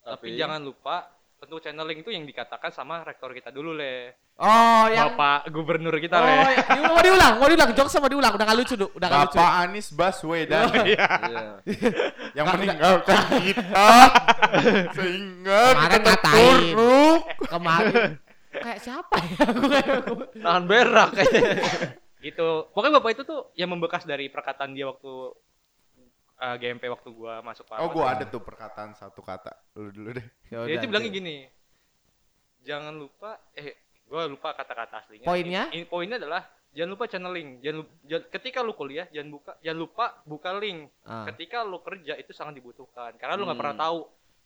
tapi, 0.00 0.32
Tapi- 0.32 0.36
jangan 0.36 0.58
lupa 0.58 1.06
tentu 1.36 1.60
channeling 1.60 2.02
itu 2.02 2.10
yang 2.10 2.24
dikatakan 2.24 2.68
sama 2.68 3.00
rektor 3.00 3.30
kita 3.30 3.48
dulu 3.48 3.70
le, 3.70 4.10
oh 4.42 4.90
yang 4.90 5.14
bapak 5.14 5.46
gubernur 5.48 5.94
kita 5.94 6.18
oh 6.18 6.26
le. 6.26 6.34
ya. 6.50 6.82
Mau 6.82 6.98
diulang 6.98 7.34
mau 7.38 7.46
diulang 7.46 7.70
jokes 7.70 7.94
sama 7.94 8.10
diulang 8.10 8.34
udah 8.34 8.42
gak 8.44 8.58
lucu 8.58 8.74
udah 8.74 9.06
gak 9.06 9.20
lucu 9.22 9.38
Bapak 9.38 9.52
Anies 9.62 9.88
Baswedan 9.94 10.66
Iya. 10.82 11.06
yang 12.34 12.42
Nggak, 12.42 12.54
meninggalkan 12.58 13.22
kita 13.38 13.86
sehingga 14.98 15.60
Kemarin 15.70 15.90
kita 15.94 16.10
ngatain. 16.10 16.34
terpuruk. 16.34 17.20
kemarin 17.46 18.10
kayak 18.60 18.80
siapa 18.80 19.14
ya 19.16 19.36
Tahan 20.44 20.64
berak 20.64 21.10
kayaknya. 21.12 21.50
gitu. 22.26 22.48
Pokoknya 22.68 22.92
bapak 22.96 23.10
itu 23.12 23.22
tuh 23.22 23.40
yang 23.54 23.68
membekas 23.68 24.02
dari 24.02 24.26
perkataan 24.26 24.72
dia 24.72 24.86
waktu 24.86 25.12
uh, 26.36 26.56
GMP 26.56 26.86
waktu 26.86 27.08
gua 27.10 27.40
masuk 27.40 27.66
Oh, 27.74 27.88
gua 27.88 28.12
ada 28.12 28.24
tuh 28.24 28.40
perkataan 28.40 28.92
satu 28.92 29.20
kata. 29.20 29.54
Lu 29.74 29.90
dulu 29.90 30.14
deh. 30.14 30.26
Dia 30.48 30.76
itu 30.76 30.86
bilangnya 30.86 31.10
gini. 31.10 31.36
Jangan 32.60 32.94
lupa 32.94 33.38
eh 33.52 33.78
gua 34.04 34.26
lupa 34.26 34.52
kata-kata 34.52 35.04
aslinya. 35.04 35.24
Poinnya? 35.24 35.62
In, 35.70 35.84
in- 35.84 35.88
poinnya 35.88 36.18
adalah 36.18 36.42
jangan 36.70 36.90
lupa 36.92 37.04
channeling. 37.06 37.48
Jangan, 37.60 37.80
jangan- 38.04 38.28
ketika 38.30 38.58
lu 38.60 38.72
kuliah 38.72 39.06
jangan 39.08 39.28
buka 39.30 39.52
jangan 39.60 39.78
lupa 39.78 40.04
buka 40.24 40.50
link. 40.56 40.90
Ah. 41.02 41.24
Ketika 41.30 41.62
lu 41.62 41.78
kerja 41.80 42.14
itu 42.14 42.32
sangat 42.32 42.56
dibutuhkan 42.56 43.14
karena 43.16 43.34
lu 43.34 43.46
nggak 43.46 43.56
Hmm. 43.56 43.62
pernah 43.62 43.76
tahu 43.78 43.98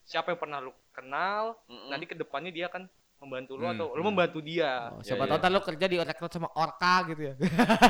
siapa 0.03 0.35
yang 0.35 0.41
pernah 0.41 0.59
lu 0.59 0.73
kenal. 0.91 1.57
Mm-mm. 1.67 1.89
Nanti 1.89 2.05
ke 2.05 2.15
depannya 2.15 2.51
dia 2.51 2.67
akan 2.67 2.85
membantu 3.23 3.55
lu 3.55 3.62
Hmm, 3.62 3.73
atau 3.73 3.87
lu 3.89 3.97
hmm. 3.97 4.09
membantu 4.09 4.39
dia. 4.39 4.91
Oh, 4.91 4.99
siapa 4.99 5.23
Iya, 5.23 5.29
tahu 5.29 5.37
iya. 5.39 5.43
ntar 5.43 5.51
lu 5.51 5.61
kerja 5.62 5.87
di 5.87 5.97
rekrut 5.97 6.33
sama 6.33 6.49
Orca 6.53 6.95
gitu 7.07 7.23
ya. 7.23 7.35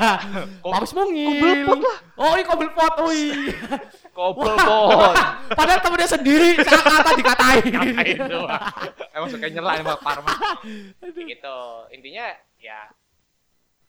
Kok- 0.61 0.71
Paus 0.71 0.93
mungil. 0.93 1.65
Kobelpot 1.65 1.79
Oh, 2.15 2.31
ini 2.33 2.43
kobelpot. 2.43 2.93
Wih. 3.03 3.49
Kopel 4.15 4.53
pot. 4.55 5.15
Padahal 5.49 5.81
temennya 5.81 6.05
sendiri 6.07 6.49
kata 6.55 7.11
dikatain. 7.17 7.65
Ngapain 7.65 8.17
doang. 8.23 8.61
Emang 9.17 9.27
suka 9.27 9.45
nyela 9.47 9.71
emang 9.75 9.97
Parma. 9.99 10.33
gitu. 11.01 11.57
Intinya 11.89 12.25
ya 12.57 12.93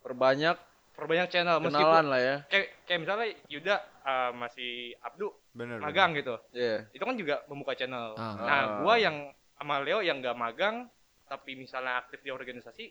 Perbanyak 0.01 0.57
perbanyak 0.95 1.26
channel 1.26 1.59
kenalan 1.59 1.66
meskipun 1.66 2.05
lah 2.07 2.20
ya. 2.20 2.36
kayak, 2.47 2.66
kayak 2.86 2.99
misalnya 3.03 3.26
Yuda 3.49 3.74
uh, 4.05 4.30
masih 4.32 4.95
Abdu 5.01 5.26
Bener. 5.51 5.80
magang 5.80 6.14
gitu. 6.14 6.38
Iya. 6.53 6.86
Itu 6.92 7.03
kan 7.03 7.16
juga 7.16 7.42
membuka 7.47 7.74
channel. 7.74 8.14
Ah. 8.14 8.36
Nah, 8.36 8.47
Ah. 8.47 8.64
gua 8.80 8.95
yang 8.95 9.16
sama 9.55 9.80
Leo 9.80 9.99
yang 10.01 10.20
nggak 10.20 10.36
magang 10.36 10.86
tapi 11.25 11.57
misalnya 11.57 11.99
aktif 11.99 12.20
di 12.20 12.31
organisasi 12.31 12.85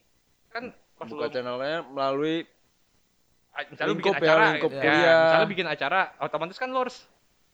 kan 0.49 0.69
pas 0.97 1.09
Buka 1.09 1.27
lu 1.27 1.33
channelnya 1.33 1.85
melalui 1.85 2.45
misalnya 3.53 3.89
lu 3.89 3.97
bikin 3.97 4.13
lingkup 4.13 4.23
ya, 4.25 4.29
acara 4.33 4.43
lingkup 4.53 4.71
gitu. 4.73 4.81
kuliah. 4.81 5.21
misalnya 5.25 5.49
bikin 5.49 5.67
acara 5.69 5.99
otomatis 6.17 6.57
kan 6.57 6.69
lu 6.73 6.79
harus 6.81 6.97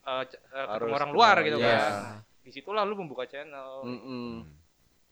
uh, 0.08 0.24
uh, 0.24 0.68
Harus 0.80 0.92
orang 0.96 1.12
luar 1.12 1.36
gitu 1.44 1.58
iya. 1.60 1.68
kan. 1.76 1.92
Di 2.40 2.52
situlah 2.56 2.84
lu 2.88 2.96
membuka 2.96 3.28
channel. 3.28 3.84
Mm-mm. 3.84 4.48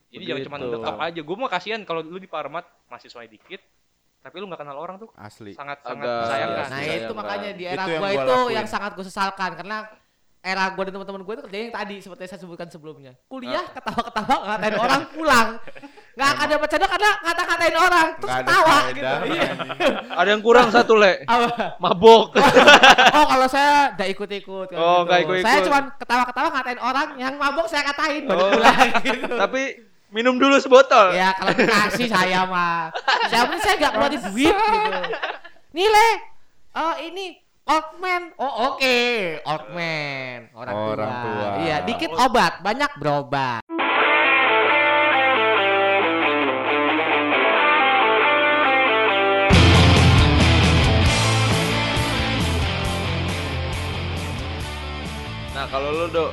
Jadi 0.08 0.22
jangan 0.24 0.42
cuma 0.48 0.56
Begitu. 0.58 0.74
dekap 0.80 0.96
aja. 1.04 1.20
Gue 1.20 1.36
mah 1.36 1.50
kasihan 1.52 1.80
kalau 1.84 2.00
lu 2.00 2.16
di 2.16 2.24
Parmat 2.24 2.64
mahasiswanya 2.88 3.28
dikit, 3.28 3.60
tapi 4.24 4.36
lu 4.40 4.48
nggak 4.48 4.64
kenal 4.64 4.80
orang 4.80 4.96
tuh. 4.96 5.12
Asli. 5.14 5.52
Sangat 5.52 5.84
Agak- 5.84 6.00
sangat 6.00 6.24
sayangkan. 6.32 6.64
Nah, 6.64 6.78
Sayang 6.80 6.96
itu 6.96 7.12
kan. 7.12 7.18
makanya 7.20 7.50
di 7.52 7.64
Itu 7.68 7.72
era 7.76 7.84
yang 7.84 8.00
gua 8.00 8.08
gua 8.08 8.24
itu 8.24 8.36
yang 8.56 8.66
sangat 8.66 8.90
gue 8.96 9.04
sesalkan 9.06 9.50
karena 9.54 9.76
era 10.40 10.70
gua 10.70 10.82
dan 10.82 10.92
teman-teman 10.94 11.20
gue 11.20 11.34
itu 11.34 11.42
kerjanya 11.42 11.64
yang 11.64 11.76
tadi 11.76 11.96
seperti 11.98 12.20
yang 12.22 12.30
saya 12.30 12.40
sebutkan 12.40 12.68
sebelumnya. 12.68 13.12
Kuliah 13.26 13.58
Ah. 13.58 13.66
ketawa-ketawa 13.70 14.34
ngatain 14.46 14.76
orang 14.84 15.02
pulang. 15.10 15.48
Nggak 16.14 16.32
ada 16.36 16.54
bercanda 16.56 16.86
karena 16.88 17.10
ngata-ngatain 17.20 17.76
orang 17.76 18.06
terus 18.12 18.26
Nggak 18.26 18.38
ada 18.38 18.46
ketawa 18.46 18.66
faedah, 18.66 18.90
gitu. 18.90 19.14
Iya. 19.28 19.50
Ada 20.18 20.28
yang 20.28 20.42
kurang 20.42 20.68
satu 20.68 20.92
le. 20.94 21.12
Apa? 21.30 21.78
Mabok. 21.78 22.26
Oh 23.12 23.24
kalau 23.24 23.46
saya 23.46 23.94
nggak 23.94 24.08
ikut-ikut 24.10 24.66
Oh, 24.68 24.98
gitu. 24.98 25.06
nggak 25.06 25.18
ikut-ikut. 25.22 25.44
Saya 25.44 25.58
cuma 25.62 25.78
ketawa-ketawa 25.94 26.48
ngatain 26.50 26.80
orang 26.80 27.08
yang 27.16 27.34
mabok 27.34 27.66
saya 27.66 27.82
katain 27.84 28.26
baru 28.26 28.38
Oh. 28.40 28.50
pulang 28.52 28.78
gitu. 29.00 29.34
Tapi 29.36 29.62
minum 30.08 30.34
dulu 30.34 30.56
sebotol. 30.56 31.14
Ya 31.14 31.34
kalau 31.34 31.52
dikasih 31.52 32.08
saya 32.08 32.42
mah. 32.44 32.90
Saya 33.28 33.42
pun 33.44 33.58
saya 33.58 33.74
nggak 33.76 33.92
keluarin 33.92 34.20
duit 34.24 34.54
gitu. 34.54 35.00
Nih 35.70 35.86
le, 35.86 36.08
oh 36.74 36.94
ini 36.98 37.38
Oldman. 37.68 38.32
Oh 38.40 38.72
oke, 38.72 38.96
Oldman. 39.44 40.48
Orang, 40.56 40.74
Orang 40.88 41.12
tua. 41.20 41.48
Iya, 41.60 41.76
dikit 41.84 42.16
obat, 42.16 42.64
banyak 42.64 42.88
berobat. 42.96 43.60
Nah, 55.52 55.66
kalau 55.68 55.92
lu, 55.92 56.06
Dok, 56.08 56.32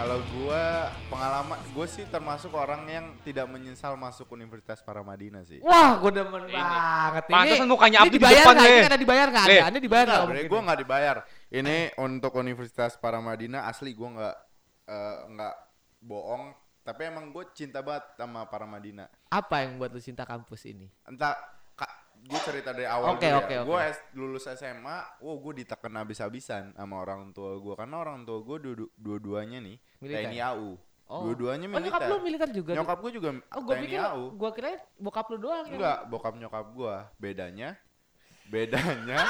Kalau 0.00 0.18
gua 0.32 0.88
pengalaman 1.12 1.60
gue 1.60 1.86
sih 1.86 2.04
termasuk 2.08 2.56
orang 2.56 2.88
yang 2.88 3.06
tidak 3.20 3.44
menyesal 3.44 3.92
masuk 3.94 4.32
Universitas 4.32 4.80
Paramadina 4.80 5.44
sih. 5.44 5.60
Wah, 5.60 6.00
gue 6.00 6.08
demen 6.08 6.48
Ini. 6.48 6.56
banget. 6.56 7.22
Pantesan 7.28 7.60
ini, 7.60 7.68
mukanya 7.68 7.98
ini 8.00 8.08
Abdi 8.08 8.16
di 8.16 8.24
depan, 8.24 8.54
nggak? 8.56 8.64
Ini 8.64 8.80
Le. 8.80 8.88
ada 8.88 8.98
dibayar 8.98 9.26
nggak? 9.28 9.44
Ada, 9.44 9.62
Anda 9.68 9.78
dibayar 9.78 10.06
nggak? 10.08 10.22
Enggak, 10.24 10.48
gue 10.48 10.60
nggak 10.64 10.78
dibayar. 10.80 11.16
Ini 11.52 11.76
untuk 12.00 12.32
Universitas 12.34 12.96
Paramadina 12.96 13.68
asli 13.68 13.92
gue 13.92 14.08
nggak 14.08 14.36
eh, 14.88 15.18
nggak 15.28 15.54
bohong. 16.00 16.44
Tapi 16.82 17.00
emang 17.06 17.30
gue 17.30 17.44
cinta 17.52 17.78
banget 17.78 18.16
sama 18.16 18.48
Paramadina. 18.48 19.06
Apa 19.28 19.62
yang 19.62 19.78
buat 19.78 19.92
lu 19.92 20.00
cinta 20.00 20.26
kampus 20.26 20.66
ini? 20.66 20.90
Entah 21.06 21.38
kak, 21.78 21.92
gue 22.26 22.40
cerita 22.42 22.74
dari 22.74 22.90
awal 22.90 23.14
Oke, 23.14 23.28
dulu 23.28 23.38
oke, 23.38 23.52
ya. 23.54 23.60
oke. 23.62 23.68
Gue 23.70 23.82
lulus 24.18 24.50
SMA, 24.50 24.98
wow 25.22 25.36
gue 25.38 25.62
ditekan 25.62 25.94
habis-habisan 25.94 26.74
sama 26.74 26.98
orang 26.98 27.30
tua 27.30 27.54
gue 27.54 27.74
karena 27.78 28.00
orang 28.00 28.26
tua 28.26 28.42
gue 28.42 28.56
dua- 28.58 28.90
dua-duanya 28.98 29.62
nih? 29.62 29.76
TNI 30.02 30.40
AU. 30.42 30.74
Oh. 31.04 31.26
Dua-duanya 31.26 31.66
Oh, 31.66 31.76
nyokap 31.76 32.00
militer. 32.00 32.08
lu 32.08 32.16
militer 32.20 32.48
juga? 32.50 32.72
Nyokap 32.72 32.98
gue 32.98 33.12
juga 33.12 33.28
Oh, 33.50 33.60
gue 33.60 33.74
TNI 33.74 33.84
pikir, 33.84 34.00
AU. 34.00 34.24
gue 34.32 34.50
kira 34.52 34.68
bokap 34.96 35.26
lu 35.28 35.36
doang. 35.38 35.66
Enggak, 35.66 35.98
bokap 36.06 36.34
nyokap 36.34 36.66
gua. 36.70 36.96
Bedanya 37.16 37.76
bedanya 38.44 39.18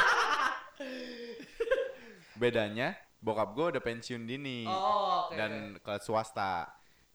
bedanya 2.34 2.88
bokap 3.18 3.52
gua 3.52 3.66
udah 3.70 3.78
pensiun 3.80 4.24
dini 4.24 4.66
Oh, 4.66 5.28
oke. 5.28 5.36
dan 5.36 5.52
ke 5.78 5.94
swasta. 6.00 6.66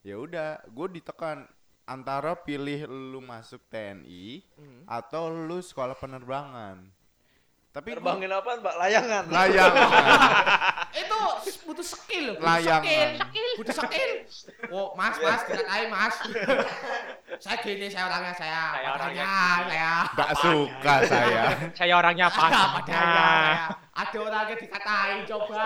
Ya 0.02 0.16
udah, 0.16 0.64
gua 0.70 0.88
ditekan 0.88 1.44
antara 1.84 2.36
pilih 2.38 2.88
lu 2.88 3.20
masuk 3.20 3.60
TNI 3.68 4.44
Hmm. 4.56 4.84
atau 4.86 5.28
lu 5.28 5.60
sekolah 5.60 5.96
penerbangan. 5.96 6.92
Tapi 7.78 7.94
gua- 7.94 7.98
terbangin 8.02 8.32
apa, 8.34 8.50
Mbak? 8.58 8.76
Layangan. 8.82 9.24
layangan. 9.30 9.88
itu 11.06 11.20
butuh 11.70 11.86
skill. 11.86 12.28
Butuh 12.34 12.50
Layangan. 12.50 12.82
skill. 13.22 13.54
Butuh 13.62 13.76
skill. 13.78 14.12
Oh 14.74 14.98
mas 14.98 15.14
mas 15.22 15.46
dikatain 15.46 15.86
mas. 15.94 16.16
Saya 17.38 17.58
gini 17.62 17.86
saya 17.86 18.10
orangnya 18.10 18.34
saya 18.34 18.62
Saya 18.74 18.90
orangnya 18.98 19.30
saya 19.70 19.92
Gak 20.18 20.32
suka 20.42 20.96
saya. 21.06 21.44
Saya 21.78 21.94
orangnya 22.02 22.26
ada 22.26 22.34
padanya 22.34 22.66
pas. 22.74 22.82
saya 22.90 23.06
ada. 23.94 24.18
Orangnya 24.26 24.56
dikatain 24.58 25.20
coba. 25.30 25.62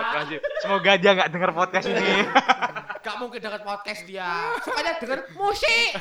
Semoga 0.60 0.92
dia 1.00 1.10
nggak 1.16 1.30
denger 1.32 1.50
podcast 1.56 1.86
ini. 1.88 2.12
gak 3.00 3.16
mungkin 3.16 3.40
denger 3.40 3.62
podcast 3.64 4.02
dia. 4.04 4.28
Sukanya 4.60 5.00
denger 5.00 5.20
musik. 5.32 5.96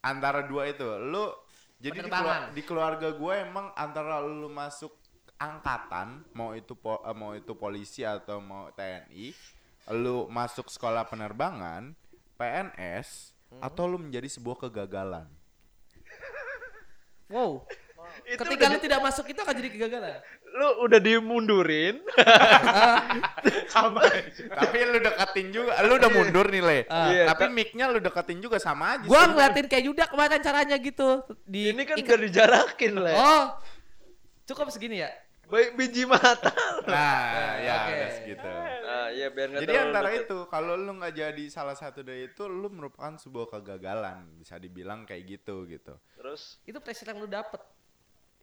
Antara 0.00 0.48
dua 0.48 0.72
itu 0.72 0.88
lu 1.04 1.45
jadi 1.86 1.92
di, 1.92 2.00
Penerbangan. 2.02 2.26
kelua- 2.42 2.52
di 2.52 2.62
keluarga 2.62 3.08
gue 3.10 3.34
emang 3.40 3.66
antara 3.72 4.18
lu 4.18 4.48
masuk 4.48 4.90
angkatan 5.36 6.24
mau 6.32 6.50
itu 6.52 6.74
po- 6.74 6.98
eh, 7.00 7.12
mau 7.12 7.32
itu 7.32 7.52
polisi 7.52 8.02
atau 8.02 8.40
mau 8.40 8.68
TNI 8.70 9.30
lu 9.94 10.26
masuk 10.28 10.66
sekolah 10.66 11.04
penerbangan 11.04 11.94
PNS 12.34 13.30
Hmm. 13.46 13.62
atau 13.62 13.86
lu 13.86 13.96
menjadi 13.96 14.26
sebuah 14.28 14.58
kegagalan 14.60 15.30
Wow. 17.26 17.66
Itu 18.24 18.40
Ketika 18.40 18.64
udah 18.64 18.70
lu 18.70 18.78
tidak 18.80 19.00
masuk 19.02 19.24
itu 19.26 19.38
akan 19.38 19.54
jadi 19.54 19.68
kegagalan. 19.68 20.16
lu 20.48 20.68
udah 20.82 20.98
dimundurin 20.98 22.00
Sama. 23.68 24.00
tapi 24.48 24.78
lu 24.82 24.98
deketin 24.98 25.46
juga 25.50 25.76
lu 25.82 25.92
udah 25.94 26.10
mundur 26.10 26.46
nih 26.46 26.62
le 26.62 26.78
Ah. 26.86 27.08
Iya, 27.08 27.22
tapi 27.28 27.44
ta- 27.44 27.52
mic-nya 27.52 27.84
lu 27.86 27.98
deketin 27.98 28.38
juga 28.38 28.56
sama 28.56 28.96
aja 28.96 29.04
Gua 29.04 29.26
ngeliatin 29.26 29.66
kayak 29.66 29.84
Yuda 29.84 30.04
kemarin 30.06 30.40
caranya 30.40 30.76
gitu. 30.76 31.20
Di 31.42 31.70
ini 31.70 31.82
kan 31.82 31.96
ikat- 31.96 32.08
gak 32.08 32.20
dijarakin 32.22 32.92
lah 32.96 33.14
Oh. 33.14 33.44
Cukup 34.44 34.68
segini 34.68 35.00
ya? 35.00 35.10
baik 35.46 35.78
biji 35.78 36.02
mata 36.02 36.50
nah 36.82 37.54
ya 37.56 37.74
Oke. 37.78 37.92
udah 37.92 38.10
segitu 38.12 38.48
nah, 38.82 39.06
iya 39.08 39.30
biar 39.30 39.54
Jadi 39.54 39.74
antara 39.78 40.10
deket. 40.10 40.26
itu, 40.26 40.38
kalau 40.44 40.74
lu 40.74 40.90
nggak 40.92 41.14
jadi 41.14 41.44
salah 41.46 41.78
satu 41.78 42.02
dari 42.02 42.26
itu, 42.26 42.42
lu 42.44 42.66
merupakan 42.66 43.14
sebuah 43.14 43.46
kegagalan, 43.52 44.26
bisa 44.34 44.58
dibilang 44.58 45.06
kayak 45.06 45.38
gitu 45.38 45.62
gitu. 45.66 45.94
terus 46.12 46.58
Itu 46.60 46.82
pressure 46.82 47.06
yang 47.06 47.22
lu 47.22 47.30
dapet. 47.30 47.62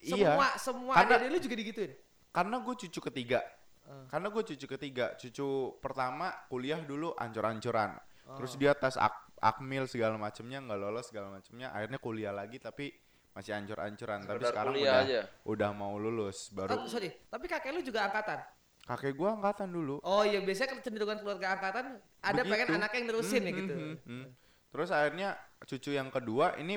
Iya. 0.04 0.36
Semua 0.36 0.48
semua 0.58 0.94
Karena- 0.94 1.16
adik 1.18 1.30
lu 1.32 1.40
juga 1.40 1.56
digituin. 1.56 1.92
Karena 2.30 2.56
gue 2.60 2.74
cucu 2.76 3.00
ketiga, 3.00 3.40
Ah. 3.84 4.06
karena 4.10 4.28
gue 4.28 4.44
cucu 4.44 4.66
ketiga, 4.68 5.06
cucu 5.16 5.48
pertama 5.80 6.34
kuliah 6.48 6.82
dulu 6.82 7.14
ancur-ancuran, 7.14 7.96
Oh. 8.26 8.36
terus 8.36 8.56
dia 8.56 8.74
tes 8.74 8.96
ak 8.96 9.14
akmil 9.40 9.86
segala 9.86 10.16
macemnya 10.16 10.60
nggak 10.60 10.80
lolos 10.80 11.08
segala 11.08 11.30
macemnya, 11.30 11.70
akhirnya 11.70 12.00
kuliah 12.00 12.32
lagi 12.32 12.58
tapi 12.58 12.90
masih 13.32 13.54
ancur-ancuran, 13.54 14.24
tapi 14.24 14.40
Sekedar 14.40 14.52
sekarang 14.54 14.74
udah 14.78 14.98
aja. 15.04 15.22
udah 15.44 15.70
mau 15.72 15.94
lulus, 15.96 16.50
baru 16.50 16.74
Oh, 16.74 16.86
sorry, 16.86 17.12
tapi 17.28 17.46
kakek 17.46 17.72
lu 17.72 17.82
juga 17.82 18.08
angkatan. 18.08 18.40
kakek 18.84 19.14
gue 19.14 19.30
angkatan 19.32 19.70
dulu. 19.70 19.96
Oh 20.02 20.24
iya, 20.24 20.40
biasanya 20.40 20.76
kecenderungan 20.76 21.18
keluarga 21.20 21.56
angkatan 21.56 21.86
ada 22.20 22.34
Begitu. 22.36 22.52
pengen 22.52 22.68
anaknya 22.76 22.98
yang 22.98 23.08
nerusin 23.10 23.42
ya 23.42 23.52
Hmm, 23.52 23.60
gitu. 23.62 23.74
hmm, 23.74 23.86
hmm, 23.86 23.98
hmm. 24.10 24.26
Terus 24.74 24.90
akhirnya 24.90 25.30
cucu 25.62 25.92
yang 25.92 26.10
kedua 26.10 26.58
ini 26.58 26.76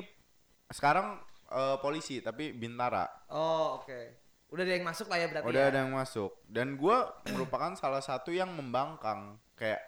sekarang 0.67 1.17
eh, 1.47 1.77
polisi 1.79 2.19
tapi 2.19 2.51
bintara. 2.51 3.07
Oh, 3.31 3.79
oke. 3.79 3.99
Udah 4.47 4.63
ada 4.63 4.73
yang 4.79 4.87
masuk 4.87 5.11
lah 5.11 5.17
ya 5.19 5.27
berarti. 5.27 5.47
Udah 5.51 5.63
ya? 5.63 5.67
ada 5.67 5.77
yang 5.83 5.91
masuk 5.91 6.31
dan 6.47 6.79
gue 6.79 6.97
merupakan 7.35 7.75
salah 7.75 7.99
satu 7.99 8.31
yang 8.31 8.47
membangkang 8.47 9.35
kayak 9.59 9.83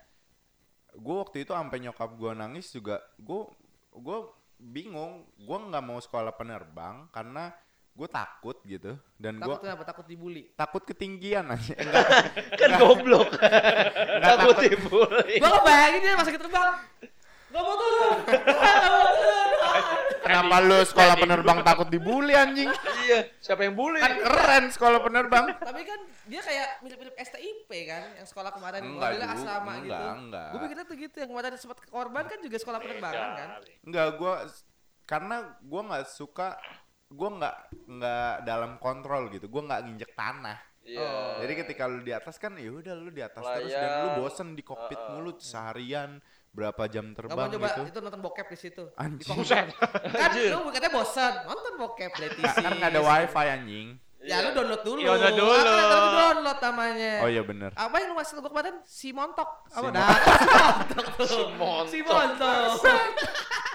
gue 0.92 1.16
waktu 1.16 1.48
itu 1.48 1.56
sampai 1.56 1.80
nyokap 1.80 2.12
gue 2.18 2.32
nangis 2.34 2.68
juga 2.68 3.00
gue 3.16 3.46
gue 3.94 4.18
bingung 4.60 5.24
gue 5.38 5.58
nggak 5.70 5.80
mau 5.80 5.96
sekolah 5.96 6.36
penerbang 6.36 7.08
karena 7.14 7.56
gue 7.96 8.08
takut 8.10 8.58
gitu 8.68 9.00
dan 9.16 9.40
gue 9.40 9.48
Takut 9.48 9.64
kenapa? 9.64 9.84
Takut 9.88 10.06
dibully. 10.10 10.44
takut 10.58 10.84
ketinggian 10.84 11.46
aja 11.48 11.74
enggak 11.84 12.08
kan 12.60 12.70
goblok 12.82 13.30
takut 13.32 14.56
takut. 14.56 14.58
dibully 14.60 15.36
Gua 15.40 15.50
ngebayangin 15.56 16.00
dia 16.04 16.16
masih 16.20 16.36
terbang. 16.36 16.74
Gak 17.50 17.64
mau 17.64 17.76
turun. 17.80 18.18
Gak 18.28 18.92
mau 18.92 19.10
turun. 19.16 19.49
Kenapa 20.30 20.56
lu 20.62 20.80
sekolah 20.86 21.16
penerbang 21.18 21.58
takut 21.66 21.88
dibully 21.90 22.38
anjing 22.38 22.70
iya 23.04 23.26
siapa 23.42 23.66
yang 23.66 23.74
bully 23.74 23.98
kan 23.98 24.14
keren 24.14 24.64
sekolah 24.70 25.00
penerbang 25.02 25.46
Tapi 25.58 25.82
kan 25.82 26.00
dia 26.30 26.42
kayak 26.46 26.70
mirip-mirip 26.86 27.16
STIP 27.18 27.72
kan, 27.90 28.04
yang 28.14 28.28
sekolah 28.30 28.54
kemarin 28.54 28.86
Enggak, 28.86 29.18
modelnya 29.18 29.28
asrama 29.34 29.72
Enggak, 29.74 29.82
gitu. 29.82 30.06
enggak. 30.22 30.50
Gue 30.50 30.60
pikirnya 30.62 30.86
tuh 30.86 30.96
gitu, 31.02 31.16
yang 31.18 31.30
kemarin 31.34 31.52
sempat 31.58 31.78
korban 31.90 32.24
kan 32.30 32.38
juga 32.38 32.58
sekolah 32.62 32.80
penerbangan 32.80 33.30
kan. 33.34 33.50
Enggak, 33.82 34.08
gua 34.22 34.34
karena 35.10 35.36
gua 35.66 35.82
nggak 35.90 36.06
suka 36.06 36.48
gua 37.10 37.30
nggak 37.42 37.56
nggak 37.90 38.34
dalam 38.46 38.72
kontrol 38.78 39.34
gitu. 39.34 39.50
Gua 39.50 39.62
nggak 39.66 39.82
nginjek 39.90 40.12
tanah. 40.14 40.60
iya 40.86 41.42
Jadi 41.42 41.54
ketika 41.66 41.84
lu 41.90 42.02
di 42.06 42.14
atas 42.14 42.38
kan 42.38 42.54
ya 42.62 42.70
udah 42.70 42.94
lu 42.94 43.10
di 43.10 43.22
atas 43.26 43.42
terus 43.42 43.74
dan 43.74 43.90
lu 44.06 44.10
bosen 44.22 44.54
di 44.54 44.62
kokpit 44.62 44.98
Heeh. 44.98 45.12
mulu 45.18 45.34
seharian 45.38 46.22
berapa 46.50 46.84
jam 46.90 47.14
Gak 47.14 47.30
mau 47.30 47.30
terbang 47.30 47.48
coba 47.56 47.68
gitu. 47.70 47.82
itu 47.88 48.00
nonton 48.02 48.22
bokep 48.26 48.48
di 48.50 48.58
situ. 48.58 48.84
Di 48.90 48.98
Anjing. 49.06 49.40
kan 50.12 50.30
lu 50.60 50.70
katanya 50.74 50.92
bosan 50.92 51.34
nonton 51.46 51.74
bokep 51.78 52.12
berarti 52.18 52.42
Kan 52.42 52.72
nggak 52.78 52.92
ada 52.92 53.02
wifi 53.06 53.46
anjing. 53.48 53.88
Ya 54.20 54.44
lu 54.44 54.52
download 54.52 54.84
dulu. 54.84 55.00
Iya, 55.00 55.16
download 55.16 55.36
dulu. 55.40 55.52
Ah, 55.56 55.64
kan 55.64 55.80
ada 55.80 56.10
download 56.12 56.60
namanya. 56.60 57.14
Oh 57.24 57.30
iya 57.32 57.40
bener. 57.46 57.72
Apa 57.72 57.96
yang 58.04 58.12
lu 58.12 58.16
masih 58.20 58.32
gua 58.36 58.52
kemarin 58.52 58.76
si 58.84 59.10
montok. 59.16 59.50
Apa 59.72 59.88
Si 59.88 59.96
dah? 59.96 60.08
Si 61.24 61.40
montok. 61.56 61.86
Si 61.88 62.00
montok. 62.04 62.68
Si 62.76 62.84
montok. 62.84 63.04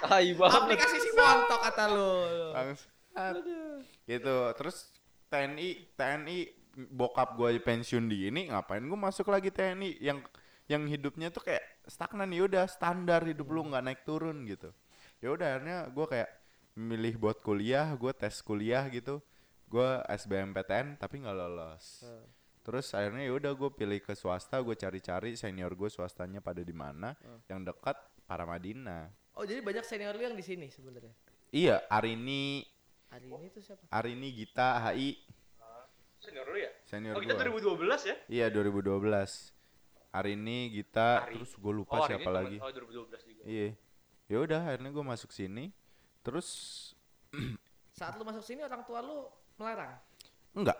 tai 0.05 0.31
banget 0.37 0.61
Aplikasi 0.68 0.97
si 1.01 1.11
montok 1.16 1.61
kata 1.64 1.85
lu. 1.89 2.12
Gitu. 4.05 4.37
Terus 4.61 4.77
TNI 5.33 5.68
TNI 5.97 6.39
bokap 6.93 7.39
gua 7.39 7.49
pensiun 7.57 8.05
di 8.05 8.29
ini 8.29 8.53
ngapain 8.53 8.85
gua 8.85 9.01
masuk 9.01 9.33
lagi 9.33 9.49
TNI 9.49 9.97
yang 10.03 10.20
yang 10.70 10.88
hidupnya 10.88 11.28
tuh 11.28 11.44
kayak 11.44 11.64
stagnan 11.84 12.32
ya 12.32 12.48
udah 12.48 12.64
standar 12.64 13.20
hidup 13.24 13.48
lu 13.52 13.68
nggak 13.68 13.84
naik 13.84 14.00
turun 14.08 14.48
gitu. 14.48 14.72
Ya 15.20 15.32
udah 15.32 15.46
akhirnya 15.56 15.78
gua 15.92 16.06
kayak 16.08 16.30
milih 16.74 17.20
buat 17.20 17.38
kuliah, 17.44 17.92
gua 17.96 18.12
tes 18.16 18.40
kuliah 18.40 18.84
gitu. 18.88 19.20
Gua 19.68 20.04
SBMPTN 20.08 21.00
tapi 21.00 21.24
nggak 21.24 21.36
lolos. 21.36 22.04
Terus 22.64 22.96
akhirnya 22.96 23.28
ya 23.28 23.32
udah 23.36 23.52
gue 23.52 23.70
pilih 23.76 24.00
ke 24.00 24.16
swasta, 24.16 24.56
gue 24.64 24.72
cari-cari 24.72 25.36
senior 25.36 25.76
gue 25.76 25.92
swastanya 25.92 26.40
pada 26.40 26.64
di 26.64 26.72
mana, 26.72 27.12
yang 27.44 27.60
dekat 27.60 27.92
Paramadina. 28.24 29.12
Oh 29.36 29.44
jadi 29.44 29.60
banyak 29.60 29.84
senior 29.84 30.16
lu 30.16 30.24
yang 30.24 30.32
di 30.32 30.40
sini 30.40 30.72
sebenarnya. 30.72 31.12
Iya, 31.52 31.84
Arini, 31.92 32.64
Hari 33.12 33.30
ini 33.30 33.46
tuh 33.52 33.62
siapa? 33.62 33.84
Arini 33.92 34.32
Gita, 34.32 34.80
HI, 34.80 35.12
Senior 36.18 36.46
lu 36.48 36.56
ya? 36.56 36.72
senior 36.88 37.14
Oh 37.14 37.20
kita 37.20 37.36
gua. 37.36 37.76
2012 37.76 38.10
ya? 38.10 38.16
Iya 38.32 38.46
2012. 38.48 39.53
Arini, 40.14 40.70
Gita, 40.70 41.26
Ari. 41.26 41.34
terus 41.36 41.50
gue 41.52 41.72
lupa 41.74 41.98
Oh, 41.98 42.00
hari 42.00 42.14
siapa 42.14 42.30
ini 42.30 42.36
lagi. 42.36 42.56
Oh 42.58 42.70
2012 42.70 43.26
juga. 43.26 43.42
Iya. 43.44 43.68
Ya 44.24 44.36
udah 44.38 44.60
akhirnya 44.62 44.88
gue 44.88 45.04
masuk 45.04 45.30
sini. 45.30 45.74
Terus 46.22 46.46
Saat 47.98 48.14
lu 48.14 48.22
masuk 48.22 48.40
sini 48.40 48.62
orang 48.62 48.82
tua 48.82 48.98
lu 48.98 49.26
melarang. 49.54 49.98
enggak. 50.52 50.78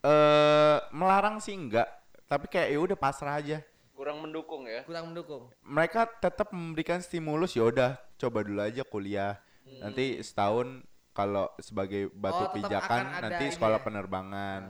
Eh 0.00 0.78
melarang 0.90 1.36
sih 1.36 1.52
enggak, 1.52 1.90
tapi 2.24 2.46
kayak 2.46 2.68
ya 2.68 2.78
udah 2.80 2.96
pasrah 2.96 3.36
aja. 3.36 3.58
kurang 3.90 4.20
mendukung 4.20 4.68
ya 4.68 4.84
Kurang 4.84 5.08
mendukung. 5.08 5.48
mereka 5.64 6.04
tetap 6.04 6.52
memberikan 6.52 7.00
stimulus 7.00 7.56
ya 7.56 7.64
udah 7.64 7.96
coba 8.14 8.44
dulu 8.44 8.60
aja 8.60 8.84
kuliah 8.84 9.40
nanti 9.80 10.20
setahun 10.20 10.84
kalau 11.10 11.48
sebagai 11.56 12.12
batu 12.12 12.44
Oh, 12.44 12.52
pijakan 12.52 13.24
nanti 13.24 13.48
ini 13.48 13.56
sekolah 13.56 13.80
ya? 13.80 13.82
penerbangan 13.82 14.60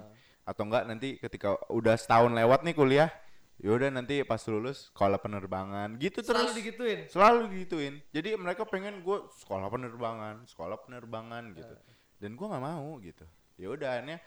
atau 0.40 0.62
enggak 0.62 0.86
nanti 0.86 1.18
ketika 1.18 1.58
udah 1.66 1.98
setahun 1.98 2.30
lewat 2.30 2.62
nih 2.62 2.70
kuliah 2.72 3.10
ya 3.56 3.72
udah 3.72 3.88
nanti 3.88 4.20
pas 4.22 4.40
lulus 4.46 4.92
sekolah 4.92 5.16
penerbangan 5.16 5.96
gitu 5.96 6.20
Selalu 6.20 6.44
terus. 6.52 6.56
digituin. 6.60 7.00
selalu 7.08 7.40
gituin 7.56 7.94
jadi 8.12 8.36
mereka 8.36 8.68
pengen 8.68 9.00
gue 9.00 9.18
sekolah 9.40 9.72
penerbangan 9.72 10.44
sekolah 10.44 10.76
penerbangan 10.84 11.56
gitu. 11.56 11.72
Dan 12.16 12.32
gue 12.32 12.46
nggak 12.48 12.64
mau 12.64 12.96
gitu. 13.00 13.24
Ya 13.56 13.68
udah 13.68 13.88
akhirnya 13.92 14.18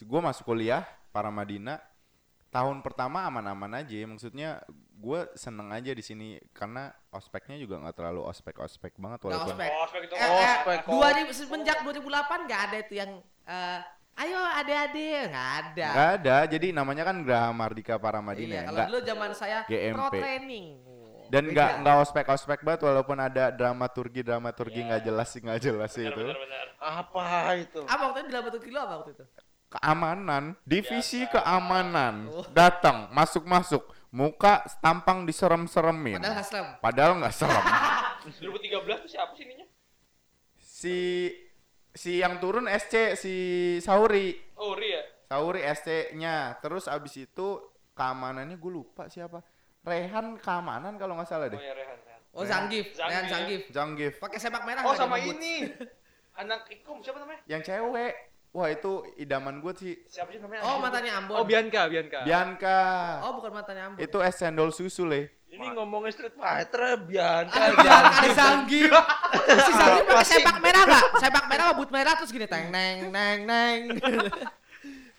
gue 0.00 0.20
masuk 0.20 0.44
kuliah 0.46 0.84
Paramadina. 1.10 1.76
Tahun 2.48 2.84
pertama 2.84 3.24
aman-aman 3.24 3.80
aja 3.80 3.96
maksudnya 4.04 4.60
gue 4.92 5.20
seneng 5.32 5.72
aja 5.72 5.88
di 5.88 6.04
sini 6.04 6.36
karena 6.52 6.92
ospeknya 7.08 7.56
juga 7.56 7.80
nggak 7.80 7.96
terlalu 7.96 8.28
ospek-ospek 8.28 9.00
banget 9.00 9.24
Nggak 9.24 9.28
walaupun 9.32 9.56
ospek. 9.56 9.70
Oh, 9.72 9.84
ospek 9.84 10.00
itu 10.04 10.14
Eh, 10.14 10.20
eh, 10.20 10.56
ospek, 10.60 10.78
2000 10.84 11.32
semenjak 11.32 11.76
2008 11.80 12.44
nggak 12.44 12.60
ada 12.68 12.76
itu 12.80 12.94
yang 12.96 13.10
eh, 13.44 13.80
ayo 14.14 14.36
adik-adik 14.54 15.20
nggak 15.28 15.48
ada. 15.58 15.86
nggak 15.88 16.10
ada 16.16 16.36
jadi 16.46 16.66
namanya 16.70 17.02
kan 17.02 17.16
Graha 17.20 17.50
Mardika 17.50 17.96
Paramadina 17.96 18.44
Iya, 18.46 18.54
ya 18.54 18.62
kalau 18.62 18.76
nggak 18.76 18.88
dulu 18.88 19.00
zaman 19.02 19.30
saya 19.32 19.58
GMP. 19.64 19.94
pro 19.94 20.06
training. 20.10 20.66
Oh, 20.82 21.24
dan 21.28 21.42
nggak 21.48 21.70
nggak 21.80 21.96
ospek-ospek 22.02 22.58
banget 22.60 22.80
walaupun 22.82 23.16
ada 23.16 23.48
dramaturgi 23.48 24.20
dramaturgi 24.20 24.80
nggak 24.84 25.02
jelas 25.02 25.28
sih 25.28 25.40
nggak 25.40 25.60
jelas 25.60 25.90
sih 25.90 26.04
itu 26.04 26.12
benar-benar. 26.14 26.66
apa 26.78 27.24
itu 27.56 27.80
Apa 27.82 28.02
waktu 28.06 28.18
itu 28.18 28.26
di 28.26 28.32
dalam 28.32 28.60
kilo 28.60 28.78
apa 28.80 28.94
waktu 29.00 29.10
itu? 29.12 29.24
keamanan, 29.72 30.42
divisi 30.62 31.24
keamanan 31.26 32.28
datang 32.52 33.08
masuk 33.08 33.40
masuk, 33.42 33.80
muka 34.12 34.60
tampang 34.78 35.24
diserem-seremin. 35.24 36.20
Padahal 36.20 36.36
haslam. 36.36 36.66
Padahal 36.78 37.12
nggak 37.16 37.32
serem. 37.32 37.64
2013 38.44 39.02
tuh 39.02 39.08
siapa 39.08 39.32
sih 39.32 39.48
ininya? 39.48 39.64
si 40.62 40.96
si 42.02 42.18
yang 42.18 42.42
turun 42.42 42.66
SC 42.66 43.14
si 43.14 43.34
Sauri, 43.78 44.34
Oh, 44.58 44.74
Ria. 44.74 44.98
Sauri 45.30 45.62
SC-nya. 45.62 46.58
Terus 46.58 46.90
abis 46.90 47.14
itu 47.16 47.62
keamanannya 47.94 48.58
gue 48.58 48.72
lupa 48.74 49.06
siapa. 49.06 49.38
Rehan 49.82 50.38
keamanan 50.38 50.98
kalau 50.98 51.14
nggak 51.14 51.30
salah 51.30 51.46
Oh 51.46 51.54
deh. 51.54 51.62
ya 51.62 51.74
Rehan. 51.74 51.98
Rehan. 52.02 52.20
Oh 52.32 52.44
Zanggif, 52.44 52.86
Zanggif, 52.94 53.10
Rehan 53.10 53.24
ya. 53.24 53.30
Zanggif. 53.30 53.60
Janggif. 53.70 54.12
Pakai 54.18 54.38
sepak 54.42 54.62
merah 54.66 54.82
Oh 54.82 54.94
sama 54.94 55.22
ini. 55.22 55.70
Anak 56.32 56.66
Ikum 56.70 56.98
siapa 57.02 57.22
namanya? 57.22 57.42
Yang 57.46 57.62
cewek. 57.70 58.14
Wah 58.52 58.68
itu 58.68 58.92
idaman 59.16 59.64
gue 59.64 59.72
sih. 59.72 59.94
Siapa 60.04 60.28
sih 60.28 60.40
namanya? 60.42 60.60
Oh 60.68 60.76
matanya 60.76 61.16
Ambon. 61.16 61.40
Oh 61.40 61.44
Bianca, 61.48 61.88
Bianca. 61.88 62.20
Bianca. 62.22 62.78
Oh 63.24 63.32
bukan 63.40 63.52
matanya 63.54 63.82
Ambon. 63.88 64.00
Itu 64.00 64.18
es 64.20 64.36
cendol 64.36 64.70
susu 64.70 65.08
le. 65.08 65.32
Ini 65.52 65.66
ngomongin 65.76 66.10
Street 66.16 66.32
Fighter 66.32 66.96
Bianca 67.04 67.52
Ada 67.52 67.76
jangan. 67.76 68.12
ada 68.24 68.28
Zanggim. 68.32 68.88
Si 69.44 69.72
Zanggim 69.76 70.04
pakai 70.08 70.24
sepak 70.24 70.56
merah 70.64 70.82
nggak? 70.88 71.04
Sepak 71.20 71.44
merah 71.44 71.64
sama 71.68 71.76
boot 71.76 71.90
merah 71.92 72.12
terus 72.16 72.32
gini 72.32 72.48
teng 72.48 72.72
neng 72.72 73.12
neng 73.12 73.38
neng. 73.44 73.78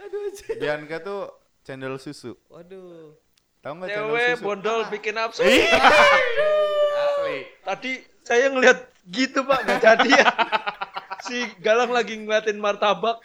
Aduh. 0.01 0.33
Bianca 0.57 0.97
tuh 1.05 1.21
cendol 1.61 2.01
susu. 2.01 2.33
Waduh. 2.49 3.13
Tahu 3.61 3.73
nggak 3.77 3.89
cendol 3.93 4.09
Cewek 4.09 4.29
susu? 4.33 4.41
bondol 4.41 4.79
bikin 4.89 5.13
nafsu. 5.13 5.45
Asli. 6.97 7.37
Tadi 7.61 7.91
saya 8.25 8.49
ngeliat 8.49 8.79
gitu 9.13 9.45
pak, 9.45 9.59
nggak 9.69 9.79
jadi 9.85 10.09
ya. 10.17 10.25
Si 11.23 11.37
Galang 11.63 11.93
lagi 11.93 12.19
ngeliatin 12.19 12.59
martabak, 12.59 13.21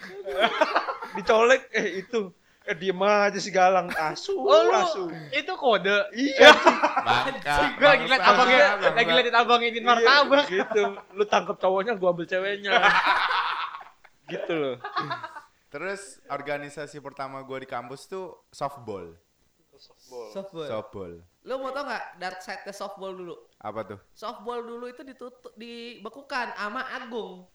dicolek, 1.19 1.67
eh 1.75 2.05
itu, 2.05 2.31
eh 2.69 2.77
diem 2.77 3.01
aja 3.01 3.39
si 3.39 3.49
Galang, 3.49 3.89
asu, 3.91 4.37
Oh 4.37 4.61
lu 4.61 4.71
asu. 4.71 5.03
itu 5.31 5.53
kode. 5.55 6.05
Iya, 6.13 6.53
Bangka. 7.09 7.55
Gue 7.75 7.89
lagi 7.89 8.05
liat 8.05 8.21
bangsa. 8.21 8.93
lagi 8.93 9.11
liatin 9.11 9.35
abang 9.35 9.61
ini 9.61 9.81
martabak. 9.81 10.45
Iya, 10.45 10.69
gitu. 10.69 10.83
Lu 11.13 11.25
tangkep 11.25 11.57
cowoknya, 11.57 11.97
gua 11.97 12.13
ambil 12.13 12.25
ceweknya. 12.25 12.77
gitu 14.31 14.53
loh. 14.53 14.77
Terus 15.69 16.01
organisasi 16.27 16.97
pertama 16.99 17.41
gue 17.41 17.65
di 17.65 17.69
kampus 17.69 18.05
tuh 18.05 18.37
softball. 18.51 19.17
Softball. 20.29 20.69
Softball. 20.69 21.13
Lu 21.43 21.55
mau 21.57 21.71
tau 21.71 21.85
nggak 21.85 22.05
dark 22.19 22.39
side 22.39 22.69
softball 22.71 23.13
dulu? 23.13 23.33
Apa 23.57 23.81
tuh? 23.87 23.99
Softball 24.13 24.61
dulu 24.61 24.85
itu 24.87 25.01
ditutup 25.01 25.55
dibekukan 25.55 26.53
sama 26.53 26.85
Agung. 26.91 27.49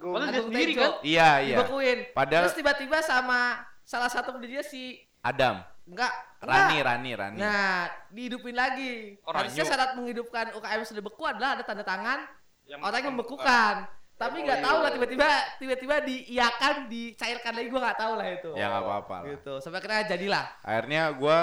Lu 0.00 0.16
Agung 0.16 0.50
sendiri 0.50 0.72
Tejo. 0.72 0.80
kan? 0.80 0.92
Iya, 1.04 1.30
iya. 1.40 1.56
Dibekuin. 1.60 1.98
Padahal- 2.10 2.48
Terus 2.48 2.56
tiba-tiba 2.56 2.98
sama 2.98 3.60
salah 3.84 4.08
satu 4.08 4.32
pendirinya 4.32 4.64
si 4.64 4.96
Adam. 5.20 5.60
enggak 5.84 6.12
Rani, 6.40 6.80
enggak. 6.80 6.84
Rani, 6.84 7.10
Rani. 7.12 7.38
Nah, 7.38 7.84
dihidupin 8.08 8.56
lagi. 8.56 9.20
Oh, 9.20 9.32
Harusnya 9.32 9.64
Ranyu. 9.64 9.72
syarat 9.72 9.90
menghidupkan 9.94 10.46
UKM 10.56 10.82
sudah 10.82 11.02
beku 11.02 11.22
adalah 11.24 11.56
ada 11.56 11.62
tanda 11.62 11.84
tangan 11.84 12.24
Yang- 12.64 12.80
orang 12.82 13.00
yang 13.00 13.12
membekukan. 13.12 13.74
Tapi 14.14 14.36
nggak 14.40 14.60
tahu 14.62 14.78
lah 14.80 14.90
tiba-tiba 14.90 15.28
tiba-tiba 15.58 15.94
diiakan, 16.00 16.74
dicairkan 16.86 17.52
lagi 17.52 17.68
gua 17.68 17.80
nggak 17.82 17.98
tahu 17.98 18.12
lah 18.14 18.26
itu. 18.30 18.50
Ya 18.54 18.66
nggak 18.68 18.82
apa-apa 18.82 19.16
lah. 19.20 19.28
Gitu. 19.32 19.52
Sampai 19.60 19.78
akhirnya 19.80 20.02
jadilah. 20.06 20.44
Akhirnya 20.62 21.02
gue 21.10 21.38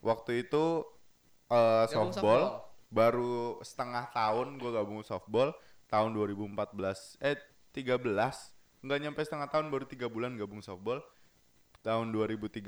waktu 0.00 0.32
itu 0.42 0.64
eh, 1.48 1.84
Gabung 1.88 2.12
softball, 2.12 2.12
softball. 2.12 2.44
baru 2.90 3.36
setengah 3.62 4.04
tahun 4.12 4.46
gue 4.56 4.70
gabung 4.70 5.00
softball 5.00 5.56
tahun 5.86 6.12
2014 6.12 7.16
eh 7.18 7.36
13 7.72 7.96
nggak 8.78 8.98
nyampe 9.00 9.20
setengah 9.20 9.48
tahun 9.48 9.68
baru 9.68 9.84
tiga 9.84 10.06
bulan 10.06 10.36
gabung 10.36 10.60
softball 10.60 11.00
tahun 11.80 12.10
2013 12.10 12.64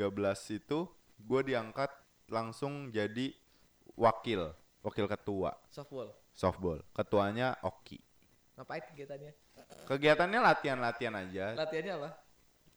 itu 0.55 0.79
gue 1.19 1.41
diangkat 1.45 1.91
langsung 2.27 2.89
jadi 2.89 3.35
wakil 3.95 4.55
wakil 4.81 5.07
ketua 5.07 5.53
Softball. 5.69 6.15
softball 6.33 6.79
ketuanya 6.91 7.59
Oki 7.61 7.99
Ngapain 8.55 8.83
kegiatannya? 8.87 9.33
kegiatannya 9.85 10.41
latihan-latihan 10.41 11.15
aja 11.17 11.47
Latihannya 11.55 11.95
apa? 11.97 12.11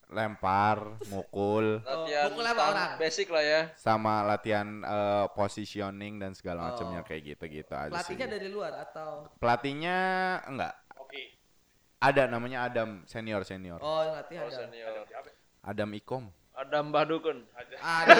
lempar 0.09 0.77
mukul 1.07 1.79
Latihan 1.85 2.27
pukul 2.29 2.45
apa 2.45 2.63
orang? 2.67 2.89
basic 2.97 3.27
lah 3.27 3.41
ya. 3.41 3.61
sama 3.73 4.21
latihan 4.21 4.67
eh, 4.79 5.25
positioning 5.31 6.17
dan 6.17 6.31
segala 6.33 6.59
Oh. 6.59 6.65
macamnya 6.69 7.01
kayak 7.01 7.23
gitu-gitu 7.29 7.71
aja 7.71 7.89
Pelatihnya 7.89 8.27
sih. 8.27 8.33
dari 8.33 8.47
luar 8.47 8.73
atau 8.79 9.25
Pelatihnya 9.37 9.97
enggak. 10.45 10.73
Oke. 10.97 11.33
Ada 11.97 12.27
namanya 12.27 12.67
Adam 12.67 13.03
senior 13.05 13.41
senior. 13.41 13.79
Oh, 13.79 14.03
yang 14.03 14.13
latih 14.13 14.35
Oh, 14.37 14.43
ada. 14.43 14.55
senior. 14.59 14.91
Adam 14.91 15.33
Ikom. 15.65 16.27
Adam 16.53 16.93
Badukun. 16.93 17.41
Aduh, 17.57 17.77
aduh, 17.81 18.17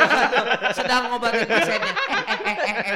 sedang 0.78 1.14
ngobatin 1.14 1.46
pasiennya. 1.46 1.94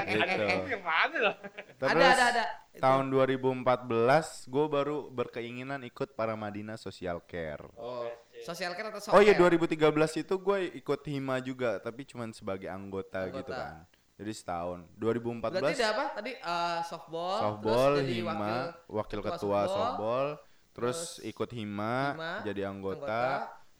gitu. 0.09 0.45
Yang 0.65 0.81
mana 0.81 1.17
lah? 1.21 1.35
Terus 1.77 1.93
Ada, 1.93 2.05
ada, 2.09 2.25
ada. 2.33 2.45
Itu. 2.73 2.81
tahun 2.81 3.05
2014 3.13 4.49
gue 4.49 4.65
baru 4.65 4.97
berkeinginan 5.13 5.85
ikut 5.85 6.17
Paramadina 6.17 6.73
Social 6.73 7.21
Care. 7.21 7.69
Oh, 7.77 8.09
sosial 8.41 8.73
care 8.73 8.89
atau 8.89 9.13
Oh 9.13 9.21
iya 9.21 9.37
software? 9.37 9.57
2013 9.61 10.25
itu 10.25 10.35
gue 10.41 10.57
ikut 10.81 11.01
Hima 11.05 11.37
juga 11.41 11.77
tapi 11.77 12.05
cuman 12.05 12.33
sebagai 12.33 12.69
anggota, 12.69 13.29
Anggota. 13.29 13.37
gitu 13.41 13.51
kan. 13.53 13.73
Jadi 14.17 14.31
setahun. 14.33 14.79
Berarti 14.97 15.21
2014 15.37 15.77
ada 15.77 15.87
apa? 15.93 16.05
Tadi 16.17 16.31
eh, 16.33 16.79
softball, 16.81 17.37
softball 17.37 17.91
terus 17.93 18.01
jadi 18.01 18.13
Hima 18.17 18.33
wakil 18.33 18.57
wakil, 18.89 19.19
ketua 19.21 19.37
ketua 19.37 19.59
softball, 19.61 19.69
softball, 19.69 20.27
terus, 20.73 20.99
terus 21.21 21.29
ikut 21.29 21.49
Hima, 21.53 21.97
Hima, 22.17 22.31
jadi 22.41 22.61
anggota. 22.65 23.21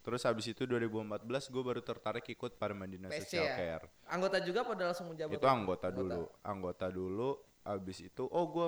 Terus 0.08 0.24
habis 0.24 0.48
itu 0.48 0.64
2014 0.64 1.20
gue 1.52 1.64
baru 1.68 1.84
tertarik 1.84 2.24
ikut 2.32 2.56
Paramadina 2.56 3.12
PSC 3.12 3.28
Social 3.28 3.44
ya? 3.44 3.56
Care. 3.60 3.86
Anggota 4.08 4.40
juga 4.40 4.64
pada 4.64 4.88
langsung 4.88 5.12
menjabat? 5.12 5.36
itu 5.36 5.44
anggota 5.44 5.88
dulu 5.92 6.32
anggota 6.42 6.88
dulu 6.88 7.30
abis 7.68 8.00
itu 8.00 8.24
oh 8.24 8.46
gue 8.48 8.68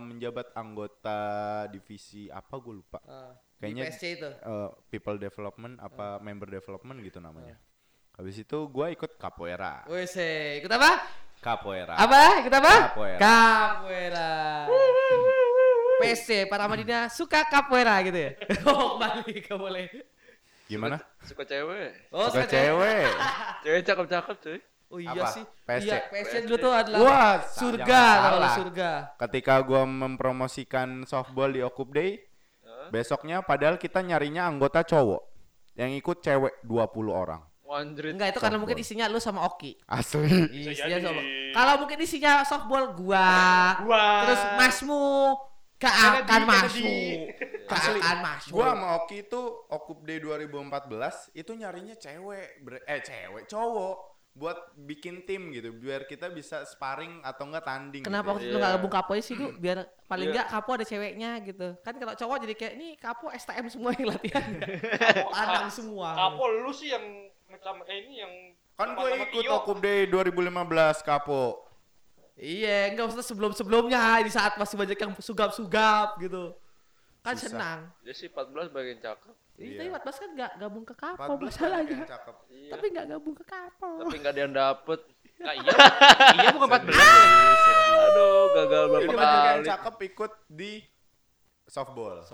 menjabat 0.00 0.56
anggota 0.56 1.20
divisi 1.68 2.32
apa 2.32 2.56
gue 2.56 2.72
lupa 2.72 3.04
Ah, 3.04 3.36
Kayaknya- 3.60 3.92
PSC 3.92 4.04
itu. 4.16 4.30
Eh, 4.32 4.68
people 4.88 5.20
development 5.20 5.76
apa 5.76 6.16
member 6.18 6.48
development 6.48 7.04
gitu 7.04 7.20
namanya 7.20 7.60
habis 8.16 8.40
itu 8.40 8.58
gue 8.66 8.86
ikut 8.88 9.20
capoeira 9.20 9.84
Wih, 9.84 10.08
ikut 10.56 10.72
apa? 10.72 11.04
capoeira 11.44 11.94
Apa? 11.94 12.40
Ikut 12.40 12.54
apa? 12.56 12.72
Capoeira. 12.90 13.18
Capoeira. 13.20 14.30
PSC 16.00 16.46
para 16.48 16.64
Madinah 16.64 17.10
suka 17.10 17.42
capoeira 17.44 17.98
gitu 18.06 18.16
ya. 18.16 18.30
Oh, 18.70 18.96
kembali 18.96 19.34
ke 19.42 19.54
boleh. 19.54 19.86
Gimana 20.68 21.00
Suka 21.24 21.42
cewek. 21.42 22.12
Oh, 22.12 22.28
suka 22.28 22.44
suka 22.44 22.52
cewek 22.52 23.08
Cewek 23.64 23.82
cakep-cakep 23.82 24.36
cuy. 24.38 24.58
Oh 24.88 24.96
iya 24.96 25.12
Apa? 25.12 25.28
sih. 25.28 25.44
PSC. 25.64 25.84
Iya, 25.84 25.98
PSC 26.08 26.34
dulu 26.44 26.56
tuh 26.58 26.72
adalah 26.72 26.98
Wah, 27.02 27.34
surga, 27.44 28.04
kalau 28.22 28.48
surga. 28.54 28.90
ketika 29.20 29.54
gue 29.60 29.82
mempromosikan 29.84 30.88
softball 31.04 31.50
di 31.50 31.60
Okup 31.60 31.92
Day 31.92 32.24
besoknya 32.88 33.40
padahal 33.40 33.76
kita 33.76 34.00
nyarinya 34.00 34.48
anggota 34.48 34.80
cowok 34.80 35.22
yang 35.74 35.92
ikut 35.92 36.18
cewek 36.18 36.64
20 36.64 37.12
orang 37.12 37.42
Wanjrit. 37.60 38.16
Enggak 38.16 38.32
itu 38.32 38.40
karena 38.40 38.56
Softball. 38.56 38.60
mungkin 38.64 38.78
isinya 38.80 39.04
lu 39.12 39.20
sama 39.20 39.44
Oki. 39.44 39.76
asli 39.84 40.24
Isinya 40.72 40.88
jadi. 40.88 41.04
softball. 41.04 41.26
Kalau 41.52 41.74
mungkin 41.76 41.98
isinya 42.00 42.32
softball 42.40 42.84
gua, 42.96 43.28
Gua. 43.84 44.04
terus 44.24 44.40
masmu 44.56 45.36
Kennedy, 45.78 46.26
akan 46.26 46.42
masuk. 46.42 46.84
Asli. 47.68 48.00
akan 48.02 48.18
masuk. 48.18 48.50
Gua 48.50 48.66
sama 48.74 48.86
Oki 48.98 49.16
itu 49.22 49.42
Okup 49.70 49.98
Day 50.02 50.18
2014 50.18 51.38
itu 51.38 51.52
nyarinya 51.54 51.94
cewek, 51.94 52.46
eh 52.82 53.00
cewek, 53.00 53.46
cowok 53.46 53.96
buat 54.38 54.70
bikin 54.78 55.26
tim 55.26 55.50
gitu 55.50 55.74
biar 55.74 56.06
kita 56.06 56.30
bisa 56.30 56.62
sparring 56.62 57.18
atau 57.26 57.50
enggak 57.50 57.66
tanding. 57.66 58.02
Kenapa 58.06 58.34
gitu. 58.34 58.34
waktu 58.38 58.44
itu 58.46 58.54
lu 58.54 58.62
gak 58.62 58.72
gabung 58.78 58.92
kapo 58.94 59.12
sih 59.18 59.34
lu? 59.34 59.50
Biar 59.62 59.78
paling 60.06 60.30
Iya. 60.30 60.32
enggak 60.34 60.46
kapo 60.54 60.70
ada 60.78 60.84
ceweknya 60.86 61.30
gitu. 61.42 61.68
Kan 61.82 61.94
kalau 61.98 62.14
cowok 62.14 62.36
jadi 62.46 62.54
kayak 62.54 62.72
ini 62.78 62.88
kapo 62.94 63.26
STM 63.34 63.66
semua 63.66 63.90
yang 63.98 64.06
latihan. 64.14 64.46
Lanang 65.34 65.70
semua. 65.74 66.14
Kapo 66.14 66.42
lu 66.54 66.70
sih 66.70 66.94
yang 66.94 67.04
macam 67.50 67.82
eh 67.90 67.98
ini 68.06 68.14
yang 68.22 68.32
Kan 68.78 68.94
gue 68.94 69.10
ikut. 69.10 69.42
Okup 69.50 69.82
Day 69.82 70.06
2015 70.06 71.02
Kapo. 71.02 71.67
Iya, 72.38 72.94
enggak 72.94 73.10
usah 73.10 73.26
sebelum-sebelumnya 73.26 74.22
di 74.22 74.30
saat 74.30 74.54
masih 74.54 74.78
banyak 74.78 74.94
yang 74.94 75.12
sugap-sugap 75.18 76.22
gitu. 76.22 76.54
Kan 77.18 77.34
Susah. 77.34 77.50
senang. 77.50 77.78
Dia 78.06 78.14
sih 78.14 78.30
14 78.30 78.70
bagian 78.70 78.98
cakep. 79.02 79.34
Iya. 79.58 79.82
tapi 79.82 79.90
14 79.90 80.22
kan 80.22 80.28
enggak 80.38 80.52
gabung 80.54 80.84
ke 80.86 80.94
kapo 80.94 81.18
14 81.18 81.34
banyak 81.34 81.42
masalahnya. 81.50 81.98
cakep. 82.06 82.36
Iya. 82.46 82.70
Tapi 82.70 82.84
enggak 82.94 83.06
gabung 83.10 83.34
ke 83.34 83.44
kapo. 83.44 83.90
Tapi 84.06 84.14
nggak 84.22 84.32
ada 84.32 84.40
yang 84.40 84.54
dapet. 84.54 85.00
Nah, 85.38 85.54
iya. 85.54 85.70
iya 86.34 86.50
bukan 86.50 86.66
14. 86.82 86.98
Aduh, 86.98 88.42
gagal 88.58 88.84
berapa 88.90 89.06
yang 89.06 89.22
kali. 89.62 89.66
cakep 89.70 89.94
ikut 90.10 90.32
di 90.50 90.72
softball. 91.62 92.26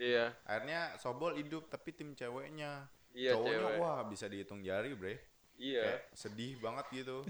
Iya. 0.00 0.32
Akhirnya 0.48 0.96
softball 0.96 1.36
hidup 1.36 1.68
tapi 1.68 1.92
tim 1.92 2.16
ceweknya. 2.16 2.88
Iya, 3.12 3.36
Cowoknya 3.36 3.58
cewek. 3.68 3.76
wah 3.84 4.00
bisa 4.08 4.32
dihitung 4.32 4.64
jari, 4.64 4.96
Bre. 4.96 5.20
Iya. 5.60 5.84
Kayak 5.84 6.00
sedih 6.16 6.56
banget 6.56 6.86
gitu. 6.96 7.20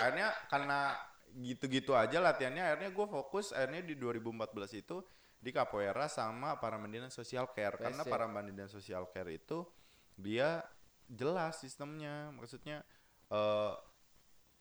akhirnya 0.00 0.32
karena 0.48 0.96
gitu-gitu 1.34 1.98
aja 1.98 2.22
latihannya 2.22 2.62
akhirnya 2.62 2.90
gue 2.94 3.06
fokus 3.10 3.50
akhirnya 3.50 3.82
di 3.82 3.98
2014 3.98 4.80
itu 4.86 5.02
di 5.42 5.50
capoeira 5.50 6.06
sama 6.06 6.56
Paramadina 6.56 7.10
Social 7.10 7.50
Care 7.52 7.76
karena 7.76 8.06
PSC. 8.06 8.10
Paramadina 8.10 8.66
Social 8.70 9.04
Care 9.10 9.34
itu 9.34 9.66
dia 10.14 10.62
jelas 11.10 11.58
sistemnya 11.60 12.30
maksudnya 12.32 12.80
eh 13.28 13.74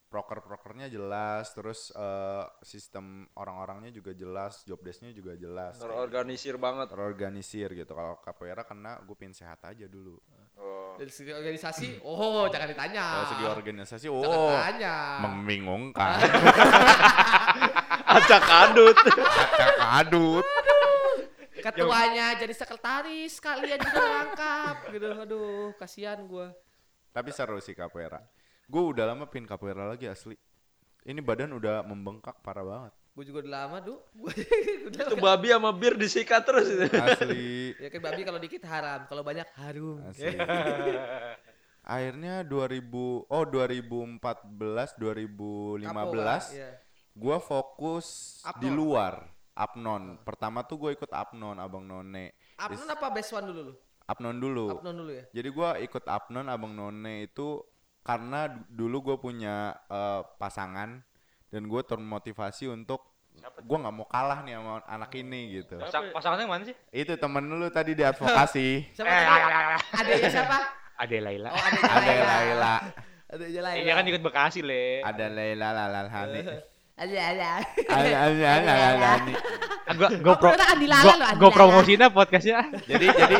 proker-prokernya 0.09 0.93
jelas 0.93 1.49
terus 1.57 1.89
eh, 1.89 2.45
sistem 2.61 3.25
orang-orangnya 3.33 3.89
juga 3.89 4.13
jelas 4.13 4.61
job 4.61 4.77
desk-nya 4.85 5.09
juga 5.09 5.33
jelas 5.33 5.73
Terorganisir 5.81 6.61
banget. 6.61 6.93
terorganisir 6.93 7.73
gitu 7.73 7.97
kalau 7.97 8.21
capoeira 8.21 8.61
kena 8.61 9.01
gue 9.01 9.17
pin 9.17 9.33
sehat 9.33 9.65
aja 9.65 9.89
dulu. 9.89 10.21
Dari 10.93 11.09
segi 11.09 11.31
organisasi, 11.31 11.87
oh 12.01 12.45
jangan 12.47 12.69
ditanya. 12.69 13.05
kalau 13.05 13.27
segi 13.27 13.45
organisasi 13.45 14.05
Jangan 14.07 14.29
oh 14.29 14.51
tanya. 14.53 14.95
membingungkan 15.19 16.17
Acak 18.13 18.43
adut. 18.45 18.97
acak 18.97 19.71
adut 20.03 20.45
Ketuanya 21.55 22.35
jadi 22.35 22.51
sekretaris 22.51 23.39
kalian 23.39 23.79
juga 23.79 24.01
ngangkap 24.03 24.75
gitu. 24.91 25.07
Aduh, 25.15 25.71
kasihan 25.75 26.19
gua. 26.23 26.51
tapi 27.09 27.29
seru 27.29 27.57
sih 27.57 27.71
capoeira 27.71 28.19
gue 28.63 28.81
udah 28.81 29.05
lama 29.05 29.29
pin 29.29 29.45
capoeira 29.45 29.85
lagi 29.85 30.09
asli 30.09 30.33
ini 31.03 31.19
badan 31.19 31.53
udah 31.53 31.83
membengkak 31.83 32.41
parah 32.41 32.63
banget. 32.63 32.93
Gue 33.13 33.29
juga 33.29 33.45
udah 33.45 33.53
lama, 33.61 33.77
Du. 33.77 34.01
Udah 34.89 35.05
Itu 35.05 35.15
babi 35.21 35.53
sama 35.53 35.69
bir 35.69 35.93
disikat 35.93 36.41
terus 36.49 36.65
itu. 36.65 36.89
Asli. 36.97 37.61
Ya 37.83 37.89
kan 37.93 38.01
babi 38.01 38.21
kalau 38.25 38.39
dikit 38.41 38.63
haram, 38.65 39.05
kalau 39.05 39.21
banyak 39.21 39.45
harum. 39.53 40.01
Asli. 40.09 40.33
Akhirnya 41.93 42.41
2000 42.47 42.89
oh 43.27 43.43
2014 43.51 44.97
2015 44.97 45.83
Kapo, 45.83 46.15
Kak. 46.15 46.43
Iya. 46.55 46.69
gua 47.13 47.37
fokus 47.37 48.39
di 48.57 48.71
luar 48.71 49.29
Apnon. 49.53 50.17
Pertama 50.25 50.65
tuh 50.65 50.81
gue 50.81 50.91
ikut 50.97 51.11
Apnon 51.13 51.61
Abang 51.61 51.85
None. 51.85 52.33
Apnon 52.57 52.87
apa 52.89 53.13
best 53.13 53.35
one 53.35 53.45
dulu 53.45 53.61
lu? 53.69 53.73
Apnon 54.09 54.39
dulu. 54.41 54.65
Apnon 54.73 54.95
dulu 54.95 55.11
ya. 55.11 55.25
Jadi 55.29 55.49
gua 55.53 55.77
ikut 55.77 56.07
Apnon 56.07 56.47
Abang 56.49 56.73
None 56.73 57.29
itu 57.29 57.61
karena 58.01 58.47
dulu 58.71 59.13
gue 59.13 59.17
punya 59.19 59.75
eh, 59.91 60.21
pasangan 60.39 61.03
dan 61.53 61.69
gue 61.69 61.81
termotivasi 61.85 62.65
untuk 62.65 63.13
gue 63.61 63.77
nggak 63.77 63.93
mau 63.93 64.09
kalah 64.09 64.41
nih 64.41 64.57
sama 64.57 64.81
anak 64.89 65.11
ini 65.13 65.61
gitu. 65.61 65.77
Pasang, 65.77 66.09
pasangannya 66.09 66.49
mana 66.49 66.63
sih? 66.65 66.75
Itu 66.89 67.13
temen 67.13 67.45
lu 67.45 67.69
tadi 67.69 67.93
di 67.93 68.01
advokasi. 68.01 68.81
Siapa 68.97 69.05
tadi? 69.05 69.45
Adanya 70.01 70.29
siapa? 70.33 70.57
Ade 70.97 71.17
Laila. 71.21 71.49
Oh, 71.53 71.61
ada 71.61 71.79
Laila. 72.01 72.25
Laila, 72.25 72.73
Adanya 73.29 73.61
Laila. 73.61 73.81
Iya 73.85 73.93
kan 73.97 74.03
ikut 74.09 74.21
Bekasi, 74.25 74.59
Le. 74.65 75.01
ada 75.05 75.25
Laila 75.29 75.67
Lalalhani. 75.73 76.41
Ada 76.93 77.21
ada. 77.33 77.49
Ada 77.89 78.09
ada 78.17 78.49
Lalalhani. 78.61 79.33
Kan 79.83 79.93
gua 79.97 80.09
gua 80.37 80.49
Andi 80.53 80.87
Lala 80.89 81.27
gua, 81.37 81.49
promosiinnya 81.53 82.09
podcastnya. 82.09 82.65
Jadi 82.85 83.05
jadi 83.21 83.37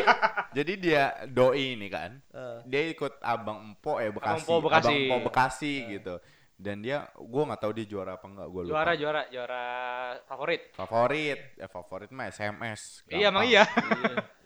jadi 0.54 0.72
dia 0.78 1.02
doi 1.30 1.78
ini 1.78 1.86
kan. 1.90 2.18
Eh. 2.30 2.58
Dia 2.66 2.82
ikut 2.94 3.18
Abang 3.22 3.74
Empo 3.74 3.98
ya 3.98 4.10
Bekasi. 4.10 4.46
Abang 4.46 4.94
Empo 4.94 5.16
Bekasi 5.30 5.74
gitu. 5.98 6.14
Dan 6.56 6.80
dia 6.80 7.02
gua 7.16 7.42
nggak 7.46 7.60
tahu 7.60 7.72
dia 7.72 7.84
juara 7.84 8.14
apa 8.14 8.24
enggak 8.24 8.46
gua 8.46 8.60
lupa. 8.62 8.70
Juara 8.70 8.92
juara 8.94 9.22
juara 9.26 9.64
favorit. 10.24 10.62
Favorit, 10.70 11.40
ya 11.54 11.66
favorit 11.66 12.08
mah 12.08 12.26
SMS. 12.26 13.02
Iya 13.06 13.28
emang 13.28 13.42
gampang. 13.42 13.50
iya. 13.50 13.64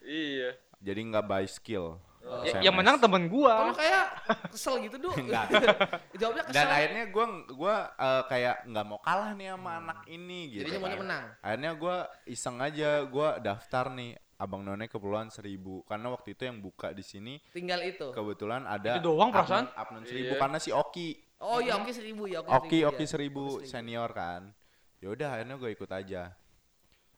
Iya. 0.01 0.49
Jadi 0.81 0.99
nggak 1.05 1.21
by 1.23 1.45
skill. 1.45 2.01
Ya- 2.19 2.51
SMS. 2.51 2.63
yang 2.63 2.75
menang 2.75 2.97
temen 2.97 3.23
Kalau 3.25 3.31
gua. 3.31 3.73
kayak 3.73 4.05
kesel 4.49 4.81
gitu, 4.81 4.97
Du. 4.97 5.09
Enggak. 5.21 5.49
Jawabnya 6.19 6.43
kesel. 6.43 6.55
Dan 6.55 6.67
akhirnya 6.67 7.03
gua 7.07 7.25
gua 7.47 7.75
eh, 7.91 8.23
kayak 8.25 8.55
nggak 8.65 8.85
mau 8.85 8.99
kalah 8.99 9.31
nih 9.31 9.47
sama 9.49 9.71
anak 9.79 9.99
ini 10.07 10.39
gitu. 10.51 10.61
Jadinya 10.65 10.79
maunya 10.79 10.89
kan. 10.91 11.03
menang. 11.03 11.23
Akhirnya 11.39 11.71
gua 11.75 11.95
iseng 12.25 12.57
aja 12.57 12.89
gua 13.05 13.29
daftar 13.37 13.85
nih 13.91 14.11
Abang 14.35 14.63
None 14.63 14.87
keperluan 14.87 15.27
seribu 15.27 15.83
karena 15.83 16.09
waktu 16.09 16.31
itu 16.31 16.43
yang 16.43 16.57
buka 16.57 16.89
di 16.89 17.03
sini 17.03 17.43
Tinggal 17.49 17.83
itu. 17.83 18.07
kebetulan 18.09 18.63
ada 18.63 18.95
Itu 18.95 19.11
doang 19.11 19.29
perasaan? 19.29 19.67
Apnon 19.73 20.03
seribu 20.03 20.33
Iya. 20.33 20.39
karena 20.39 20.57
si 20.57 20.71
Oki 20.71 21.07
Oh 21.39 21.57
iya, 21.57 21.79
Oki 21.79 21.91
seribu 21.91 22.27
ya. 22.27 22.43
Oki 22.43 22.51
seribu, 22.83 22.87
Oki 22.91 23.03
ya. 23.03 23.09
seribu 23.09 23.43
senior 23.63 24.09
kan 24.11 24.51
yaudah 24.99 25.31
akhirnya 25.33 25.55
gue 25.55 25.71
ikut 25.71 25.87
aja 25.87 26.35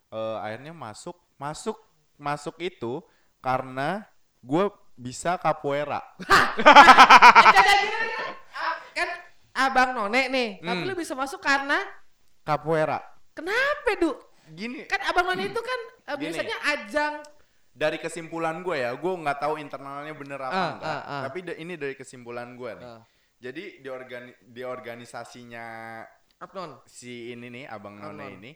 Eh 0.07 0.38
akhirnya 0.38 0.69
masuk 0.69 1.18
masuk 1.35 1.73
masuk 2.15 2.53
itu 2.60 3.02
karena 3.39 4.06
gue 4.39 4.69
bisa 4.93 5.34
capoeira. 5.35 6.03
Ah, 8.52 8.73
Kan 8.93 9.10
abang 9.52 9.89
None 9.95 10.27
nih, 10.27 10.49
tapi 10.60 10.77
Hmm. 10.77 10.88
lu 10.88 10.93
bisa 10.93 11.14
masuk 11.14 11.39
karena 11.39 11.80
capoeira 12.41 12.99
kenapa, 13.31 13.91
Du? 13.98 14.14
gini 14.52 14.84
Kan 14.85 15.02
abang 15.03 15.26
None 15.26 15.48
itu 15.48 15.61
kan 15.61 15.80
Gini. 16.11 16.22
biasanya 16.27 16.57
ajang 16.69 17.14
dari 17.72 17.98
kesimpulan 17.98 18.60
gue 18.61 18.76
ya 18.76 18.91
gue 18.91 19.14
nggak 19.15 19.39
tahu 19.39 19.56
internalnya 19.56 20.11
bener 20.11 20.38
apa 20.38 20.52
Ah, 20.53 20.69
enggak 20.76 20.91
ah, 20.91 21.02
ah. 21.07 21.22
tapi 21.26 21.38
ini 21.56 21.73
dari 21.76 21.95
kesimpulan 21.95 22.53
gue 22.53 22.72
nih 22.76 22.84
Ah. 22.85 23.02
Jadi 23.41 23.81
di 23.81 23.89
organi 23.89 24.31
di 24.45 24.61
organisasinya 24.61 25.65
Apnon. 26.38 26.85
si 26.85 27.34
ini 27.34 27.49
nih 27.49 27.65
abang 27.65 27.97
None 27.97 28.38
ini 28.38 28.51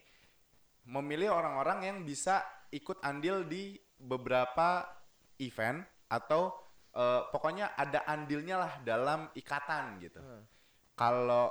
memilih 0.85 1.33
orang-orang 1.33 1.89
yang 1.89 1.97
bisa 2.05 2.45
ikut 2.69 3.01
andil 3.01 3.49
di 3.49 3.73
beberapa 3.97 4.85
event 5.41 5.81
atau 6.05 6.53
eh, 6.93 7.21
pokoknya 7.33 7.73
ada 7.73 8.05
andilnya 8.05 8.61
lah 8.61 8.73
dalam 8.85 9.33
ikatan 9.33 9.97
gitu. 10.05 10.21
Hmm. 10.21 10.45
Kalau 10.93 11.49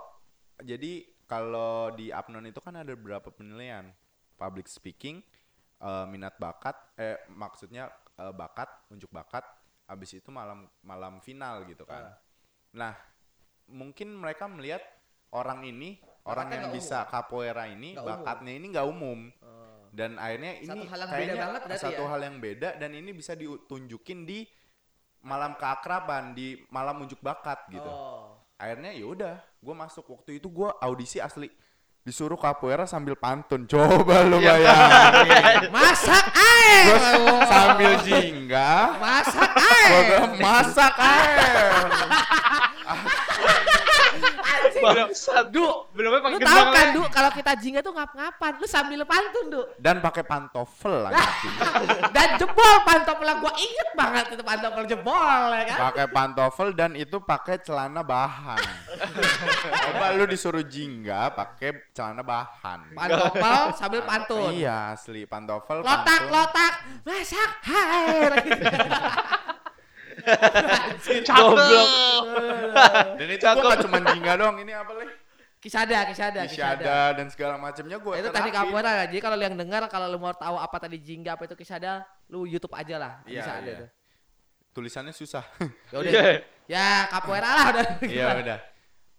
jadi 0.63 1.03
kalau 1.27 1.91
di 1.91 2.15
Apnon 2.15 2.47
itu 2.47 2.63
kan 2.63 2.79
ada 2.79 2.95
beberapa 2.95 3.35
penilaian 3.35 3.91
public 4.39 4.71
speaking, 4.71 5.19
eh, 5.83 6.07
minat 6.07 6.39
bakat, 6.39 6.79
eh 6.95 7.19
maksudnya 7.35 7.91
eh, 8.15 8.31
bakat, 8.31 8.71
unjuk 8.95 9.11
bakat, 9.11 9.43
habis 9.91 10.15
itu 10.15 10.31
malam 10.31 10.71
malam 10.87 11.19
final 11.19 11.67
gitu 11.67 11.83
kan. 11.83 12.15
Ah. 12.15 12.17
Nah, 12.75 12.95
mungkin 13.67 14.13
mereka 14.13 14.45
melihat 14.47 14.83
orang 15.31 15.63
ini 15.63 15.97
orang 16.25 16.47
Bakatnya 16.47 16.63
yang 16.63 16.73
bisa 16.73 16.99
capoeira 17.07 17.65
ini 17.67 17.93
umum. 17.93 18.07
bakatnya 18.07 18.53
ini 18.53 18.67
nggak 18.71 18.87
umum 18.87 19.19
Oh. 19.37 19.89
dan 19.91 20.17
akhirnya 20.17 20.53
ini 20.59 20.69
Satu 20.69 20.87
hal 20.87 20.99
yang 20.99 21.11
kayaknya 21.11 21.35
beda 21.35 21.45
banget 21.45 21.61
satu 21.77 22.03
ya? 22.03 22.09
hal 22.09 22.21
yang 22.23 22.37
beda 22.39 22.69
dan 22.77 22.91
ini 22.93 23.11
bisa 23.11 23.33
ditunjukin 23.33 24.25
di 24.25 24.39
malam 25.21 25.55
keakraban 25.55 26.33
di 26.33 26.61
malam 26.69 27.01
unjuk 27.01 27.19
bakat 27.19 27.65
gitu 27.69 27.85
Oh. 27.85 28.37
akhirnya 28.55 28.91
ya 28.91 29.05
udah 29.05 29.35
gue 29.39 29.75
masuk 29.75 30.05
waktu 30.09 30.37
itu 30.37 30.47
gue 30.47 30.71
audisi 30.79 31.19
asli 31.19 31.49
disuruh 32.01 32.37
capoeira 32.37 32.85
sambil 32.85 33.17
pantun 33.17 33.65
coba 33.71 34.23
lu 34.23 34.37
Iya. 34.37 34.53
bayangin 34.55 35.73
Masak 35.75 36.27
air. 36.31 36.85
Gua 37.17 37.41
sambil 37.45 37.93
jingga 38.01 38.73
Masak 38.99 39.53
air. 39.57 40.05
masak 40.37 40.95
air 40.97 41.85
Bangsat. 44.77 45.45
Du, 45.49 45.67
Belumnya 45.93 46.19
lu 46.19 46.25
pakai 46.25 46.39
tahu 46.39 46.41
gendang. 46.41 46.69
kan. 46.71 46.87
Du, 46.91 47.03
kalau 47.09 47.31
kita 47.31 47.53
jingga 47.57 47.81
tuh 47.81 47.93
ngap-ngapan. 47.93 48.53
Lu 48.57 48.67
sambil 48.67 49.01
pantun, 49.05 49.45
Du. 49.47 49.63
dan 49.77 49.99
pakai 49.99 50.23
pantofel 50.23 51.05
lagi 51.05 51.21
Dan 52.17 52.29
jebol 52.37 52.75
pantofel 52.83 53.29
gua 53.37 53.53
inget 53.55 53.89
banget 53.93 54.25
itu 54.31 54.43
pantofel 54.43 54.85
jebol 54.85 55.49
ya 55.51 55.65
kan. 55.67 55.79
pakai 55.91 56.07
pantofel 56.09 56.69
dan 56.73 56.93
itu 56.95 57.17
pakai 57.19 57.57
celana 57.61 58.01
bahan. 58.01 58.61
Coba 59.85 60.07
lu 60.13 60.25
disuruh 60.25 60.63
jingga 60.63 61.31
pakai 61.31 61.93
celana 61.93 62.23
bahan. 62.23 62.95
Pantofel 62.95 63.63
sambil 63.75 64.01
pantun. 64.03 64.51
Iya 64.51 64.95
asli 64.95 65.25
pantofel. 65.25 65.81
Lotak, 65.81 66.05
pantun. 66.05 66.31
lotak, 66.31 66.73
masak 67.03 67.51
air. 67.65 68.33
Goblok. 71.29 71.89
Dan 73.19 73.29
itu 73.31 73.45
gua 73.45 73.65
gak 73.75 73.81
cuma 73.85 73.99
jingga 74.01 74.33
doang, 74.41 74.57
ini 74.61 74.73
apa 74.75 74.93
lih? 74.99 75.09
Kisada, 75.65 76.05
kisada, 76.05 76.45
kisada. 76.45 76.77
Isyada 76.77 77.17
dan 77.17 77.33
segala 77.33 77.57
macamnya 77.57 77.97
gua 77.97 78.21
Itu 78.21 78.29
teknik 78.29 78.53
capoeira 78.53 79.01
ya. 79.01 79.05
Jadi 79.09 79.21
kalau 79.25 79.37
lu 79.41 79.45
yang 79.49 79.57
dengar 79.57 79.89
kalau 79.89 80.13
lu 80.13 80.21
mau 80.21 80.37
tahu 80.37 80.61
apa 80.61 80.77
tadi 80.77 81.01
jingga 81.01 81.41
apa 81.41 81.49
itu 81.49 81.57
kisada, 81.57 82.05
lu 82.29 82.45
YouTube 82.45 82.77
aja 82.77 83.01
lah. 83.01 83.13
Iya, 83.25 83.41
Bisa 83.41 83.53
ada 83.57 83.65
iya. 83.65 83.81
tuh. 83.81 83.89
Tulisannya 84.77 85.17
susah. 85.17 85.41
Ya 85.93 85.97
udah. 86.05 86.13
Iya. 86.13 86.25
Ya 86.69 86.89
capoeira 87.09 87.49
lah 87.49 87.67
udah. 87.73 87.87
Iya 88.13 88.27
udah. 88.45 88.59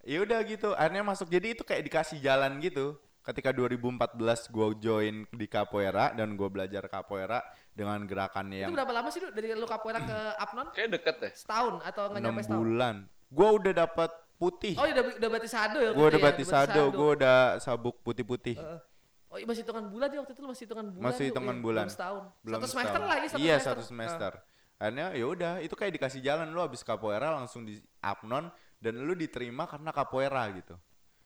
Ya 0.06 0.18
udah 0.22 0.38
gitu, 0.46 0.70
akhirnya 0.78 1.02
masuk. 1.02 1.26
Jadi 1.26 1.58
itu 1.58 1.66
kayak 1.66 1.82
dikasih 1.82 2.22
jalan 2.22 2.62
gitu. 2.62 2.94
Ketika 3.26 3.50
2014 3.50 4.14
gua 4.54 4.70
join 4.78 5.26
di 5.34 5.46
capoeira 5.50 6.14
dan 6.14 6.38
gua 6.38 6.46
belajar 6.46 6.86
capoeira 6.86 7.42
dengan 7.76 8.00
gerakan 8.08 8.48
Itu 8.48 8.64
yang 8.64 8.72
berapa 8.72 8.92
lama 8.96 9.08
sih 9.12 9.20
lu 9.20 9.28
dari 9.36 9.52
lu 9.52 9.68
capoeira 9.68 10.00
ke 10.00 10.18
Apnon? 10.40 10.72
Kayak 10.72 10.96
deket 10.96 11.16
deh. 11.20 11.32
Setahun 11.36 11.84
atau 11.84 12.08
nggak 12.08 12.20
6 12.20 12.24
nyampe 12.24 12.40
setahun? 12.40 12.60
bulan. 12.64 12.94
Gua 13.28 13.48
udah 13.60 13.72
dapat 13.76 14.10
putih. 14.40 14.74
Oh, 14.80 14.84
udah 14.88 15.04
udah 15.16 15.28
berarti 15.28 15.48
sado 15.48 15.78
ya? 15.80 15.90
Gue 15.92 16.06
udah 16.08 16.20
ya? 16.20 16.26
batisado, 16.28 16.82
gue 16.92 17.08
udah 17.20 17.38
sabuk 17.60 17.96
putih-putih. 18.04 18.56
Heeh. 18.56 18.80
Oh, 19.26 19.36
iya 19.36 19.46
masih 19.48 19.66
hitungan 19.66 19.84
bulan 19.90 20.08
ya 20.08 20.18
waktu 20.22 20.32
itu 20.32 20.40
lu 20.40 20.48
masih 20.48 20.64
hitungan 20.64 20.86
bulan. 20.92 21.04
Masih 21.04 21.18
tuh, 21.18 21.28
hitungan 21.28 21.56
ya, 21.56 21.62
bulan. 21.64 21.84
Belum 21.84 21.96
setahun. 21.96 22.22
Belum 22.40 22.56
satu 22.56 22.68
semester 22.72 23.00
setahun. 23.00 23.12
lagi 23.12 23.26
satu 23.26 23.40
Iya 23.40 23.56
semester. 23.56 23.68
satu 23.68 23.82
semester. 23.84 24.32
Akhirnya 24.76 25.06
ya 25.16 25.26
udah, 25.26 25.52
itu 25.64 25.74
kayak 25.74 25.92
dikasih 25.96 26.20
jalan 26.20 26.46
lu 26.52 26.60
habis 26.60 26.80
capoeira 26.84 27.28
langsung 27.32 27.64
di 27.64 27.80
Apnon 28.04 28.52
dan 28.76 28.94
lu 29.00 29.16
diterima 29.16 29.64
karena 29.64 29.90
capoeira 29.90 30.44
gitu. 30.52 30.76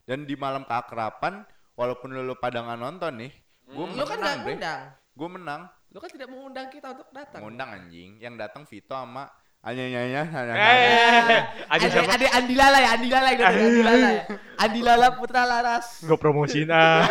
Dan 0.06 0.22
di 0.26 0.34
malam 0.38 0.62
keakraban, 0.62 1.42
walaupun 1.74 2.14
lu, 2.14 2.22
lu 2.22 2.34
pada 2.38 2.62
nggak 2.62 2.78
nonton 2.78 3.12
nih, 3.26 3.32
gue. 3.68 3.84
Lu 3.94 4.06
kan 4.06 4.18
menang. 4.22 4.80
Gue 5.14 5.28
menang, 5.28 5.60
Lu 5.90 5.98
kan 5.98 6.08
tidak 6.08 6.28
mengundang 6.30 6.68
kita 6.68 6.94
untuk 6.94 7.08
datang. 7.10 7.40
ngundang 7.42 7.70
anjing. 7.70 8.16
Yang 8.16 8.34
datang 8.38 8.62
Vito 8.64 8.94
sama 8.94 9.26
Anyanya, 9.60 10.24
Eh, 10.56 11.36
aja 11.68 11.68
Ada 11.68 11.86
siapa? 11.92 12.16
ada 12.16 12.26
Andi 12.32 12.54
Lala 12.56 12.78
ya, 12.80 12.88
Andi 12.96 13.08
Lala 13.12 13.30
gitu, 13.36 13.44
Andi 13.44 13.82
Lala 13.84 14.08
ya. 14.08 14.22
Andi 14.56 14.80
Lala 14.80 15.08
Putra 15.12 15.42
Laras. 15.44 16.00
Gue 16.00 16.16
promosiin 16.16 16.72
ah. 16.72 17.04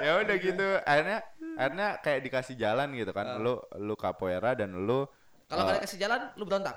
ya 0.00 0.10
udah 0.22 0.36
gitu. 0.38 0.66
Akhirnya 0.80 1.18
akhirnya 1.60 1.88
kayak 2.00 2.20
dikasih 2.24 2.54
jalan 2.56 2.88
gitu 2.96 3.12
Ah. 3.12 3.16
kan. 3.20 3.26
Lu 3.36 3.60
lu 3.76 3.94
capoeira 3.94 4.56
dan 4.56 4.72
lu 4.72 5.04
Kalau 5.44 5.60
eh, 5.60 5.64
nggak 5.68 5.76
dikasih 5.84 5.98
jalan, 6.00 6.20
lu 6.40 6.44
berontak. 6.48 6.76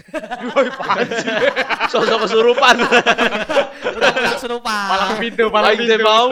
Sosok 1.92 2.18
kesurupan. 2.26 2.74
Udah 2.80 4.36
serupa. 4.40 4.76
Palang 4.90 5.12
pintu, 5.20 5.44
palang 5.52 5.76
pintu. 5.76 6.00
mau. 6.02 6.28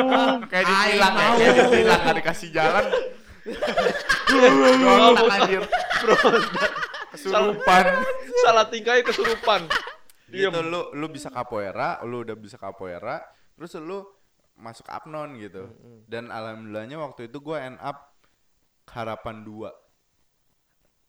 kayak 0.49 0.65
ditilang 0.67 1.15
mau. 1.15 1.35
kayak 1.37 1.55
ditilang 1.55 2.01
nggak 2.05 2.17
dikasih 2.23 2.49
jalan 2.53 2.85
anjir 5.33 5.63
kesurupan 7.17 7.85
Salah 8.45 8.67
tingkahnya 8.69 9.03
kesurupan. 9.09 9.65
Diem. 10.29 10.53
gitu 10.53 10.61
lu 10.61 10.93
lu 10.93 11.07
bisa 11.09 11.33
capoeira 11.33 12.05
lu 12.05 12.21
udah 12.21 12.37
bisa 12.37 12.61
capoeira 12.61 13.25
terus 13.57 13.73
lu 13.81 14.05
masuk 14.61 14.85
apnon 14.93 15.41
gitu 15.41 15.73
dan 16.05 16.29
alhamdulillahnya 16.29 17.01
waktu 17.01 17.33
itu 17.33 17.41
gue 17.41 17.57
end 17.57 17.81
up 17.81 18.13
harapan 18.93 19.41
dua 19.41 19.73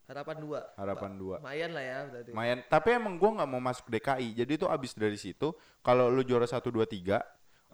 Harapan 0.09 0.41
dua. 0.41 0.59
harapan 0.73 1.11
dua 1.13 1.35
Lumayan 1.37 1.69
lah 1.69 1.83
ya 1.85 1.97
berarti. 2.09 2.29
Lumayan. 2.33 2.57
Tapi 2.65 2.87
emang 2.97 3.13
gua 3.15 3.29
nggak 3.37 3.49
mau 3.49 3.61
masuk 3.61 3.85
DKI. 3.87 4.33
Jadi 4.33 4.51
itu 4.57 4.65
abis 4.65 4.97
dari 4.97 5.15
situ, 5.15 5.53
kalau 5.79 6.09
lu 6.09 6.25
juara 6.25 6.49
1 6.49 6.57
2 6.65 6.81
3, 6.83 7.21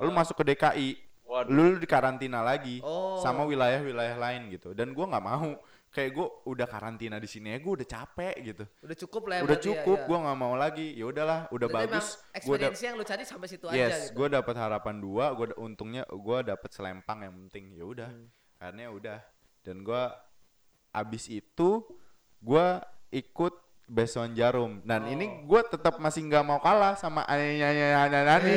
lu 0.03 0.11
masuk 0.11 0.43
ke 0.43 0.51
DKI. 0.51 0.89
Waduh. 1.25 1.49
Lu, 1.49 1.63
lu 1.73 1.77
dikarantina 1.79 2.43
lagi 2.43 2.83
Oh. 2.83 3.17
sama 3.17 3.47
wilayah-wilayah 3.47 4.19
lain 4.19 4.51
gitu. 4.51 4.75
Dan 4.75 4.91
gua 4.91 5.07
nggak 5.09 5.23
mau. 5.23 5.55
Kayak 5.89 6.11
gua 6.11 6.27
udah 6.43 6.67
karantina 6.67 7.15
di 7.17 7.25
sini 7.25 7.55
ya, 7.55 7.57
gua 7.57 7.79
udah 7.79 7.87
capek 7.87 8.35
gitu. 8.43 8.63
Udah 8.83 8.97
cukup 8.99 9.23
lah 9.31 9.35
ya 9.39 9.43
udah 9.47 9.55
ya, 9.55 9.63
cukup, 9.63 9.97
ya. 9.97 10.05
gua 10.05 10.17
nggak 10.27 10.37
mau 10.37 10.53
lagi. 10.53 10.87
Ya 10.91 11.05
udahlah, 11.07 11.39
udah 11.49 11.67
Berarti 11.71 11.87
bagus. 11.87 12.07
experience 12.35 12.81
yang 12.83 12.93
lu 12.93 13.05
cari 13.07 13.23
sampai 13.23 13.47
situ 13.47 13.65
aja 13.65 13.79
yes, 13.79 14.11
gitu. 14.11 14.19
gua 14.19 14.27
dapat 14.27 14.55
harapan 14.59 14.95
dua. 14.99 15.31
Gua 15.31 15.45
da- 15.49 15.57
untungnya 15.57 16.03
gua 16.11 16.43
dapat 16.43 16.67
selempang 16.69 17.23
yang 17.23 17.31
penting. 17.47 17.79
Ya 17.79 17.87
udah, 17.87 18.09
Hmm. 18.11 18.27
karena 18.59 18.91
udah. 18.91 19.19
Dan 19.63 19.81
gua 19.81 20.19
abis 20.91 21.25
itu 21.25 21.69
gua 22.45 22.79
ikut 23.09 23.53
Beson 23.85 24.33
Jarum. 24.33 24.81
Dan 24.81 25.05
Oh. 25.05 25.13
ini 25.13 25.25
gua 25.45 25.61
tetap 25.61 25.97
masih 25.97 26.25
nggak 26.25 26.41
mau 26.41 26.57
kalah 26.57 26.93
sama 26.93 27.21
anehnya 27.25 27.69
Nani. 28.09 28.53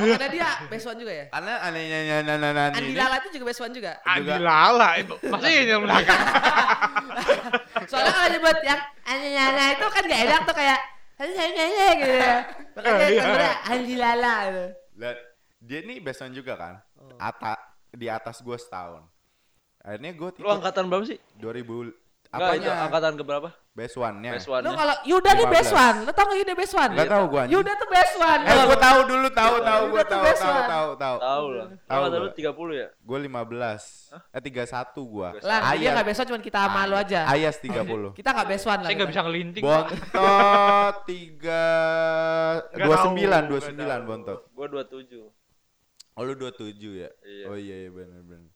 Oh, 0.00 0.06
karena 0.16 0.28
dia 0.28 0.48
best 0.68 0.86
one 0.86 0.96
juga 0.96 1.12
ya? 1.12 1.24
Karena 1.28 1.52
anehnya 1.60 1.98
Nani 2.24 2.46
Andi 2.72 2.84
ini. 2.86 2.96
Lala 2.96 3.16
itu 3.20 3.28
juga 3.32 3.44
best 3.48 3.60
one 3.60 3.72
juga. 3.72 3.92
Andi 4.04 4.36
Lala 4.40 4.88
itu 4.96 5.14
masih 5.20 5.52
ini 5.58 5.70
yang 5.70 5.82
belakang. 5.84 6.20
Soalnya 7.90 8.12
kalau 8.12 8.28
nyebut 8.30 8.58
yang 8.64 8.80
Andi 9.04 9.30
Lala 9.34 9.64
itu 9.72 9.86
kan 9.86 10.02
gak 10.04 10.20
enak 10.24 10.40
tuh 10.48 10.56
kayak 10.56 10.80
Andi 11.20 11.36
Lala 11.36 11.88
gitu 11.92 12.14
ya. 12.16 12.36
Makanya 12.72 13.06
Iya. 13.08 13.22
kan 13.24 13.56
Andi 13.68 13.94
Lala 13.96 14.34
gitu. 14.48 14.64
Dan 14.96 15.16
dia 15.60 15.80
nih 15.84 15.98
Beson 16.00 16.32
juga 16.32 16.52
kan. 16.56 16.74
Oh. 16.96 17.16
Ata 17.20 17.52
di 17.92 18.08
atas 18.08 18.40
gua 18.40 18.56
setahun. 18.56 19.04
Akhirnya 19.80 20.12
gua 20.16 20.32
Lu 20.36 20.48
angkatan 20.48 20.88
berapa 20.88 21.04
sih? 21.04 21.20
2000 21.36 21.92
Enggak, 22.30 22.62
itu 22.62 22.70
apanya? 22.70 22.86
angkatan 22.86 23.12
ke 23.18 23.24
berapa? 23.26 23.48
Best 23.74 23.98
one-nya. 23.98 24.30
Best 24.38 24.46
one. 24.46 24.62
Lu 24.62 24.70
kalau 24.70 24.94
Yuda 25.02 25.30
nih 25.34 25.46
best 25.50 25.72
15. 25.74 25.82
one. 25.82 25.96
Lu 26.06 26.10
tau 26.14 26.24
gak 26.30 26.38
Yuda 26.38 26.54
best 26.54 26.74
one? 26.78 26.90
Enggak 26.94 27.10
tahu 27.10 27.24
gua. 27.26 27.42
Yuda 27.50 27.72
tuh 27.74 27.88
best 27.90 28.14
one. 28.22 28.40
Eh 28.46 28.54
gua 28.70 28.78
tahu 28.78 28.98
dulu, 29.02 29.28
tahu 29.34 29.54
tahu 29.58 29.82
Yuda 29.82 29.90
gua 29.90 30.02
tuh 30.02 30.10
tahu 30.14 30.22
best 30.22 30.38
tahu 30.40 30.54
one. 30.54 30.68
tahu 30.70 30.88
tahu. 30.94 31.16
Tahu 31.18 31.46
lah. 31.50 31.66
Tahu 31.90 32.02
lu 32.06 32.18
gua. 32.22 32.30
30 32.38 32.70
ya? 32.70 32.88
Gue 33.02 33.18
15. 33.26 33.82
Eh 34.30 34.42
31 34.46 35.10
gua. 35.10 35.28
Lah, 35.42 35.58
dia 35.74 35.74
Ayas- 35.74 35.94
gak 35.98 36.06
best 36.06 36.18
one 36.22 36.28
cuma 36.30 36.38
kita 36.38 36.58
sama 36.62 36.80
lu 36.86 36.94
aja. 36.94 37.20
Ayas 37.26 37.56
30. 37.58 38.10
Kita 38.14 38.28
gak 38.30 38.46
best 38.46 38.64
one 38.70 38.78
lah. 38.78 38.86
Saya 38.86 38.94
nggak 38.94 39.08
kita. 39.10 39.14
bisa 39.18 39.22
ngelinting. 39.26 39.62
Bontot 39.66 40.94
3 41.10 41.58
Nggak 42.70 42.86
29 42.86 42.94
tahu, 42.94 43.10
nggak 43.18 43.42
29 43.50 43.74
tahu. 43.74 44.02
Bontot. 44.06 44.38
Gua 44.54 44.66
27. 44.70 45.26
Oh 46.14 46.22
lu 46.22 46.34
27 46.36 46.78
ya? 46.94 47.10
Iya. 47.26 47.44
Oh 47.50 47.56
iya 47.58 47.76
iya 47.86 47.90
benar 47.90 48.22
benar. 48.22 48.50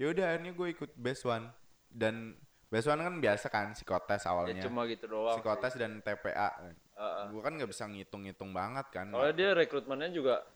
Ya 0.00 0.06
udah 0.08 0.24
akhirnya 0.32 0.52
gue 0.54 0.68
ikut 0.72 0.90
best 0.96 1.28
one 1.28 1.52
dan 1.90 2.32
best 2.70 2.86
one 2.86 3.02
kan 3.02 3.14
biasa 3.16 3.46
kan 3.46 3.66
psikotes 3.72 4.22
Ya 4.22 4.30
awalnya. 4.30 4.62
cuma 4.62 4.86
gitu 4.86 5.04
doang. 5.04 5.34
sih. 5.34 5.42
psikotes 5.42 5.74
dan 5.74 5.98
TPA. 5.98 6.48
Heeh. 6.96 7.24
Gue 7.28 7.40
kan 7.40 7.52
nggak 7.52 7.66
bisa 7.68 7.84
ngitung-ngitung 7.84 8.50
banget 8.50 8.86
kan. 8.88 9.10
Soalnya 9.10 9.34
dia 9.34 9.50
rekrutmennya 9.52 10.10
juga 10.10 10.46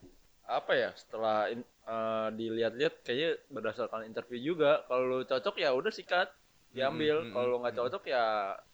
apa 0.45 0.73
ya 0.73 0.91
setelah 0.95 1.49
in- 1.49 1.65
eh, 1.65 2.29
dilihat-lihat 2.31 3.01
kayaknya 3.01 3.31
berdasarkan 3.49 4.05
interview 4.05 4.55
juga 4.55 4.85
kalau 4.85 5.21
cocok 5.21 5.57
ya 5.57 5.73
udah 5.73 5.91
sikat 5.91 6.29
diambil 6.71 7.23
Mm, 7.23 7.27
mm, 7.27 7.35
kalau 7.35 7.57
nggak 7.61 7.77
cocok 7.77 8.03
ya 8.05 8.25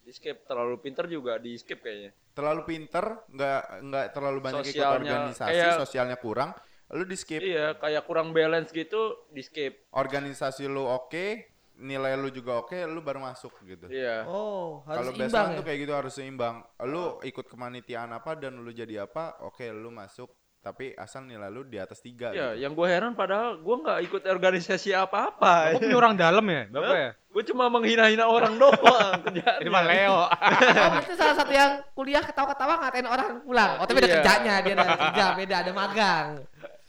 di 0.00 0.10
skip 0.10 0.42
terlalu 0.44 0.76
pinter 0.78 1.04
juga 1.06 1.36
di 1.36 1.54
skip 1.54 1.78
kayaknya 1.78 2.10
Terlalu 2.30 2.62
pinter, 2.64 3.04
nggak 3.28 3.62
nggak 3.82 4.06
terlalu 4.10 4.38
banyak 4.40 4.62
ikut 4.62 4.72
Sosialnya, 4.72 4.96
organisasi, 4.96 5.50
kayak- 5.52 5.78
sosialnya 5.78 6.16
kurang, 6.16 6.50
lu 6.90 7.04
di 7.04 7.14
skip. 7.14 7.38
iya 7.38 7.74
kayak 7.74 8.02
kurang 8.02 8.30
balance 8.30 8.70
gitu 8.70 9.28
di 9.28 9.42
skip 9.42 9.90
Organisasi 9.90 10.64
lu 10.64 10.82
oke, 10.82 11.49
nilai 11.80 12.12
lu 12.14 12.28
juga 12.28 12.60
oke, 12.60 12.76
lu 12.84 13.00
baru 13.00 13.18
masuk 13.18 13.56
gitu. 13.64 13.88
iya 13.88 14.22
Oh, 14.28 14.84
harus 14.84 15.10
Kalau 15.10 15.12
ya. 15.16 15.56
tuh 15.56 15.64
kayak 15.64 15.78
gitu 15.80 15.92
harus 15.96 16.12
seimbang. 16.12 16.60
Lu 16.84 17.18
ikut 17.24 17.48
kemanitiaan 17.48 18.12
apa 18.12 18.36
dan 18.36 18.60
lu 18.60 18.68
jadi 18.70 19.08
apa, 19.08 19.40
oke 19.42 19.64
lu 19.72 19.88
masuk. 19.88 20.28
Tapi 20.60 20.92
asal 20.92 21.24
nilai 21.24 21.48
lu 21.48 21.64
di 21.64 21.80
atas 21.80 22.04
tiga. 22.04 22.36
Iya, 22.36 22.52
gitu. 22.52 22.68
yang 22.68 22.72
gue 22.76 22.84
heran 22.84 23.16
padahal 23.16 23.64
gue 23.64 23.76
nggak 23.80 23.98
ikut 24.04 24.22
organisasi 24.28 24.92
apa-apa. 24.92 25.72
Kamu 25.72 25.80
punya 25.80 25.96
orang 25.96 26.14
dalam 26.20 26.44
ya, 26.44 26.68
Bapak 26.68 26.96
ya? 27.00 27.10
Gue 27.32 27.42
cuma 27.48 27.72
menghina-hina 27.72 28.28
orang 28.28 28.60
doang. 28.60 29.24
Ini 29.64 29.70
mah 29.72 29.84
Leo. 29.88 30.28
Kamu 30.28 31.00
itu 31.08 31.14
salah 31.16 31.32
satu 31.32 31.48
yang 31.48 31.80
kuliah 31.96 32.20
ketawa-ketawa 32.20 32.76
ngatain 32.76 33.08
orang 33.08 33.40
pulang. 33.40 33.80
Oh, 33.80 33.88
tapi 33.88 34.04
ada 34.04 34.08
Iya. 34.12 34.14
kerjanya, 34.20 34.54
dia 34.60 34.72
ada 34.76 34.84
kerja, 35.00 35.24
beda, 35.32 35.56
ada 35.64 35.72
magang. 35.72 36.26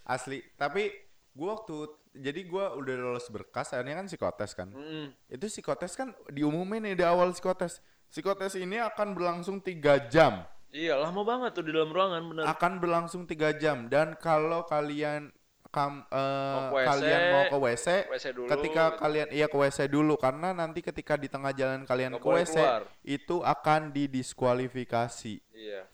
Asli. 0.04 0.44
Tapi 0.60 0.92
gua 1.32 1.56
waktu 1.56 1.96
jadi 2.12 2.44
gua 2.44 2.76
udah 2.76 2.94
lolos 2.94 3.28
berkas, 3.28 3.72
akhirnya 3.72 4.00
kan 4.00 4.08
psikotes 4.08 4.52
kan. 4.52 4.68
Mm-mm. 4.70 5.16
Itu 5.28 5.48
psikotes 5.48 5.96
kan 5.96 6.12
diumumin 6.28 6.84
nih 6.84 6.96
di 7.00 7.06
awal 7.08 7.32
psikotes. 7.32 7.80
Psikotes 8.12 8.60
ini 8.60 8.76
akan 8.78 9.16
berlangsung 9.16 9.64
tiga 9.64 9.96
jam. 10.12 10.44
Iya, 10.72 11.00
lama 11.00 11.24
banget 11.24 11.52
tuh 11.56 11.64
di 11.68 11.72
dalam 11.76 11.92
ruangan 11.92 12.24
bener. 12.28 12.44
Akan 12.48 12.80
berlangsung 12.80 13.24
tiga 13.28 13.52
jam 13.52 13.92
dan 13.92 14.16
kalau 14.20 14.64
kalian 14.64 15.32
kam, 15.72 16.04
eh, 16.12 16.56
Mau 16.68 16.76
WC, 16.76 16.88
kalian 16.92 17.22
mau 17.32 17.44
ke 17.48 17.58
WC, 17.64 17.88
WC 18.12 18.26
dulu. 18.36 18.48
ketika 18.52 18.84
gitu. 18.92 19.00
kalian 19.00 19.28
iya 19.32 19.48
ke 19.48 19.56
WC 19.56 19.80
dulu 19.88 20.20
karena 20.20 20.52
nanti 20.52 20.84
ketika 20.84 21.16
di 21.16 21.32
tengah 21.32 21.56
jalan 21.56 21.88
kalian 21.88 22.12
Nggak 22.12 22.24
ke 22.24 22.28
WC 22.28 22.56
keluar. 22.60 22.82
itu 23.08 23.36
akan 23.40 23.82
didiskualifikasi. 23.92 25.40
Iya. 25.56 25.88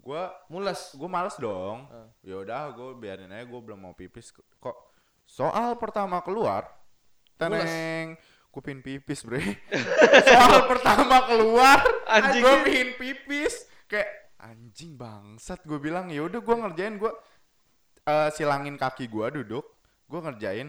Gua 0.00 0.32
Mules. 0.48 0.96
gue 0.96 1.08
males 1.08 1.36
dong. 1.36 1.84
Ah. 1.92 2.08
Ya 2.24 2.40
udah 2.40 2.72
gue 2.72 2.96
biarin 2.96 3.28
aja 3.28 3.44
gue 3.44 3.60
belum 3.60 3.76
mau 3.76 3.92
pipis 3.92 4.32
kok. 4.32 4.87
Soal 5.28 5.76
pertama 5.76 6.24
keluar, 6.24 6.64
teneng, 7.36 8.16
gue 8.48 8.62
pingin 8.64 8.80
pipis 8.80 9.20
bre. 9.28 9.44
Soal 10.28 10.64
pertama 10.64 11.28
keluar, 11.28 11.84
Anjing. 12.08 12.40
gue 12.40 12.56
pingin 12.64 12.90
pipis. 12.96 13.68
Kayak 13.84 14.08
anjing 14.40 14.96
bangsat 14.96 15.60
gue 15.68 15.76
bilang 15.76 16.08
ya 16.08 16.24
udah 16.24 16.40
gue 16.40 16.56
ngerjain 16.56 16.96
gue 16.96 17.12
eh, 18.08 18.30
silangin 18.32 18.80
kaki 18.80 19.04
gue 19.06 19.26
duduk, 19.44 19.68
gue 20.08 20.20
ngerjain. 20.24 20.68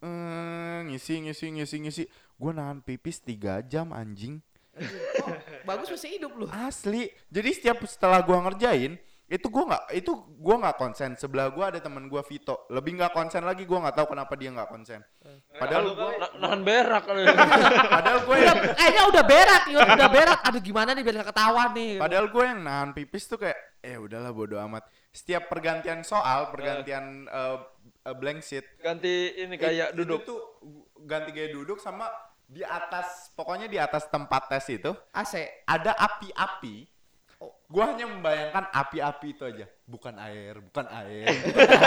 Eh, 0.00 0.78
ngisi 0.90 1.22
ngisi 1.22 1.46
ngisi 1.54 1.76
ngisi 1.86 2.04
gue 2.34 2.50
nahan 2.50 2.82
pipis 2.82 3.22
tiga 3.22 3.62
jam 3.62 3.94
anjing 3.94 4.42
Oh, 4.80 5.34
bagus 5.66 5.92
masih 5.92 6.16
hidup 6.16 6.32
lu. 6.38 6.46
Asli. 6.48 7.10
Jadi 7.28 7.50
setiap 7.52 7.82
setelah 7.84 8.22
gua 8.24 8.38
ngerjain 8.48 8.96
itu 9.30 9.46
gua 9.46 9.62
nggak 9.64 9.84
itu 9.94 10.10
gua 10.36 10.56
nggak 10.58 10.76
konsen. 10.76 11.14
Sebelah 11.14 11.54
gua 11.54 11.70
ada 11.70 11.78
temen 11.78 12.10
gua 12.10 12.20
Vito. 12.20 12.66
Lebih 12.66 12.98
nggak 12.98 13.14
konsen 13.14 13.46
lagi 13.46 13.62
gua 13.62 13.86
nggak 13.86 13.96
tahu 13.96 14.06
kenapa 14.10 14.34
dia 14.34 14.50
nggak 14.50 14.66
konsen. 14.66 15.00
Padahal 15.54 15.94
gua 15.94 16.10
Na- 16.18 16.34
nahan 16.36 16.60
berak 16.60 17.02
padahal 17.94 18.18
gua 18.26 18.34
Udah, 18.34 18.42
yang 18.44 18.58
kayaknya 18.74 19.02
udah 19.06 19.24
berak, 19.24 19.62
Yud. 19.70 19.86
udah 19.86 20.08
berak. 20.10 20.38
Aduh 20.42 20.60
gimana 20.60 20.90
nih 20.92 21.02
biar 21.02 21.14
gak 21.16 21.30
ketahuan 21.30 21.70
nih. 21.72 21.92
padahal 21.96 22.26
gua 22.26 22.44
yang 22.44 22.60
nahan 22.60 22.90
pipis 22.90 23.24
tuh 23.24 23.38
kayak 23.38 23.58
eh 23.80 23.94
udahlah 23.94 24.34
bodo 24.34 24.58
amat. 24.60 24.82
Setiap 25.10 25.46
pergantian 25.46 26.02
soal, 26.02 26.50
pergantian 26.50 27.24
eh, 27.24 27.56
eh, 28.04 28.14
blank 28.14 28.42
sheet 28.42 28.66
Ganti 28.78 29.38
ini 29.38 29.54
it- 29.54 29.62
kayak 29.62 29.88
itu 29.94 30.02
duduk. 30.02 30.20
tuh 30.26 30.38
ganti 31.00 31.30
gaya 31.30 31.48
duduk 31.48 31.78
sama 31.78 32.10
di 32.44 32.60
atas 32.60 33.30
pokoknya 33.32 33.66
di 33.66 33.78
atas 33.78 34.10
tempat 34.10 34.50
tes 34.50 34.66
itu 34.68 34.90
AC. 35.12 35.34
ada 35.64 35.94
api-api. 35.94 36.82
Gua 37.70 37.86
hanya 37.86 38.02
membayangkan 38.04 38.66
api-api 38.66 39.28
itu 39.30 39.46
aja, 39.46 39.62
bukan 39.86 40.18
air, 40.18 40.58
bukan 40.58 40.90
air. 40.90 41.30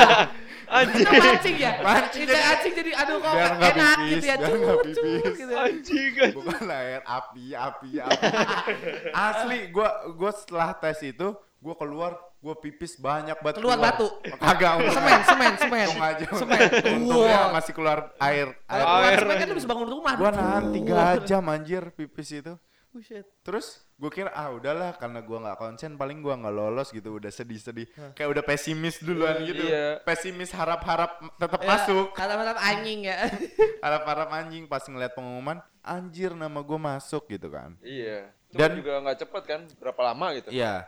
Anjing. 0.80 1.04
Itu 1.04 1.12
mancing 1.14 1.56
ya? 1.60 1.72
Mancing 1.78 2.22
Kita 2.24 2.32
jadi- 2.32 2.46
mancing 2.48 2.74
jadi 2.74 2.92
aduh 2.96 3.18
kok 3.20 3.34
Biar 3.34 3.52
nggak 3.52 3.74
enak 3.76 3.92
pipis, 3.94 4.08
gitu 4.10 4.24
ya. 4.24 4.36
biar 4.36 4.40
nggak 4.40 4.64
Cut, 4.64 4.64
cut, 4.64 4.84
pipis. 4.86 5.36
gitu. 5.36 5.54
Anjing. 5.54 6.12
anjing. 6.16 6.32
bukan 6.34 6.66
air 6.70 7.02
api 7.04 7.46
api 7.52 7.90
api 8.00 8.28
asli 9.28 9.60
gua 9.70 9.90
gua 10.10 10.32
setelah 10.32 10.70
tes 10.74 11.00
itu 11.04 11.28
gua 11.60 11.76
keluar 11.76 12.12
gua 12.40 12.56
pipis 12.56 12.96
banyak 12.98 13.36
banget 13.38 13.60
Keluar 13.60 13.76
batu. 13.78 14.08
kagak. 14.36 14.74
Semen, 14.90 15.20
semen, 15.22 15.52
semen. 15.58 15.86
untung 15.86 16.00
aja 16.02 16.26
Semen. 16.30 16.60
untungnya 16.96 17.40
Wow. 17.42 17.54
masih 17.54 17.72
keluar 17.74 18.00
air 18.18 18.48
air 18.66 18.84
keluar 18.84 19.04
Air. 19.06 19.20
semen 19.20 19.36
kan 19.36 19.48
lu 19.48 19.56
bisa 19.56 19.68
bangun 19.68 19.88
rumah. 19.90 20.14
gua 20.16 20.30
nahan 20.32 20.64
tiga 20.72 21.00
jam 21.22 21.44
anjir 21.46 21.92
pipis 21.92 22.32
itu 22.34 22.56
Buset. 22.94 23.26
terus 23.42 23.82
gue 23.98 24.06
kira 24.08 24.30
ah 24.30 24.54
udahlah 24.54 24.94
karena 24.94 25.18
gua 25.20 25.42
nggak 25.42 25.58
konsen 25.58 25.98
paling 25.98 26.22
gua 26.22 26.38
nggak 26.38 26.54
lolos 26.54 26.94
gitu 26.94 27.18
udah 27.18 27.28
sedih-sedih 27.28 27.90
kayak 28.14 28.30
udah 28.30 28.44
pesimis 28.46 29.02
duluan 29.02 29.42
gitu 29.42 29.66
Iya. 29.66 29.98
pesimis 30.06 30.54
harap-harap 30.54 31.18
tetap 31.36 31.58
Ya, 31.58 31.68
masuk 31.74 32.14
Kata-kata 32.14 32.54
anjing 32.56 33.10
ya. 33.10 33.18
harap-harap 33.86 34.30
anjing 34.32 34.64
pas 34.66 34.86
ngeliat 34.86 35.12
pengumuman 35.12 35.58
anjir 35.82 36.32
nama 36.32 36.62
gua 36.62 36.78
masuk 36.78 37.26
gitu 37.28 37.50
kan 37.50 37.74
Iya. 37.82 38.30
Cuma 38.54 38.60
Dan- 38.62 38.78
juga 38.78 38.94
nggak 39.02 39.18
cepet 39.20 39.44
kan? 39.44 39.60
Berapa 39.82 40.02
lama 40.06 40.26
gitu? 40.38 40.54
Iya, 40.54 40.86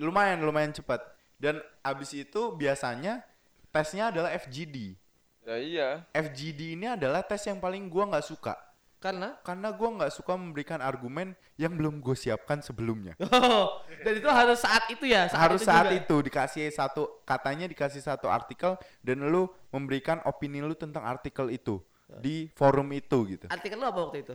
lumayan 0.00 0.40
lumayan 0.40 0.72
cepat. 0.72 1.04
Dan 1.36 1.60
abis 1.84 2.16
itu 2.16 2.56
biasanya 2.56 3.20
tesnya 3.68 4.08
adalah 4.08 4.32
FGD. 4.32 4.96
Ya 5.44 5.56
iya. 5.60 5.88
FGD 6.16 6.80
ini 6.80 6.88
adalah 6.88 7.20
tes 7.20 7.44
yang 7.44 7.60
paling 7.60 7.92
gua 7.92 8.08
nggak 8.08 8.24
suka. 8.24 8.56
Karena 9.02 9.34
karena 9.42 9.74
gue 9.74 9.88
nggak 9.98 10.12
suka 10.14 10.38
memberikan 10.38 10.78
argumen 10.78 11.34
yang 11.58 11.74
belum 11.74 11.98
gue 11.98 12.14
siapkan 12.14 12.62
sebelumnya 12.62 13.18
dan 14.06 14.12
itu 14.14 14.30
harus 14.30 14.62
saat 14.62 14.86
itu 14.94 15.10
ya, 15.10 15.26
saat 15.26 15.42
harus 15.42 15.60
itu 15.60 15.66
saat 15.66 15.86
juga. 15.90 15.98
itu 15.98 16.16
dikasih 16.30 16.64
satu 16.70 17.02
katanya 17.26 17.66
dikasih 17.66 17.98
satu 17.98 18.30
artikel 18.30 18.78
dan 19.02 19.26
lu 19.26 19.50
memberikan 19.74 20.22
opini 20.22 20.62
lu 20.62 20.78
tentang 20.78 21.02
artikel 21.02 21.50
itu 21.50 21.82
di 22.22 22.46
forum 22.54 22.94
itu 22.94 23.18
gitu 23.26 23.50
Artikel 23.50 23.74
lu 23.74 23.90
apa 23.90 23.98
waktu 23.98 24.18
itu? 24.22 24.34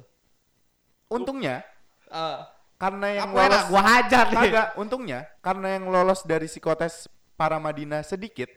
untungnya 1.07 1.63
Eh, 2.07 2.39
karena 2.79 3.07
yang 3.19 3.35
lolos 3.35 3.63
gua 3.67 3.83
hajar 3.83 4.25
nih. 4.31 4.51
untungnya 4.79 5.27
karena 5.43 5.75
yang 5.75 5.91
lolos 5.91 6.23
dari 6.23 6.47
psikotes 6.47 7.11
para 7.35 7.59
Madinah 7.59 7.99
sedikit 8.03 8.47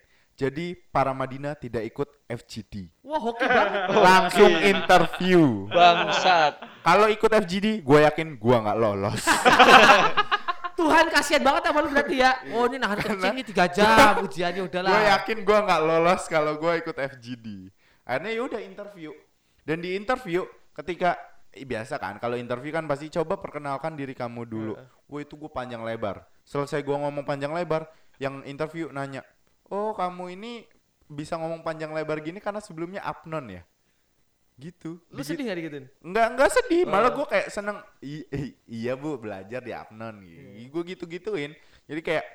jadi 0.41 0.73
para 0.89 1.13
Madinah 1.13 1.53
tidak 1.53 1.85
ikut 1.85 2.09
FGD 2.25 2.89
Wah, 3.05 3.21
hoki 3.21 3.45
banget. 3.45 3.93
langsung 3.93 4.53
interview. 4.57 5.69
Bangsat. 5.69 6.65
kalau 6.81 7.13
ikut 7.13 7.29
FGD 7.45 7.85
gue 7.85 7.99
yakin 8.09 8.41
gue 8.41 8.57
nggak 8.57 8.79
lolos. 8.81 9.21
Tuhan 10.81 11.13
kasihan 11.13 11.45
banget 11.45 11.69
sama 11.69 11.85
lu 11.85 11.93
berarti 11.93 12.25
ya. 12.25 12.33
Oh, 12.57 12.65
ini 12.65 12.81
nahan 12.81 12.97
kencing 13.05 13.37
nih 13.37 13.47
3 13.53 13.77
jam 13.77 14.17
ujiannya 14.25 14.63
udahlah. 14.65 14.89
gue 14.89 15.03
yakin 15.13 15.39
gue 15.45 15.59
nggak 15.61 15.83
lolos 15.85 16.23
kalau 16.25 16.57
gue 16.57 16.73
ikut 16.81 16.97
FGD 16.97 17.47
akhirnya 18.09 18.33
ya 18.33 18.43
udah 18.49 18.61
interview. 18.65 19.13
Dan 19.61 19.85
di 19.85 19.93
interview 19.93 20.49
ketika 20.73 21.21
eh, 21.53 21.69
biasa 21.69 22.01
kan 22.01 22.17
kalau 22.17 22.41
interview 22.41 22.73
kan 22.73 22.89
pasti 22.89 23.13
coba 23.13 23.37
perkenalkan 23.37 23.93
diri 23.93 24.17
kamu 24.17 24.49
dulu. 24.49 24.73
Gue 25.05 25.21
itu 25.29 25.37
gue 25.37 25.53
panjang 25.53 25.85
lebar. 25.85 26.25
Selesai 26.49 26.81
gue 26.81 26.97
ngomong 26.97 27.29
panjang 27.29 27.53
lebar 27.53 27.93
yang 28.17 28.41
interview 28.49 28.89
nanya 28.89 29.21
oh 29.71 29.95
kamu 29.95 30.35
ini 30.35 30.53
bisa 31.07 31.35
ngomong 31.35 31.63
panjang 31.63 31.91
lebar 31.91 32.19
gini 32.19 32.39
karena 32.39 32.59
sebelumnya 32.59 33.03
apnon 33.03 33.51
ya 33.51 33.63
gitu 34.61 35.01
Lu 35.09 35.25
Digit- 35.25 35.41
sedih 35.41 35.45
gak 35.49 35.57
digituin? 35.57 35.87
Enggak, 36.05 36.27
enggak 36.37 36.51
sedih, 36.53 36.83
malah 36.85 37.09
Oh. 37.09 37.17
gue 37.17 37.27
kayak 37.27 37.49
seneng 37.49 37.81
I- 38.05 38.29
i- 38.29 38.57
iya 38.69 38.93
bu 38.93 39.17
belajar 39.17 39.65
di 39.65 39.73
Apnon 39.73 40.21
gitu. 40.21 40.69
Gue 40.69 40.83
gitu-gituin. 40.85 41.57
Jadi 41.89 42.01
kayak 42.05 42.27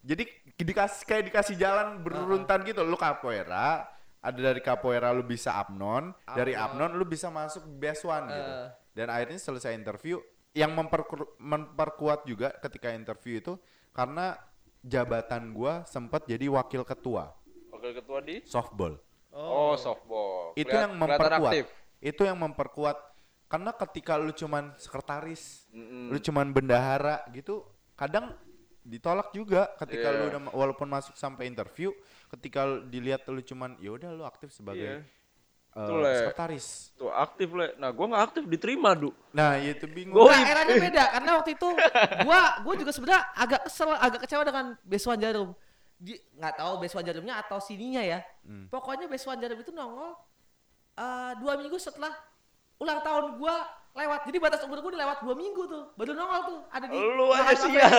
jadi 0.00 0.24
dikasih 0.56 1.04
kayak 1.04 1.24
dikasih 1.28 1.54
jalan 1.54 2.00
berurutan 2.00 2.64
gitu. 2.64 2.80
Lu 2.80 2.96
capoeira, 2.96 3.84
ada 4.18 4.38
dari 4.40 4.64
capoeira 4.64 5.12
lu 5.12 5.20
bisa 5.20 5.60
Apnon, 5.60 6.16
dari 6.32 6.56
Apnon. 6.56 6.96
Lu 6.96 7.04
bisa 7.04 7.28
masuk 7.28 7.60
best 7.76 8.00
one 8.02 8.26
gitu. 8.26 8.52
Dan 8.96 9.06
akhirnya 9.12 9.36
selesai 9.36 9.76
interview 9.76 10.16
yang 10.56 10.72
memperku- 10.72 11.36
memperkuat 11.36 12.24
juga 12.24 12.48
ketika 12.58 12.90
interview 12.90 13.38
itu 13.38 13.60
karena 13.92 14.40
jabatan 14.80 15.50
gua 15.50 15.82
sempat 15.84 16.24
jadi 16.24 16.46
wakil 16.46 16.82
ketua 16.82 17.34
Wakil 17.68 17.92
ketua 17.94 18.18
di 18.20 18.42
softball. 18.42 18.98
Oh, 19.30 19.76
softball. 19.76 20.50
Itu 20.54 20.66
Keliat- 20.66 20.82
yang 20.88 20.92
memperkuat. 20.96 21.52
aktif. 21.52 21.66
Itu 22.00 22.22
yang 22.22 22.38
memperkuat 22.38 22.96
karena 23.46 23.70
ketika 23.72 24.16
lu 24.16 24.30
cuman 24.30 24.74
sekretaris, 24.76 25.68
Mm-mm. 25.70 26.10
lu 26.10 26.18
cuman 26.18 26.50
bendahara 26.50 27.22
gitu, 27.30 27.62
kadang 27.94 28.34
ditolak 28.82 29.30
juga 29.30 29.68
ketika 29.76 30.08
lu 30.10 30.18
Iya. 30.18 30.28
udah 30.28 30.40
walaupun 30.50 30.88
masuk 30.88 31.14
sampai 31.14 31.46
interview, 31.46 31.92
ketika 32.28 32.64
lu 32.64 32.88
dilihat 32.88 33.22
lu 33.28 33.38
cuman 33.40 33.76
ya 33.78 33.92
udah 33.92 34.10
lu 34.10 34.24
aktif 34.24 34.50
sebagai 34.50 35.04
Iya. 35.04 35.17
Eh, 35.78 35.86
Tuh, 35.86 35.96
Le. 35.96 36.14
sekretaris. 36.20 36.66
Tuh 36.92 37.08
aktif 37.08 37.48
le. 37.50 37.66
Nah, 37.76 37.90
gua 37.90 38.06
nggak 38.08 38.24
aktif 38.24 38.42
diterima, 38.44 38.90
Du. 38.92 39.14
Nah, 39.30 39.54
itu 39.56 39.86
bingung. 39.86 40.18
Gua- 40.18 40.28
Enggak, 40.28 40.50
eranya 40.50 40.74
beda 40.90 41.04
karena 41.08 41.30
waktu 41.36 41.50
itu 41.54 41.68
gua 42.22 42.40
gua 42.60 42.74
juga 42.74 42.90
sebenarnya 42.90 43.22
agak 43.32 43.60
kesel, 43.64 43.88
agak 43.92 44.20
kecewa 44.22 44.42
dengan 44.42 44.66
Beswan 44.82 45.16
Jarum. 45.16 45.50
Di 45.94 46.14
nggak 46.32 46.54
tahu 46.56 46.72
Beswan 46.78 47.02
Jarumnya 47.02 47.34
atau 47.38 47.58
sininya 47.58 48.02
ya. 48.02 48.18
Hmm. 48.42 48.66
Pokoknya 48.66 49.06
Beswan 49.06 49.38
Jarum 49.38 49.56
itu 49.56 49.70
nongol 49.70 50.18
eh, 50.94 51.32
dua 51.38 51.54
minggu 51.54 51.74
setelah 51.76 52.10
ulang 52.76 52.98
tahun 53.00 53.36
gua 53.36 53.62
lewat. 53.94 54.26
Jadi 54.26 54.38
batas 54.38 54.62
umur 54.62 54.78
gua 54.78 54.90
udah 54.90 55.02
lewat 55.06 55.18
dua 55.22 55.34
minggu 55.34 55.62
tuh. 55.64 55.84
Baru 55.94 56.12
nongol 56.12 56.40
tuh 56.44 56.58
ada 56.68 56.86
di 56.86 56.94
Lu 56.94 57.30
aja 57.34 57.54
sial. 57.54 57.90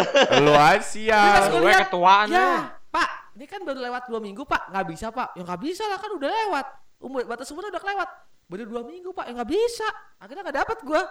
lu 0.43 0.51
aja 0.51 0.75
Pas 0.75 0.83
sial. 0.83 1.43
gua 1.49 1.59
Gue 1.59 1.73
ketuaan 1.77 2.27
ya, 2.27 2.35
ya. 2.35 2.55
Pak, 2.89 3.09
ini 3.35 3.45
kan 3.45 3.61
baru 3.61 3.79
lewat 3.79 4.03
dua 4.07 4.17
minggu, 4.17 4.43
Pak. 4.43 4.71
Nggak 4.71 4.85
bisa, 4.89 5.05
Pak. 5.09 5.35
Ya 5.35 5.43
nggak 5.43 5.61
bisa 5.61 5.83
lah, 5.85 5.95
kan 5.95 6.09
udah 6.09 6.25
lewat. 6.27 6.67
Umur 6.99 7.23
batas 7.23 7.47
umur 7.51 7.71
udah 7.71 7.81
kelewat. 7.81 8.09
Baru 8.49 8.63
dua 8.67 8.81
minggu, 8.83 9.09
Pak. 9.15 9.29
Ya 9.29 9.31
nggak 9.39 9.51
bisa. 9.51 9.87
Akhirnya 10.19 10.43
nggak 10.43 10.57
dapat 10.63 10.77
gua. 10.83 11.03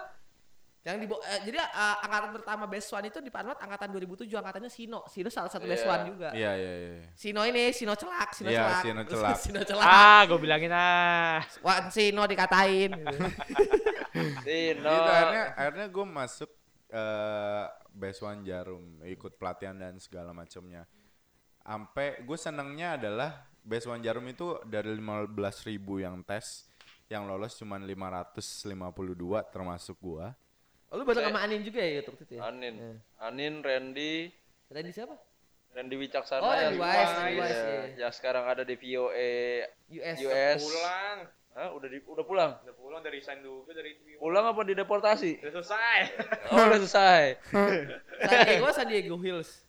Yang 0.79 0.95
di 1.03 1.05
eh, 1.11 1.39
jadi 1.43 1.57
eh, 1.59 1.95
angkatan 2.07 2.31
pertama 2.39 2.63
Best 2.63 2.87
One 2.95 3.11
itu 3.11 3.19
di 3.19 3.27
Panwat 3.27 3.59
angkatan 3.59 3.91
2007 3.91 4.31
angkatannya 4.31 4.71
Sino. 4.71 5.03
Sino 5.11 5.27
salah 5.27 5.51
satu 5.51 5.67
Best 5.67 5.83
Iya. 5.83 5.91
One 5.91 6.03
juga. 6.07 6.29
Iya, 6.31 6.51
iya, 6.55 6.73
iya. 6.79 6.91
Sino 7.19 7.41
ini 7.43 7.75
Sino 7.75 7.93
celak, 7.99 8.29
Sino 8.31 8.47
Iya, 8.47 8.63
celak. 8.63 8.83
Sino 8.87 9.01
celak. 9.11 9.37
Sino 9.43 9.61
celak. 9.67 9.83
Ah, 9.83 10.23
gue 10.23 10.39
bilangin 10.39 10.71
ah. 10.71 11.43
Wah, 11.59 11.91
Sino 11.91 12.23
dikatain. 12.23 12.95
gitu. 12.95 13.17
Tino. 14.47 14.87
Gitu, 14.87 15.11
akhirnya 15.11 15.45
akhirnya 15.59 15.87
gue 15.91 16.05
masuk 16.07 16.49
eh 16.89 17.65
Best 17.91 18.23
One 18.23 18.47
Jarum, 18.47 19.03
ikut 19.03 19.35
pelatihan 19.35 19.75
dan 19.75 19.99
segala 19.99 20.31
macamnya. 20.31 20.87
Sampai 21.59 22.23
gue 22.23 22.37
senengnya 22.39 22.95
adalah 22.95 23.45
One 23.69 24.01
Jarum 24.01 24.25
itu 24.25 24.57
dari 24.65 24.89
15.000 24.97 25.77
yang 26.01 26.25
tes, 26.25 26.65
yang 27.05 27.29
lolos 27.29 27.53
cuma 27.53 27.77
552 27.77 29.53
termasuk 29.53 29.97
gua. 30.01 30.33
Oh, 30.89 30.97
lu 30.97 31.05
bareng 31.05 31.29
sama 31.29 31.45
Anin 31.45 31.61
juga 31.61 31.85
ya 31.85 32.01
waktu 32.01 32.23
itu 32.25 32.33
ya? 32.33 32.41
Anin. 32.49 32.73
Iya. 32.81 32.93
Anin, 33.21 33.53
Randy, 33.61 34.33
Randy 34.73 34.89
siapa? 34.89 35.13
Randy 35.69 35.95
Wicaksana 36.01 36.41
Oh, 36.41 36.49
yang 36.49 36.73
Randy 36.73 36.81
Wise, 36.81 37.13
Wise, 37.13 37.37
iya, 37.37 37.61
iya. 37.61 37.83
yang 38.01 38.13
sekarang 38.13 38.49
ada 38.49 38.65
di 38.65 38.73
VOA 38.73 39.29
US. 39.93 40.17
US. 40.17 40.61
Pulang. 40.65 41.17
Hah, 41.53 41.69
udah 41.77 41.87
di, 41.93 41.97
udah 42.01 42.25
pulang. 42.25 42.51
Udah 42.65 42.75
pulang 42.77 43.01
dari 43.05 43.21
resign 43.21 43.41
juga 43.45 43.73
dari 43.77 43.97
TV. 44.01 44.17
Pulang 44.17 44.49
apa 44.49 44.61
dideportasi? 44.65 45.45
Udah 45.45 45.53
selesai. 45.61 45.97
Oh, 46.53 46.57
udah 46.57 46.79
selesai. 46.81 47.23
San 48.29 48.39
Diego, 48.45 48.67
San 48.73 48.87
Diego 48.89 49.17
Hills. 49.21 49.68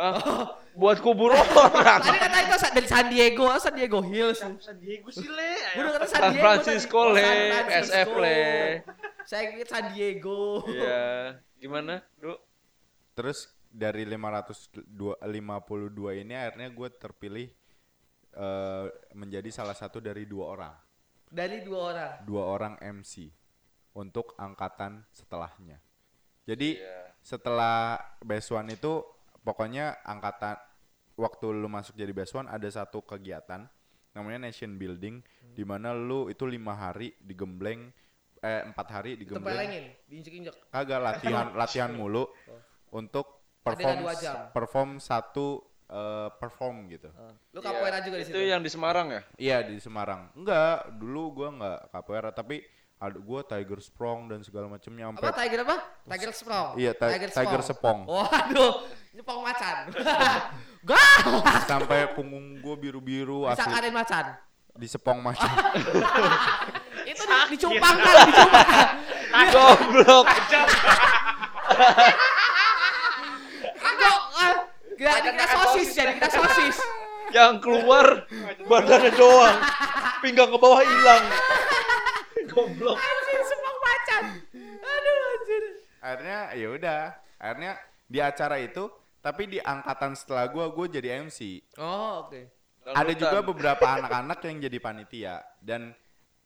Hah? 0.00 0.56
Buat 0.72 1.04
kubur 1.04 1.28
orang. 1.36 2.00
Tadi 2.00 2.16
kata 2.16 2.38
itu 2.40 2.56
dari 2.72 2.88
San 2.88 3.06
Diego, 3.06 3.44
San 3.60 3.74
Diego 3.76 4.00
Hills. 4.00 4.40
San 4.40 4.80
Diego 4.80 5.12
sih 5.12 5.28
le. 5.28 5.52
Gue 5.76 5.82
udah 5.84 5.92
kata 5.94 6.06
San 6.08 6.16
San 6.16 6.32
Diego. 6.32 6.40
Francisco, 6.40 7.00
Le. 7.12 7.20
San 7.20 7.36
Francisco. 7.68 7.92
SF, 7.92 8.08
Le. 8.16 8.40
Saya 9.28 9.42
kira 9.52 9.68
San 9.68 9.84
Diego. 9.92 10.64
Iya. 10.64 11.36
Gimana, 11.60 12.00
Du? 12.16 12.32
Terus 13.12 13.44
dari 13.68 14.08
552 14.08 15.28
ini 16.16 16.32
akhirnya 16.32 16.68
gue 16.70 16.88
terpilih 16.90 17.46
eh, 18.32 18.86
menjadi 19.12 19.50
salah 19.52 19.74
satu 19.74 20.00
dari 20.00 20.24
dua 20.24 20.46
orang, 20.48 20.74
Dari 21.28 21.60
dua 21.60 21.80
orang. 21.92 22.12
dua 22.24 22.44
orang 22.48 22.74
MC 22.80 23.28
untuk 23.92 24.32
angkatan 24.34 25.04
setelahnya. 25.10 25.78
Jadi 26.46 26.78
Iya. 26.80 27.12
setelah 27.20 27.98
Best 28.24 28.50
One 28.50 28.72
itu 28.72 29.04
pokoknya 29.44 30.00
angkatan 30.04 30.56
waktu 31.16 31.46
lu 31.52 31.68
masuk 31.68 31.96
jadi 31.96 32.12
Best 32.16 32.32
One 32.32 32.48
ada 32.48 32.66
satu 32.68 33.04
kegiatan 33.04 33.68
namanya 34.16 34.50
Nation 34.50 34.74
Building 34.80 35.22
di 35.54 35.62
mana 35.62 35.94
lu 35.94 36.32
itu 36.32 36.48
lima 36.48 36.74
hari 36.74 37.14
digembleng 37.20 37.92
eh 38.40 38.64
empat 38.64 38.86
hari 38.88 39.20
digembleng. 39.20 39.52
Tempelengin, 39.52 39.84
diinjek-injek. 40.08 40.54
kagak 40.72 41.00
latihan 41.00 41.46
latihan 41.60 41.90
mulu 41.92 42.24
untuk 42.90 43.40
Adegan 43.60 44.00
perform 44.00 44.00
perform 44.56 44.90
satu 44.96 45.60
eh, 45.84 46.28
perform 46.40 46.88
gitu. 46.88 47.12
Uh, 47.12 47.36
Lu 47.52 47.60
capoeira 47.60 48.00
juga 48.00 48.16
di 48.16 48.24
situ. 48.24 48.32
Itu 48.32 48.40
yang 48.40 48.64
di 48.64 48.70
Semarang 48.72 49.12
ya? 49.12 49.22
iya 49.36 49.58
di 49.60 49.76
Semarang. 49.76 50.32
Enggak 50.32 50.88
dulu 50.96 51.22
gua 51.36 51.48
enggak 51.52 51.78
capoeira 51.92 52.30
tapi 52.32 52.64
ada 53.00 53.16
gua 53.16 53.40
Tiger 53.40 53.80
Sprong 53.80 54.28
dan 54.28 54.44
segala 54.44 54.68
macamnya 54.68 55.08
apa 55.08 55.24
sampai 55.24 55.32
Tiger 55.40 55.60
apa? 55.64 55.76
Tiger 56.04 56.30
Sprong. 56.30 56.76
Iya, 56.76 56.92
ti- 56.92 57.32
Tiger 57.32 57.62
Sepong. 57.64 58.04
Waduh, 58.04 58.72
nyepong 59.16 59.40
macan. 59.40 59.76
Gak. 60.88 61.20
sampai 61.64 62.12
punggung 62.12 62.60
gua 62.60 62.76
biru-biru 62.76 63.44
asli 63.44 63.60
Disakarin 63.60 63.92
macan. 63.92 64.24
di 64.70 64.86
sepong 64.86 65.18
macam 65.20 65.44
Itu 67.10 67.20
di, 67.20 67.36
dicumpangkan, 67.52 68.14
dicumpangkan. 68.22 68.88
Goblok. 69.50 70.26
Ah, 73.80 74.54
kira 74.96 75.20
dikira 75.20 75.46
sosis 75.48 75.88
jadi 75.92 76.12
kita 76.16 76.28
sosis. 76.28 76.76
yang 77.30 77.60
keluar 77.60 78.24
badannya 78.66 79.10
doang. 79.14 79.56
Pinggang 80.20 80.48
ke 80.48 80.58
bawah 80.58 80.80
hilang. 80.80 81.24
Goblok. 82.50 82.96
Anjir, 82.96 83.40
sepong 83.42 83.78
macan. 83.80 84.24
Aduh, 84.80 85.16
anjir. 85.30 85.62
akhirnya 86.00 86.38
ya 86.54 86.68
udah 86.70 87.00
akhirnya 87.36 87.72
di 88.06 88.18
acara 88.18 88.56
itu 88.56 88.88
tapi 89.20 89.44
di 89.46 89.60
angkatan 89.60 90.16
setelah 90.16 90.48
gua 90.48 90.68
gua 90.68 90.88
jadi 90.88 91.20
MC 91.20 91.60
Oh, 91.76 92.24
oke. 92.24 92.40
ada 92.88 93.12
juga 93.12 93.38
beberapa 93.40 93.84
anak-anak 93.96 94.40
yang 94.42 94.64
jadi 94.64 94.78
panitia 94.80 95.34
dan 95.60 95.92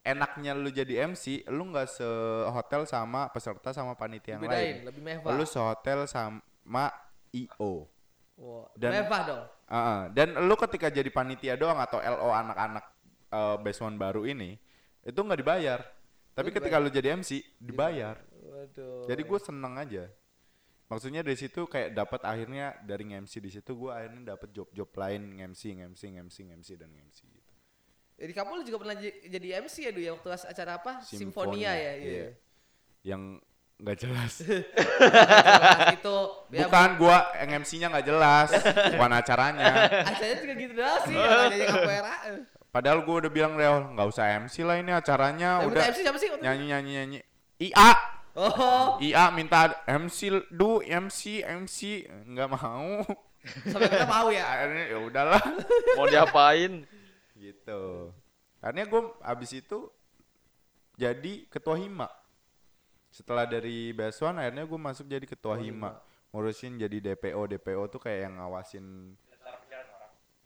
enaknya 0.01 0.51
lu 0.53 0.67
jadi 0.67 1.07
MC 1.07 1.47
lu 1.47 1.71
nggak 1.71 1.87
sehotel 1.87 2.83
sama 2.83 3.31
peserta 3.31 3.71
sama 3.71 3.95
panitia 3.95 4.35
yang 4.35 4.43
Bedain, 4.43 4.59
lain 4.59 4.77
lebih 4.85 5.01
mewah. 5.01 5.31
lu 5.31 5.47
sehotel 5.47 6.03
sama 6.03 6.91
IO 7.31 7.87
Wah, 8.35 8.67
Dan- 8.75 8.91
mewah 9.01 9.21
dong. 9.23 9.43
Heeh. 9.65 10.01
dan 10.11 10.27
lu 10.43 10.53
ketika 10.59 10.91
jadi 10.91 11.07
panitia 11.09 11.55
doang 11.55 11.79
atau 11.79 11.97
LO 11.97 12.27
anak-anak 12.29 12.85
uh, 13.31 13.55
One 13.81 13.95
baru 13.95 14.27
ini 14.27 14.59
itu 15.01 15.15
nggak 15.15 15.39
dibayar 15.39 15.79
Tapi 16.35 16.51
Lu 16.51 16.55
ketika 16.59 16.75
lu 16.83 16.91
jadi 16.91 17.15
MC 17.15 17.39
dibayar. 17.57 18.19
Waduh. 18.43 19.07
Jadi 19.07 19.21
gue 19.23 19.39
seneng 19.39 19.73
aja. 19.79 20.05
Maksudnya 20.85 21.25
dari 21.25 21.39
situ 21.39 21.65
kayak 21.65 21.97
dapat 21.97 22.21
akhirnya 22.27 22.77
dari 22.85 23.09
MC 23.09 23.41
di 23.41 23.49
situ 23.49 23.73
gue 23.73 23.89
akhirnya 23.89 24.37
dapat 24.37 24.53
job-job 24.53 24.91
lain 24.93 25.41
MC, 25.41 25.73
MC, 25.81 26.01
MC, 26.21 26.37
MC 26.45 26.69
dan 26.77 26.93
MC 26.93 27.25
gitu. 27.25 27.51
Di 28.15 28.33
kampung 28.35 28.61
lu 28.61 28.63
juga 28.63 28.85
pernah 28.85 28.95
jadi 29.01 29.47
MC 29.65 29.75
ya, 29.89 29.91
Du 29.91 29.99
ya 30.03 30.11
waktu 30.13 30.29
acara 30.29 30.71
apa? 30.77 30.91
Simfonia, 31.01 31.19
Simfonia 31.19 31.71
ya, 31.73 31.93
iya. 31.97 32.05
iya. 32.05 32.29
Yang 33.01 33.21
nggak 33.75 33.97
jelas. 33.99 34.33
Jelas 34.45 35.79
itu 35.99 36.17
ya, 36.55 36.67
Bukan 36.67 36.89
gua 36.95 37.17
yang 37.43 37.49
MC-nya 37.59 37.87
nggak 37.91 38.07
jelas, 38.07 38.49
bukan 38.95 39.11
acaranya. 39.11 39.71
acaranya 40.15 40.37
juga 40.39 40.53
gitu 40.55 40.73
doang 40.79 40.99
sih, 41.03 41.15
yang 41.17 41.41
ada 41.43 41.55
yang 41.59 41.69
kapoeira. 41.75 42.15
Padahal 42.75 43.07
gua 43.07 43.23
udah 43.23 43.31
bilang 43.31 43.55
Reol 43.55 43.95
nggak 43.95 44.07
usah 44.11 44.35
MC 44.43 44.67
lah 44.67 44.75
ini 44.75 44.91
acaranya 44.91 45.63
Yang 45.63 45.67
udah 45.71 45.81
MC 45.87 45.97
siapa 46.03 46.17
sih? 46.19 46.27
nyanyi 46.43 46.65
nyanyi 46.75 46.91
nyanyi. 46.91 47.19
IA, 47.71 47.91
Oh, 48.35 48.99
IA 48.99 49.31
minta 49.31 49.71
MC 49.87 50.27
du 50.51 50.83
MC 50.83 51.39
MC 51.39 52.03
nggak 52.27 52.51
mau. 52.51 52.99
sampai 53.71 53.87
kita 53.87 54.03
mau 54.03 54.27
ya. 54.27 54.43
Akhirnya 54.43 54.85
ya 54.91 54.97
udahlah. 54.99 55.39
Mau 55.95 56.03
diapain? 56.03 56.83
gitu. 57.39 58.11
Akhirnya 58.59 58.91
gue 58.91 59.01
abis 59.23 59.55
itu 59.55 59.87
jadi 60.99 61.47
ketua 61.47 61.79
hima. 61.79 62.11
Setelah 63.07 63.47
dari 63.47 63.95
Baswan 63.95 64.35
akhirnya 64.35 64.67
gue 64.67 64.79
masuk 64.81 65.07
jadi 65.07 65.23
ketua 65.23 65.55
hima. 65.55 65.95
Ngurusin 66.35 66.75
jadi 66.75 66.99
DPO 66.99 67.39
DPO 67.55 67.87
tuh 67.87 68.03
kayak 68.03 68.27
yang 68.27 68.43
ngawasin 68.43 69.15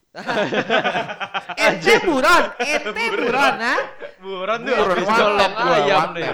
Ente 1.70 1.94
buron, 2.02 2.44
ente 2.58 3.06
buron, 3.14 3.56
ha? 3.62 3.76
Buron 4.18 4.60
tuh. 4.66 4.76
Buron 4.76 4.98
gua, 5.06 5.76
ayam 5.78 6.10
nih. 6.18 6.34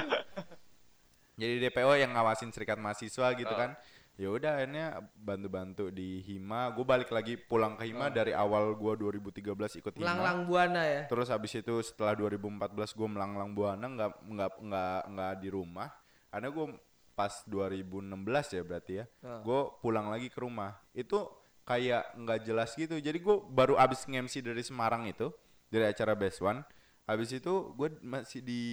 Jadi 1.36 1.54
DPO 1.68 1.92
yang 2.00 2.16
ngawasin 2.16 2.56
serikat 2.56 2.80
mahasiswa 2.80 3.36
gitu 3.36 3.52
Oh. 3.52 3.60
kan. 3.60 3.76
Ya 4.16 4.32
udah 4.32 4.56
akhirnya 4.56 5.04
bantu-bantu 5.12 5.92
di 5.92 6.24
hima. 6.24 6.72
Gue 6.72 6.88
balik 6.88 7.12
lagi 7.12 7.36
pulang 7.36 7.76
ke 7.76 7.84
hima 7.92 8.08
dari 8.08 8.32
awal 8.32 8.72
gue 8.80 8.94
2013 8.96 9.44
ikut 9.84 9.92
hima. 10.00 10.08
Melanglang 10.08 10.48
buana 10.48 10.82
ya. 10.88 11.02
Terus 11.12 11.28
habis 11.28 11.52
itu 11.52 11.76
setelah 11.84 12.16
2014 12.16 12.96
gue 12.96 13.08
melanglang 13.12 13.52
buana 13.52 13.84
nggak 13.84 14.12
nggak 14.24 14.52
nggak 14.64 15.00
nggak 15.12 15.34
di 15.44 15.50
rumah. 15.52 15.92
Karena 16.32 16.48
gue 16.48 16.66
pas 17.12 17.44
2016 17.44 18.56
ya 18.56 18.64
berarti 18.64 18.94
ya. 19.04 19.06
Ah. 19.20 19.44
Gue 19.44 19.60
pulang 19.84 20.08
lagi 20.08 20.32
ke 20.32 20.40
rumah. 20.40 20.80
Itu 20.96 21.28
kayak 21.66 22.14
nggak 22.16 22.40
jelas 22.46 22.72
gitu. 22.78 22.96
Jadi 23.02 23.18
gue 23.20 23.36
baru 23.52 23.76
abis 23.76 24.06
nge-MC 24.06 24.46
dari 24.46 24.62
Semarang 24.62 25.10
itu 25.10 25.34
dari 25.68 25.90
acara 25.90 26.14
Best 26.14 26.40
One. 26.40 26.62
Habis 27.06 27.38
itu 27.38 27.74
gue 27.74 27.90
masih 28.02 28.42
di 28.42 28.64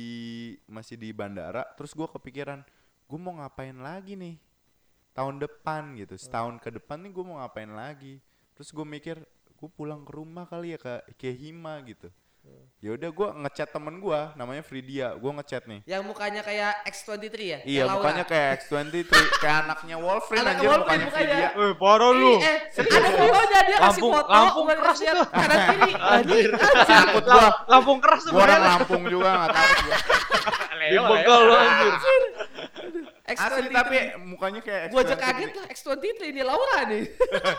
masih 0.69 1.01
di 1.01 1.11
bandara. 1.11 1.65
Terus 1.75 1.97
gue 1.97 2.07
kepikiran 2.07 2.61
gue 3.09 3.19
mau 3.19 3.37
ngapain 3.41 3.77
lagi 3.77 4.15
nih 4.15 4.37
tahun 5.17 5.41
depan 5.41 5.97
gitu. 5.97 6.15
Setahun 6.21 6.61
ke 6.61 6.69
depan 6.73 7.01
nih 7.03 7.13
gue 7.13 7.25
mau 7.25 7.41
ngapain 7.41 7.73
lagi. 7.73 8.21
Terus 8.57 8.69
gue 8.73 8.85
mikir 8.85 9.17
gue 9.57 9.69
pulang 9.73 10.05
ke 10.05 10.13
rumah 10.13 10.45
kali 10.45 10.77
ya 10.77 10.79
ke 10.79 10.95
ke 11.17 11.33
Hima 11.33 11.81
gitu. 11.89 12.13
Ya 12.83 12.99
udah 12.99 13.11
gue 13.15 13.29
ngechat 13.39 13.71
temen 13.71 13.95
gue 13.97 14.21
namanya 14.35 14.59
Fridia. 14.61 15.15
Gue 15.15 15.31
ngechat 15.31 15.71
nih. 15.71 15.87
Yang 15.87 16.03
mukanya 16.03 16.43
kayak 16.43 16.83
X23 16.83 17.31
ya? 17.39 17.59
Iya 17.63 17.83
Yang 17.87 17.91
mukanya 17.95 18.25
kayak 18.27 18.49
X23 18.59 19.07
kayak 19.39 19.57
anaknya 19.63 19.97
Wolverine 19.97 20.43
Anak 20.43 20.51
anjir 20.53 20.67
Wolverine 20.67 20.83
mukanya 20.83 21.07
mukanya. 21.07 21.37
Fridia. 21.39 21.49
Eh, 21.63 21.75
parah 21.79 22.11
lu. 22.11 22.33
Eh, 22.35 22.59
ada 22.75 23.11
fotonya 23.15 23.61
dia 23.63 23.79
kasih 23.79 23.79
Lampung- 24.03 24.15
foto, 24.19 24.33
Lampung 24.35 24.67
keras 24.67 24.99
itu. 24.99 25.23
kanan 25.31 25.59
kiri. 25.63 25.93
Anjir. 26.19 26.51
Takut 26.83 27.25
gua. 27.25 27.49
Lampung 27.71 27.99
keras 28.03 28.21
tuh 28.27 28.33
Gua 28.35 28.43
orang. 28.43 28.61
Lampung 28.67 29.03
juga 29.07 29.29
gak 29.31 29.51
takut 29.55 29.79
gua. 29.87 29.99
Dibegal 30.83 31.41
lu 31.47 31.55
anjir. 31.55 31.93
Asli 33.35 33.63
X23. 33.63 33.73
tapi 33.73 33.97
mukanya 34.23 34.61
kayak 34.61 34.83
Gua 34.89 35.01
aja 35.01 35.13
X23. 35.13 35.23
kaget 35.23 35.53
lah 35.55 35.67
X23 35.69 36.07
ini 36.27 36.43
Laura 36.43 36.79
nih. 36.85 37.05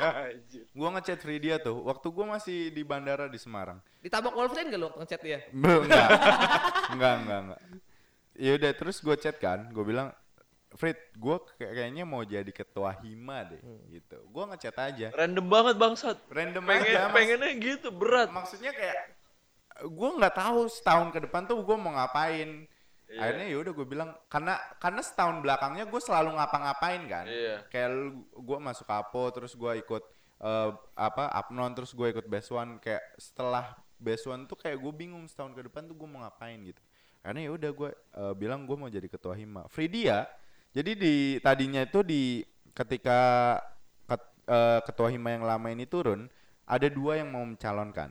Gua 0.77 0.89
ngechat 0.91 1.19
Fridia 1.19 1.55
tuh 1.57 1.81
waktu 1.81 2.07
gua 2.07 2.25
masih 2.31 2.69
di 2.69 2.81
bandara 2.81 3.25
di 3.25 3.37
Semarang. 3.37 3.77
Ditabok 3.99 4.33
Wolverine 4.33 4.69
gak 4.69 4.79
lu 4.79 4.89
ngechat 4.95 5.21
dia? 5.21 5.39
Belum 5.49 5.83
enggak. 5.87 6.09
enggak, 6.89 7.13
enggak, 7.17 7.39
enggak. 7.41 7.61
Ya 8.33 8.51
udah 8.53 8.71
terus 8.73 8.97
gue 8.97 9.13
chat 9.15 9.37
kan, 9.37 9.69
gue 9.69 9.83
bilang 9.83 10.09
Frit, 10.73 10.97
gue 11.13 11.37
kayaknya 11.55 12.01
mau 12.01 12.25
jadi 12.25 12.49
ketua 12.49 12.97
hima 12.97 13.45
deh, 13.45 13.61
gitu. 13.87 14.17
Gue 14.25 14.43
ngechat 14.49 14.73
aja, 14.73 15.13
Random 15.13 15.45
banget 15.45 15.77
bangsat. 15.77 16.17
random 16.27 16.65
Pengen 16.65 16.81
aja. 16.81 16.99
Mas- 17.03 17.13
pengennya 17.13 17.51
gitu 17.53 17.93
berat. 17.93 18.33
maksudnya 18.33 18.73
kayak 18.73 19.13
gue 19.85 20.09
nggak 20.17 20.33
tahu 20.33 20.65
setahun 20.65 21.09
ke 21.09 21.21
depan 21.21 21.45
tuh 21.45 21.61
gue 21.61 21.77
mau 21.77 21.93
ngapain. 21.93 22.65
Iya. 23.13 23.21
Akhirnya 23.21 23.45
ya 23.45 23.57
udah 23.61 23.73
gue 23.77 23.87
bilang 23.87 24.09
karena 24.25 24.57
karena 24.81 25.01
setahun 25.05 25.45
belakangnya 25.45 25.85
gue 25.85 26.01
selalu 26.01 26.33
ngapa-ngapain 26.33 27.01
kan. 27.05 27.25
Iya. 27.29 27.55
Kayak 27.69 27.89
gue 28.33 28.57
masuk 28.57 28.89
Apo 28.89 29.29
terus 29.29 29.53
gue 29.53 29.71
ikut 29.77 30.03
eh, 30.41 30.69
apa 30.97 31.29
Apnon 31.29 31.71
terus 31.77 31.93
gue 31.93 32.07
ikut 32.09 32.25
Best 32.25 32.49
One 32.49 32.81
kayak 32.81 33.05
setelah 33.21 33.77
Best 34.01 34.25
One 34.25 34.49
tuh 34.49 34.57
kayak 34.57 34.81
gue 34.81 34.93
bingung 34.97 35.29
setahun 35.29 35.53
ke 35.53 35.61
depan 35.69 35.85
tuh 35.85 35.93
gue 35.93 36.07
mau 36.09 36.25
ngapain 36.25 36.57
gitu. 36.65 36.81
Karena 37.21 37.39
ya 37.45 37.51
udah 37.53 37.71
gue 37.71 37.89
eh, 37.93 38.33
bilang 38.33 38.65
gue 38.65 38.75
mau 38.75 38.89
jadi 38.89 39.05
ketua 39.05 39.37
hima. 39.37 39.69
Fridia 39.69 40.25
jadi 40.73 40.97
di 40.97 41.37
tadinya 41.37 41.85
itu 41.85 42.01
di 42.01 42.41
ketika 42.73 43.61
ket- 44.09 44.33
eh, 44.49 44.81
ketua 44.89 45.13
hima 45.13 45.37
yang 45.37 45.45
lama 45.45 45.69
ini 45.69 45.85
turun 45.85 46.25
ada 46.65 46.89
dua 46.89 47.21
yang 47.21 47.29
mau 47.29 47.45
mencalonkan 47.45 48.09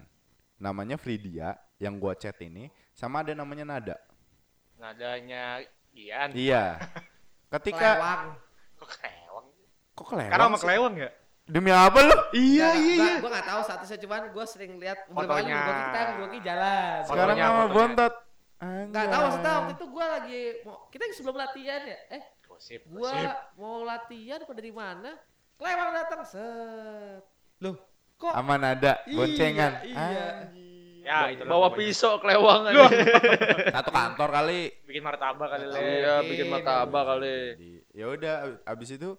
namanya 0.62 0.94
Fridia 0.94 1.58
yang 1.82 1.98
gua 1.98 2.14
chat 2.14 2.38
ini 2.38 2.70
sama 2.94 3.26
ada 3.26 3.34
namanya 3.34 3.66
Nada 3.66 3.96
Nadanya 4.82 5.62
Gian. 5.88 6.28
iya 6.34 6.74
ketika 7.54 7.88
Kelewang. 7.94 8.24
Kok 8.74 8.88
kelewang? 8.90 9.46
kok 9.94 10.06
kelewang 10.08 10.32
Karena 10.32 10.44
sama 10.48 10.58
kelewang 10.58 10.94
ya? 10.98 11.10
demi 11.44 11.70
apa 11.70 11.98
lu 12.00 12.16
Iya 12.32 12.68
Nggak, 12.70 12.74
iya 12.80 12.94
iya. 12.96 13.14
Gua 13.18 13.30
gak 13.30 13.46
tahu 13.46 13.60
statusnya 13.62 13.98
cuman 14.00 14.22
gua 14.30 14.44
sering 14.44 14.72
lihat 14.76 14.98
Fotonya. 15.06 15.58
Goki 15.60 15.82
kita 15.84 16.00
Goki 16.16 16.38
jalan. 16.40 16.96
sekarang 17.04 17.36
sama 17.36 17.50
fotonya. 17.60 17.72
bontot 17.72 18.14
Enggak 18.58 19.04
tahu 19.04 19.22
maksudnya 19.22 19.52
waktu 19.52 19.72
itu 19.72 19.86
gua 19.86 20.06
lagi 20.08 20.40
mau 20.62 20.76
kita 20.88 21.02
sebelum 21.12 21.36
latihan 21.36 21.82
ya. 21.82 21.98
Eh, 22.10 22.22
Gosip, 22.42 22.80
gua 22.86 23.10
gosip. 23.10 23.36
mau 23.54 23.76
latihan 23.82 24.38
apa 24.38 24.52
dari 24.52 24.70
mana? 24.70 25.10
Kelewang 25.56 25.90
datang 25.92 26.22
set. 26.22 27.22
Loh, 27.58 27.74
kok 28.16 28.30
sama 28.30 28.54
Nada 28.56 29.02
Iya, 29.02 29.14
boncengan 29.14 29.72
iya. 29.82 29.98
Anjing. 30.46 30.71
Ya, 31.02 31.34
itu 31.34 31.42
Bawa 31.42 31.74
pisau 31.74 32.22
kelewang 32.22 32.70
aja. 32.70 32.86
satu 33.74 33.90
kantor 33.90 34.28
kali. 34.30 34.70
Bikin 34.86 35.02
martabak 35.02 35.48
kali 35.50 35.66
le. 35.66 35.78
Iya, 35.82 36.14
bikin 36.22 36.46
martabak 36.46 37.04
kali. 37.10 37.36
Ya 37.90 38.06
udah 38.06 38.34
ab- 38.46 38.62
abis 38.78 38.94
itu 38.94 39.18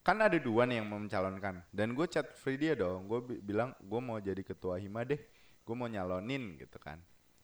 kan 0.00 0.16
ada 0.16 0.40
dua 0.40 0.64
nih 0.64 0.80
yang 0.80 0.88
mau 0.88 0.96
mencalonkan. 0.96 1.60
Dan 1.68 1.92
gue 1.92 2.08
chat 2.08 2.24
Fridia 2.40 2.72
dong. 2.72 3.04
Gue 3.04 3.20
bilang 3.44 3.76
gue 3.76 4.00
mau 4.00 4.16
jadi 4.16 4.40
ketua 4.40 4.80
hima 4.80 5.04
deh. 5.04 5.20
Gue 5.60 5.74
mau 5.76 5.86
nyalonin 5.86 6.56
gitu 6.56 6.80
kan. 6.80 6.96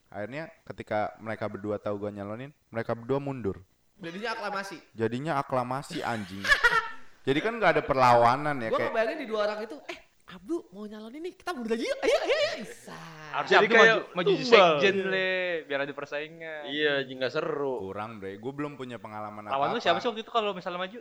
Akhirnya 0.08 0.48
ketika 0.64 1.12
mereka 1.20 1.44
berdua 1.44 1.76
tahu 1.76 2.08
gue 2.08 2.16
nyalonin 2.16 2.50
mereka 2.72 2.96
berdua 2.96 3.20
mundur. 3.20 3.60
Jadinya 3.96 4.36
aklamasi. 4.36 4.76
jadinya 4.92 5.32
aklamasi 5.40 6.04
anjing. 6.04 6.44
Jadi 7.26 7.42
kan 7.42 7.58
nggak 7.58 7.72
ada 7.74 7.82
perlawanan 7.82 8.54
ya 8.62 8.70
Gua 8.70 8.78
kayak 8.78 8.94
ngebayangin 8.94 9.18
di 9.18 9.26
dua 9.26 9.40
orang 9.50 9.58
itu, 9.66 9.76
eh 9.90 9.98
Abdu 10.26 10.66
mau 10.74 10.82
nyalonin 10.84 11.22
nih, 11.22 11.34
kita 11.38 11.54
mundur 11.54 11.78
aja 11.78 11.86
yuk, 11.86 11.98
ayo, 12.02 12.18
ayo, 12.18 12.34
ayo. 12.34 12.54
Bisa. 12.58 12.98
Harus 13.30 13.46
Jadi 13.46 13.62
Abdu 13.62 13.74
kayak 13.78 13.96
maju, 14.10 14.32
maju 14.32 14.32
sekjen 14.42 14.96
le, 15.06 15.30
biar 15.64 15.80
ada 15.82 15.94
persaingan. 15.94 16.62
Iya, 16.66 16.94
jadi 17.02 17.14
nggak 17.14 17.32
seru. 17.32 17.74
kurang 17.80 18.18
bre 18.18 18.34
gue 18.34 18.52
belum 18.52 18.74
punya 18.74 18.98
pengalaman 18.98 19.46
Lawan 19.46 19.70
apa 19.70 19.74
lu 19.74 19.78
siapa 19.78 19.98
sih 19.98 20.10
waktu 20.10 20.26
itu 20.26 20.30
kalau 20.30 20.50
misalnya 20.50 20.82
maju? 20.82 20.98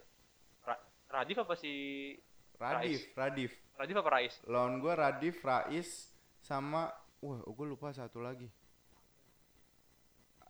Ra 0.62 0.76
Radif 1.10 1.38
apa 1.42 1.54
si 1.54 1.72
Radif 2.56 3.02
Radif 3.14 3.52
Radif 3.74 3.96
apa 3.98 4.10
Rais? 4.12 4.36
lawan 4.46 4.78
gue 4.78 4.94
Radif 4.94 5.36
Rais 5.42 5.90
sama 6.40 6.88
wah 7.18 7.42
gue 7.42 7.66
lupa 7.66 7.90
satu 7.92 8.22
lagi 8.22 8.46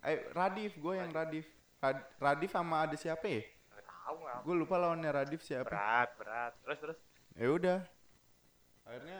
eh 0.01 0.29
Radif 0.31 0.75
gue 0.75 0.93
yang 0.93 1.09
Radif 1.09 1.47
Rad- 1.79 2.07
Radif 2.19 2.51
sama 2.51 2.83
ada 2.83 2.93
siapa 2.93 3.23
ya 3.23 3.41
gue 4.43 4.55
lupa 4.55 4.75
lawannya 4.75 5.09
Radif 5.09 5.41
siapa 5.41 5.65
Berat, 5.65 6.09
berat. 6.19 6.53
Terus 6.61 6.77
terus. 6.77 6.97
ya 7.33 7.47
udah 7.49 7.79
akhirnya 8.85 9.19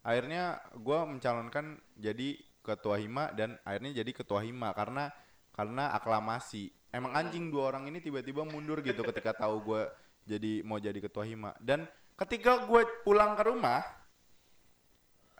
akhirnya 0.00 0.44
gue 0.76 0.98
mencalonkan 1.16 1.66
jadi 1.96 2.40
ketua 2.60 3.00
hima 3.00 3.32
dan 3.32 3.56
akhirnya 3.64 4.04
jadi 4.04 4.10
ketua 4.12 4.40
hima 4.44 4.72
karena 4.76 5.12
karena 5.52 5.92
aklamasi 5.96 6.72
emang 6.92 7.12
anjing 7.16 7.48
dua 7.52 7.72
orang 7.74 7.88
ini 7.88 8.00
tiba-tiba 8.00 8.44
mundur 8.44 8.80
gitu 8.84 9.00
ketika 9.04 9.32
tahu 9.44 9.64
gue 9.64 9.82
jadi 10.24 10.64
mau 10.64 10.76
jadi 10.76 10.96
ketua 11.00 11.24
hima 11.24 11.56
dan 11.60 11.88
ketika 12.16 12.64
gue 12.68 12.84
pulang 13.04 13.36
ke 13.36 13.44
rumah 13.44 13.80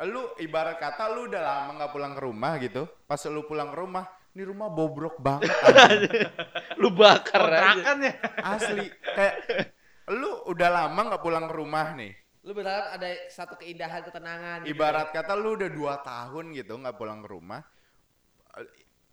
lu 0.00 0.32
ibarat 0.40 0.80
kata 0.80 1.12
lu 1.12 1.28
udah 1.28 1.40
lama 1.44 1.70
nggak 1.76 1.92
pulang 1.92 2.12
ke 2.16 2.20
rumah 2.24 2.52
gitu 2.56 2.88
pas 3.04 3.20
lu 3.28 3.44
pulang 3.44 3.68
ke 3.68 3.76
rumah 3.76 4.04
ini 4.30 4.46
rumah 4.46 4.70
bobrok 4.70 5.18
banget. 5.18 5.50
Lu 6.80 6.94
bakar 6.94 7.50
aja. 7.50 7.98
Ya. 7.98 8.14
asli 8.38 8.86
kayak 9.02 9.34
lu 10.10 10.42
udah 10.46 10.68
lama 10.68 11.00
nggak 11.08 11.22
pulang 11.22 11.46
ke 11.46 11.54
rumah 11.54 11.94
nih 11.94 12.14
Lu 12.40 12.56
berharap 12.56 12.96
ada 12.96 13.04
satu 13.28 13.52
keindahan, 13.52 14.00
ketenangan. 14.00 14.64
gitu. 14.64 14.72
ibarat 14.72 15.12
kata 15.12 15.36
lu 15.36 15.60
udah 15.60 15.68
dua 15.68 16.00
tahun 16.00 16.56
gitu 16.56 16.72
nggak 16.72 16.96
pulang 16.96 17.20
ke 17.20 17.28
rumah 17.28 17.60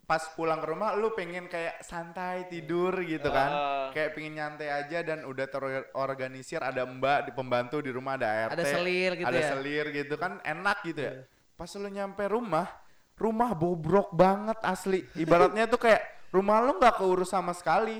pas 0.08 0.24
pulang 0.40 0.64
ke 0.64 0.68
rumah 0.72 0.96
lu 0.96 1.12
pengen 1.12 1.52
kayak 1.52 1.84
santai 1.84 2.48
tidur 2.48 2.96
gitu 3.04 3.28
kan 3.28 3.52
kayak 3.92 4.16
pengen 4.16 4.40
nyantai 4.40 4.72
aja 4.72 5.04
dan 5.04 5.28
udah 5.28 5.44
terorganisir 5.52 6.64
ada 6.64 6.88
mbak 6.88 7.28
di 7.28 7.32
pembantu 7.36 7.84
di 7.84 7.92
rumah 7.92 8.16
ada 8.16 8.48
ART 8.48 8.56
Ada 8.56 8.64
selir 8.72 9.20
gitu 9.20 9.28
ada 9.28 9.36
ya? 9.36 9.44
Iya. 9.44 9.50
selir 9.52 9.86
gitu 9.92 10.16
kan 10.16 10.40
enak 10.48 10.78
gitu 10.88 11.02
ya 11.04 11.14
pas 11.60 11.68
lu 11.76 11.90
nyampe 11.92 12.24
rumah 12.24 12.72
rumah 13.20 13.52
bobrok 13.52 14.16
banget 14.16 14.56
asli 14.64 15.04
ibaratnya 15.20 15.68
tuh 15.68 15.84
kayak 15.84 16.00
rumah 16.32 16.64
lu 16.64 16.80
nggak 16.80 16.96
keurus 16.96 17.36
sama 17.36 17.52
sekali 17.52 18.00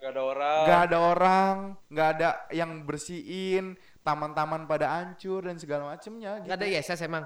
Gak 0.00 0.16
ada 0.16 0.22
orang. 0.24 0.64
nggak 0.64 0.80
ada 0.88 0.98
orang 0.98 1.56
nggak 1.92 2.08
ada 2.16 2.28
yang 2.56 2.70
bersihin 2.88 3.76
taman-taman 4.00 4.64
pada 4.64 4.96
hancur 4.96 5.44
dan 5.44 5.60
segala 5.60 5.92
macemnya 5.92 6.40
gitu. 6.40 6.48
Gak 6.48 6.56
ada 6.56 6.66
ISS 6.66 7.00
emang. 7.04 7.24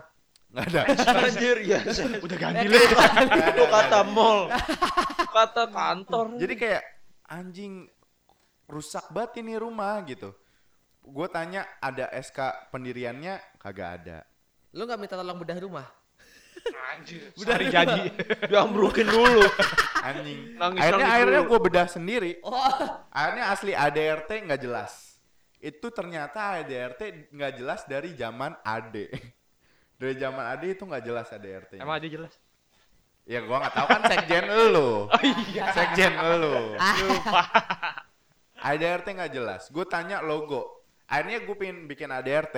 nggak 0.54 0.66
ada 0.70 0.80
Anjir, 1.22 1.58
ya. 1.66 1.82
Udah 2.26 2.36
ganti 2.38 2.66
lu. 2.66 2.74
Itu 2.78 3.64
kata 3.70 4.00
mall. 4.06 4.50
Kata 5.30 5.70
kantor. 5.70 6.38
Jadi 6.38 6.54
kayak 6.54 6.82
anjing 7.26 7.90
rusak 8.70 9.06
banget 9.10 9.42
ini 9.42 9.54
rumah 9.58 10.02
gitu. 10.06 10.34
Gue 11.04 11.26
tanya 11.30 11.66
ada 11.82 12.10
SK 12.10 12.70
pendiriannya 12.74 13.38
kagak 13.58 13.90
ada. 14.02 14.18
Lu 14.74 14.86
gak 14.86 14.98
minta 14.98 15.14
tolong 15.14 15.38
bedah 15.38 15.58
rumah? 15.62 15.86
Anjir. 16.72 17.28
Sehari 17.36 17.68
jadi. 17.68 18.08
diambrukin 18.50 19.04
dulu. 19.04 19.44
Anjing. 20.00 20.56
Nangis, 20.56 20.80
akhirnya 20.80 21.04
nangis 21.04 21.14
akhirnya 21.16 21.40
gue 21.44 21.58
bedah 21.60 21.86
sendiri. 21.88 22.30
Oh, 22.40 22.54
Akhirnya 23.12 23.44
asli 23.52 23.72
ADRT 23.76 24.30
nggak 24.48 24.60
jelas. 24.64 25.20
Itu 25.60 25.88
ternyata 25.92 26.60
ADRT 26.60 27.32
nggak 27.32 27.52
jelas 27.60 27.80
dari 27.84 28.12
zaman 28.16 28.56
AD. 28.64 28.96
dari 30.00 30.14
zaman 30.18 30.44
AD 30.56 30.62
itu 30.68 30.84
nggak 30.84 31.04
jelas 31.04 31.26
ADRT. 31.32 31.72
Emang 31.80 31.96
aja 32.00 32.08
jelas. 32.08 32.34
Ya 33.24 33.40
gua 33.40 33.64
nggak 33.64 33.72
tahu 33.72 33.86
kan 33.88 34.02
sekjen 34.04 34.46
elu. 34.52 34.90
Oh 35.08 35.22
iya. 35.48 35.64
Sekjen 35.72 36.12
elu. 36.12 36.76
Lupa. 36.76 37.42
ADRT 38.64 39.06
nggak 39.16 39.32
jelas. 39.32 39.62
Gue 39.68 39.84
tanya 39.84 40.24
logo. 40.24 40.84
Akhirnya 41.04 41.44
gue 41.44 41.56
pengen 41.56 41.84
bikin 41.84 42.08
ADRT 42.08 42.56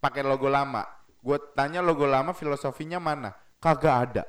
pakai 0.00 0.20
logo 0.20 0.48
lama. 0.48 0.84
Gue 1.22 1.38
tanya 1.54 1.78
logo 1.78 2.02
lama 2.02 2.34
filosofinya 2.34 2.98
mana? 2.98 3.30
Kagak 3.62 3.94
ada. 4.10 4.24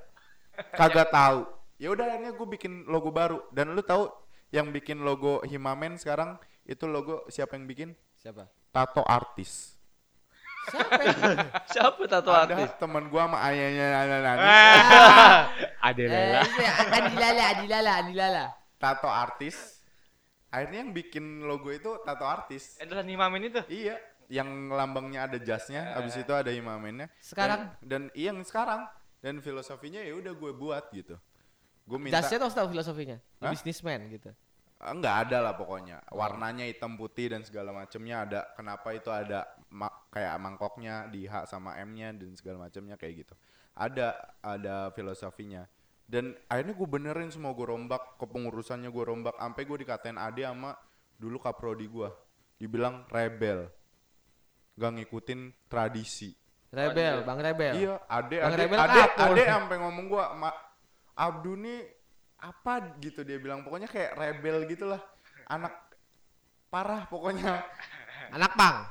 Kagak 0.77 1.09
tahu. 1.09 1.49
Ya 1.81 1.89
udah 1.89 2.05
akhirnya 2.05 2.31
gue 2.37 2.47
bikin 2.53 2.85
logo 2.85 3.09
baru. 3.09 3.41
Dan 3.49 3.73
lu 3.73 3.81
tahu 3.81 4.07
yang 4.53 4.69
bikin 4.69 5.01
logo 5.01 5.41
Himamen 5.41 5.97
sekarang 5.97 6.37
itu 6.63 6.85
logo 6.85 7.25
siapa 7.27 7.57
yang 7.57 7.65
bikin? 7.65 7.89
siapa? 8.23 8.47
Tato 8.71 9.03
artis. 9.03 9.75
Siapa? 10.63 10.95
Siapa 11.75 12.01
tato 12.07 12.31
ada 12.31 12.55
artis? 12.55 12.71
teman 12.79 13.11
gua 13.11 13.27
sama 13.27 13.37
ayahnya 13.51 13.85
Nana 13.99 14.17
Nani. 14.23 14.47
Ada 15.83 15.99
eh, 15.99 16.07
Lela. 16.07 16.39
itu 16.39 16.59
ya, 16.63 16.73
Andi 16.87 17.15
Lala, 17.19 17.43
Andi 17.51 17.67
Lala, 17.67 17.91
Andi 17.99 18.13
Lala. 18.15 18.45
Tato 18.79 19.11
artis. 19.11 19.83
Akhirnya 20.47 20.87
yang 20.87 20.95
bikin 20.95 21.43
logo 21.43 21.67
itu 21.67 21.99
tato 22.07 22.23
artis. 22.23 22.79
Adalah 22.79 23.03
Nimamin 23.03 23.51
itu. 23.51 23.59
Iya, 23.67 23.99
yang 24.33 24.49
lambangnya 24.73 25.29
ada 25.29 25.37
jasnya, 25.37 25.93
habis 25.93 26.17
itu 26.17 26.33
ada 26.33 26.49
imamennya. 26.49 27.05
Sekarang? 27.21 27.69
dan, 27.85 28.09
dan 28.09 28.17
iya 28.17 28.33
yang 28.33 28.41
sekarang 28.41 28.89
dan 29.21 29.37
filosofinya 29.45 30.01
ya 30.01 30.17
udah 30.17 30.33
gue 30.33 30.51
buat 30.57 30.89
gitu. 30.89 31.15
Gue 31.85 31.99
minta 31.99 32.17
Jasnya 32.23 32.47
tau 32.47 32.51
tahu 32.51 32.67
filosofinya? 32.73 33.21
Hah? 33.43 33.51
Businessman 33.53 34.09
gitu. 34.09 34.31
enggak 34.83 35.27
ada 35.27 35.37
lah 35.39 35.53
pokoknya. 35.55 36.03
Warnanya 36.11 36.67
hitam 36.67 36.99
putih 36.99 37.31
dan 37.31 37.47
segala 37.47 37.71
macamnya 37.71 38.27
ada. 38.27 38.41
Kenapa 38.51 38.91
itu 38.91 39.07
ada 39.07 39.47
ma- 39.71 39.91
kayak 40.11 40.35
mangkoknya 40.43 41.07
di 41.07 41.23
H 41.23 41.47
sama 41.47 41.79
M-nya 41.79 42.11
dan 42.11 42.35
segala 42.35 42.67
macamnya 42.67 42.99
kayak 42.99 43.23
gitu. 43.23 43.33
Ada 43.79 44.11
ada 44.43 44.91
filosofinya. 44.91 45.63
Dan 46.03 46.35
akhirnya 46.51 46.75
gue 46.75 46.87
benerin 46.87 47.31
semua 47.31 47.55
gue 47.55 47.63
rombak 47.63 48.19
kepengurusannya 48.19 48.91
gue 48.91 49.03
rombak 49.07 49.39
sampai 49.39 49.63
gue 49.63 49.77
dikatain 49.87 50.19
Ade 50.19 50.43
sama 50.43 50.75
dulu 51.15 51.39
kaprodi 51.39 51.87
gue 51.87 52.11
dibilang 52.59 53.07
rebel 53.07 53.71
gak 54.73 54.91
ngikutin 54.97 55.69
tradisi 55.69 56.33
Rebel, 56.73 57.21
Bang 57.21 57.37
Rebel. 57.37 57.73
Iya, 57.77 57.95
ade 58.09 58.37
Bang 58.41 58.53
ade 58.57 58.61
Rebel 58.65 58.77
ade 58.81 59.01
ade 59.13 59.43
sampai 59.45 59.77
ngomong 59.77 60.05
gua, 60.09 60.33
Ma, 60.33 60.49
Abdu 61.13 61.53
nih 61.53 61.85
apa 62.41 62.97
gitu 62.97 63.21
dia 63.21 63.37
bilang 63.37 63.61
pokoknya 63.61 63.85
kayak 63.85 64.17
rebel 64.17 64.65
gitulah. 64.65 64.99
Anak 65.45 65.71
parah 66.73 67.05
pokoknya. 67.05 67.61
Anak 68.33 68.57
pang. 68.57 68.89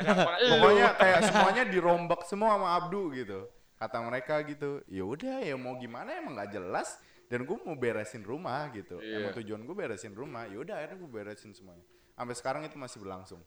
Pokoknya 0.54 0.96
kayak 0.96 1.28
semuanya 1.28 1.64
dirombak 1.66 2.24
semua 2.24 2.56
sama 2.56 2.68
Abdu 2.78 3.12
gitu. 3.12 3.46
Kata 3.76 4.00
mereka 4.00 4.40
gitu. 4.48 4.80
Ya 4.88 5.04
udah 5.04 5.44
ya 5.44 5.54
mau 5.60 5.76
gimana 5.76 6.16
emang 6.16 6.40
nggak 6.40 6.56
jelas 6.56 6.96
dan 7.28 7.44
gue 7.44 7.58
mau 7.60 7.76
beresin 7.76 8.24
rumah 8.24 8.70
gitu. 8.72 8.96
Iya. 9.02 9.28
Emang 9.28 9.32
tujuan 9.36 9.60
gue 9.60 9.76
beresin 9.76 10.16
rumah. 10.16 10.48
Ya 10.48 10.56
udah 10.56 10.74
akhirnya 10.80 10.96
gue 10.96 11.10
beresin 11.10 11.52
semuanya. 11.52 11.84
Sampai 12.16 12.34
sekarang 12.38 12.62
itu 12.64 12.80
masih 12.80 12.98
berlangsung. 13.02 13.42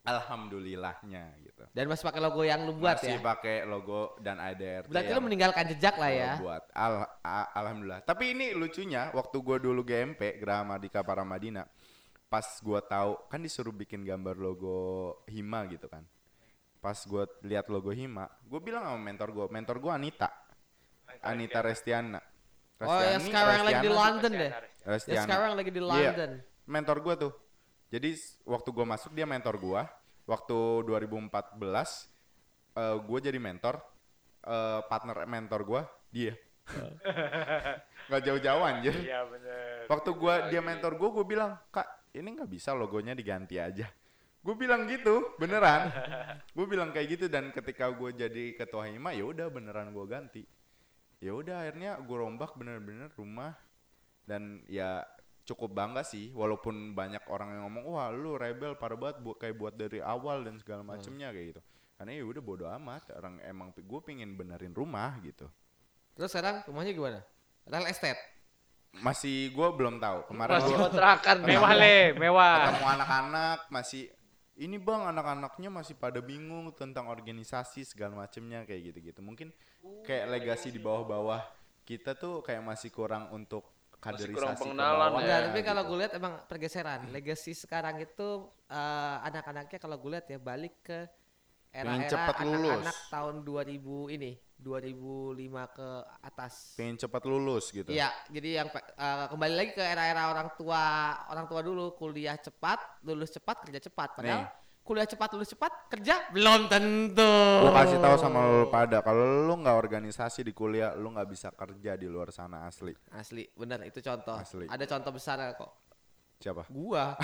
Alhamdulillahnya 0.00 1.22
gitu. 1.40 1.64
Dan 1.70 1.84
masih 1.86 2.04
pakai 2.04 2.18
logo 2.18 2.40
yang 2.40 2.64
lu 2.64 2.72
buat 2.72 2.96
masih 2.96 3.14
ya. 3.14 3.20
pakai 3.20 3.56
logo 3.62 4.16
dan 4.18 4.36
ADRT 4.36 4.88
Berarti 4.88 5.10
lu 5.10 5.20
meninggalkan 5.20 5.64
jejak 5.68 5.94
lah 5.94 6.08
ya. 6.08 6.30
buat 6.36 6.62
Al- 6.72 7.10
a- 7.20 7.50
alhamdulillah 7.54 8.00
tapi 8.02 8.32
ini 8.32 8.52
lucunya 8.52 9.10
waktu 9.10 9.36
gue 9.36 9.56
dulu 9.60 9.80
GMP 9.82 10.38
Gerama 10.38 10.76
Dika 10.76 11.00
Paramadina 11.00 11.68
pas 12.26 12.46
gue 12.46 12.80
tahu 12.80 13.12
kan 13.26 13.38
disuruh 13.38 13.70
bikin 13.70 14.00
gambar 14.00 14.34
logo 14.34 14.76
Hima 15.26 15.66
gitu 15.66 15.84
kan 15.84 16.06
pas 16.78 16.96
gue 16.96 17.24
lihat 17.42 17.68
logo 17.68 17.90
Hima 17.90 18.24
gue 18.40 18.56
bilang 18.58 18.86
sama 18.86 18.96
mentor 18.96 19.28
gue 19.30 19.46
mentor 19.48 19.76
gue 19.78 19.92
Anita 19.92 20.30
Anita 21.20 21.60
Restiana 21.60 22.20
Oh 22.80 22.96
yang 22.96 23.20
sekarang 23.20 23.60
lagi 23.60 23.76
di 23.76 23.76
Restiana, 23.84 24.00
London 24.00 24.32
deh. 24.32 24.50
Yang 24.80 24.88
Restiana. 24.88 25.24
sekarang 25.28 25.50
lagi 25.52 25.68
di 25.68 25.76
Iya. 25.76 25.90
London. 25.92 26.30
mentor 26.64 26.96
gue 26.98 27.14
tuh 27.18 27.32
jadi 27.90 28.14
waktu 28.46 28.70
gue 28.70 28.86
masuk 28.86 29.10
dia 29.18 29.26
mentor 29.26 29.58
gue 29.58 29.82
waktu 30.30 30.58
2014 30.86 31.58
eh 32.70 32.96
gue 33.02 33.18
jadi 33.18 33.38
mentor. 33.42 33.82
Eh 34.46 34.80
partner 34.86 35.26
mentor 35.26 35.60
gue 35.66 35.82
dia. 36.14 36.34
Nggak 38.08 38.22
jauh-jauh 38.30 38.62
anjir. 38.62 38.94
Iya 38.94 39.26
bener. 39.26 39.90
waktu 39.90 40.10
gue 40.14 40.34
dia 40.54 40.62
mentor 40.62 40.94
gue 40.94 41.08
gue 41.10 41.26
bilang 41.26 41.58
kak 41.74 42.14
ini 42.14 42.38
nggak 42.38 42.50
bisa 42.50 42.70
logonya 42.78 43.10
diganti 43.10 43.58
aja. 43.58 43.90
Gue 44.40 44.54
bilang 44.54 44.86
gitu 44.86 45.36
beneran. 45.36 45.90
Gue 46.56 46.64
bilang 46.64 46.96
kayak 46.96 47.08
gitu 47.12 47.26
dan 47.28 47.52
ketika 47.52 47.92
gue 47.92 48.16
jadi 48.16 48.56
ketua 48.56 48.88
hima 48.88 49.12
ya 49.12 49.28
udah 49.28 49.52
beneran 49.52 49.92
gue 49.92 50.06
ganti. 50.08 50.42
Ya 51.20 51.36
udah 51.36 51.68
akhirnya 51.68 52.00
gue 52.00 52.16
rombak 52.16 52.56
bener-bener 52.56 53.12
rumah. 53.20 53.52
Dan 54.24 54.64
ya 54.64 55.04
cukup 55.50 55.74
bangga 55.74 56.06
sih 56.06 56.30
walaupun 56.30 56.94
banyak 56.94 57.26
orang 57.26 57.58
yang 57.58 57.62
ngomong 57.66 57.84
wah 57.90 58.08
lu 58.14 58.38
rebel 58.38 58.78
parah 58.78 58.94
banget 58.94 59.18
buat 59.18 59.36
kayak 59.36 59.56
buat 59.58 59.74
dari 59.74 59.98
awal 59.98 60.46
dan 60.46 60.56
segala 60.62 60.86
macemnya 60.86 61.34
kayak 61.34 61.46
gitu 61.56 61.62
karena 61.98 62.10
ya 62.14 62.24
udah 62.24 62.42
bodo 62.42 62.64
amat 62.80 63.02
orang 63.18 63.42
emang 63.42 63.74
gue 63.74 64.00
pingin 64.00 64.32
benerin 64.32 64.70
rumah 64.72 65.18
gitu 65.20 65.50
Terus 66.10 66.30
sekarang 66.30 66.60
rumahnya 66.68 66.92
gimana? 66.92 67.20
Real 67.64 67.86
estate. 67.88 68.18
masih 68.90 69.54
gue 69.54 69.68
belum 69.70 70.02
tahu 70.02 70.26
kemarin 70.26 70.58
Masih 70.58 70.74
kontrakan 70.74 71.36
Mewah 71.46 71.72
le, 71.78 72.10
mewah. 72.18 72.54
ketemu 72.74 72.86
anak-anak 72.98 73.58
masih 73.70 74.02
ini 74.58 74.76
bang 74.76 75.02
anak-anaknya 75.08 75.70
masih 75.70 75.94
pada 75.96 76.18
bingung 76.20 76.68
tentang 76.74 77.06
organisasi 77.06 77.86
segala 77.86 78.18
macemnya 78.18 78.66
kayak 78.66 78.92
gitu-gitu 78.92 79.22
mungkin 79.22 79.54
kayak 80.04 80.28
legasi 80.28 80.68
di 80.68 80.82
bawah-bawah 80.82 81.40
kita 81.86 82.12
tuh 82.12 82.42
kayak 82.44 82.60
masih 82.60 82.90
kurang 82.90 83.30
untuk 83.32 83.64
kaderisasi 84.00 84.32
kurang 84.34 84.56
ke 84.56 84.60
pengenalan 84.64 85.10
ya. 85.12 85.20
Enggak, 85.20 85.40
tapi 85.46 85.60
kalau 85.60 85.82
gitu. 85.84 85.90
gue 85.92 85.98
lihat 86.00 86.12
emang 86.16 86.34
pergeseran. 86.48 87.00
Legacy 87.12 87.52
sekarang 87.52 87.96
itu 88.00 88.28
eh, 88.66 89.16
anak-anaknya 89.28 89.78
kalau 89.78 89.96
gue 90.00 90.10
lihat 90.16 90.26
ya 90.32 90.38
balik 90.40 90.74
ke 90.80 90.98
era-era 91.70 92.34
anak-anak 92.34 92.96
tahun 93.14 93.34
2000 93.46 94.16
ini, 94.18 94.32
2005 94.58 95.76
ke 95.78 95.88
atas. 96.18 96.74
pengen 96.74 96.98
cepat 96.98 97.22
lulus 97.30 97.70
gitu 97.70 97.86
Iya, 97.86 98.10
jadi 98.26 98.64
yang 98.64 98.68
eh, 98.74 99.26
kembali 99.30 99.54
lagi 99.54 99.70
ke 99.78 99.84
era-era 99.84 100.34
orang 100.34 100.50
tua, 100.58 101.14
orang 101.30 101.46
tua 101.46 101.60
dulu 101.62 101.94
kuliah 101.94 102.34
cepat, 102.40 103.04
lulus 103.06 103.30
cepat, 103.30 103.68
kerja 103.68 103.80
cepat. 103.86 104.18
Padahal 104.18 104.42
Nih. 104.48 104.59
Kuliah 104.80 105.06
cepat, 105.06 105.28
lulus 105.38 105.54
cepat, 105.54 105.72
kerja 105.86 106.28
belum 106.34 106.66
tentu. 106.66 107.34
Gue 107.62 107.72
kasih 107.72 107.98
tahu 108.02 108.16
sama 108.18 108.42
lu 108.48 108.66
pada 108.68 108.98
kalau 109.04 109.46
lu 109.46 109.54
nggak 109.62 109.76
organisasi 109.76 110.42
di 110.42 110.50
kuliah 110.50 110.96
lu 110.98 111.14
nggak 111.14 111.28
bisa 111.30 111.48
kerja 111.54 111.94
di 111.94 112.10
luar 112.10 112.34
sana 112.34 112.66
asli 112.66 112.90
Asli, 113.14 113.46
bener 113.54 113.86
itu 113.86 114.02
contoh. 114.02 114.34
Asli. 114.34 114.66
Ada 114.66 114.84
contoh 114.90 115.12
besar 115.14 115.38
kok. 115.54 115.70
siapa 116.40 116.64
Gua. 116.72 117.14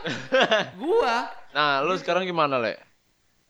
gua. 0.80 1.16
Nah, 1.56 1.80
lu 1.80 1.96
sekarang 1.96 2.28
gimana, 2.28 2.60
Le? 2.60 2.76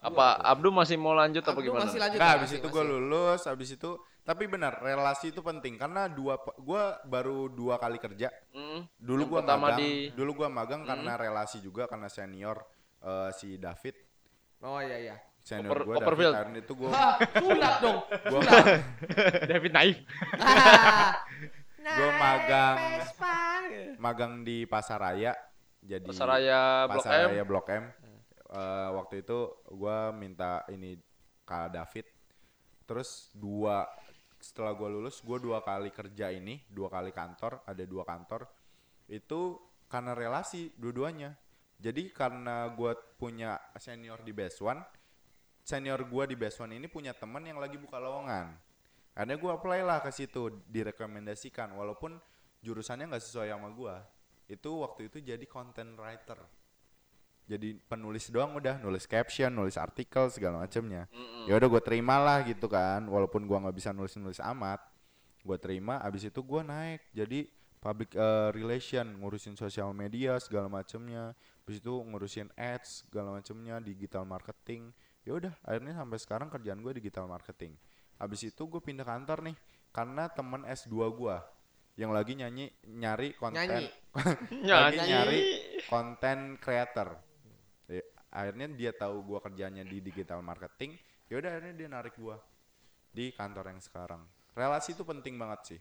Apa 0.01 0.41
Abdu 0.41 0.73
masih 0.73 0.97
mau 0.97 1.13
lanjut 1.13 1.45
apa 1.45 1.61
Abdu 1.61 1.67
gimana? 1.69 1.85
masih 1.85 2.01
lanjut. 2.01 2.17
Ya, 2.17 2.29
habis 2.33 2.51
itu 2.57 2.65
gue 2.65 2.85
lulus, 2.87 3.45
habis 3.45 3.69
itu 3.77 3.91
tapi 4.25 4.49
benar 4.49 4.81
relasi 4.81 5.29
itu 5.29 5.45
penting 5.45 5.77
karena 5.77 6.09
dua 6.09 6.41
gue 6.57 6.83
baru 7.05 7.53
dua 7.53 7.77
kali 7.77 8.01
kerja. 8.01 8.33
Mm. 8.57 8.89
Dulu 8.97 9.23
pertama 9.29 9.69
magang, 9.75 9.81
di- 9.85 10.09
dulu 10.17 10.31
gua 10.45 10.49
magang 10.49 10.89
karena 10.89 11.21
relasi 11.21 11.61
juga 11.61 11.85
karena 11.85 12.09
senior 12.09 12.65
eh, 13.05 13.31
si 13.37 13.57
David. 13.57 13.95
Oh 14.61 14.81
iya 14.81 14.99
iya. 15.01 15.17
senior 15.41 15.73
Upper- 15.73 15.85
gue. 15.89 15.97
David 16.05 16.27
Aaron 16.37 16.57
itu 16.61 16.73
gue 16.77 16.91
sulap 17.41 17.75
dong. 17.81 17.99
gue 18.05 18.41
David 19.49 19.73
Naif. 19.73 19.99
Gua 21.81 22.11
magang. 22.21 22.77
Magang 23.97 24.33
di 24.45 24.69
Pasaraya 24.69 25.33
jadi 25.81 26.05
Pasaraya 26.05 26.61
Blok 26.87 26.93
M. 26.93 27.01
Pasaraya 27.01 27.45
Blok 27.45 27.67
M. 27.73 27.85
Eh, 28.51 28.89
waktu 28.93 29.15
itu 29.25 29.39
gue 29.71 29.99
minta 30.13 30.67
ini 30.69 31.01
Kak 31.49 31.73
David. 31.73 32.07
Terus 32.85 33.31
dua 33.33 33.87
setelah 34.41 34.73
gue 34.73 34.89
lulus, 34.89 35.21
gue 35.21 35.39
dua 35.39 35.61
kali 35.61 35.93
kerja 35.93 36.33
ini, 36.33 36.65
dua 36.69 36.89
kali 36.89 37.13
kantor, 37.13 37.65
ada 37.65 37.85
dua 37.85 38.05
kantor. 38.05 38.49
Itu 39.09 39.61
karena 39.89 40.13
relasi 40.13 40.73
dua-duanya. 40.77 41.37
Jadi 41.81 42.13
karena 42.13 42.69
gue 42.77 42.93
punya 43.17 43.57
senior 43.81 44.21
di 44.21 44.37
Best 44.37 44.61
One, 44.61 44.85
senior 45.65 46.05
gue 46.05 46.25
di 46.29 46.37
Best 46.37 46.61
One 46.61 46.77
ini 46.77 46.87
punya 46.93 47.17
teman 47.17 47.41
yang 47.41 47.57
lagi 47.57 47.81
buka 47.81 47.97
lowongan. 47.97 48.53
Akhirnya 49.17 49.37
gue 49.41 49.51
apply 49.51 49.81
lah 49.83 49.99
ke 50.05 50.13
situ, 50.13 50.61
direkomendasikan. 50.69 51.73
Walaupun 51.73 52.21
jurusannya 52.61 53.09
nggak 53.09 53.25
sesuai 53.25 53.49
sama 53.49 53.73
gue. 53.73 53.95
Itu 54.53 54.85
waktu 54.85 55.09
itu 55.09 55.25
jadi 55.25 55.45
content 55.49 55.97
writer 55.97 56.41
jadi 57.51 57.75
penulis 57.91 58.31
doang 58.31 58.55
udah 58.55 58.79
nulis 58.79 59.11
caption 59.11 59.51
nulis 59.51 59.75
artikel 59.75 60.31
segala 60.31 60.63
macamnya 60.63 61.11
ya 61.51 61.59
udah 61.59 61.67
gue 61.67 61.83
terima 61.83 62.23
lah 62.23 62.47
gitu 62.47 62.71
kan 62.71 63.03
walaupun 63.11 63.43
gua 63.43 63.67
nggak 63.67 63.75
bisa 63.75 63.91
nulis 63.91 64.15
nulis 64.15 64.39
amat 64.39 64.79
gue 65.43 65.59
terima 65.59 65.99
abis 65.99 66.31
itu 66.31 66.39
gua 66.47 66.63
naik 66.63 67.03
jadi 67.11 67.51
public 67.81 68.13
eh, 68.13 68.53
relation 68.53 69.09
ngurusin 69.19 69.57
sosial 69.57 69.97
media 69.97 70.37
segala 70.37 70.69
macamnya 70.69 71.33
abis 71.65 71.81
itu 71.81 71.95
ngurusin 72.05 72.53
ads 72.55 73.09
segala 73.09 73.41
macamnya 73.41 73.81
digital 73.81 74.29
marketing. 74.29 74.93
Ya 75.25 75.33
udah 75.37 75.53
akhirnya 75.65 75.97
sampai 75.97 76.19
sekarang 76.21 76.49
kerjaan 76.53 76.85
gue 76.85 76.93
digital 77.01 77.25
marketing. 77.25 77.73
Abis 78.21 78.53
itu 78.53 78.63
gue 78.69 78.81
pindah 78.85 79.09
kantor 79.09 79.49
nih 79.49 79.57
karena 79.91 80.29
temen 80.31 80.63
S2 80.69 80.95
gua 81.17 81.43
yang 81.99 82.13
lagi 82.15 82.37
nyanyi 82.37 82.71
nyari 82.87 83.35
konten. 83.35 83.65
Nyanyi. 83.65 83.87
lagi 84.69 84.99
Nyanyi. 85.01 85.11
nyari 85.11 85.41
konten 85.89 86.39
creator. 86.61 87.19
Ya, 87.91 88.05
akhirnya 88.31 88.67
dia 88.77 88.93
tahu 88.95 89.25
gua 89.25 89.41
kerjanya 89.43 89.83
di 89.83 89.99
digital 90.05 90.45
marketing. 90.45 90.95
Ya 91.33 91.41
udah 91.41 91.49
akhirnya 91.59 91.75
dia 91.75 91.89
narik 91.91 92.15
gua 92.21 92.39
di 93.11 93.33
kantor 93.35 93.73
yang 93.73 93.81
sekarang. 93.83 94.23
Relasi 94.55 94.95
itu 94.95 95.03
penting 95.07 95.39
banget 95.39 95.61
sih 95.75 95.81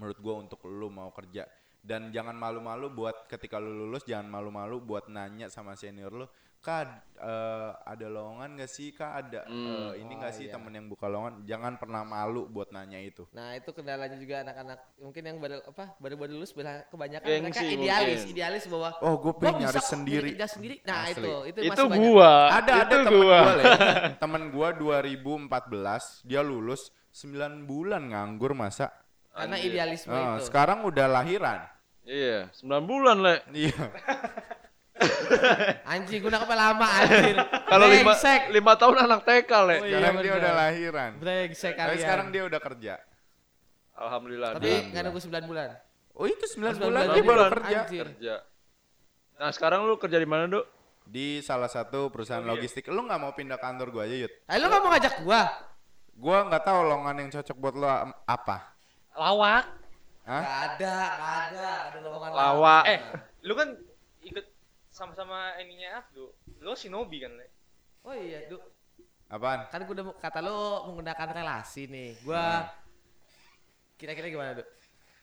menurut 0.00 0.16
gua 0.18 0.34
untuk 0.38 0.64
lu 0.64 0.88
mau 0.88 1.12
kerja 1.12 1.44
dan 1.78 2.08
jangan 2.08 2.32
malu-malu 2.34 2.88
buat 2.90 3.24
ketika 3.26 3.56
lu 3.56 3.84
lulus 3.84 4.02
jangan 4.02 4.28
malu-malu 4.30 4.80
buat 4.80 5.06
nanya 5.06 5.46
sama 5.46 5.72
senior 5.74 6.08
lu 6.10 6.24
kak 6.58 6.84
eh, 7.16 7.72
ada 7.82 8.04
lowongan 8.06 8.52
gak 8.54 8.68
sih 8.68 8.92
kak 8.92 9.12
ada 9.18 9.40
Hmm. 9.42 9.64
eh, 9.90 10.04
ini 10.04 10.12
Oh, 10.12 10.20
gak 10.20 10.28
sih 10.30 10.44
iya. 10.44 10.52
temen 10.52 10.68
yang 10.70 10.86
buka 10.86 11.08
lowongan 11.08 11.40
jangan 11.42 11.72
pernah 11.74 12.04
malu 12.04 12.44
buat 12.46 12.68
nanya 12.68 13.00
itu 13.00 13.24
Nah 13.30 13.56
itu 13.56 13.72
kendalanya 13.72 14.12
juga 14.14 14.44
anak-anak 14.44 14.76
mungkin 15.00 15.22
yang 15.24 15.36
baru 15.38 15.64
apa 15.64 15.96
baru-baru 15.96 16.36
lulus 16.36 16.52
bela- 16.52 16.84
kebanyakan 16.86 17.24
Gengsi 17.24 17.64
mereka 17.64 17.64
idealis, 17.74 18.12
mungkin. 18.18 18.28
idealis 18.30 18.64
bahwa 18.68 18.90
oh 19.00 19.14
gue 19.16 19.24
gua 19.24 19.40
pengen 19.40 19.56
bisa 19.58 19.72
nyari 19.72 19.80
sendiri 19.88 20.28
kerja 20.30 20.48
sendiri. 20.50 20.74
Nah 20.84 20.98
Asli. 21.00 21.12
itu 21.14 21.32
itu, 21.48 21.58
Itu 21.58 21.70
masih 21.72 21.88
banyak. 21.88 22.00
gua. 22.04 22.30
ada 22.50 22.72
ada 22.76 22.84
itu 22.84 22.96
temen 23.00 23.12
gua. 23.16 23.38
gua 23.40 23.62
temen 24.22 24.42
gua 24.50 24.68
2014 24.76 26.28
dia 26.28 26.42
lulus 26.42 26.82
9 27.10 27.32
bulan 27.64 28.02
nganggur 28.06 28.52
masa 28.52 28.92
Karena 29.30 29.56
Anjir. 29.56 29.70
idealisme 29.70 30.10
Ah, 30.10 30.36
itu. 30.36 30.46
sekarang 30.46 30.82
udah 30.82 31.06
lahiran 31.06 31.58
Iya, 32.02 32.50
9 32.52 32.82
bulan, 32.82 33.16
Le. 33.18 33.36
iya 33.52 33.76
Anjing 35.86 36.20
guna 36.20 36.44
apa 36.44 36.52
lama 36.52 36.84
anjir. 36.84 37.36
Kalau 37.40 37.86
lima, 37.88 38.12
lima 38.50 38.72
tahun 38.74 38.96
anak 39.00 39.20
TK, 39.22 39.50
Le. 39.64 39.76
Oh, 39.78 39.86
iya, 39.86 39.96
sekarang 39.96 40.16
dia 40.16 40.28
bener. 40.28 40.40
udah 40.40 40.52
lahiran 40.54 41.10
Brengsek 41.16 41.72
tapi 41.72 41.80
kalian. 41.88 42.02
sekarang 42.02 42.26
dia 42.28 42.42
udah 42.44 42.60
kerja 42.60 42.94
Alhamdulillah. 43.94 44.50
Tapi 44.56 44.64
dia 44.64 44.76
nggak 44.86 45.02
nunggu 45.06 45.20
9 45.22 45.44
bulan. 45.46 45.68
oh 46.12 46.26
itu 46.26 46.44
9 46.50 46.76
9 46.76 46.80
bulan 46.80 46.80
bulan 46.82 47.04
dia 47.08 47.22
baru 47.22 47.42
kerja 47.50 47.76
Anjir. 47.78 48.06
kerja. 48.10 48.34
Nah, 49.36 49.50
sekarang 49.50 49.80
lu 49.82 49.96
kerja 49.96 50.18
di 50.18 50.28
mana, 50.28 50.44
Dok? 50.46 50.66
di 51.02 51.26
salah 51.40 51.66
satu 51.66 52.06
perusahaan 52.06 52.38
Oh, 52.38 52.46
iya. 52.46 52.52
logistik 52.54 52.86
lu 52.86 53.00
nggak 53.00 53.18
mau 53.18 53.32
pindah 53.32 53.56
kantor 53.56 53.90
gua 53.90 54.04
aja 54.04 54.14
yud 54.16 54.32
Eh 54.44 54.56
lu 54.56 54.66
nggak 54.66 54.78
mau 54.78 54.90
ngajak 54.90 55.14
gua? 55.22 55.42
gua 56.12 56.38
nggak 56.44 56.62
tahu 56.62 56.78
lowongan 56.84 57.16
yang 57.18 57.28
cocok 57.32 57.56
buat 57.56 57.74
lo 57.74 57.88
apa 58.22 58.56
Lawak. 59.14 59.64
Hah? 60.28 60.42
Gak 60.44 60.58
ada, 60.76 60.94
gak 61.16 61.36
ada, 61.50 61.66
ada 61.90 61.98
lowongan 62.04 62.30
Lawak. 62.30 62.84
Eh, 62.86 62.98
lu 63.42 63.52
kan 63.56 63.68
ikut 64.22 64.46
sama-sama 64.90 65.56
ininya 65.58 66.04
Abdu. 66.04 66.30
Lu 66.60 66.72
Shinobi 66.76 67.24
kan, 67.24 67.32
Le? 67.34 67.46
Oh 68.04 68.14
iya, 68.16 68.48
Du. 68.48 68.56
apaan 69.30 69.70
Kan 69.70 69.86
gua 69.86 69.94
udah 69.94 70.06
kata 70.18 70.42
lu 70.42 70.56
menggunakan 70.90 71.28
relasi 71.30 71.86
nih. 71.86 72.18
Gua 72.26 72.34
Nah. 72.34 72.66
kira-kira 73.94 74.26
gimana, 74.26 74.58
Du? 74.58 74.64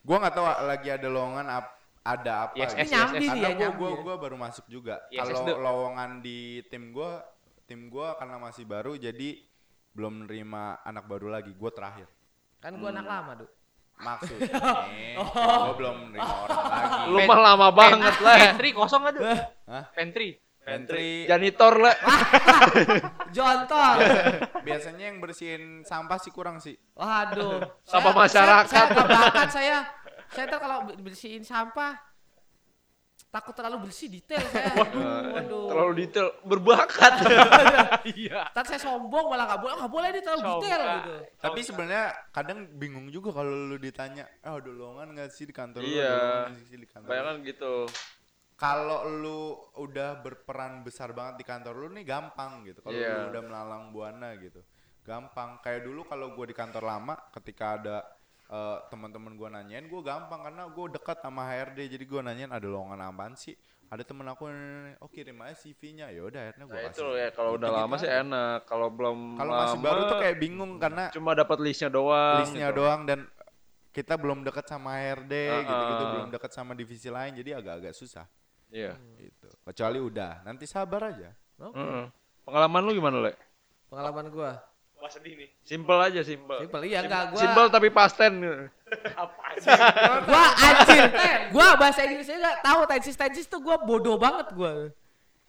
gua 0.05 0.23
nggak 0.23 0.35
tahu 0.39 0.45
ada 0.47 0.75
ada 0.79 1.07
lowongan 1.11 1.47
ap- 1.51 1.75
ada 2.07 2.33
apa 2.47 2.53
Yes, 2.55 2.71
gitu. 2.71 2.79
yes, 2.79 2.87
Ini 2.87 2.93
nyambi 2.95 3.15
yes, 3.19 3.33
nih 3.35 3.41
karena 3.43 3.59
ya, 3.59 3.69
gua, 3.75 3.89
ya. 3.91 3.99
gua 3.99 4.15
baru 4.15 4.35
masuk 4.39 4.65
juga 4.71 4.95
Yes, 5.11 5.19
kalau 5.27 5.39
yes, 5.43 5.57
lowongan 5.59 6.09
di 6.23 6.39
tim 6.71 6.95
gua 6.95 7.19
tim 7.67 7.91
gua 7.91 8.15
karena 8.15 8.39
masih 8.39 8.63
baru 8.63 8.95
jadi 8.95 9.43
belum 9.91 10.23
nerima 10.23 10.79
anak 10.87 11.03
baru 11.03 11.27
lagi 11.27 11.51
gua 11.51 11.67
terakhir 11.75 12.07
Kan 12.63 12.79
gua 12.79 12.95
anak 12.95 13.03
lama, 13.05 13.31
Du. 13.43 13.45
Maksudnya 13.97 14.53
gua 15.17 15.73
belum 15.73 16.13
nerima 16.13 16.33
orang 16.45 16.57
lagi 16.73 17.09
Lu 17.09 17.19
mah 17.25 17.39
lama 17.41 17.67
banget, 17.73 18.13
Le. 18.21 18.35
Pantry 18.37 18.69
kosong 18.73 19.03
ada. 19.09 19.19
Hah? 19.65 19.83
Pantry. 19.93 20.37
Pantry 20.61 21.25
Janitor, 21.25 21.73
Le. 21.79 21.93
Jontol. 23.35 23.97
biasanya 24.61 25.09
yang 25.11 25.17
bersihin 25.23 25.81
sampah 25.87 26.19
sih 26.19 26.31
kurang 26.31 26.59
sih 26.59 26.75
Waduh. 26.93 27.63
Sampah 27.87 28.13
masyarakat. 28.13 28.67
Saya, 28.69 28.87
saya 28.93 29.47
saya. 29.49 29.77
Saya 30.27 30.45
tuh 30.51 30.59
kalau 30.59 30.77
bersihin 30.99 31.41
sampah 31.47 31.95
takut 33.27 33.53
terlalu 33.53 33.85
bersih 33.85 34.07
detail 34.07 34.39
saya. 34.49 34.71
Waduh, 34.73 35.03
waduh. 35.35 35.65
Terlalu 35.67 35.93
detail, 35.99 36.27
berbakat. 36.41 37.13
Iya. 38.07 38.47
Ntar 38.49 38.63
saya 38.65 38.79
sombong 38.79 39.27
malah 39.27 39.45
nggak 39.45 39.61
boleh, 39.61 39.75
nggak 39.77 39.91
boleh 39.91 40.07
dia 40.09 40.23
terlalu 40.23 40.43
detail 40.57 40.81
gitu. 40.97 41.15
tapi 41.37 41.59
sebenarnya 41.59 42.05
kadang 42.31 42.59
bingung 42.73 43.07
juga 43.07 43.35
kalau 43.35 43.51
lu 43.67 43.77
ditanya 43.77 44.23
eh 44.39 44.47
ada 44.49 44.63
lowongan 44.65 45.11
nggak 45.11 45.29
sih 45.29 45.43
di 45.43 45.51
kantor 45.51 45.83
lu 45.83 45.91
Iya. 45.91 46.15
Nggak 46.47 46.65
sih 46.65 46.77
di 46.77 46.87
kantor 46.87 47.07
lu?" 47.07 47.11
Bayangan 47.11 47.37
gitu. 47.43 47.73
kalau 48.55 48.99
lu 49.05 49.41
udah 49.77 50.17
berperan 50.17 50.81
besar 50.81 51.13
banget 51.13 51.37
di 51.37 51.45
kantor 51.45 51.73
lu 51.77 51.87
nih 51.93 52.01
gampang 52.01 52.63
gitu. 52.63 52.79
Kalau 52.79 52.95
Iya. 52.95 53.27
lu 53.27 53.35
udah 53.35 53.43
melalang 53.43 53.83
buana 53.91 54.33
gitu. 54.35 54.63
Gampang. 55.03 55.61
Kayak 55.61 55.85
dulu 55.85 56.01
kalau 56.03 56.33
gua 56.33 56.43
di 56.43 56.55
kantor 56.55 56.83
lama 56.83 57.13
ketika 57.29 57.77
ada 57.77 57.97
eh, 58.47 58.77
teman-teman 58.87 59.33
gua 59.33 59.49
nanyain, 59.49 59.85
gua 59.85 60.01
gampang 60.01 60.41
karena 60.41 60.63
gua 60.67 60.85
dekat 60.89 61.17
sama 61.19 61.43
HRD. 61.45 61.79
Jadi 61.89 62.03
gua 62.03 62.21
nanyain 62.21 62.47
ada 62.47 62.63
lowongan 62.63 62.99
apaan 63.03 63.33
sih? 63.33 63.53
Ada 63.87 64.03
temen 64.03 64.27
aku 64.27 64.51
yang 64.51 64.59
oh 64.99 65.07
kirim 65.07 65.39
aja 65.39 65.55
CV-nya. 65.57 66.11
Ya 66.11 66.21
udah 66.21 66.39
akhirnya 66.43 66.65
gua 66.65 66.75
Nah, 66.75 66.83
kasih. 66.85 66.95
itu 66.95 67.05
ya 67.13 67.29
kalau 67.31 67.51
udah 67.55 67.67
Gitu-gitu 67.67 67.83
lama 67.83 67.95
sih 67.95 68.07
aja. 68.07 68.19
enak. 68.21 68.59
Kalau 68.63 68.87
belum 68.89 69.17
Kalau 69.35 69.53
masih 69.53 69.71
lama, 69.73 69.85
baru 69.85 70.01
tuh 70.05 70.17
kayak 70.19 70.37
bingung 70.37 70.71
karena 70.75 71.03
cuma 71.09 71.31
dapat 71.31 71.57
listnya 71.59 71.89
doang. 71.89 72.39
listnya 72.41 72.67
gitu. 72.69 72.77
doang 72.77 73.01
dan 73.03 73.19
kita 73.89 74.13
belum 74.13 74.43
dekat 74.43 74.65
sama 74.67 74.93
HRD 74.93 75.33
gitu-gitu, 75.63 75.73
Uh-uh. 75.97 76.13
belum 76.13 76.27
dekat 76.29 76.51
sama 76.51 76.71
divisi 76.71 77.07
lain 77.07 77.33
jadi 77.33 77.57
agak-agak 77.57 77.91
susah 77.91 78.29
Iya. 78.69 78.93
gitu. 79.17 79.49
Kecuali 79.63 79.97
udah, 79.97 80.43
nanti 80.43 80.67
sabar 80.67 81.09
aja. 81.09 81.31
Oke. 81.57 81.73
Heeh. 81.73 82.05
Pengalaman 82.43 82.81
lu 82.83 82.91
gimana, 82.93 83.17
Le? 83.21 83.33
Pengalaman 83.87 84.27
gua. 84.29 84.51
Wah 85.07 85.15
sedih 85.15 85.39
nih. 85.39 85.49
Simple 85.63 85.99
aja, 86.03 86.19
simple. 86.19 86.57
Simpel 86.59 86.81
iya 86.83 86.99
enggak 86.99 87.31
gua. 87.31 87.39
Simple 87.39 87.67
tapi 87.71 87.87
pasten. 87.87 88.43
Apa 89.23 89.45
sih? 89.55 89.71
Gua 90.27 90.45
anjir. 90.51 91.03
gua 91.55 91.67
bahasa 91.79 92.03
Inggrisnya 92.03 92.43
enggak 92.43 92.57
tahu 92.59 92.79
tensis 92.91 93.15
tensis 93.15 93.47
tuh 93.47 93.63
gua 93.63 93.79
bodoh 93.79 94.19
banget 94.19 94.51
gua. 94.51 94.91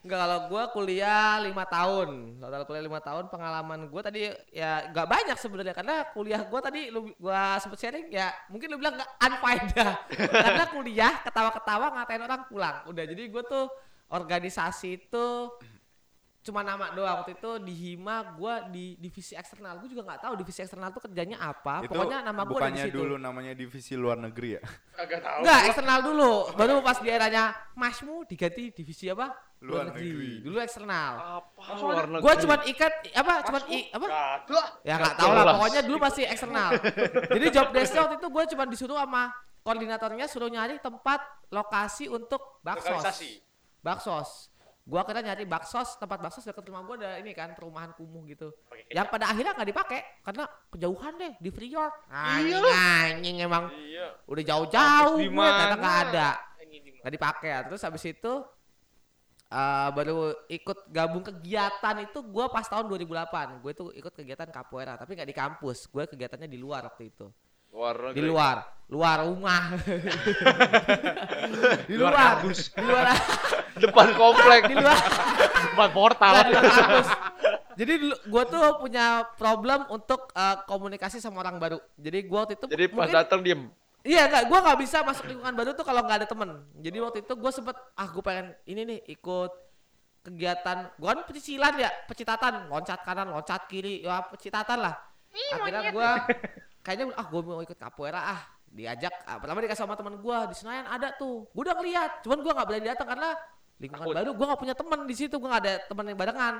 Enggak 0.07 0.19
kalau 0.23 0.39
gua 0.47 0.63
kuliah 0.71 1.43
lima 1.43 1.67
tahun. 1.67 2.39
Total 2.39 2.63
kuliah 2.71 2.85
lima 2.87 3.03
tahun 3.03 3.25
pengalaman 3.35 3.91
gua 3.91 4.03
tadi 4.07 4.31
ya 4.55 4.95
enggak 4.95 5.11
banyak 5.11 5.35
sebenarnya 5.35 5.75
karena 5.75 6.07
kuliah 6.15 6.41
gua 6.47 6.61
tadi 6.63 6.95
lu 6.95 7.11
gua 7.19 7.59
sempet 7.59 7.83
sharing 7.83 8.07
ya 8.15 8.31
mungkin 8.55 8.71
lu 8.71 8.79
bilang 8.79 8.95
enggak 8.95 9.11
unfaedah. 9.27 9.93
karena 10.47 10.65
kuliah 10.71 11.13
ketawa-ketawa 11.27 11.99
ngatain 11.99 12.23
orang 12.23 12.47
pulang. 12.47 12.87
Udah 12.87 13.03
jadi 13.11 13.27
gua 13.27 13.43
tuh 13.43 13.67
organisasi 14.07 15.03
itu 15.03 15.51
cuma 16.49 16.65
nama 16.65 16.89
doang 16.97 17.21
waktu 17.21 17.37
itu 17.37 17.51
di 17.61 17.75
Hima 17.77 18.33
gua 18.33 18.65
di 18.73 18.97
divisi 18.97 19.37
eksternal 19.37 19.77
gua 19.77 19.89
juga 19.93 20.03
nggak 20.09 20.21
tahu 20.25 20.33
divisi 20.41 20.65
eksternal 20.65 20.89
tuh 20.97 21.05
kerjanya 21.05 21.37
apa 21.37 21.85
Itu 21.85 21.93
pokoknya 21.93 22.25
nama 22.25 22.43
gua 22.49 22.49
ada 22.49 22.49
di 22.49 22.53
bukannya 22.57 22.85
situ 22.89 22.97
dulu 22.97 23.15
namanya 23.21 23.53
divisi 23.53 23.93
luar 23.93 24.17
negeri 24.17 24.57
ya? 24.57 24.63
Kagak 24.97 25.21
tahu. 25.21 25.39
Enggak, 25.45 25.61
eksternal 25.71 25.99
dulu. 26.03 26.33
Baru 26.57 26.75
pas 26.81 26.99
di 26.99 27.09
eranya 27.13 27.45
Masmu 27.77 28.27
diganti 28.27 28.73
divisi 28.73 29.07
apa? 29.13 29.31
Luar 29.63 29.93
negeri. 29.93 30.43
Dulu 30.43 30.57
eksternal. 30.59 31.13
Apa? 31.43 31.63
Luar 31.79 32.07
negeri. 32.09 32.23
Gua 32.25 32.35
cuman 32.35 32.59
ikat 32.67 32.93
apa? 33.15 33.35
Cuman 33.47 33.63
i, 33.71 33.79
apa? 33.93 34.07
Ya 34.83 34.95
nggak 34.99 35.15
tahu 35.19 35.31
lah. 35.35 35.55
Pokoknya 35.59 35.81
dulu 35.87 35.99
masih 36.01 36.25
eksternal. 36.27 36.71
Jadi 37.31 37.47
job 37.53 37.69
desk 37.71 37.95
waktu 37.95 38.17
itu 38.19 38.29
gue 38.33 38.45
cuman 38.57 38.67
disuruh 38.73 38.99
sama 38.99 39.23
koordinatornya 39.63 40.27
suruh 40.27 40.49
nyari 40.49 40.81
tempat 40.81 41.21
lokasi 41.53 42.09
untuk 42.09 42.63
baksos. 42.65 42.89
Lokalisasi. 42.89 43.33
Baksos. 43.85 44.29
Gua 44.89 45.05
akhirnya 45.05 45.31
nyari 45.31 45.45
baksos 45.45 46.01
tempat 46.01 46.17
baksos 46.17 46.43
dekat 46.43 46.65
rumah 46.65 46.81
gua 46.81 46.97
ada 46.97 47.21
ini 47.21 47.37
kan 47.37 47.53
perumahan 47.53 47.93
kumuh 47.93 48.25
gitu. 48.25 48.49
Kecap. 48.73 48.89
yang 48.89 49.07
pada 49.13 49.29
akhirnya 49.29 49.53
nggak 49.53 49.69
dipakai 49.69 50.01
karena 50.25 50.45
kejauhan 50.73 51.13
deh 51.21 51.33
di 51.37 51.51
Priok 51.53 51.93
Iya. 52.09 52.57
anjing 52.57 52.65
anjing 52.73 53.37
emang. 53.45 53.65
Iya. 53.69 54.07
udah 54.25 54.45
jauh-jauh 54.49 55.17
gue 55.21 55.29
ternyata 55.29 55.77
nggak 55.77 55.99
ada. 56.09 56.29
Nggak 57.05 57.13
dipakai. 57.13 57.51
Terus 57.69 57.83
habis 57.85 58.05
itu 58.09 58.33
eh, 59.49 59.89
baru 59.93 60.17
ikut 60.49 60.79
gabung 60.89 61.25
kegiatan 61.25 61.97
itu 62.05 62.19
gue 62.21 62.45
pas 62.49 62.65
tahun 62.65 62.85
2008 62.89 63.61
gue 63.65 63.73
tuh 63.77 63.89
ikut 63.93 64.13
kegiatan 64.13 64.49
capoeira 64.49 64.97
tapi 64.97 65.13
nggak 65.13 65.29
di 65.29 65.37
kampus. 65.37 65.85
Gue 65.89 66.09
kegiatannya 66.09 66.49
di 66.49 66.57
luar 66.57 66.89
waktu 66.89 67.13
itu 67.13 67.29
Luar 67.79 67.95
di 68.11 68.19
negeri. 68.19 68.27
luar 68.27 68.57
luar 68.89 69.17
rumah 69.23 69.63
di 71.85 71.95
Luar 71.95 72.11
luar 72.11 72.25
kampus. 72.41 72.59
di 72.69 72.83
luar 72.83 73.07
Depan 73.79 74.09
komplek. 74.17 74.61
di 74.67 74.75
luar 74.75 74.99
Buat 75.73 75.91
portal. 75.93 76.33
Nggak, 76.35 76.45
di 76.45 76.53
luar 76.53 76.73
kampus 76.75 77.09
jadi 77.79 77.95
gue 78.03 78.43
tuh 78.45 78.65
punya 78.83 79.07
problem 79.39 79.87
untuk 79.89 80.35
eh, 80.35 80.57
komunikasi 80.65 81.23
sama 81.23 81.39
orang 81.39 81.57
baru 81.57 81.79
jadi 81.95 82.19
gue 82.21 82.35
waktu 82.37 82.55
itu 82.57 82.67
Jadi 82.67 82.85
pas 82.89 83.07
mungkin- 83.07 83.15
datang 83.15 83.41
diem. 83.41 83.63
Iya 84.01 84.27
enggak, 84.27 84.45
gue 84.47 84.59
nggak 84.59 84.79
bisa 84.81 84.99
masuk 85.03 85.25
lingkungan 85.27 85.53
baru 85.53 85.71
tuh 85.73 85.83
kalau 85.83 86.01
nggak 86.01 86.19
ada 86.19 86.27
temen. 86.27 86.51
Jadi 86.77 86.99
waktu 86.99 87.19
itu 87.21 87.33
gue 87.35 87.51
sempet, 87.53 87.77
ah 87.93 88.09
gue 88.09 88.19
pengen 88.19 88.47
ini 88.65 88.83
nih 88.85 88.99
ikut 89.13 89.53
kegiatan, 90.25 90.91
gue 90.93 91.07
kan 91.09 91.19
pecicilan 91.23 91.75
ya, 91.77 91.91
pecitatan, 92.07 92.67
loncat 92.67 92.99
kanan, 93.01 93.29
loncat 93.29 93.67
kiri, 93.67 94.01
ya 94.01 94.23
pecitatan 94.25 94.79
lah. 94.81 94.95
Akhirnya 95.53 95.91
gue 95.91 96.11
kayaknya 96.83 97.15
ah 97.15 97.27
gue 97.27 97.41
mau 97.43 97.63
ikut 97.63 97.79
capoeira 97.79 98.21
ah. 98.21 98.43
Diajak 98.69 99.25
ah, 99.25 99.41
pertama 99.41 99.65
dikasih 99.65 99.81
sama 99.89 99.97
teman 99.97 100.21
gue 100.21 100.39
di 100.53 100.55
Senayan 100.61 100.85
ada 100.93 101.09
tuh. 101.17 101.49
Gue 101.57 101.63
udah 101.65 101.77
ngeliat 101.81 102.21
cuman 102.21 102.39
gue 102.45 102.53
nggak 102.53 102.67
berani 102.69 102.87
datang 102.93 103.09
karena 103.09 103.31
lingkungan 103.81 104.07
Takut. 104.11 104.17
baru 104.21 104.31
gue 104.37 104.47
nggak 104.51 104.61
punya 104.61 104.75
teman 104.77 104.99
di 105.09 105.15
situ 105.17 105.35
gue 105.41 105.49
nggak 105.49 105.63
ada 105.65 105.75
teman 105.89 106.05
yang 106.05 106.19
barengan. 106.21 106.55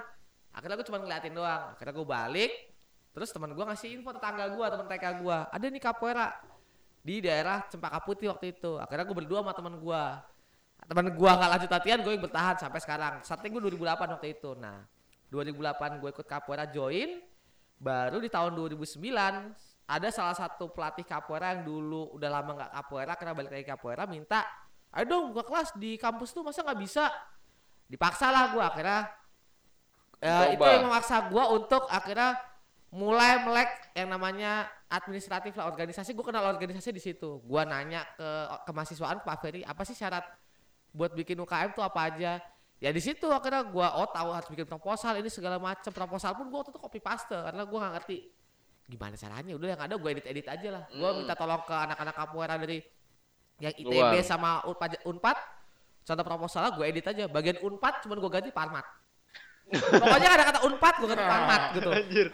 Akhirnya 0.57 0.77
gue 0.81 0.87
cuma 0.89 0.99
ngeliatin 1.05 1.33
doang. 1.37 1.63
Akhirnya 1.77 1.95
gue 1.95 2.07
balik 2.09 2.53
terus 3.13 3.29
teman 3.35 3.51
gue 3.53 3.65
ngasih 3.65 3.89
info 3.99 4.11
tetangga 4.15 4.47
gue 4.49 4.67
teman 4.73 4.87
TK 4.89 5.05
gue 5.21 5.37
ada 5.51 5.67
nih 5.69 5.83
capoeira 5.83 6.27
di 7.03 7.15
daerah 7.19 7.67
Cempaka 7.69 8.01
Putih 8.01 8.33
waktu 8.33 8.57
itu. 8.57 8.81
Akhirnya 8.81 9.05
gue 9.05 9.17
berdua 9.17 9.45
sama 9.45 9.53
teman 9.53 9.75
gue 9.77 10.03
teman 10.89 11.07
gue 11.13 11.31
nggak 11.37 11.51
lanjut 11.53 11.71
latihan 11.71 11.99
gue 12.01 12.13
bertahan 12.17 12.57
sampai 12.57 12.81
sekarang. 12.81 13.15
Starting 13.21 13.53
gue 13.53 13.63
2008 13.69 14.17
waktu 14.17 14.29
itu. 14.33 14.57
Nah 14.57 14.81
2008 15.29 16.01
gue 16.01 16.09
ikut 16.09 16.25
capoeira 16.25 16.65
join 16.73 17.21
baru 17.77 18.19
di 18.19 18.33
tahun 18.33 18.57
2009 18.57 18.97
ada 19.89 20.09
salah 20.13 20.37
satu 20.37 20.69
pelatih 20.69 21.09
capoeira 21.09 21.57
yang 21.57 21.65
dulu 21.65 22.13
udah 22.13 22.29
lama 22.29 22.53
nggak 22.61 22.73
capoeira 22.77 23.13
karena 23.17 23.33
balik 23.33 23.51
lagi 23.57 23.67
capoeira 23.73 24.05
minta 24.05 24.45
ayo 24.93 25.05
dong 25.09 25.25
buka 25.33 25.49
kelas 25.49 25.69
di 25.81 25.97
kampus 25.97 26.33
tuh 26.33 26.45
masa 26.45 26.61
nggak 26.65 26.81
bisa? 26.81 27.09
Dipaksa 27.89 28.29
lah 28.29 28.53
gue 28.53 28.61
akhirnya 28.61 29.01
eh, 30.21 30.57
itu 30.57 30.65
yang 30.65 30.89
memaksa 30.89 31.33
gue 31.33 31.45
untuk 31.57 31.89
akhirnya 31.89 32.37
mulai 32.93 33.45
melek 33.45 33.93
yang 33.97 34.13
namanya 34.13 34.69
administratif 34.89 35.57
lah 35.57 35.69
organisasi. 35.69 36.13
Gue 36.17 36.25
kenal 36.25 36.45
organisasi 36.49 36.93
di 36.93 37.01
situ. 37.01 37.41
Gue 37.45 37.63
nanya 37.65 38.05
ke 38.17 38.29
kemahasiswaan 38.69 39.21
ke 39.21 39.25
Pak 39.25 39.39
Ferry 39.41 39.61
apa 39.65 39.85
sih 39.89 39.97
syarat 39.97 40.25
buat 40.93 41.13
bikin 41.13 41.37
UKM 41.41 41.77
tuh 41.77 41.85
apa 41.85 42.13
aja? 42.13 42.41
Ya 42.79 42.91
di 42.93 43.01
situ 43.01 43.25
akhirnya 43.29 43.65
gue 43.65 43.87
oh 43.89 44.09
tahu 44.09 44.29
harus 44.33 44.49
bikin 44.53 44.69
proposal 44.69 45.17
ini 45.17 45.29
segala 45.33 45.57
macam 45.57 45.93
proposal 45.93 46.37
pun 46.37 46.47
gue 46.49 46.59
waktu 46.61 46.73
itu 46.77 46.81
copy 46.81 47.01
paste 47.01 47.35
karena 47.35 47.65
gue 47.67 47.79
nggak 47.79 47.95
ngerti 48.01 48.19
gimana 48.89 49.15
caranya? 49.21 49.53
Udah 49.53 49.69
yang 49.77 49.83
ada 49.85 49.95
gue 50.01 50.11
edit 50.17 50.27
edit 50.27 50.47
aja 50.49 50.69
lah. 50.73 50.83
Gue 50.89 51.11
minta 51.21 51.37
tolong 51.37 51.61
ke 51.63 51.75
anak-anak 51.77 52.15
capoeira 52.17 52.57
dari 52.57 52.81
yang 53.61 53.75
ITB 53.77 53.93
Luar. 53.93 54.25
sama 54.25 54.65
Unpad, 54.65 55.05
Unpad. 55.05 55.39
Contoh 56.09 56.25
proposalnya 56.25 56.73
gue 56.73 56.85
edit 56.89 57.05
aja. 57.05 57.25
Bagian 57.29 57.61
Unpad 57.61 58.01
cuman 58.09 58.17
gue 58.17 58.31
ganti 58.33 58.51
Parmat. 58.51 58.87
Pokoknya 59.69 60.29
ada 60.33 60.45
kata 60.49 60.61
Unpad 60.65 60.95
gue 61.05 61.09
ganti 61.13 61.27
Parmat 61.29 61.63
gitu. 61.77 61.91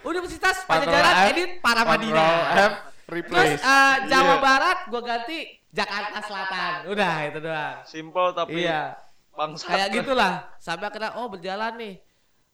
Universitas 0.07 0.63
Pajajaran 0.63 1.15
edit 1.35 1.59
Paramadina 1.59 2.23
F, 2.23 2.55
terus 2.55 2.71
replace. 3.11 3.59
eh, 3.59 3.95
Jawa 4.07 4.35
Iya. 4.39 4.39
Barat 4.39 4.77
gue 4.87 5.01
ganti 5.03 5.37
Jakarta 5.75 6.17
Selatan. 6.23 6.71
Udah 6.87 7.15
itu 7.27 7.39
doang. 7.43 7.75
Simple 7.83 8.27
tapi 8.31 8.63
iya. 8.63 8.95
bangsa. 9.35 9.67
kayak 9.67 9.87
gitulah. 9.91 10.33
Sampai 10.63 10.87
akhirnya 10.87 11.19
oh 11.19 11.27
berjalan 11.27 11.75
nih. 11.75 11.93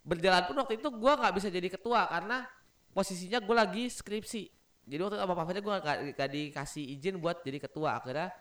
Berjalan 0.01 0.49
pun 0.49 0.57
waktu 0.57 0.81
itu 0.81 0.89
gua 0.97 1.13
nggak 1.21 1.33
bisa 1.37 1.53
jadi 1.53 1.69
ketua 1.69 2.09
karena 2.09 2.49
posisinya 2.91 3.39
gue 3.39 3.55
lagi 3.55 3.83
skripsi. 3.87 4.43
Jadi 4.87 4.99
waktu 5.01 5.15
itu 5.17 5.23
apa 5.23 5.33
apa 5.33 5.51
gue 5.55 5.75
gak, 5.79 5.97
gak 6.17 6.29
dikasih 6.29 6.83
izin 6.99 7.15
buat 7.21 7.43
jadi 7.43 7.57
ketua. 7.63 7.99
Akhirnya 8.01 8.31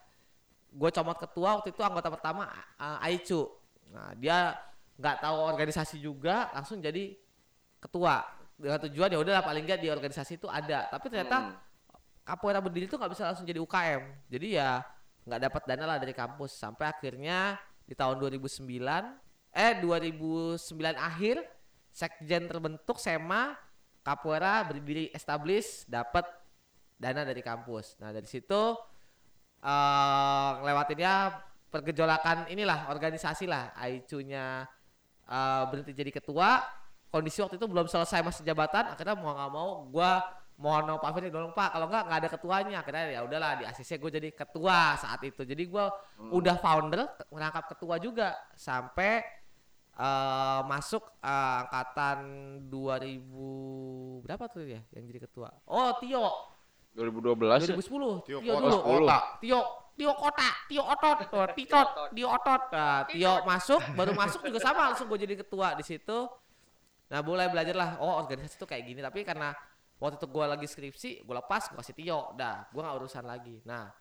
gue 0.71 0.89
comot 0.91 1.17
ketua 1.19 1.49
waktu 1.59 1.69
itu 1.75 1.81
anggota 1.83 2.09
pertama 2.11 2.47
uh, 2.79 3.03
Aicu. 3.03 3.47
Nah 3.91 4.15
dia 4.15 4.55
nggak 4.95 5.17
tahu 5.23 5.37
organisasi 5.51 5.99
juga 5.99 6.51
langsung 6.55 6.79
jadi 6.79 7.15
ketua. 7.79 8.23
Dengan 8.61 8.77
tujuan 8.85 9.09
ya 9.09 9.17
udahlah 9.17 9.43
paling 9.43 9.63
nggak 9.65 9.79
di 9.81 9.89
organisasi 9.89 10.37
itu 10.39 10.47
ada. 10.47 10.87
Tapi 10.91 11.05
ternyata 11.11 11.37
Hmm. 11.41 11.57
capoeira 12.37 12.61
berdiri 12.61 12.85
tuh 12.85 13.01
nggak 13.01 13.11
bisa 13.17 13.33
langsung 13.33 13.49
jadi 13.49 13.57
UKM 13.57 14.29
jadi 14.29 14.47
ya 14.61 14.69
nggak 15.25 15.41
dapat 15.41 15.61
dana 15.65 15.85
lah 15.95 15.97
dari 15.97 16.13
kampus. 16.13 16.55
Sampai 16.55 16.87
akhirnya 16.91 17.57
di 17.87 17.97
tahun 17.97 18.21
2009 18.21 18.61
eh 19.51 19.73
2009 19.83 20.95
akhir 20.95 21.43
sekjen 21.91 22.47
terbentuk 22.47 22.95
SEMA 22.95 23.57
capoeira 24.01 24.65
berdiri 24.65 25.13
establish 25.13 25.85
dapat 25.85 26.25
dana 26.97 27.25
dari 27.25 27.41
kampus. 27.41 27.97
Nah 28.01 28.13
dari 28.13 28.29
situ 28.29 28.61
eh 29.61 30.51
lewatinnya 30.61 31.37
pergejolakan 31.69 32.49
inilah 32.51 32.89
organisasi 32.93 33.45
lah. 33.49 33.73
Aicunya 33.77 34.65
eh, 35.25 35.63
berhenti 35.69 35.93
jadi 35.93 36.11
ketua. 36.13 36.61
Kondisi 37.11 37.43
waktu 37.43 37.59
itu 37.59 37.67
belum 37.67 37.91
selesai 37.91 38.23
masa 38.23 38.39
jabatan 38.39 38.95
akhirnya 38.95 39.19
mau 39.19 39.35
nggak 39.35 39.51
mau 39.51 39.69
gua 39.91 40.23
mohon 40.61 40.85
sama 40.87 41.01
Pak 41.01 41.11
Ferry 41.11 41.27
tolong 41.27 41.51
Pak 41.51 41.69
kalau 41.75 41.85
nggak 41.91 42.03
nggak 42.07 42.19
ada 42.23 42.29
ketuanya. 42.29 42.75
Akhirnya 42.79 43.03
ya 43.11 43.21
udahlah 43.27 43.51
di 43.59 43.63
ACC 43.67 43.99
gue 43.99 44.11
jadi 44.15 44.29
ketua 44.31 44.95
saat 44.95 45.19
itu. 45.27 45.43
Jadi 45.43 45.63
gua 45.67 45.91
udah 46.31 46.55
founder 46.61 47.03
merangkap 47.33 47.67
ketua 47.75 47.99
juga 47.99 48.37
sampai 48.55 49.40
eh, 50.01 50.61
masuk 50.65 51.03
eh, 51.21 51.55
angkatan 51.61 52.17
2000 52.65 54.25
berapa 54.25 54.45
tuh 54.49 54.65
ya 54.65 54.81
yang 54.97 55.05
jadi 55.05 55.19
ketua? 55.29 55.49
Oh 55.69 55.93
Tio. 56.01 56.25
2012 56.91 57.71
ya? 57.71 57.75
2010 57.77 58.27
Tio 58.27 58.37
Tio, 58.43 58.55
Kota. 58.57 58.67
dulu. 58.67 58.77
Kota. 58.83 59.17
Tio 59.39 59.61
Tio 59.95 60.13
Kota. 60.17 60.49
Tio 60.67 60.83
Otot. 60.83 61.17
Oh, 61.31 61.47
Titot 61.53 61.89
Tio 62.11 62.27
Otot. 62.27 62.61
Nah, 62.73 62.99
Tio 63.07 63.33
masuk 63.45 63.81
baru 63.93 64.11
masuk 64.17 64.41
juga 64.43 64.59
sama 64.59 64.91
langsung 64.91 65.05
gue 65.07 65.19
jadi 65.21 65.35
ketua 65.39 65.77
di 65.77 65.83
situ. 65.85 66.27
Nah 67.11 67.19
mulai 67.21 67.51
belajar 67.51 67.75
lah. 67.75 67.89
Oh 68.01 68.19
organisasi 68.19 68.55
tuh 68.57 68.67
kayak 68.67 68.87
gini. 68.87 68.99
Tapi 69.03 69.21
karena 69.23 69.53
waktu 70.01 70.17
itu 70.17 70.27
gue 70.27 70.45
lagi 70.47 70.67
skripsi 70.67 71.09
gue 71.23 71.35
lepas 71.35 71.71
gue 71.71 71.77
kasih 71.77 71.95
Tio. 71.95 72.19
Dah 72.35 72.67
gue 72.71 72.81
nggak 72.81 72.97
urusan 72.97 73.23
lagi. 73.23 73.61
Nah 73.67 73.91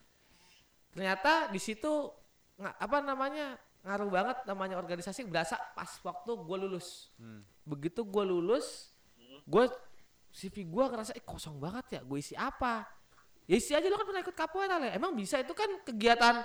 ternyata 0.90 1.52
di 1.52 1.60
situ 1.62 2.10
nggak 2.58 2.76
apa 2.76 2.98
namanya 3.00 3.54
ngaruh 3.80 4.08
banget 4.12 4.36
namanya 4.44 4.76
organisasi 4.76 5.24
berasa 5.24 5.56
pas 5.72 5.88
waktu 6.04 6.30
gue 6.36 6.56
lulus. 6.60 7.08
Hmm. 7.16 7.40
begitu 7.64 8.02
gue 8.02 8.24
lulus 8.26 8.90
gue 9.46 9.64
CV 10.30 10.66
gue 10.68 10.84
ngerasa 10.84 11.12
eh 11.16 11.24
kosong 11.24 11.58
banget 11.58 11.98
ya 11.98 12.00
gue 12.04 12.18
isi 12.20 12.34
apa? 12.36 12.86
Ya 13.50 13.58
isi 13.58 13.74
aja 13.74 13.86
lo 13.90 13.98
kan 13.98 14.06
pernah 14.06 14.22
ikut 14.22 14.36
capoeira 14.36 14.76
lah 14.78 14.94
emang 14.94 15.16
bisa? 15.16 15.42
Itu 15.42 15.56
kan 15.56 15.66
kegiatan 15.82 16.44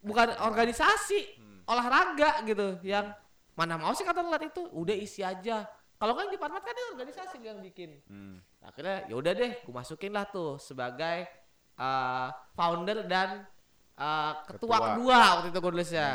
bukan 0.00 0.40
organisasi 0.40 1.36
olahraga 1.68 2.40
gitu 2.48 2.80
yang 2.80 3.12
mana 3.52 3.76
mau 3.76 3.92
sih 3.92 4.08
kata 4.08 4.24
lihat 4.24 4.48
itu? 4.48 4.64
Udah 4.72 4.96
isi 4.96 5.20
aja. 5.20 5.68
Kalau 6.00 6.16
kan 6.16 6.32
di 6.32 6.40
Parmat 6.40 6.64
kan 6.64 6.72
itu 6.72 6.96
organisasi 6.96 7.36
yang 7.44 7.60
bikin. 7.60 8.00
Hmm. 8.08 8.40
akhirnya 8.64 9.04
ya 9.08 9.14
udah 9.20 9.32
deh 9.36 9.52
gue 9.64 9.74
masukin 9.74 10.12
lah 10.12 10.24
tuh 10.28 10.56
sebagai 10.60 11.28
uh, 11.80 12.28
founder 12.52 13.04
dan 13.08 13.44
uh, 13.96 14.32
ketua, 14.48 14.76
Ketua. 14.80 14.88
kedua 14.96 15.18
waktu 15.36 15.48
itu 15.52 15.58
gue 15.60 15.72
nulisnya 15.72 16.08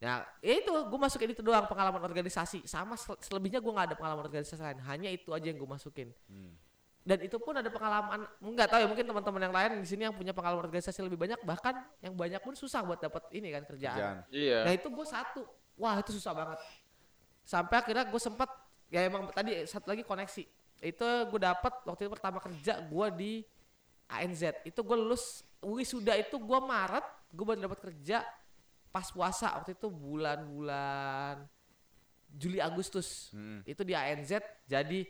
ya 0.00 0.24
itu 0.40 0.72
gue 0.72 0.98
masukin 0.98 1.28
itu 1.30 1.44
doang 1.44 1.68
pengalaman 1.68 2.00
organisasi 2.00 2.64
sama 2.64 2.96
sel- 2.96 3.20
selebihnya 3.20 3.60
gue 3.60 3.68
nggak 3.68 3.92
ada 3.92 3.96
pengalaman 3.96 4.24
organisasi 4.24 4.56
lain 4.58 4.80
hanya 4.80 5.12
itu 5.12 5.28
aja 5.30 5.44
yang 5.44 5.60
gue 5.60 5.68
masukin 5.68 6.08
Hmm. 6.24 6.56
dan 7.04 7.20
itu 7.20 7.36
pun 7.36 7.52
ada 7.52 7.68
pengalaman 7.68 8.24
nggak 8.40 8.64
tahu 8.66 8.80
ya 8.80 8.88
mungkin 8.88 9.04
teman-teman 9.04 9.40
yang 9.44 9.52
lain 9.52 9.70
di 9.76 9.88
sini 9.88 10.08
yang 10.08 10.16
punya 10.16 10.32
pengalaman 10.32 10.64
organisasi 10.64 11.04
lebih 11.04 11.20
banyak 11.20 11.36
bahkan 11.44 11.84
yang 12.00 12.16
banyak 12.16 12.40
pun 12.40 12.56
susah 12.56 12.80
buat 12.80 12.96
dapat 12.96 13.28
ini 13.30 13.52
kan 13.52 13.68
kerjaan 13.68 13.92
Kerjaan. 13.94 14.16
Iya. 14.32 14.58
Nah 14.64 14.72
itu 14.72 14.88
gue 14.88 15.04
satu, 15.04 15.42
wah 15.76 16.00
itu 16.00 16.16
susah 16.16 16.32
banget. 16.32 16.58
Sampai 17.42 17.76
akhirnya 17.76 18.04
gue 18.04 18.20
sempet, 18.20 18.48
ya 18.88 19.04
emang 19.04 19.28
tadi 19.32 19.64
satu 19.64 19.90
lagi 19.90 20.00
koneksi. 20.00 20.44
Itu 20.80 21.04
gue 21.28 21.40
dapat 21.40 21.72
waktu 21.84 22.00
itu 22.04 22.12
pertama 22.12 22.38
kerja 22.38 22.80
gue 22.80 23.06
di 23.12 23.32
ANZ. 24.06 24.64
Itu 24.64 24.80
gue 24.80 24.96
lulus 24.96 25.44
wisuda 25.60 26.16
itu 26.16 26.36
gue 26.36 26.58
Maret, 26.58 27.04
gue 27.32 27.44
baru 27.44 27.60
dapat 27.60 27.80
kerja 27.80 28.24
pas 28.90 29.06
puasa 29.10 29.54
waktu 29.58 29.78
itu 29.78 29.88
bulan-bulan 29.90 31.46
Juli 32.30 32.58
Agustus. 32.62 33.30
Hmm. 33.34 33.62
Itu 33.66 33.82
di 33.82 33.94
ANZ 33.94 34.42
jadi 34.66 35.06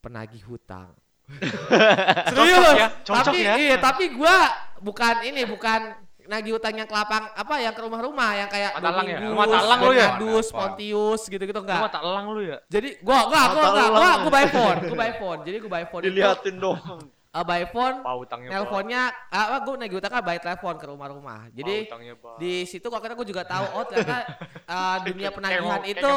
penagih 0.00 0.44
hutang. 0.44 0.92
Cocok 2.30 2.74
ya, 2.78 2.88
cocok 3.02 3.34
tapi, 3.34 3.38
ya. 3.42 3.54
Iya, 3.58 3.76
tapi 3.82 4.14
gua 4.14 4.46
bukan 4.78 5.26
ini, 5.26 5.42
bukan 5.42 6.06
nagih 6.26 6.58
utang 6.58 6.74
yang 6.74 6.86
ke 6.90 6.94
lapang 6.94 7.30
apa 7.34 7.54
yang 7.62 7.74
ke 7.74 7.80
rumah-rumah 7.82 8.30
yang 8.34 8.48
kayak 8.50 8.78
Rumah 8.78 8.82
talang 8.82 9.06
ya? 9.06 9.18
Rumah 9.22 9.46
talang 9.46 9.78
lu 9.82 9.92
ya? 9.94 10.08
Apa? 10.18 10.54
Pontius 10.54 11.22
gitu-gitu 11.30 11.60
enggak. 11.62 11.80
mata 11.86 11.98
elang 12.02 12.26
lu 12.34 12.42
ya? 12.42 12.58
Jadi 12.66 12.98
gua 13.02 13.30
gua 13.30 13.42
gua 13.54 13.62
Mata 13.62 13.84
gua, 13.90 14.10
gua, 14.22 14.30
by 14.30 14.46
phone, 14.50 14.78
gua 14.90 14.98
by 14.98 15.12
phone. 15.18 15.40
Jadi 15.46 15.56
gua 15.62 15.70
by 15.70 15.84
phone 15.86 16.02
itu 16.02 16.08
Dilihatin 16.10 16.54
doang. 16.58 17.00
Uh, 17.36 17.44
by 17.44 17.62
phone 17.68 18.00
Pak 18.00 18.14
utangnya 18.16 18.48
Pak. 18.48 18.54
teleponnya 18.56 19.02
apa 19.28 19.56
gua 19.60 19.74
nagih 19.76 19.96
utang 20.00 20.12
kan 20.16 20.22
by 20.24 20.38
telepon 20.40 20.74
ke 20.80 20.86
rumah-rumah. 20.88 21.40
Jadi 21.52 21.74
utangnya, 21.92 22.14
di 22.40 22.64
situ 22.64 22.86
kok 22.88 22.96
akhirnya 22.96 23.16
gue 23.20 23.28
juga 23.28 23.44
tahu 23.44 23.66
oh 23.76 23.84
ternyata 23.84 24.16
uh, 24.72 24.96
dunia 25.04 25.28
penagihan 25.28 25.82
itu 25.84 26.08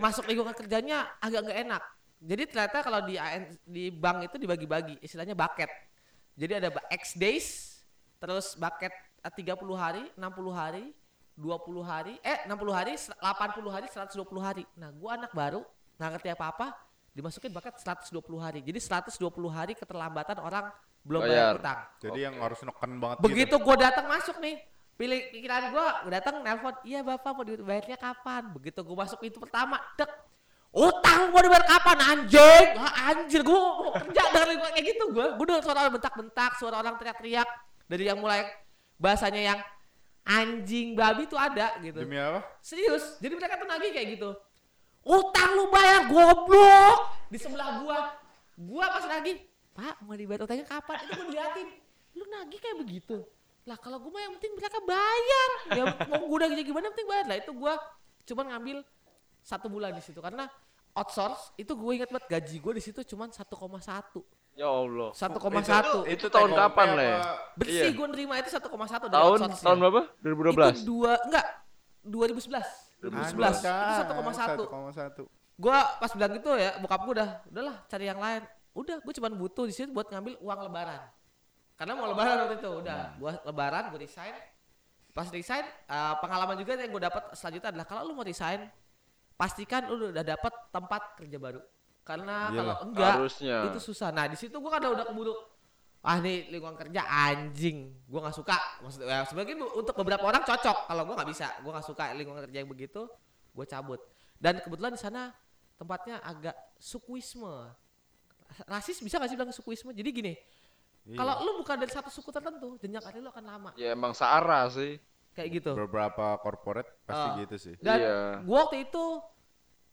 masuk 0.00 0.24
lingkungan 0.24 0.56
kerjanya 0.56 1.12
agak 1.20 1.44
nggak 1.44 1.58
enak. 1.68 1.82
Jadi 2.24 2.42
ternyata 2.48 2.78
kalau 2.80 3.04
di 3.04 3.20
AN, 3.20 3.52
di 3.68 3.92
bank 3.92 4.32
itu 4.32 4.40
dibagi-bagi, 4.40 4.96
istilahnya 5.04 5.36
bucket. 5.36 5.68
Jadi 6.40 6.52
ada 6.56 6.72
X 6.88 7.20
days, 7.20 7.46
terus 8.16 8.56
bucket 8.56 8.90
eh, 9.20 9.28
30 9.28 9.60
hari, 9.76 10.08
60 10.16 10.48
hari, 10.48 10.96
20 11.36 11.84
hari, 11.84 12.16
eh 12.24 12.48
60 12.48 12.72
hari, 12.72 12.96
se- 12.96 13.12
80 13.20 13.68
hari, 13.68 13.86
120 13.92 14.40
hari. 14.40 14.64
Nah, 14.80 14.88
gua 14.96 15.20
anak 15.20 15.36
baru, 15.36 15.60
nggak 16.00 16.10
ngerti 16.16 16.28
apa-apa, 16.32 16.72
dimasukin 17.14 17.54
bucket 17.54 17.78
120 17.78 18.10
hari. 18.42 18.60
Jadi 18.60 18.78
120 18.82 19.22
hari 19.48 19.72
keterlambatan 19.78 20.42
orang 20.42 20.74
belum 21.06 21.20
bayar 21.22 21.54
Bayar. 21.54 21.54
utang. 21.62 21.78
Jadi 22.02 22.18
yang 22.26 22.34
harus 22.42 22.60
neken 22.64 22.90
banget 22.98 23.16
Begitu 23.22 23.54
gue 23.54 23.76
datang 23.78 24.06
masuk 24.10 24.36
nih, 24.42 24.56
pilih 24.98 25.20
pikiran 25.30 25.62
gue, 25.70 25.86
gue 26.08 26.12
datang 26.12 26.34
nelpon, 26.42 26.74
iya 26.82 27.00
bapak 27.06 27.30
mau 27.30 27.44
dibayarnya 27.46 27.98
kapan? 28.00 28.42
Begitu 28.50 28.80
gue 28.82 28.96
masuk 28.98 29.18
pintu 29.22 29.38
pertama, 29.38 29.78
dek, 29.94 30.10
utang 30.74 31.30
mau 31.30 31.38
dibayar 31.44 31.66
kapan 31.68 31.98
anjing? 32.02 32.66
Ah, 32.80 33.14
anjir 33.14 33.46
gue 33.46 33.52
mau 33.54 33.94
kerja 33.94 34.22
dengan 34.32 34.48
lingkungan 34.50 34.72
kayak 34.74 34.86
gitu 34.90 35.04
gue, 35.12 35.26
gue 35.38 35.44
dengar 35.44 35.62
suara 35.62 35.78
orang 35.86 35.94
bentak-bentak, 36.00 36.52
suara 36.58 36.76
orang 36.82 36.94
teriak-teriak 36.98 37.48
dari 37.84 38.04
yang 38.08 38.18
mulai 38.18 38.48
bahasanya 38.96 39.54
yang 39.54 39.58
anjing 40.24 40.96
babi 40.96 41.28
tuh 41.28 41.36
ada 41.36 41.76
gitu. 41.84 42.00
Demi 42.00 42.16
apa? 42.16 42.40
Serius, 42.64 43.20
jadi 43.20 43.36
mereka 43.36 43.60
tuh 43.60 43.68
nagih 43.68 43.92
kayak 43.92 44.08
gitu. 44.18 44.30
Utang 45.04 45.50
lu 45.52 45.68
bayar 45.68 46.08
goblok 46.08 46.98
di 47.28 47.36
sebelah 47.36 47.80
gua. 47.80 47.98
Gua 48.54 48.84
pas 48.88 49.04
nagih, 49.04 49.36
Pak 49.70 50.00
mau 50.00 50.14
dibayar 50.14 50.42
utangnya 50.42 50.64
kapan? 50.64 50.96
Itu 51.04 51.12
gua 51.14 51.26
diliatin. 51.26 51.68
Lu 52.14 52.24
nagih 52.24 52.58
kayak 52.58 52.76
begitu. 52.78 53.16
Lah 53.64 53.76
kalau 53.76 54.00
gua 54.00 54.10
mah 54.10 54.22
yang 54.22 54.34
penting 54.34 54.52
mereka 54.54 54.78
bayar. 54.80 55.48
Ya 55.72 55.82
mau 56.06 56.24
gua 56.24 56.38
nagihnya 56.40 56.64
gimana 56.64 56.84
yang 56.88 56.94
penting 56.94 57.08
bayar. 57.08 57.24
Lah 57.26 57.36
itu 57.36 57.52
gua 57.52 57.74
cuman 58.24 58.44
ngambil 58.50 58.76
satu 59.40 59.68
bulan 59.68 59.92
di 59.92 60.00
situ 60.00 60.16
karena 60.18 60.48
outsource 60.94 61.52
itu 61.54 61.68
gue 61.68 61.92
ingat 61.92 62.08
banget 62.08 62.26
gaji 62.30 62.56
gue 62.56 62.72
di 62.72 62.82
situ 62.82 63.04
cuman 63.04 63.28
1,1 63.28 63.44
Ya 64.54 64.70
Allah. 64.70 65.10
1,1 65.12 66.06
Itu 66.08 66.30
tahun 66.30 66.48
take 66.48 66.54
home 66.54 66.54
kapan, 66.56 66.88
Le? 66.94 67.08
bersih 67.52 67.90
Iya. 67.90 67.98
gue 67.98 68.06
nerima 68.08 68.34
itu 68.38 68.48
1,1 68.48 68.64
dari 69.04 69.20
Tahun 69.20 69.38
tahun 69.58 69.78
berapa? 69.82 70.00
itu 70.16 70.32
2012. 70.80 70.88
dua 70.88 71.12
enggak 71.20 71.46
2011 72.00 72.62
2011 73.10 73.36
itu 73.60 73.92
1,1 74.00 75.24
1,1. 75.24 75.60
gua 75.60 75.78
pas 76.02 76.10
bilang 76.10 76.32
gitu 76.34 76.50
ya 76.58 76.74
bokap 76.82 77.00
gua 77.06 77.12
udah 77.20 77.28
udahlah 77.50 77.76
cari 77.86 78.04
yang 78.08 78.18
lain. 78.18 78.42
Udah 78.74 78.98
gua 79.04 79.12
cuma 79.14 79.28
butuh 79.30 79.64
di 79.68 79.74
situ 79.76 79.90
buat 79.94 80.10
ngambil 80.10 80.34
uang 80.42 80.60
lebaran. 80.66 81.00
Karena 81.78 81.92
mau 81.94 82.06
lebaran 82.10 82.34
waktu 82.46 82.56
itu 82.58 82.70
udah. 82.82 83.00
Gua 83.22 83.30
lebaran 83.46 83.82
gua 83.94 84.00
resign. 84.02 84.34
Pas 85.14 85.30
resign 85.30 85.62
eh, 85.66 86.14
pengalaman 86.18 86.58
juga 86.58 86.74
yang 86.74 86.90
gua 86.90 87.02
dapat 87.06 87.22
selanjutnya 87.38 87.70
adalah 87.70 87.86
kalau 87.86 88.00
lu 88.10 88.12
mau 88.18 88.26
resign 88.26 88.66
pastikan 89.38 89.86
lu 89.90 90.10
udah 90.10 90.24
dapat 90.26 90.52
tempat 90.74 91.02
kerja 91.22 91.38
baru. 91.38 91.62
Karena 92.04 92.50
Iyalah. 92.50 92.56
kalau 92.58 92.76
enggak 92.90 93.14
Harusnya. 93.16 93.56
itu 93.70 93.80
susah. 93.80 94.10
Nah 94.10 94.26
di 94.26 94.36
situ 94.36 94.58
gua 94.58 94.74
kan 94.74 94.90
udah 94.90 95.06
keburu 95.06 95.32
ah 96.04 96.20
nih 96.20 96.52
lingkungan 96.52 96.76
kerja 96.76 97.00
anjing 97.02 97.96
gua 98.04 98.28
nggak 98.28 98.36
suka 98.36 98.56
maksudnya 98.78 99.08
ya, 99.08 99.24
sebenarnya 99.24 99.56
bu- 99.56 99.74
untuk 99.74 99.94
beberapa 99.96 100.24
orang 100.24 100.44
cocok 100.44 100.78
kalau 100.84 101.02
gua 101.02 101.14
nggak 101.16 101.30
bisa 101.32 101.46
gua 101.64 101.70
nggak 101.74 101.86
suka 101.88 102.04
lingkungan 102.12 102.44
kerja 102.44 102.58
yang 102.60 102.68
begitu 102.68 103.08
gue 103.54 103.64
cabut 103.64 104.00
dan 104.36 104.60
kebetulan 104.60 104.92
di 104.92 105.00
sana 105.00 105.32
tempatnya 105.74 106.20
agak 106.20 106.52
sukuisme 106.76 107.70
rasis 108.66 108.98
bisa 108.98 109.16
gak 109.16 109.26
sih 109.26 109.34
bilang 109.34 109.50
sukuisme 109.50 109.90
jadi 109.90 110.10
gini 110.10 110.34
Iya. 111.04 111.20
kalau 111.20 111.34
lu 111.44 111.60
bukan 111.60 111.76
dari 111.76 111.92
satu 111.92 112.08
suku 112.08 112.32
tertentu 112.32 112.80
jenjang 112.80 113.04
karir 113.04 113.20
lu 113.20 113.28
akan 113.28 113.44
lama 113.44 113.70
Ya 113.76 113.92
emang 113.92 114.10
searah 114.10 114.72
sih. 114.72 114.96
kayak 115.36 115.48
gitu 115.52 115.76
beberapa 115.76 116.40
corporate 116.40 116.88
pasti 117.04 117.28
Ah. 117.28 117.36
gitu 117.38 117.56
sih. 117.60 117.74
dan 117.78 117.98
Iya. 118.00 118.16
gua 118.40 118.64
waktu 118.64 118.88
itu 118.88 119.04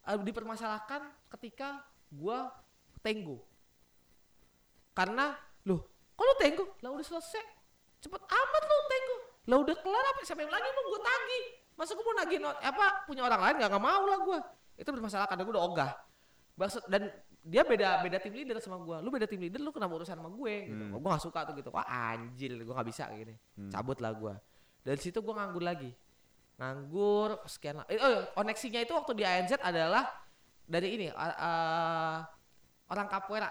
uh, 0.02 0.18
dipermasalahkan 0.18 1.04
ketika 1.36 1.84
gua 2.10 2.56
tenggo 3.00 3.44
karena 4.92 5.36
loh 5.64 5.84
kok 6.22 6.26
lu 6.30 6.36
tenggo 6.38 6.66
lah 6.86 6.90
udah 6.94 7.06
selesai. 7.06 7.46
Cepet 7.98 8.22
amat 8.22 8.64
lu 8.70 8.78
tenggo 8.86 9.18
lah 9.50 9.58
udah 9.66 9.76
kelar 9.82 10.06
apa? 10.14 10.20
Sampai 10.22 10.46
lagi? 10.46 10.70
Mau 10.70 10.84
gua 10.94 11.02
tagih. 11.02 11.44
Masa 11.74 11.92
gua 11.98 12.06
mau 12.06 12.16
nagih 12.22 12.38
not- 12.38 12.62
apa 12.62 12.86
punya 13.10 13.26
orang 13.26 13.42
lain 13.42 13.56
nggak 13.58 13.70
nggak 13.74 13.86
mau 13.90 14.04
lah 14.06 14.20
gua. 14.22 14.40
Itu 14.78 14.90
bermasalah 14.94 15.26
karena 15.26 15.42
gua 15.50 15.54
udah 15.58 15.66
ogah. 15.66 15.92
Maksud, 16.62 16.84
dan 16.86 17.10
dia 17.42 17.66
beda 17.66 18.06
beda 18.06 18.22
tim 18.22 18.38
leader 18.38 18.62
sama 18.62 18.78
gua. 18.78 19.02
Lu 19.02 19.10
beda 19.10 19.26
tim 19.26 19.42
leader 19.42 19.58
lu 19.58 19.74
kenapa 19.74 19.98
urusan 19.98 20.14
sama 20.14 20.30
gue? 20.30 20.56
Gitu. 20.70 20.78
Hmm. 20.78 21.02
gua 21.02 21.18
gak 21.18 21.26
suka 21.26 21.40
tuh 21.50 21.58
gitu. 21.58 21.74
Wah 21.74 21.86
anjir 21.90 22.54
gua 22.62 22.74
nggak 22.78 22.90
bisa 22.94 23.10
kayak 23.10 23.20
gini. 23.26 23.36
Hmm. 23.58 23.72
cabut 23.74 23.98
lah 23.98 24.14
gua. 24.14 24.34
Dari 24.86 25.02
situ 25.02 25.18
gua 25.26 25.42
nganggur 25.42 25.66
lagi. 25.66 25.90
Nganggur 26.62 27.42
sekian 27.50 27.82
eh, 27.90 27.98
oh, 27.98 28.30
koneksinya 28.38 28.86
itu 28.86 28.94
waktu 28.94 29.18
di 29.18 29.26
ANZ 29.26 29.58
adalah 29.58 30.06
dari 30.70 30.94
ini 30.94 31.08
uh, 31.10 31.18
uh, 31.18 32.18
orang 32.94 33.10
Capoeira. 33.10 33.50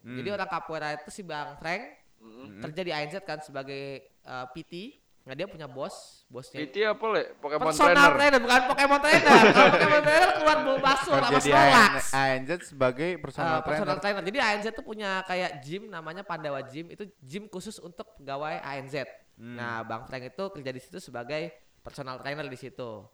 Hmm. 0.00 0.16
jadi 0.20 0.36
orang 0.36 0.48
Capoeira 0.48 0.96
itu 0.96 1.08
si 1.12 1.20
Bang 1.24 1.56
Frank 1.60 1.99
Mm-mm. 2.20 2.60
kerja 2.60 2.80
di 2.80 2.92
ANZ 2.92 3.14
kan 3.24 3.40
sebagai 3.40 3.82
uh, 4.22 4.44
PT 4.52 5.00
nah 5.20 5.36
dia 5.36 5.44
punya 5.44 5.68
bos 5.68 6.24
bosnya 6.28 6.64
PT 6.64 6.80
apa 6.80 7.04
le? 7.12 7.22
Pokemon 7.36 7.66
personal 7.68 7.92
trainer. 7.92 8.12
trainer 8.16 8.40
bukan 8.40 8.60
Pokemon 8.72 9.00
trainer 9.04 9.20
kalau 9.52 9.70
Pokemon 9.76 10.02
trainer 10.08 10.30
keluar 10.32 10.58
bau 10.64 10.78
baso 10.80 11.10
sama 11.12 11.38
Snorlax 11.38 11.94
ANZ 12.10 12.50
sebagai 12.64 13.10
personal 13.20 13.60
Uh, 13.60 13.64
personal 13.64 13.96
trainer. 14.00 14.20
trainer. 14.20 14.22
Jadi 14.24 14.38
ANZ 14.40 14.66
tuh 14.72 14.84
punya 14.84 15.20
kayak 15.24 15.60
gym 15.60 15.88
namanya 15.88 16.24
Pandawa 16.24 16.64
Gym. 16.64 16.88
Itu 16.88 17.04
gym 17.20 17.52
khusus 17.52 17.76
untuk 17.78 18.16
pegawai 18.16 18.64
ANZ. 18.64 19.04
Hmm. 19.36 19.56
Nah, 19.60 19.84
Bang 19.84 20.08
Frank 20.08 20.24
itu 20.24 20.44
kerja 20.52 20.70
di 20.72 20.80
situ 20.80 20.98
sebagai 20.98 21.52
personal 21.80 22.16
trainer 22.20 22.48
di 22.48 22.56
situ. 22.56 23.04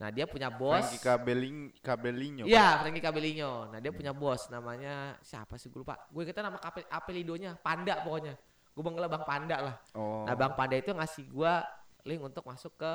Nah, 0.00 0.08
dia 0.08 0.24
punya 0.24 0.48
bos. 0.48 0.80
Frankie 0.80 1.04
Kabeling 1.04 1.58
Kabelinho. 1.84 2.44
Iya, 2.48 2.80
Frankie 2.80 3.04
Cabellinho. 3.04 3.68
Nah, 3.68 3.84
dia 3.84 3.92
punya 3.92 4.16
bos 4.16 4.48
namanya 4.48 5.20
siapa 5.20 5.60
sih 5.60 5.68
gue 5.68 5.84
lupa. 5.84 6.08
Gue 6.08 6.24
kita 6.24 6.40
nama 6.40 6.56
apelidonya 6.88 7.60
Panda 7.60 8.00
pokoknya. 8.00 8.32
Gue 8.70 8.82
manggilnya 8.86 9.10
Bang 9.10 9.26
Panda 9.26 9.56
lah. 9.60 9.76
Oh. 9.94 10.24
Nah, 10.24 10.34
Bang 10.38 10.54
Panda 10.54 10.78
itu 10.78 10.94
ngasih 10.94 11.26
gua 11.28 11.62
link 12.06 12.22
untuk 12.22 12.46
masuk 12.46 12.72
ke 12.80 12.92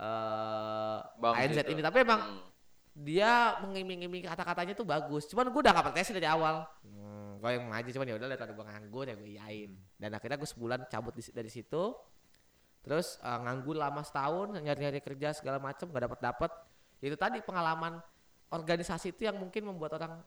eh 0.00 0.98
Bang 1.20 1.34
ANZ 1.36 1.58
ini. 1.68 1.80
Tapi 1.80 1.98
emang 2.02 2.20
Hmm. 2.20 2.48
dia 2.90 3.54
mengiming-iming 3.62 4.26
kata-katanya 4.26 4.74
tuh 4.74 4.84
bagus. 4.84 5.24
Cuman 5.30 5.46
gue 5.48 5.60
udah 5.62 5.72
gak 5.72 5.86
percaya 5.92 6.04
sih 6.04 6.16
dari 6.16 6.26
awal. 6.26 6.66
Hmm, 6.82 7.38
gue 7.38 7.50
yang 7.54 7.70
ngaji 7.70 7.90
cuman 7.94 8.06
ya 8.10 8.14
udah 8.18 8.28
daripada 8.34 8.52
gue 8.52 8.64
nganggur 8.66 9.04
ya 9.06 9.14
gue 9.14 9.30
iyain. 9.30 9.70
Dan 9.94 10.10
akhirnya 10.10 10.36
gue 10.36 10.50
sebulan 10.50 10.90
cabut 10.90 11.14
di, 11.14 11.22
dari 11.30 11.48
situ. 11.48 11.94
Terus 12.82 13.20
eh, 13.22 13.38
nganggur 13.46 13.78
lama 13.78 14.02
setahun 14.02 14.58
nyari-nyari 14.58 15.00
kerja 15.00 15.32
segala 15.32 15.62
macam 15.62 15.86
gak 15.86 16.02
dapat 16.02 16.20
dapat. 16.20 16.50
Itu 17.00 17.16
tadi 17.16 17.38
pengalaman 17.40 18.02
organisasi 18.50 19.14
itu 19.14 19.24
yang 19.24 19.38
mungkin 19.38 19.70
membuat 19.70 19.94
orang 19.96 20.20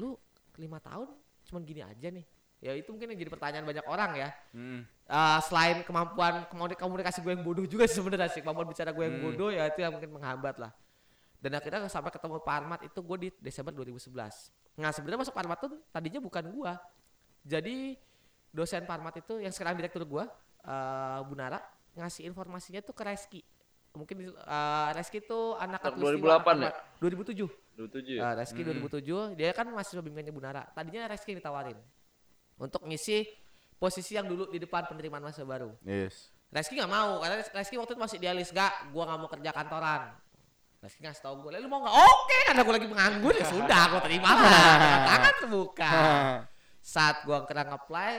lu 0.00 0.16
lima 0.56 0.80
tahun 0.80 1.12
cuman 1.44 1.62
gini 1.62 1.84
aja 1.84 2.08
nih. 2.08 2.24
Ya 2.58 2.74
itu 2.74 2.90
mungkin 2.90 3.14
yang 3.14 3.18
jadi 3.18 3.30
pertanyaan 3.30 3.62
banyak 3.62 3.86
orang 3.86 4.10
ya. 4.14 4.28
Hmm. 4.50 4.82
Eh, 5.06 5.38
selain 5.46 5.80
kemampuan 5.82 6.44
komuni- 6.46 6.74
komunikasi 6.74 7.22
gue 7.22 7.32
yang 7.32 7.40
bodoh 7.40 7.64
juga 7.64 7.86
sebenarnya 7.86 8.28
sih 8.28 8.42
kemampuan 8.42 8.66
bicara 8.66 8.90
gue 8.90 9.00
yang 9.00 9.16
Hmm. 9.16 9.24
bodoh 9.24 9.48
ya 9.48 9.64
itu 9.64 9.78
yang 9.78 9.94
mungkin 9.94 10.10
menghambat 10.12 10.58
lah 10.58 10.72
dan 11.38 11.54
akhirnya 11.54 11.86
sampai 11.86 12.10
ketemu 12.10 12.42
Parmat 12.42 12.82
itu 12.82 12.98
gue 12.98 13.16
di 13.16 13.28
Desember 13.38 13.70
2011 13.72 14.50
nah 14.74 14.90
sebenarnya 14.90 15.22
masuk 15.22 15.32
Parmat 15.32 15.56
tuh 15.56 15.70
tadinya 15.88 16.18
bukan 16.18 16.44
gue 16.44 16.72
jadi 17.40 17.94
dosen 18.50 18.84
Parmat 18.84 19.16
itu 19.16 19.38
yang 19.38 19.48
sekarang 19.48 19.78
direktur 19.78 20.02
gue 20.02 20.24
eh 20.60 21.20
Bunara 21.24 21.62
ngasih 21.94 22.26
informasinya 22.26 22.82
tuh 22.82 22.92
ke 22.92 23.00
Reski 23.00 23.40
mungkin 23.94 24.28
eh, 24.28 24.88
Reski 24.92 25.22
tuh 25.22 25.56
anak 25.56 25.78
katulistiwa 25.80 26.36
2008 26.36 26.36
ya? 26.36 26.44
Parmat. 26.44 26.74
2007 27.00 27.48
27 27.80 28.12
ya? 28.12 28.20
Uh, 28.20 28.34
Reski 28.36 28.60
Hmm. 28.60 28.76
2007 28.76 29.32
dia 29.32 29.50
kan 29.52 29.64
mahasiswa 29.64 30.02
bimbingannya 30.02 30.34
Bunara. 30.34 30.66
Tadinya 30.68 31.06
Reski 31.06 31.32
yang 31.32 31.40
ditawarin 31.40 31.78
untuk 32.58 32.82
ngisi 32.84 33.24
posisi 33.74 34.18
yang 34.18 34.26
dulu 34.26 34.50
di 34.50 34.58
depan 34.58 34.84
penerimaan 34.84 35.22
mahasiswa 35.22 35.46
baru. 35.46 35.70
Yes. 35.82 36.34
Reski 36.48 36.74
nggak 36.74 36.88
mau 36.88 37.20
karena 37.20 37.44
Reski 37.44 37.76
waktu 37.76 37.92
itu 37.94 38.00
masih 38.00 38.18
dialis 38.18 38.48
gak, 38.50 38.90
gua 38.90 39.04
nggak 39.06 39.18
mau 39.20 39.28
kerja 39.28 39.50
kantoran. 39.52 40.02
Reski 40.78 41.02
ngasih 41.02 41.22
tau 41.22 41.34
gue, 41.38 41.50
lu 41.54 41.66
mau 41.66 41.82
nggak? 41.82 41.94
Oke, 41.94 42.38
karena 42.46 42.62
gue 42.62 42.74
lagi 42.78 42.88
menganggur 42.88 43.34
ya 43.34 43.44
sudah, 43.44 43.82
gue 43.90 44.00
terima 44.06 44.30
lah. 44.30 44.78
Tangan 45.10 45.34
terbuka. 45.42 45.92
Saat 46.78 47.16
gua 47.26 47.42
kena 47.44 47.66
nge-apply, 47.66 48.12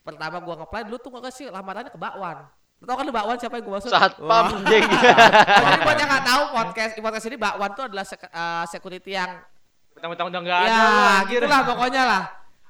pertama 0.00 0.36
gua 0.40 0.54
nge-apply 0.60 0.82
dulu 0.88 0.96
tuh 0.98 1.10
nggak 1.12 1.32
sih 1.32 1.46
lamarannya 1.46 1.92
ke 1.92 2.00
Bakwan. 2.00 2.48
Lu 2.80 2.84
tau 2.84 2.96
kan 2.98 3.04
lu 3.06 3.14
Bakwan 3.14 3.36
siapa 3.38 3.54
yang 3.56 3.64
gue 3.64 3.74
maksud? 3.76 3.90
Satpam 3.92 4.44
jeng. 4.72 4.84
Oh, 4.84 5.62
jadi 5.62 5.80
buat 5.84 5.96
yang 5.96 6.10
nggak 6.10 6.26
tahu 6.26 6.42
podcast 6.52 6.92
podcast 6.98 7.26
ini 7.28 7.36
Bakwan 7.38 7.70
tuh 7.72 7.84
adalah 7.86 8.04
sek- 8.04 8.28
eh, 8.28 8.64
security 8.66 9.12
yang 9.14 9.30
Mentang-mentang 9.94 10.26
udah 10.26 10.40
nggak 10.42 10.58
ada 10.58 10.66
ya 10.66 10.74
lu, 10.74 10.90
anjir. 10.90 11.38
gitulah 11.38 11.60
pokoknya 11.62 12.02
lah 12.02 12.22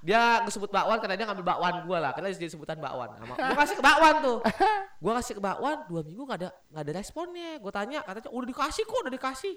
dia 0.05 0.45
disebut 0.45 0.69
bakwan 0.69 1.01
karena 1.01 1.17
dia 1.17 1.25
ngambil 1.25 1.47
bakwan 1.49 1.75
gua 1.89 1.97
lah 1.97 2.13
karena 2.13 2.29
dia 2.29 2.51
sebutan 2.53 2.77
bakwan. 2.77 3.09
Sama- 3.17 3.37
gua 3.41 3.57
kasih 3.57 3.77
ke 3.81 3.85
bakwan 3.85 4.15
tuh. 4.21 4.39
Gua 5.05 5.13
kasih 5.21 5.35
ke 5.37 5.43
bakwan 5.43 5.77
dua 5.89 6.01
minggu 6.05 6.23
nggak 6.25 6.39
ada 6.45 6.51
nggak 6.69 6.83
ada 6.85 6.93
responnya. 6.93 7.51
Gua 7.57 7.73
tanya 7.73 8.05
katanya 8.05 8.29
udah 8.29 8.49
dikasih 8.53 8.83
kok 8.85 8.99
udah 9.01 9.13
dikasih. 9.17 9.55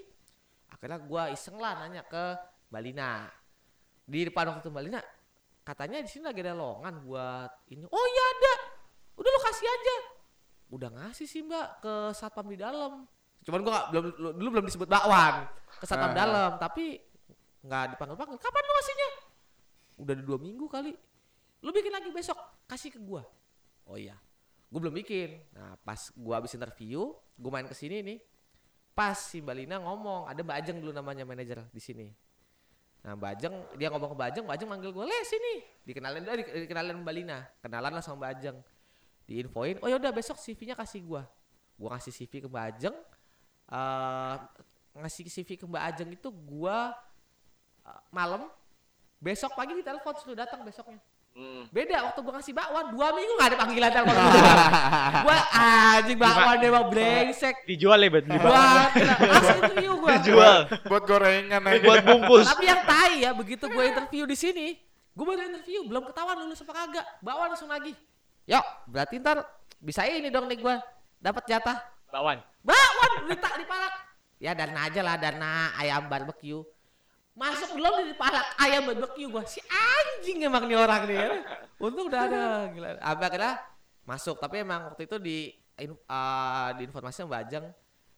Akhirnya 0.72 0.98
gua 1.04 1.22
iseng 1.28 1.60
lah 1.60 1.76
nanya 1.84 2.00
ke 2.02 2.24
Mbak 2.72 2.80
Lina. 2.80 3.28
Di 4.08 4.24
depan 4.24 4.48
waktu 4.48 4.64
itu 4.64 4.72
Mbak 4.72 4.84
Lina 4.88 5.00
katanya 5.68 6.00
di 6.00 6.08
sini 6.08 6.24
lagi 6.24 6.40
ada 6.40 6.56
lowongan 6.56 6.94
buat 7.04 7.50
ini. 7.68 7.84
Oh 7.84 8.06
iya 8.08 8.24
ada. 8.32 8.54
Udah 9.20 9.28
lo 9.28 9.40
kasih 9.44 9.68
aja. 9.68 9.96
Udah 10.68 10.88
ngasih 10.88 11.24
sih 11.28 11.44
mbak 11.44 11.84
ke 11.84 11.94
satpam 12.16 12.48
di 12.48 12.56
dalam. 12.56 13.04
Cuman 13.44 13.60
nggak 13.60 13.84
belum 13.92 14.04
dulu 14.36 14.48
belum 14.48 14.64
disebut 14.64 14.88
bakwan 14.88 15.44
ke 15.76 15.84
satpam 15.84 16.12
Ah. 16.12 16.16
dalam. 16.16 16.50
Tapi 16.56 16.96
nggak 17.60 17.84
dipanggil 17.92 18.16
panggil 18.16 18.40
kapan 18.40 18.62
lu 18.64 18.72
ngasihnya 18.72 19.08
udah 19.98 20.12
ada 20.14 20.22
dua 20.22 20.38
minggu 20.38 20.66
kali. 20.70 20.94
Lu 21.60 21.74
bikin 21.74 21.90
lagi 21.90 22.08
besok 22.14 22.38
kasih 22.70 22.94
ke 22.94 23.00
gua. 23.02 23.26
Oh 23.84 23.98
iya. 23.98 24.14
Gua 24.70 24.78
belum 24.86 24.94
bikin. 25.02 25.42
Nah 25.52 25.74
pas 25.82 26.14
gua 26.14 26.38
habis 26.38 26.54
interview 26.54 27.12
gua 27.34 27.50
main 27.58 27.66
ke 27.66 27.74
sini 27.74 28.00
nih. 28.00 28.18
Pas 28.94 29.18
si 29.18 29.42
Mbak 29.42 29.54
Lina 29.58 29.76
ngomong 29.82 30.30
ada 30.30 30.38
Mbak 30.42 30.56
Ajeng 30.62 30.78
dulu 30.78 30.94
namanya 30.94 31.26
manajer 31.26 31.66
di 31.74 31.82
sini. 31.82 32.08
Nah 33.02 33.18
Mbak 33.18 33.30
Ajeng 33.38 33.54
dia 33.74 33.90
ngomong 33.90 34.14
ke 34.14 34.16
Mbak 34.16 34.28
Ajeng 34.30 34.44
Mbak 34.46 34.56
Ajeng 34.58 34.70
manggil 34.70 34.90
gua 34.94 35.04
les 35.06 35.26
sini. 35.26 35.54
Dikenalin 35.82 36.22
dia 36.22 36.34
dikenalin 36.62 36.96
Mbak 37.02 37.14
Lina. 37.14 37.38
Kenalan 37.58 37.92
lah 37.98 38.02
sama 38.02 38.22
Mbak 38.22 38.30
Ajeng. 38.38 38.58
Diinfoin 39.28 39.76
oh 39.82 39.88
yaudah 39.90 40.14
besok 40.14 40.38
CV-nya 40.38 40.78
kasih 40.78 41.02
gua. 41.02 41.26
Gua 41.74 41.98
ngasih 41.98 42.14
CV 42.14 42.46
ke 42.46 42.48
Mbak 42.48 42.64
Ajeng 42.74 42.96
eh 43.68 44.36
ngasih 44.98 45.28
CV 45.28 45.60
ke 45.60 45.64
Mbak 45.68 45.82
Ajeng 45.94 46.10
itu 46.14 46.28
gua 46.32 46.96
eh, 47.84 48.02
malam 48.10 48.48
besok 49.18 49.50
pagi 49.58 49.74
ditelepon 49.74 50.14
suruh 50.22 50.38
datang 50.38 50.62
besoknya. 50.62 51.02
Mm. 51.38 51.70
beda 51.70 52.02
waktu 52.02 52.18
gua 52.18 52.34
ngasih 52.42 52.50
bakwan 52.50 52.90
dua 52.90 53.14
minggu 53.14 53.32
gak 53.38 53.48
ada 53.54 53.58
panggilan 53.62 53.90
telepon 53.94 54.14
gua. 55.22 55.38
Anjing 55.54 56.18
bakwan 56.18 56.56
dia 56.58 56.70
mau 56.74 56.86
brengsek. 56.90 57.62
Dijual 57.62 58.02
ya, 58.02 58.10
Bet. 58.10 58.24
gua 58.26 58.90
langsung 59.22 59.58
interview 59.62 59.92
gua. 60.02 60.14
Jual 60.18 60.60
buat 60.90 61.02
gorengan 61.06 61.62
aja. 61.62 61.78
buat 61.86 62.02
bungkus. 62.02 62.46
tapi 62.50 62.64
yang 62.66 62.82
tai 62.82 63.14
ya 63.22 63.30
begitu 63.30 63.70
gue 63.70 63.84
interview 63.86 64.24
di 64.26 64.34
sini 64.34 64.66
gue 65.14 65.24
baru 65.26 65.50
interview 65.50 65.86
belum 65.86 66.10
ketahuan 66.10 66.36
lulus 66.42 66.58
apa 66.66 66.72
kagak. 66.74 67.06
Bawa 67.22 67.54
langsung 67.54 67.70
lagi 67.70 67.94
yuk 68.48 68.64
berarti 68.90 69.22
ntar 69.22 69.46
bisa 69.78 70.02
ini 70.10 70.34
dong 70.34 70.50
nih 70.50 70.58
gue 70.58 70.74
dapat 71.22 71.46
jatah. 71.46 71.78
Bakwan. 72.10 72.42
bakwan 72.66 73.10
ditak 73.30 73.54
dipalak 73.62 73.94
ya 74.42 74.54
dana 74.54 74.80
aja 74.90 75.00
lah 75.06 75.14
dana 75.18 75.70
ayam 75.78 76.06
barbecue 76.06 76.62
masuk 77.38 77.78
belum 77.78 78.10
di 78.10 78.14
palak 78.18 78.46
ayam 78.58 78.90
barbecue 78.90 79.30
gue 79.30 79.42
si 79.46 79.62
anjing 79.70 80.42
emang 80.42 80.66
nih 80.66 80.74
orang 80.74 81.06
nih 81.06 81.16
ya. 81.22 81.28
untung 81.78 82.10
udah 82.10 82.20
ada 82.26 82.42
gila 82.74 82.88
Abang 82.98 83.30
akhirnya 83.30 83.54
masuk 84.02 84.42
tapi 84.42 84.66
emang 84.66 84.90
waktu 84.90 85.06
itu 85.06 85.16
di 85.22 85.54
eh, 85.78 86.68
di 86.74 86.82
informasi 86.82 87.22
Mbak 87.22 87.40
Ajeng 87.46 87.66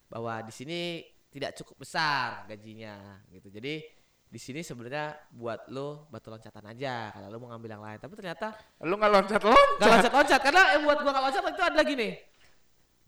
bahwa 0.09 0.41
di 0.41 0.53
sini 0.57 1.05
tidak 1.29 1.53
cukup 1.61 1.85
besar 1.85 2.49
gajinya 2.49 3.21
gitu 3.29 3.53
jadi 3.53 3.85
di 4.31 4.39
sini 4.39 4.65
sebenarnya 4.65 5.19
buat 5.35 5.69
lo 5.69 6.09
batu 6.09 6.33
loncatan 6.33 6.65
aja 6.73 7.13
kalau 7.13 7.29
lo 7.29 7.37
mau 7.45 7.53
ngambil 7.53 7.71
yang 7.77 7.85
lain 7.85 7.99
tapi 8.01 8.15
ternyata 8.17 8.57
Lu 8.87 8.97
nggak 8.97 9.11
loncat 9.11 9.43
loncat. 9.43 9.79
Gak 9.83 9.91
loncat-loncat 9.91 10.41
karena 10.41 10.63
yang 10.79 10.83
buat 10.87 10.99
gua 11.03 11.13
gak 11.13 11.25
loncat 11.29 11.43
itu 11.51 11.63
ada 11.67 11.77
lagi 11.77 11.95
nih. 11.99 12.13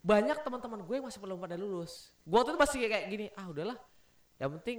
Banyak 0.02 0.43
teman-teman 0.43 0.82
gue 0.82 0.94
yang 0.98 1.06
masih 1.06 1.22
belum 1.22 1.39
pada 1.39 1.55
lulus. 1.55 2.10
Gua 2.26 2.43
tuh 2.43 2.59
masih 2.59 2.90
kayak 2.90 3.06
gini, 3.06 3.30
ah 3.39 3.47
udahlah. 3.47 3.78
Yang 4.43 4.51
penting 4.59 4.78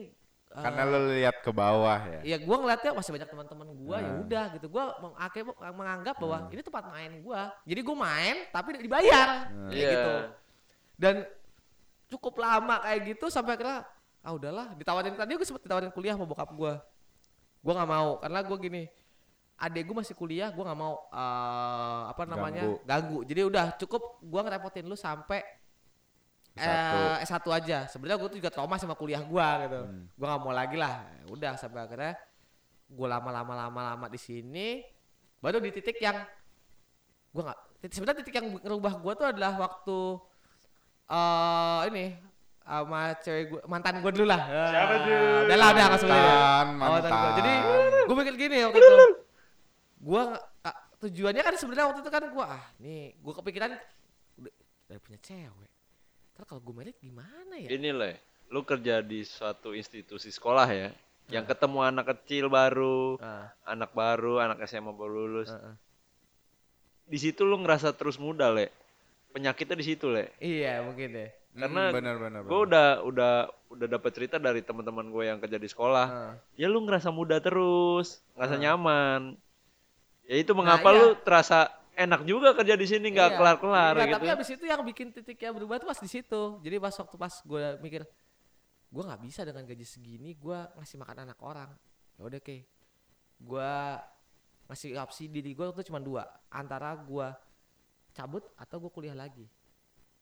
Karena 0.53 0.81
lu 0.85 0.99
lihat 1.09 1.35
ke 1.41 1.49
bawah 1.49 1.99
ya. 2.05 2.19
Iya, 2.21 2.37
gua 2.45 2.61
ngeliatnya 2.61 2.91
masih 2.93 3.11
banyak 3.17 3.29
teman-teman 3.29 3.67
gua 3.73 3.97
ya 3.97 4.11
Hmm. 4.13 4.23
udah 4.23 4.45
gitu. 4.53 4.67
Gua 4.69 4.83
meng- 5.01 5.17
akhirnya 5.17 5.49
menganggap 5.73 6.15
bahwa 6.21 6.37
ini 6.49 6.61
tempat 6.61 6.83
main 6.87 7.11
gua. 7.21 7.41
Jadi 7.65 7.79
gua 7.81 7.97
main 7.97 8.35
tapi 8.49 8.69
dibayar. 8.77 9.49
Hmm. 9.49 9.69
Kayak 9.73 9.81
Iya. 9.81 9.91
gitu. 9.91 10.13
Dan 10.93 11.15
cukup 12.13 12.33
lama 12.37 12.75
kayak 12.81 12.99
gitu 13.09 13.25
sampai 13.27 13.57
akhirnya 13.57 13.81
ah 14.23 14.31
udahlah 14.31 14.77
ditawarin 14.77 15.17
tadi 15.17 15.33
gue 15.33 15.43
sempet 15.43 15.65
ditawarin 15.65 15.89
kuliah 15.89 16.13
sama 16.13 16.29
bokap 16.29 16.53
gua. 16.53 16.79
Gua 17.59 17.73
nggak 17.73 17.89
mau 17.89 18.09
karena 18.21 18.39
gua 18.43 18.57
gini. 18.57 18.83
Adek 19.53 19.85
gue 19.85 19.95
masih 19.95 20.13
kuliah, 20.13 20.49
gua 20.51 20.69
nggak 20.69 20.79
mau 20.79 20.95
eh, 21.09 22.01
apa 22.09 22.23
namanya 22.25 22.61
Ganggu. 22.61 22.77
ganggu. 22.85 23.19
Jadi 23.25 23.41
udah 23.41 23.65
cukup 23.79 24.01
gua 24.21 24.41
ngerepotin 24.43 24.85
lu 24.85 24.93
sampai 24.93 25.41
eh, 26.55 27.25
S1 27.25 27.45
aja. 27.49 27.77
Sebenarnya 27.87 28.17
gue 28.21 28.29
tuh 28.29 28.39
juga 28.39 28.51
trauma 28.53 28.77
sama 28.77 28.93
kuliah 28.93 29.21
gua 29.21 29.65
gitu. 29.65 29.81
Hmm. 29.81 30.05
Gua 30.13 30.27
nggak 30.29 30.41
mau 30.41 30.53
lagi 30.53 30.77
lah. 30.77 31.01
Udah 31.27 31.57
sampai 31.57 31.81
akhirnya 31.81 32.13
gue 32.85 33.07
lama-lama 33.09 33.53
lama-lama 33.57 34.05
di 34.05 34.17
sini 34.17 34.85
baru 35.41 35.57
di 35.57 35.73
titik 35.73 35.97
yang 35.97 36.21
gua 37.29 37.49
nggak 37.49 37.59
titik 37.81 37.93
sebenarnya 37.97 38.19
titik 38.21 38.35
yang 38.37 38.47
ngerubah 38.53 38.93
gua 38.95 39.13
tuh 39.13 39.27
adalah 39.27 39.57
waktu 39.57 39.97
eh 41.09 41.81
ini 41.89 42.05
sama 42.63 43.11
cewek 43.19 43.43
gua 43.49 43.61
mantan 43.67 43.99
gua 43.99 44.11
dulu 44.13 44.25
lah. 44.29 44.41
Siapa 44.45 44.93
tuh? 45.03 45.19
Udah 45.49 45.57
lah 45.57 45.67
udah 45.73 45.83
usah 45.83 46.07
ngomongin. 46.07 46.23
Mantan, 46.23 46.67
Oh, 46.85 46.93
mantan 46.95 47.11
gua. 47.11 47.31
Jadi 47.35 47.53
gue 48.03 48.15
mikir 48.15 48.35
gini 48.37 48.57
waktu 48.63 48.77
itu. 48.79 48.95
Gua 49.99 50.21
nggak- 50.31 50.45
ah, 50.63 50.75
tujuannya 51.01 51.41
kan 51.41 51.53
sebenarnya 51.57 51.85
waktu 51.91 51.99
itu 52.05 52.11
kan 52.13 52.23
gua 52.29 52.45
ah 52.53 52.63
nih 52.77 53.17
gua 53.19 53.33
kepikiran 53.41 53.69
udah, 54.37 54.53
udah 54.87 54.99
punya 55.01 55.19
cewek. 55.19 55.71
Ntar 56.43 56.59
kalau 56.59 56.67
gue 56.67 56.75
merit 56.75 56.99
gimana 56.99 57.55
ya? 57.55 57.71
Ini 57.71 57.95
le, 57.95 58.19
lu 58.51 58.67
kerja 58.67 58.99
di 58.99 59.23
suatu 59.23 59.71
institusi 59.71 60.27
sekolah 60.27 60.67
ya, 60.67 60.91
yang 61.31 61.47
ketemu 61.47 61.79
anak 61.87 62.11
kecil 62.11 62.51
baru, 62.51 63.15
Ah, 63.23 63.47
anak 63.63 63.95
baru, 63.95 64.43
anak 64.43 64.59
SMA 64.67 64.91
baru 64.91 65.23
lulus. 65.23 65.47
ah, 65.47 65.71
ah. 65.71 65.75
Di 67.07 67.15
situ 67.15 67.47
lu 67.47 67.63
ngerasa 67.63 67.95
terus 67.95 68.19
muda 68.19 68.51
le. 68.51 68.67
Penyakitnya 69.31 69.79
di 69.79 69.87
situ 69.87 70.11
le. 70.11 70.35
Iya 70.43 70.83
mungkin 70.83 71.15
deh. 71.15 71.31
Karena 71.55 71.87
Hmm, 71.87 71.95
benar 71.95 72.15
benar. 72.19 72.39
Gue 72.43 72.59
udah 72.67 72.87
udah 73.07 73.33
udah 73.71 73.87
dapat 73.87 74.11
cerita 74.11 74.35
dari 74.35 74.59
teman-teman 74.59 75.07
gue 75.07 75.23
yang 75.23 75.39
kerja 75.39 75.55
di 75.55 75.71
sekolah. 75.71 76.07
Ah. 76.11 76.33
Ya 76.59 76.67
lu 76.67 76.83
ngerasa 76.83 77.07
muda 77.07 77.39
terus, 77.39 78.19
ngerasa 78.35 78.59
Ah. 78.59 78.63
nyaman. 78.67 79.21
Ya 80.27 80.35
itu 80.35 80.51
Nah, 80.51 80.59
mengapa 80.59 80.91
iya. 80.91 80.99
lu 80.99 81.07
terasa 81.23 81.71
enak 81.93 82.21
juga 82.25 82.53
kerja 82.53 82.73
di 82.73 82.85
sini 82.85 83.13
nggak 83.13 83.29
Iya. 83.29 83.37
kelar-kelar 83.37 83.93
Iya, 83.93 84.03
gitu. 84.05 84.15
Tapi 84.17 84.27
abis 84.29 84.49
itu 84.51 84.65
yang 84.65 84.81
bikin 84.81 85.07
titiknya 85.09 85.51
berubah 85.53 85.77
tuh 85.77 85.87
pas 85.87 85.97
di 85.97 86.09
situ. 86.09 86.41
Jadi 86.59 86.75
pas 86.77 86.93
waktu 86.93 87.15
pas 87.15 87.33
gue 87.39 87.63
mikir, 87.79 88.01
gue 88.89 89.03
nggak 89.03 89.21
bisa 89.21 89.41
dengan 89.43 89.63
gaji 89.63 89.85
segini, 89.85 90.33
gue 90.33 90.57
ngasih 90.77 90.97
makan 90.97 91.17
anak 91.25 91.39
orang. 91.39 91.69
Ya 92.17 92.21
udah 92.25 92.39
kayak, 92.39 92.65
gue 93.39 93.71
ngasih 94.69 94.97
opsi 94.97 95.27
diri 95.27 95.53
gue 95.53 95.65
tuh 95.71 95.85
cuma 95.85 95.99
dua, 95.99 96.23
antara 96.49 96.93
gue 96.95 97.27
cabut 98.11 98.45
atau 98.55 98.77
gue 98.81 98.91
kuliah 98.91 99.13
lagi. 99.13 99.45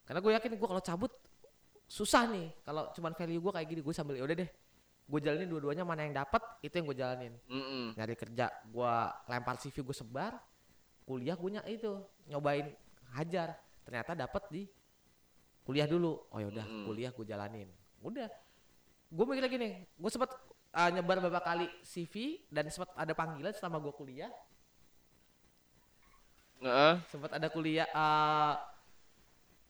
Karena 0.03 0.19
gue 0.19 0.31
yakin 0.35 0.55
gue 0.55 0.67
kalau 0.67 0.81
cabut 0.81 1.11
susah 1.85 2.27
nih. 2.27 2.47
Kalau 2.63 2.91
cuman 2.91 3.11
value 3.13 3.39
gue 3.39 3.51
kayak 3.51 3.67
gini, 3.67 3.81
gue 3.81 3.93
sambil 3.93 4.15
ya 4.15 4.23
udah 4.23 4.37
deh, 4.39 4.49
gue 5.07 5.19
jalanin 5.19 5.47
dua-duanya 5.47 5.83
mana 5.83 6.03
yang 6.03 6.15
dapat 6.15 6.39
itu 6.59 6.71
yang 6.71 6.87
gue 6.87 6.97
jalanin 6.97 7.33
Mm-mm. 7.51 7.99
nyari 7.99 8.15
kerja 8.15 8.47
gua 8.71 9.11
lempar 9.27 9.59
CV 9.59 9.83
gue 9.83 9.91
sebar 9.91 10.39
kuliah 11.03 11.35
ny- 11.35 11.67
itu 11.67 11.91
nyobain 12.25 12.71
hajar 13.13 13.53
ternyata 13.83 14.15
dapat 14.15 14.43
di 14.47 14.63
kuliah 15.61 15.85
dulu 15.85 16.17
oh 16.27 16.39
yaudah 16.39 16.63
Mm. 16.63 16.85
kuliah 16.85 17.11
gue 17.11 17.25
jalanin 17.25 17.69
udah 18.01 18.29
gue 19.07 19.25
mikir 19.25 19.43
lagi 19.43 19.57
nih 19.57 19.73
gue 19.85 20.09
sempat 20.09 20.31
uh, 20.71 20.89
nyebar 20.89 21.19
beberapa 21.19 21.43
kali 21.43 21.67
CV 21.83 22.41
dan 22.47 22.65
sempat 22.67 22.95
ada 22.95 23.11
panggilan 23.11 23.51
selama 23.51 23.77
gue 23.79 23.93
kuliah 23.93 24.31
Heeh. 26.61 26.93
sempat 27.09 27.33
ada 27.33 27.49
kuliah 27.49 27.89
uh, 27.91 28.53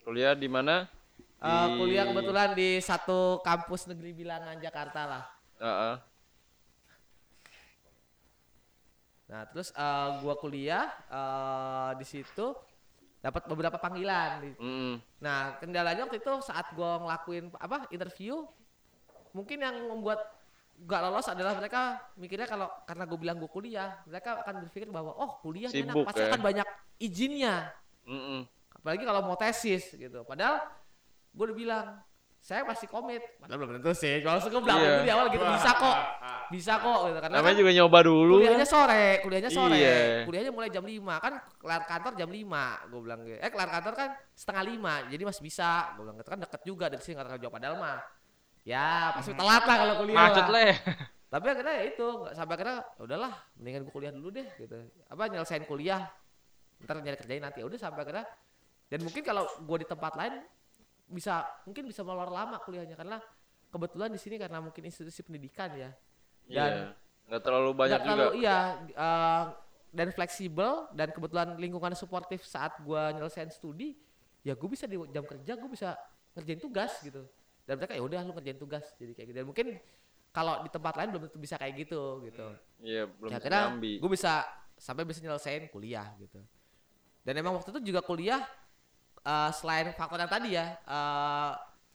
kuliah 0.04 0.36
di 0.36 0.52
mana? 0.52 0.92
uh, 1.40 1.68
kuliah 1.76 2.04
kebetulan 2.06 2.52
di 2.52 2.78
satu 2.78 3.40
kampus 3.42 3.88
negeri 3.88 4.12
bilangan 4.14 4.60
Jakarta 4.60 5.02
lah 5.08 5.24
Heeh. 5.58 5.96
Nah, 9.32 9.48
terus 9.48 9.72
eh, 9.72 10.10
gua 10.20 10.36
kuliah 10.36 10.92
eh, 11.08 11.92
di 11.96 12.04
situ 12.04 12.52
dapat 13.24 13.48
beberapa 13.48 13.80
panggilan. 13.80 14.44
Mm-mm. 14.60 15.00
Nah, 15.24 15.56
kendalanya 15.64 16.04
waktu 16.04 16.20
itu 16.20 16.34
saat 16.44 16.68
gua 16.76 17.00
ngelakuin 17.00 17.48
apa 17.56 17.88
interview, 17.96 18.44
mungkin 19.32 19.64
yang 19.64 19.88
membuat 19.88 20.20
gak 20.82 21.02
lolos 21.06 21.30
adalah 21.30 21.54
mereka 21.54 22.02
mikirnya 22.18 22.50
kalau 22.50 22.66
karena 22.90 23.06
gue 23.06 23.20
bilang 23.22 23.38
gue 23.38 23.52
kuliah, 23.54 24.02
mereka 24.10 24.42
akan 24.42 24.66
berpikir 24.66 24.90
bahwa 24.90 25.14
oh 25.14 25.38
kuliah 25.46 25.70
nih 25.70 25.86
enak, 25.86 25.94
Sibuk 25.94 26.06
pasti 26.10 26.24
ya. 26.26 26.28
akan 26.34 26.42
banyak 26.42 26.68
izinnya. 26.98 27.56
Mm-mm. 28.10 28.50
Apalagi 28.82 29.04
kalau 29.06 29.22
mau 29.22 29.38
tesis 29.38 29.94
gitu. 29.94 30.26
Padahal 30.26 30.66
gue 31.32 31.44
udah 31.46 31.58
bilang 31.58 31.86
saya 32.42 32.66
pasti 32.66 32.90
komit. 32.90 33.22
Padahal 33.38 33.62
belum 33.62 33.72
tentu 33.78 33.94
sih. 33.94 34.18
Kalau 34.20 34.42
gue 34.42 34.62
bilang 34.66 34.82
Iya. 34.82 34.90
dulu 34.90 35.04
di 35.06 35.12
awal 35.14 35.26
gitu 35.30 35.46
bisa 35.46 35.72
kok, 35.78 35.98
bisa 36.50 36.74
kok 36.82 37.00
gitu. 37.06 37.20
Karena 37.22 37.36
Namanya 37.38 37.54
kan- 37.54 37.62
juga 37.62 37.72
nyoba 37.72 38.00
dulu. 38.02 38.34
kuliahnya 38.42 38.66
sore, 38.66 39.06
kuliahnya 39.22 39.52
sore. 39.54 39.78
Iya. 39.78 39.98
Kuliahnya 40.26 40.52
mulai 40.52 40.70
jam 40.70 40.82
5 40.82 41.16
kan 41.18 41.34
kelar 41.56 41.82
kantor 41.86 42.14
jam 42.18 42.28
5 42.28 42.62
gue 42.90 43.00
bilang 43.00 43.20
gitu. 43.22 43.38
Eh 43.38 43.50
kelar 43.54 43.70
kantor 43.70 43.94
kan 43.94 44.10
setengah 44.34 44.64
5 44.66 44.92
jadi 45.08 45.22
masih 45.22 45.42
bisa. 45.46 45.94
Gue 45.94 46.04
bilang 46.04 46.18
gitu 46.18 46.30
kan 46.34 46.40
deket 46.42 46.62
juga 46.66 46.86
dari 46.90 47.00
sini 47.00 47.16
kata 47.16 47.38
jawab 47.38 47.54
padahal 47.56 47.76
mah. 47.78 48.02
Ya 48.62 49.14
pasti 49.14 49.32
telat 49.32 49.62
lah 49.64 49.78
kalau 49.78 49.94
kuliah. 50.02 50.18
Macet 50.20 50.46
lah. 50.50 50.66
leh. 50.66 50.76
tapi 51.32 51.48
akhirnya 51.48 51.72
ya 51.80 51.84
itu 51.88 52.04
nggak 52.04 52.36
sampai 52.36 52.54
akhirnya 52.60 52.78
"Ya 52.84 53.02
udahlah 53.08 53.32
mendingan 53.56 53.88
gue 53.88 53.94
kuliah 53.96 54.12
dulu 54.12 54.36
deh 54.36 54.44
gitu 54.60 54.76
apa 55.08 55.32
nyelesain 55.32 55.64
kuliah 55.64 56.12
ntar 56.84 57.00
nyari 57.00 57.16
kerjain 57.16 57.40
nanti 57.40 57.64
ya 57.64 57.72
udah 57.72 57.80
sampai 57.80 58.04
akhirnya 58.04 58.28
dan 58.92 59.00
mungkin 59.00 59.24
kalau 59.24 59.48
gue 59.48 59.78
di 59.80 59.88
tempat 59.88 60.12
lain 60.20 60.44
bisa 61.12 61.44
mungkin 61.64 61.86
bisa 61.86 62.02
molor 62.02 62.28
lama 62.28 62.58
kuliahnya 62.58 62.96
karena 62.96 63.20
kebetulan 63.68 64.10
di 64.10 64.20
sini 64.20 64.36
karena 64.36 64.58
mungkin 64.58 64.84
institusi 64.84 65.22
pendidikan 65.22 65.70
ya 65.76 65.92
dan 66.48 66.72
Iya. 66.72 66.88
Nggak 67.28 67.42
terlalu 67.44 67.70
banyak 67.72 68.00
juga. 68.00 68.12
terlalu 68.12 68.32
iya 68.40 68.58
eh, 68.88 69.44
dan 69.92 70.08
fleksibel 70.10 70.72
dan 70.92 71.12
kebetulan 71.12 71.56
lingkungan 71.56 71.92
suportif 71.94 72.44
saat 72.44 72.76
gua 72.82 73.12
nyelesain 73.12 73.48
studi 73.48 73.96
ya 74.42 74.56
gue 74.56 74.66
bisa 74.66 74.88
di 74.88 74.98
jam 75.12 75.22
kerja 75.22 75.54
gue 75.54 75.70
bisa 75.70 75.94
ngerjain 76.34 76.58
tugas 76.58 76.92
gitu 77.00 77.22
dan 77.64 77.78
mereka 77.78 77.94
ya 77.94 78.02
udah 78.02 78.20
lu 78.26 78.34
ngerjain 78.34 78.58
tugas 78.58 78.84
jadi 78.98 79.12
kayak 79.14 79.28
gitu 79.30 79.38
dan 79.38 79.48
mungkin 79.48 79.68
kalau 80.32 80.64
di 80.64 80.70
tempat 80.72 80.96
lain 80.96 81.08
belum 81.12 81.24
tentu 81.30 81.38
bisa 81.38 81.56
kayak 81.56 81.76
gitu 81.78 82.24
gitu 82.26 82.48
Iya, 82.82 83.04
belum 83.06 83.30
ya 83.30 83.38
nyambi. 83.38 84.00
gue 84.02 84.10
bisa 84.10 84.42
sampai 84.76 85.06
bisa 85.06 85.22
nyelesain 85.22 85.70
kuliah 85.70 86.08
gitu 86.18 86.42
dan 87.22 87.34
emang 87.38 87.54
waktu 87.54 87.70
itu 87.70 87.94
juga 87.94 88.02
kuliah 88.02 88.42
eh, 89.26 89.52
selain 89.54 89.94
faktor 89.94 90.18
yang 90.22 90.32
tadi 90.32 90.50
ya 90.58 90.66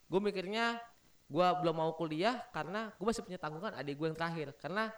gue 0.06 0.20
mikirnya 0.22 0.78
gue 1.26 1.46
belum 1.62 1.74
mau 1.74 1.90
kuliah 1.98 2.38
karena 2.54 2.94
gue 2.94 3.06
masih 3.06 3.26
punya 3.26 3.38
tanggungan 3.38 3.74
adik 3.74 3.98
gue 3.98 4.06
yang 4.06 4.18
terakhir. 4.18 4.54
Karena 4.62 4.90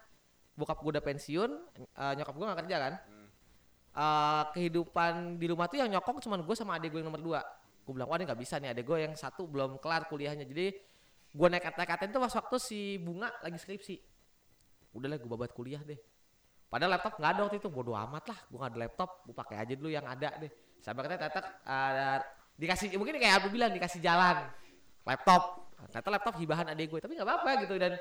bokap 0.53 0.79
gue 0.85 0.91
udah 0.99 1.05
pensiun 1.05 1.51
eh, 1.81 2.13
nyokap 2.21 2.35
gue 2.37 2.45
gak 2.45 2.59
kerja 2.65 2.77
kan? 2.77 2.95
Eh, 3.99 4.43
kehidupan 4.55 5.41
di 5.41 5.47
rumah 5.49 5.67
tuh 5.67 5.81
yang 5.81 5.89
nyokong 5.89 6.21
cuman 6.21 6.45
gue 6.45 6.57
sama 6.57 6.77
adik 6.77 6.93
gue 6.93 7.01
yang 7.01 7.09
nomor 7.09 7.23
dua. 7.25 7.41
Gue 7.89 7.97
bilang 7.97 8.13
wah 8.13 8.21
ini 8.21 8.29
nggak 8.29 8.41
bisa 8.45 8.61
nih 8.61 8.77
adik 8.77 8.85
gue 8.85 8.99
yang 9.09 9.17
satu 9.17 9.49
belum 9.49 9.81
kelar 9.81 10.05
kuliahnya. 10.13 10.45
Jadi 10.45 10.77
gue 11.29 11.49
naik 11.49 11.65
kata-katain 11.73 12.13
tuh 12.13 12.21
pas 12.21 12.33
waktu 12.37 12.57
si 12.61 13.01
bunga 13.01 13.33
lagi 13.41 13.57
skripsi. 13.57 13.97
Udah 14.93 15.09
lah 15.09 15.17
gue 15.17 15.31
babat 15.33 15.57
kuliah 15.57 15.81
deh. 15.81 15.97
Padahal 16.69 17.01
laptop 17.01 17.17
nggak 17.17 17.31
ada 17.33 17.41
waktu 17.49 17.57
itu 17.57 17.69
bodo 17.73 17.97
amat 17.97 18.25
lah. 18.29 18.39
Gue 18.53 18.59
nggak 18.61 18.73
ada 18.77 18.81
laptop 18.85 19.11
gue 19.25 19.33
pakai 19.33 19.57
aja 19.65 19.73
dulu 19.73 19.89
yang 19.89 20.05
ada 20.05 20.37
deh 20.37 20.53
katanya 20.83 21.19
ternyata 21.21 21.41
ada 21.67 22.09
dikasih 22.59 22.95
mungkin 22.99 23.19
kayak 23.19 23.45
Abu 23.45 23.49
bilang 23.55 23.71
dikasih 23.71 24.03
jalan. 24.03 24.47
Laptop. 25.07 25.71
Ternyata 25.89 26.09
laptop 26.11 26.35
hibahan 26.43 26.67
adik 26.75 26.91
gue 26.91 27.01
tapi 27.01 27.15
nggak 27.15 27.29
apa-apa 27.29 27.51
gitu 27.65 27.75
dan 27.79 27.95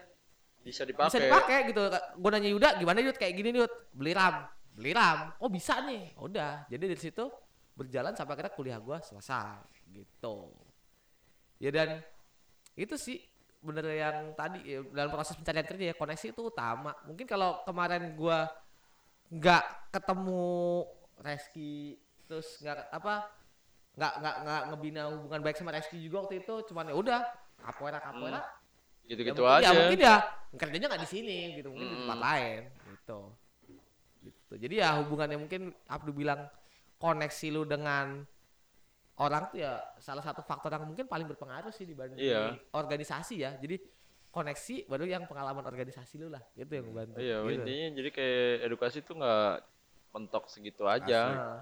Bisa 0.65 0.83
bisa 0.83 1.15
dipakai. 1.15 1.19
dipakai 1.23 1.57
gitu. 1.71 1.81
Gue 2.19 2.29
nanya 2.33 2.49
Yuda 2.51 2.69
gimana 2.81 2.99
Yud? 2.99 3.15
Kayak 3.15 3.33
gini 3.37 3.49
Yud. 3.55 3.71
Beli 3.95 4.11
RAM. 4.11 4.49
Beli 4.75 4.91
RAM? 4.91 5.31
Oh 5.39 5.47
bisa 5.47 5.79
nih. 5.85 6.11
Udah. 6.19 6.67
Jadi 6.67 6.83
dari 6.91 7.01
situ 7.01 7.25
berjalan 7.77 8.17
sampai 8.17 8.33
akhirnya 8.35 8.53
kuliah 8.57 8.79
gue 8.81 8.97
selesai 9.05 9.61
gitu. 9.93 10.51
Ya 11.61 11.69
dan 11.71 12.01
itu 12.77 12.97
sih 12.97 13.21
bener 13.57 13.89
yang 13.89 14.37
tadi 14.37 14.61
ya, 14.63 14.79
dalam 14.93 15.09
proses 15.09 15.33
pencarian 15.33 15.65
kerja 15.65 15.85
ya 15.93 15.95
koneksi 15.95 16.27
itu 16.33 16.41
utama. 16.49 16.91
Mungkin 17.05 17.25
kalau 17.25 17.61
kemarin 17.63 18.13
gue 18.17 18.39
nggak 19.37 19.91
ketemu 19.93 20.85
Reski 21.17 21.97
terus 22.27 22.59
nggak 22.59 22.91
apa 22.91 23.13
nggak 23.97 24.13
nggak 24.21 24.35
nggak 24.43 24.61
ngebina 24.69 25.01
hubungan 25.09 25.41
baik 25.41 25.57
sama 25.57 25.73
Reski 25.73 25.97
juga 25.97 26.23
waktu 26.23 26.43
itu 26.43 26.53
cuman 26.69 26.91
ya 26.91 26.95
udah 26.95 27.19
kapoeira 27.57 27.97
kapoeira 27.97 28.41
Gitu-gitu 29.07 29.39
ya, 29.39 29.47
mungkin- 29.47 29.63
aja. 29.63 29.65
Ya 29.65 29.79
mungkin 29.79 29.99
ya 30.03 30.15
kerjanya 30.53 30.87
nggak 30.91 31.03
di 31.07 31.09
sini 31.09 31.37
gitu, 31.55 31.71
mungkin 31.71 31.87
di 31.87 31.95
Mm-mm. 31.95 32.03
tempat 32.03 32.19
lain 32.19 32.61
gitu. 32.91 33.19
Gitu. 34.19 34.53
Jadi 34.59 34.75
ya 34.77 34.89
hubungannya 34.99 35.37
mungkin 35.39 35.61
Abdu 35.87 36.11
bilang 36.11 36.51
koneksi 36.99 37.47
lu 37.55 37.63
dengan 37.63 38.27
orang 39.17 39.47
tuh 39.47 39.63
ya 39.63 39.79
salah 39.97 40.19
satu 40.19 40.43
faktor 40.43 40.75
yang 40.75 40.83
mungkin 40.83 41.07
paling 41.07 41.23
berpengaruh 41.23 41.71
sih 41.71 41.87
dibanding 41.87 42.19
Iya. 42.19 42.59
organisasi 42.69 43.35
ya. 43.39 43.55
Jadi 43.55 43.79
koneksi 44.27 44.85
baru 44.85 45.07
yang 45.07 45.23
pengalaman 45.23 45.63
organisasi 45.63 46.19
lu 46.19 46.27
lah, 46.27 46.43
itu 46.53 46.67
yang 46.69 46.91
membantu. 46.91 47.17
Iya, 47.17 47.41
gitu. 47.41 47.51
intinya 47.63 47.87
jadi 47.95 48.09
kayak 48.11 48.55
edukasi 48.67 48.97
tuh 49.01 49.15
nggak 49.17 49.53
mentok 50.11 50.51
segitu 50.51 50.83
aja. 50.83 51.21
Nah. 51.31 51.59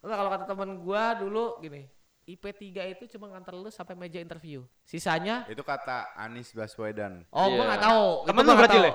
Enggak, 0.00 0.16
kalau 0.16 0.30
kata 0.30 0.44
temen 0.46 0.70
gua 0.78 1.04
dulu 1.14 1.44
gini, 1.58 1.82
IP 2.24 2.44
3 2.50 2.90
itu 2.90 3.04
cuma 3.08 3.30
ngantar 3.30 3.54
lu 3.54 3.68
sampai 3.68 3.94
meja 3.94 4.18
interview. 4.18 4.62
Sisanya 4.82 5.46
Itu 5.46 5.62
kata 5.62 6.14
Anies 6.14 6.50
Baswedan. 6.50 7.22
Oh, 7.28 7.46
gua 7.48 7.56
Iya. 7.56 7.66
nggak 7.70 7.82
tahu. 7.82 8.04
Temen 8.26 8.42
lu 8.42 8.52
berarti. 8.54 8.78
Le? 8.80 8.92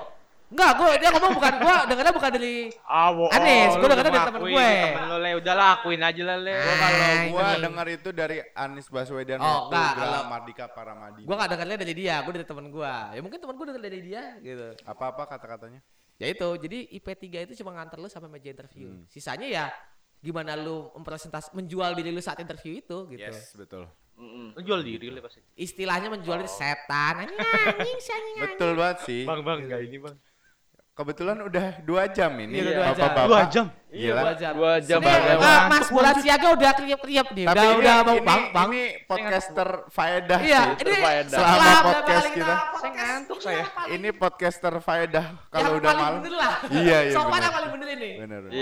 Enggak, 0.52 0.70
gua 0.76 0.88
dia 0.94 1.08
ngomong 1.08 1.32
bukan 1.32 1.54
gua, 1.58 1.76
dengarnya 1.88 2.12
bukan 2.12 2.30
dari 2.30 2.54
bohong. 2.68 3.32
Anis, 3.32 3.72
gua 3.72 3.88
dengarnya 3.88 4.12
dari 4.12 4.28
temen 4.28 4.42
gue. 4.44 4.68
Temen 4.84 5.04
lu, 5.08 5.16
Le. 5.16 5.30
Udah 5.40 5.54
lah, 5.56 5.68
akuin 5.80 6.02
aja 6.02 6.22
lah, 6.22 6.36
Le. 6.36 6.56
Gua 6.60 6.74
kalau 6.76 6.98
gua 7.32 7.46
ini. 7.48 7.62
dengar 7.64 7.86
itu 7.88 8.08
dari 8.12 8.36
Anies 8.52 8.88
Baswedan 8.88 9.40
Oh, 9.40 9.48
waktu 9.48 9.64
enggak, 9.72 9.92
kalau- 9.96 10.24
Mardika 10.28 10.64
Paramadi. 10.68 11.22
gua 11.24 11.34
nggak 11.34 11.50
dengarnya 11.50 11.76
dari 11.80 11.94
dia, 11.96 12.14
gua 12.20 12.32
dari 12.32 12.44
temen 12.44 12.66
gua. 12.68 12.94
Ya 13.10 13.20
mungkin 13.20 13.40
temen 13.40 13.54
gua 13.56 13.66
dengar 13.66 13.82
dari 13.82 14.00
dia 14.00 14.22
gitu. 14.38 14.68
Apa-apa 14.84 15.22
kata-katanya? 15.26 15.80
Ya 16.20 16.28
itu, 16.28 16.48
jadi 16.60 16.78
IP 16.92 17.06
3 17.16 17.38
itu 17.42 17.56
cuma 17.56 17.72
ngantar 17.72 17.96
lu 17.96 18.06
sampai 18.06 18.28
meja 18.28 18.46
interview. 18.46 18.92
Hmm. 18.92 19.08
Sisanya 19.08 19.48
ya 19.48 19.64
gimana 20.22 20.54
lu 20.54 20.88
mempresentas 20.94 21.50
menjual 21.50 21.92
diri 21.92 22.08
lu 22.08 22.18
saat 22.18 22.38
interview 22.38 22.78
itu 22.78 23.10
gitu. 23.10 23.20
Yes, 23.20 23.52
betul. 23.52 23.90
Mm-mm. 24.14 24.54
Lu 24.54 24.60
jual 24.62 24.80
diri, 24.80 25.08
Le, 25.08 25.18
pasti. 25.18 25.42
Istilahnya 25.52 26.06
menjual 26.06 26.38
diri 26.38 26.46
setan. 26.48 27.26
Anjing, 27.26 27.34
anjing, 27.34 27.98
anjing, 27.98 28.36
Betul 28.46 28.70
banget 28.76 28.98
sih. 29.02 29.22
Bang, 29.24 29.42
bang, 29.42 29.58
enggak 29.60 29.82
ini, 29.82 29.98
Bang. 29.98 30.16
Kebetulan 30.92 31.40
udah 31.40 31.80
dua 31.80 32.04
jam 32.06 32.28
ini. 32.36 32.60
Iya, 32.60 32.76
dua 32.76 32.88
jam. 32.92 33.08
Dua 33.24 33.42
jam. 33.48 33.66
Iya, 33.88 34.12
dua 34.14 34.32
jam. 34.36 34.52
Dua 34.52 34.74
jam 34.78 35.00
ah, 35.00 35.64
Mas 35.66 35.88
Bulan 35.88 36.20
Siaga 36.20 36.52
udah 36.52 36.70
kriep-kriep 36.76 37.26
nih. 37.32 37.44
Tapi 37.48 37.56
udah 37.56 37.64
ini, 37.66 37.80
udah 37.80 37.94
mau 37.98 38.12
ini, 38.12 38.20
bang, 38.22 38.42
bang. 38.52 38.68
ini 38.68 38.84
podcaster 39.08 39.68
faedah 39.88 40.38
Iya, 40.38 40.60
sih. 40.76 40.84
ini 40.84 40.92
Faedah. 41.00 41.38
Selama 41.40 41.72
podcast 41.82 42.26
kita. 42.28 42.44
podcast, 42.44 42.76
Saya 42.76 42.92
ngantuk 42.92 43.34
ini 43.34 43.42
saya. 43.42 43.56
yang 43.56 43.70
paling- 43.72 43.92
Ini 43.96 44.08
podcaster 44.12 44.74
faedah 44.78 45.26
yang 45.26 45.48
kalau 45.48 45.70
udah 45.72 45.88
paling 45.88 46.04
malam. 46.04 46.20
bener 46.20 46.34
lah. 46.36 46.54
Iya, 46.68 46.98
iya, 47.02 47.12
Sopan 47.16 47.40
yang 47.40 47.54
paling 47.56 47.70
bener 47.72 47.88
ini. 47.90 48.10
Bener. 48.20 48.40
bener. 48.44 48.52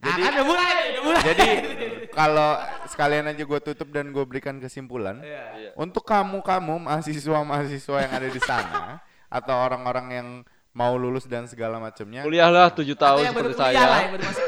Nah, 0.00 0.08
Jadi- 0.08 0.22
kan 0.22 0.32
udah 0.32 0.46
mulai, 0.46 0.72
udah 0.90 1.02
mulai. 1.04 1.22
Jadi 1.22 1.48
kalau 2.18 2.50
sekalian 2.86 3.24
aja 3.26 3.42
gue 3.42 3.60
tutup 3.62 3.88
dan 3.88 4.08
gue 4.08 4.24
berikan 4.24 4.56
kesimpulan, 4.56 5.20
Iya. 5.20 5.44
Iya. 5.54 5.70
untuk 5.74 6.02
kamu-kamu 6.02 6.74
mahasiswa-mahasiswa 6.82 7.96
yang 8.00 8.12
ada 8.14 8.28
di 8.28 8.40
sana 8.40 9.04
atau 9.30 9.54
orang-orang 9.54 10.06
yang 10.10 10.28
mau 10.70 10.94
lulus 10.94 11.26
dan 11.26 11.44
segala 11.44 11.76
macamnya, 11.76 12.22
Kuliahlah 12.22 12.72
tujuh 12.72 12.94
tahun 12.94 13.26
seperti 13.26 13.52
kuliah 13.52 13.84
lah, 13.84 14.00
saya. 14.00 14.06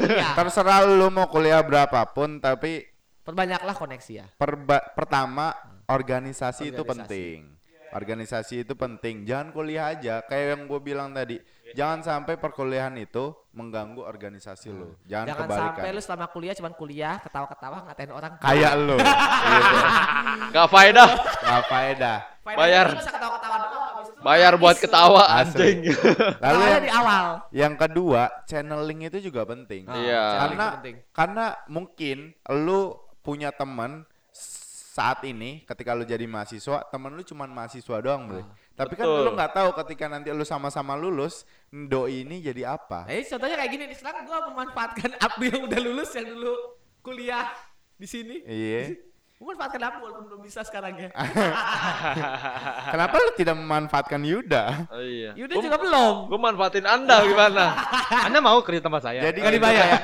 yang 0.09 0.33
terserah 0.33 0.79
lu 0.83 1.07
mau 1.07 1.27
kuliah 1.27 1.59
berapapun, 1.59 2.39
tapi 2.39 2.87
Perbanyaklah 3.21 3.71
koneksi 3.71 4.11
ya. 4.15 4.25
perba- 4.33 4.89
pertama 4.91 5.53
organisasi, 5.85 6.71
itu 6.71 6.81
Organisasi. 6.81 6.87
penting. 7.05 7.39
Organisasi 7.93 8.55
itu 8.59 8.73
penting. 8.73 9.21
Jangan 9.21 9.53
kuliah 9.53 9.85
aja, 9.87 10.23
kayak 10.23 10.57
yang 10.57 10.61
gue 10.65 10.79
bilang 10.81 11.13
tadi. 11.13 11.37
Jangan 11.73 11.99
sampai 12.01 12.37
perkuliahan 12.37 12.93
itu 12.95 13.33
mengganggu 13.51 14.01
organisasi 14.01 14.69
lu. 14.69 14.93
Jangan, 15.03 15.25
Jangan 15.29 15.45
kebalikan. 15.45 15.67
sampai 15.73 15.89
lu 15.89 16.01
selama 16.01 16.25
kuliah 16.29 16.53
cuman 16.53 16.73
kuliah, 16.73 17.15
ketawa-ketawa 17.19 17.77
ngatain 17.85 18.11
orang. 18.11 18.31
Kayak 18.37 18.73
lu. 18.77 18.97
gitu. 19.53 19.77
Gak 20.49 20.67
faedah. 20.69 21.09
Gak 21.41 21.63
faedah. 21.67 22.17
Bayar. 22.43 22.87
Bayar 24.19 24.53
buat 24.55 24.77
ketawa 24.79 25.27
anjing. 25.35 25.83
Lalu 26.39 26.61
yang, 26.63 26.83
di 26.83 26.91
awal. 26.91 27.25
yang 27.51 27.73
kedua, 27.75 28.31
channeling 28.45 29.07
itu 29.07 29.19
juga 29.19 29.43
penting. 29.43 29.83
Ah, 29.87 29.95
Iya. 29.99 30.23
Karena 30.39 30.65
penting. 30.79 30.95
karena 31.11 31.45
mungkin 31.67 32.17
lu 32.63 32.95
punya 33.19 33.51
teman 33.51 34.07
saat 34.93 35.25
ini 35.25 35.65
ketika 35.65 35.91
lu 35.91 36.05
jadi 36.05 36.23
mahasiswa, 36.23 36.85
temen 36.87 37.11
lu 37.11 37.23
cuman 37.25 37.49
mahasiswa 37.49 37.97
doang, 37.99 38.29
Bre. 38.29 38.43
Tapi 38.73 38.97
kan 38.97 39.05
Betul. 39.05 39.21
lu 39.29 39.31
nggak 39.37 39.53
tahu 39.53 39.69
ketika 39.85 40.05
nanti 40.09 40.33
lu 40.33 40.41
sama-sama 40.41 40.97
lulus, 40.97 41.45
doi 41.69 42.25
ini 42.25 42.41
jadi 42.41 42.73
apa? 42.73 43.05
Ini 43.05 43.21
contohnya 43.29 43.55
kayak 43.61 43.71
gini 43.71 43.83
nih, 43.85 43.97
sekarang 44.01 44.25
gua 44.25 44.49
memanfaatkan 44.49 45.13
Abdu 45.21 45.43
yang 45.45 45.61
udah 45.69 45.79
lulus 45.79 46.09
yang 46.17 46.25
dulu 46.25 46.53
kuliah 47.05 47.53
di 47.93 48.07
sini. 48.09 48.41
Iya. 48.41 48.97
Memanfaatkan 49.43 49.81
Abdu 49.83 49.99
walaupun 50.07 50.23
belum 50.25 50.41
bisa 50.41 50.63
sekarang 50.65 50.95
ya. 50.97 51.09
Kenapa 52.95 53.15
lu 53.19 53.29
tidak 53.35 53.55
memanfaatkan 53.59 54.21
Yuda? 54.23 54.87
Oh 54.87 55.03
iya. 55.03 55.31
Yuda 55.35 55.53
juga 55.59 55.77
belum. 55.77 56.13
Gue 56.31 56.39
manfaatin 56.39 56.87
anda 56.87 57.21
gimana? 57.27 57.65
Anda 58.25 58.39
mau 58.39 58.63
kerja 58.63 58.81
tempat 58.81 59.01
saya? 59.03 59.19
Jadi 59.19 59.43
Nggak 59.43 59.51
gitu 59.51 59.59
dibayar. 59.59 59.83
kayak, 59.83 60.01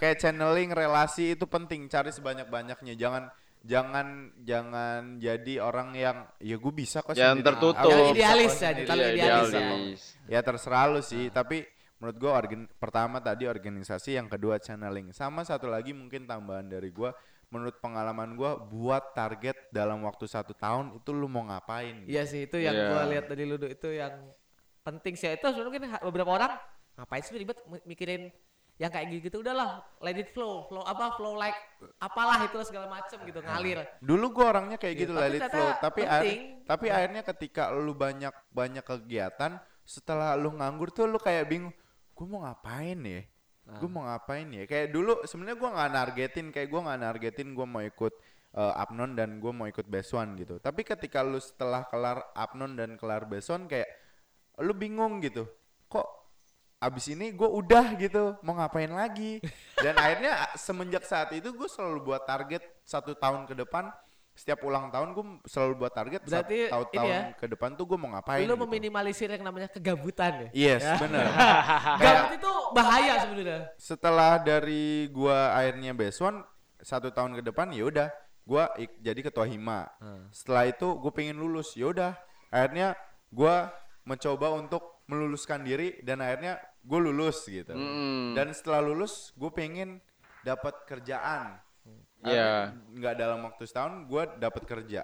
kayak 0.00 0.16
channeling 0.22 0.70
relasi 0.72 1.36
itu 1.36 1.44
penting, 1.44 1.84
cari 1.90 2.10
sebanyak-banyaknya. 2.10 2.96
Jangan 2.96 3.28
jangan 3.60 4.06
jangan 4.40 5.16
jadi 5.16 5.54
orang 5.58 5.92
yang 5.92 6.16
ya 6.38 6.56
gue 6.56 6.72
bisa 6.72 7.00
kok 7.00 7.12
Jangan 7.12 7.38
sendiri. 7.38 7.48
tertutup. 7.48 7.90
Jangan 7.90 8.06
bisa 8.06 8.14
idealis 8.14 8.54
ya, 8.54 8.70
terlalu 8.78 9.00
Iya, 9.00 9.10
idealis 9.10 9.48
ya. 9.48 9.58
idealis. 9.58 10.02
Ya 10.26 10.40
terserah 10.40 10.84
lu 10.88 11.00
sih, 11.00 11.24
tapi 11.28 11.58
menurut 11.98 12.16
gua 12.16 12.32
organ 12.36 12.70
pertama 12.78 13.18
tadi 13.18 13.44
organisasi, 13.44 14.14
yang 14.14 14.26
kedua 14.26 14.56
channeling. 14.56 15.10
Sama 15.10 15.42
satu 15.42 15.66
lagi 15.66 15.90
mungkin 15.90 16.24
tambahan 16.24 16.70
dari 16.70 16.88
gua, 16.88 17.10
menurut 17.48 17.78
pengalaman 17.78 18.34
gua 18.34 18.54
buat 18.54 19.12
target 19.12 19.68
dalam 19.68 20.02
waktu 20.02 20.24
satu 20.24 20.54
tahun 20.54 20.94
itu 20.94 21.10
lu 21.10 21.26
mau 21.26 21.42
ngapain? 21.42 22.06
Iya 22.06 22.22
sih 22.22 22.46
itu 22.46 22.54
yang 22.56 22.72
Iya. 22.72 22.86
gua 22.88 23.02
lihat 23.04 23.24
dari 23.26 23.44
Ludo 23.44 23.66
itu 23.66 23.90
yang 23.90 24.14
penting 24.80 25.12
sih 25.12 25.28
itu 25.28 25.44
sebenarnya 25.44 25.98
beberapa 26.00 26.30
orang 26.30 26.54
ngapain 26.94 27.20
sih 27.20 27.34
ribet 27.34 27.58
mi- 27.66 27.84
mikirin 27.84 28.30
yang 28.78 28.94
kayak 28.94 29.06
gitu, 29.10 29.26
-gitu 29.26 29.36
udahlah 29.42 29.82
let 29.98 30.14
it 30.14 30.30
flow 30.30 30.62
flow 30.70 30.86
apa 30.86 31.18
flow 31.18 31.34
like 31.34 31.58
apalah 31.98 32.46
itu 32.46 32.62
segala 32.62 32.86
macem 32.86 33.18
gitu 33.26 33.42
ngalir. 33.42 33.82
Dulu 33.98 34.30
gua 34.30 34.54
orangnya 34.54 34.78
kayak 34.78 34.94
Iya, 34.94 35.02
gitu 35.02 35.12
tapi 35.18 35.22
let 35.26 35.34
it 35.34 35.42
flow, 35.50 35.68
tapi 35.82 36.00
penting. 36.06 36.40
tapi 36.62 36.86
akhirnya 36.88 37.22
ketika 37.26 37.62
lu 37.74 37.92
banyak 37.92 38.34
banyak 38.54 38.84
kegiatan 38.86 39.58
setelah 39.82 40.38
lu 40.38 40.54
nganggur 40.54 40.94
tuh 40.94 41.10
lu 41.10 41.18
kayak 41.18 41.50
bingung 41.50 41.74
gue 42.18 42.26
mau 42.26 42.42
ngapain 42.42 42.98
ya? 42.98 43.22
Nah. 43.68 43.78
gue 43.78 43.88
mau 43.90 44.02
ngapain 44.06 44.46
ya? 44.50 44.64
Kayak 44.66 44.90
dulu 44.90 45.12
sebenarnya 45.22 45.58
gue 45.58 45.70
nggak 45.70 45.90
nargetin 45.94 46.46
kayak 46.50 46.68
gue 46.70 46.80
nggak 46.82 46.98
nargetin 46.98 47.48
gue 47.54 47.66
mau 47.66 47.82
ikut 47.82 48.14
eh, 48.58 48.72
Apnon 48.82 49.14
dan 49.14 49.38
gue 49.38 49.52
mau 49.54 49.70
ikut 49.70 49.86
Besuan 49.86 50.34
gitu. 50.34 50.58
Tapi 50.58 50.82
ketika 50.82 51.22
lu 51.22 51.38
setelah 51.38 51.86
kelar 51.86 52.26
Apnon 52.34 52.74
dan 52.74 52.98
kelar 52.98 53.22
Besuan 53.26 53.70
kayak 53.70 53.86
lu 54.58 54.74
bingung 54.74 55.22
gitu 55.22 55.46
kok 55.86 56.17
abis 56.78 57.10
ini 57.10 57.30
gue 57.30 57.44
udah 57.44 57.94
gitu 57.94 58.38
mau 58.40 58.54
ngapain 58.54 58.86
lagi 58.88 59.42
dan 59.76 59.98
akhirnya 59.98 60.46
semenjak 60.54 61.02
saat 61.02 61.32
itu 61.32 61.50
gue 61.50 61.66
selalu 61.66 61.98
buat 62.04 62.22
target 62.22 62.62
satu 62.82 63.12
tahun 63.12 63.44
ke 63.44 63.58
depan 63.58 63.90
setiap 64.32 64.62
ulang 64.62 64.86
tahun 64.86 65.10
gue 65.10 65.24
selalu 65.44 65.74
buat 65.76 65.90
target 65.90 66.22
Berarti 66.22 66.70
satu 66.70 66.86
ini 66.86 66.94
tahun 66.94 67.10
ya, 67.10 67.20
ke 67.34 67.46
depan 67.50 67.74
tuh 67.74 67.84
gue 67.84 67.98
mau 67.98 68.06
ngapain 68.08 68.46
Lu 68.46 68.54
gitu. 68.54 68.62
meminimalisir 68.62 69.26
yang 69.28 69.42
namanya 69.42 69.66
kegabutan 69.66 70.46
ya. 70.46 70.48
yes 70.70 70.86
bener 70.96 71.26
Gabut 71.98 72.32
itu 72.32 72.52
bahaya 72.70 73.14
sebenarnya. 73.18 73.60
setelah 73.74 74.38
dari 74.38 75.10
gua 75.10 75.50
akhirnya 75.52 75.90
Beswan 75.90 76.46
satu 76.78 77.10
tahun 77.10 77.34
ke 77.34 77.50
depan 77.50 77.74
ya 77.74 77.82
udah 77.84 78.08
gua 78.46 78.70
ik- 78.78 78.94
jadi 79.02 79.18
ketua 79.20 79.42
hima 79.44 79.90
Hmm. 79.98 80.30
setelah 80.30 80.62
itu 80.64 80.86
gue 80.86 81.10
pengen 81.10 81.34
lulus 81.34 81.74
ya 81.74 81.90
udah 81.90 82.14
akhirnya 82.48 82.94
gua 83.28 83.74
mencoba 84.06 84.54
untuk 84.54 85.02
meluluskan 85.04 85.60
diri 85.60 85.98
dan 86.00 86.20
akhirnya 86.20 86.62
gue 86.84 86.98
lulus 86.98 87.44
gitu. 87.44 87.72
Mm. 87.74 88.34
dan 88.38 88.48
setelah 88.54 88.80
lulus 88.84 89.32
gue 89.34 89.50
pengen 89.52 90.00
dapat 90.42 90.74
kerjaan. 90.88 91.58
Iya. 92.24 92.74
Tapi 92.74 92.98
nggak 92.98 93.14
dalam 93.14 93.40
waktu 93.46 93.62
setahun 93.68 94.06
gue 94.06 94.22
dapat 94.38 94.62
kerja. 94.66 95.02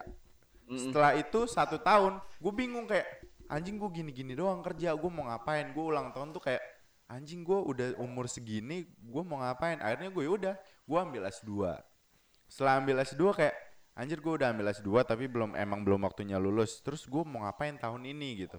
Setelah 0.64 1.12
itu 1.14 1.44
satu 1.44 1.76
tahun 1.78 2.18
gue 2.40 2.52
bingung 2.56 2.88
kayak 2.88 3.06
anjing 3.52 3.76
gue 3.76 3.90
gini-gini 3.92 4.32
doang 4.32 4.64
kerja 4.64 4.96
gue 4.96 5.10
mau 5.12 5.28
ngapain? 5.28 5.70
Gue 5.76 5.84
ulang 5.92 6.10
tahun 6.10 6.32
tuh 6.32 6.42
kayak 6.42 6.62
anjing 7.04 7.44
gue 7.44 7.58
udah 7.58 7.88
umur 8.00 8.26
segini 8.26 8.88
gue 8.88 9.22
mau 9.22 9.44
ngapain? 9.44 9.78
Akhirnya 9.78 10.08
gue 10.08 10.24
udah 10.24 10.54
gue 10.60 10.98
ambil 10.98 11.28
S2 11.28 11.76
setelah 12.48 12.78
ambil 12.80 13.02
S2 13.02 13.22
kayak 13.34 13.56
anjir 13.98 14.18
gue 14.20 14.32
udah 14.34 14.48
ambil 14.52 14.70
S2 14.70 14.90
tapi 15.06 15.24
belum 15.26 15.58
emang 15.58 15.82
belum 15.82 16.06
waktunya 16.06 16.38
lulus. 16.38 16.80
Terus 16.80 17.04
gue 17.04 17.22
mau 17.26 17.44
ngapain 17.44 17.76
tahun 17.76 18.04
ini? 18.08 18.46
Gitu 18.46 18.56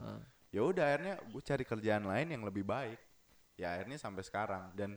ya 0.56 0.64
udah 0.64 0.84
akhirnya 0.88 1.16
gue 1.20 1.42
cari 1.44 1.64
kerjaan 1.68 2.08
lain 2.08 2.28
yang 2.32 2.44
lebih 2.48 2.64
baik 2.64 2.96
ya 3.60 3.76
akhirnya 3.76 4.00
sampai 4.00 4.24
sekarang 4.24 4.72
dan 4.72 4.96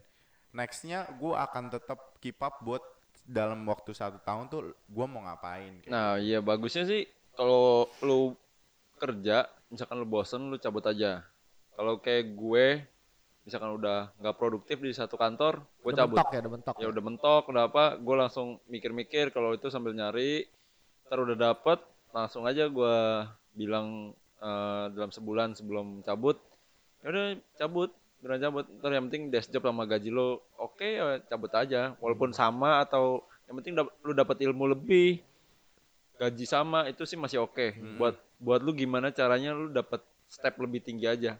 nextnya 0.55 1.11
gue 1.19 1.35
akan 1.35 1.75
tetap 1.75 2.15
keep 2.23 2.39
up 2.39 2.63
buat 2.63 2.81
dalam 3.27 3.67
waktu 3.67 3.91
satu 3.91 4.23
tahun 4.23 4.47
tuh 4.47 4.71
gue 4.71 5.07
mau 5.11 5.21
ngapain 5.27 5.83
kayak 5.83 5.91
Nah, 5.91 6.17
iya 6.17 6.39
bagusnya 6.39 6.87
sih 6.87 7.05
kalau 7.35 7.91
lu 8.07 8.39
kerja, 8.99 9.47
misalkan 9.71 10.03
lu 10.03 10.09
bosen, 10.11 10.51
lu 10.51 10.59
cabut 10.59 10.83
aja. 10.83 11.23
Kalau 11.79 12.03
kayak 12.03 12.35
gue, 12.35 12.83
misalkan 13.47 13.79
udah 13.79 14.11
nggak 14.19 14.35
produktif 14.35 14.83
di 14.83 14.91
satu 14.91 15.15
kantor, 15.15 15.63
gue 15.63 15.93
Udah 15.95 16.03
cabut. 16.03 16.19
mentok 16.19 16.31
ya, 16.35 16.41
udah 16.43 16.53
mentok. 16.53 16.75
Ya 16.83 16.87
udah 16.91 17.03
mentok, 17.07 17.43
udah 17.47 17.63
apa, 17.71 17.85
gue 17.95 18.17
langsung 18.19 18.59
mikir-mikir 18.67 19.31
kalau 19.31 19.55
itu 19.55 19.71
sambil 19.71 19.95
nyari, 19.95 20.51
ntar 21.07 21.23
udah 21.23 21.39
dapet, 21.39 21.79
langsung 22.11 22.43
aja 22.43 22.67
gue 22.67 22.97
bilang 23.55 24.19
eh, 24.39 24.85
dalam 24.95 25.11
sebulan 25.11 25.55
sebelum 25.55 26.03
cabut, 26.03 26.39
ya 27.03 27.11
udah 27.11 27.27
cabut, 27.57 27.91
beneran 28.19 28.43
cabut. 28.43 28.65
Ntar 28.79 28.91
yang 28.95 29.07
penting 29.11 29.31
desk 29.31 29.51
job 29.51 29.67
sama 29.67 29.85
gaji 29.85 30.11
lo 30.11 30.43
oke 30.59 30.87
ya 30.87 31.19
cabut 31.27 31.53
aja, 31.55 31.95
walaupun 32.03 32.31
sama 32.35 32.83
atau 32.83 33.23
yang 33.47 33.57
penting 33.63 33.75
dap- 33.79 33.95
lu 34.05 34.13
dapat 34.13 34.37
ilmu 34.45 34.71
lebih, 34.75 35.23
gaji 36.19 36.45
sama 36.45 36.91
itu 36.91 37.07
sih 37.07 37.17
masih 37.17 37.43
oke. 37.43 37.75
Buat 37.99 38.15
buat 38.39 38.61
lu 38.63 38.71
gimana 38.75 39.11
caranya 39.11 39.55
lu 39.55 39.71
dapat 39.71 40.03
step 40.29 40.55
lebih 40.61 40.83
tinggi 40.83 41.07
aja. 41.09 41.39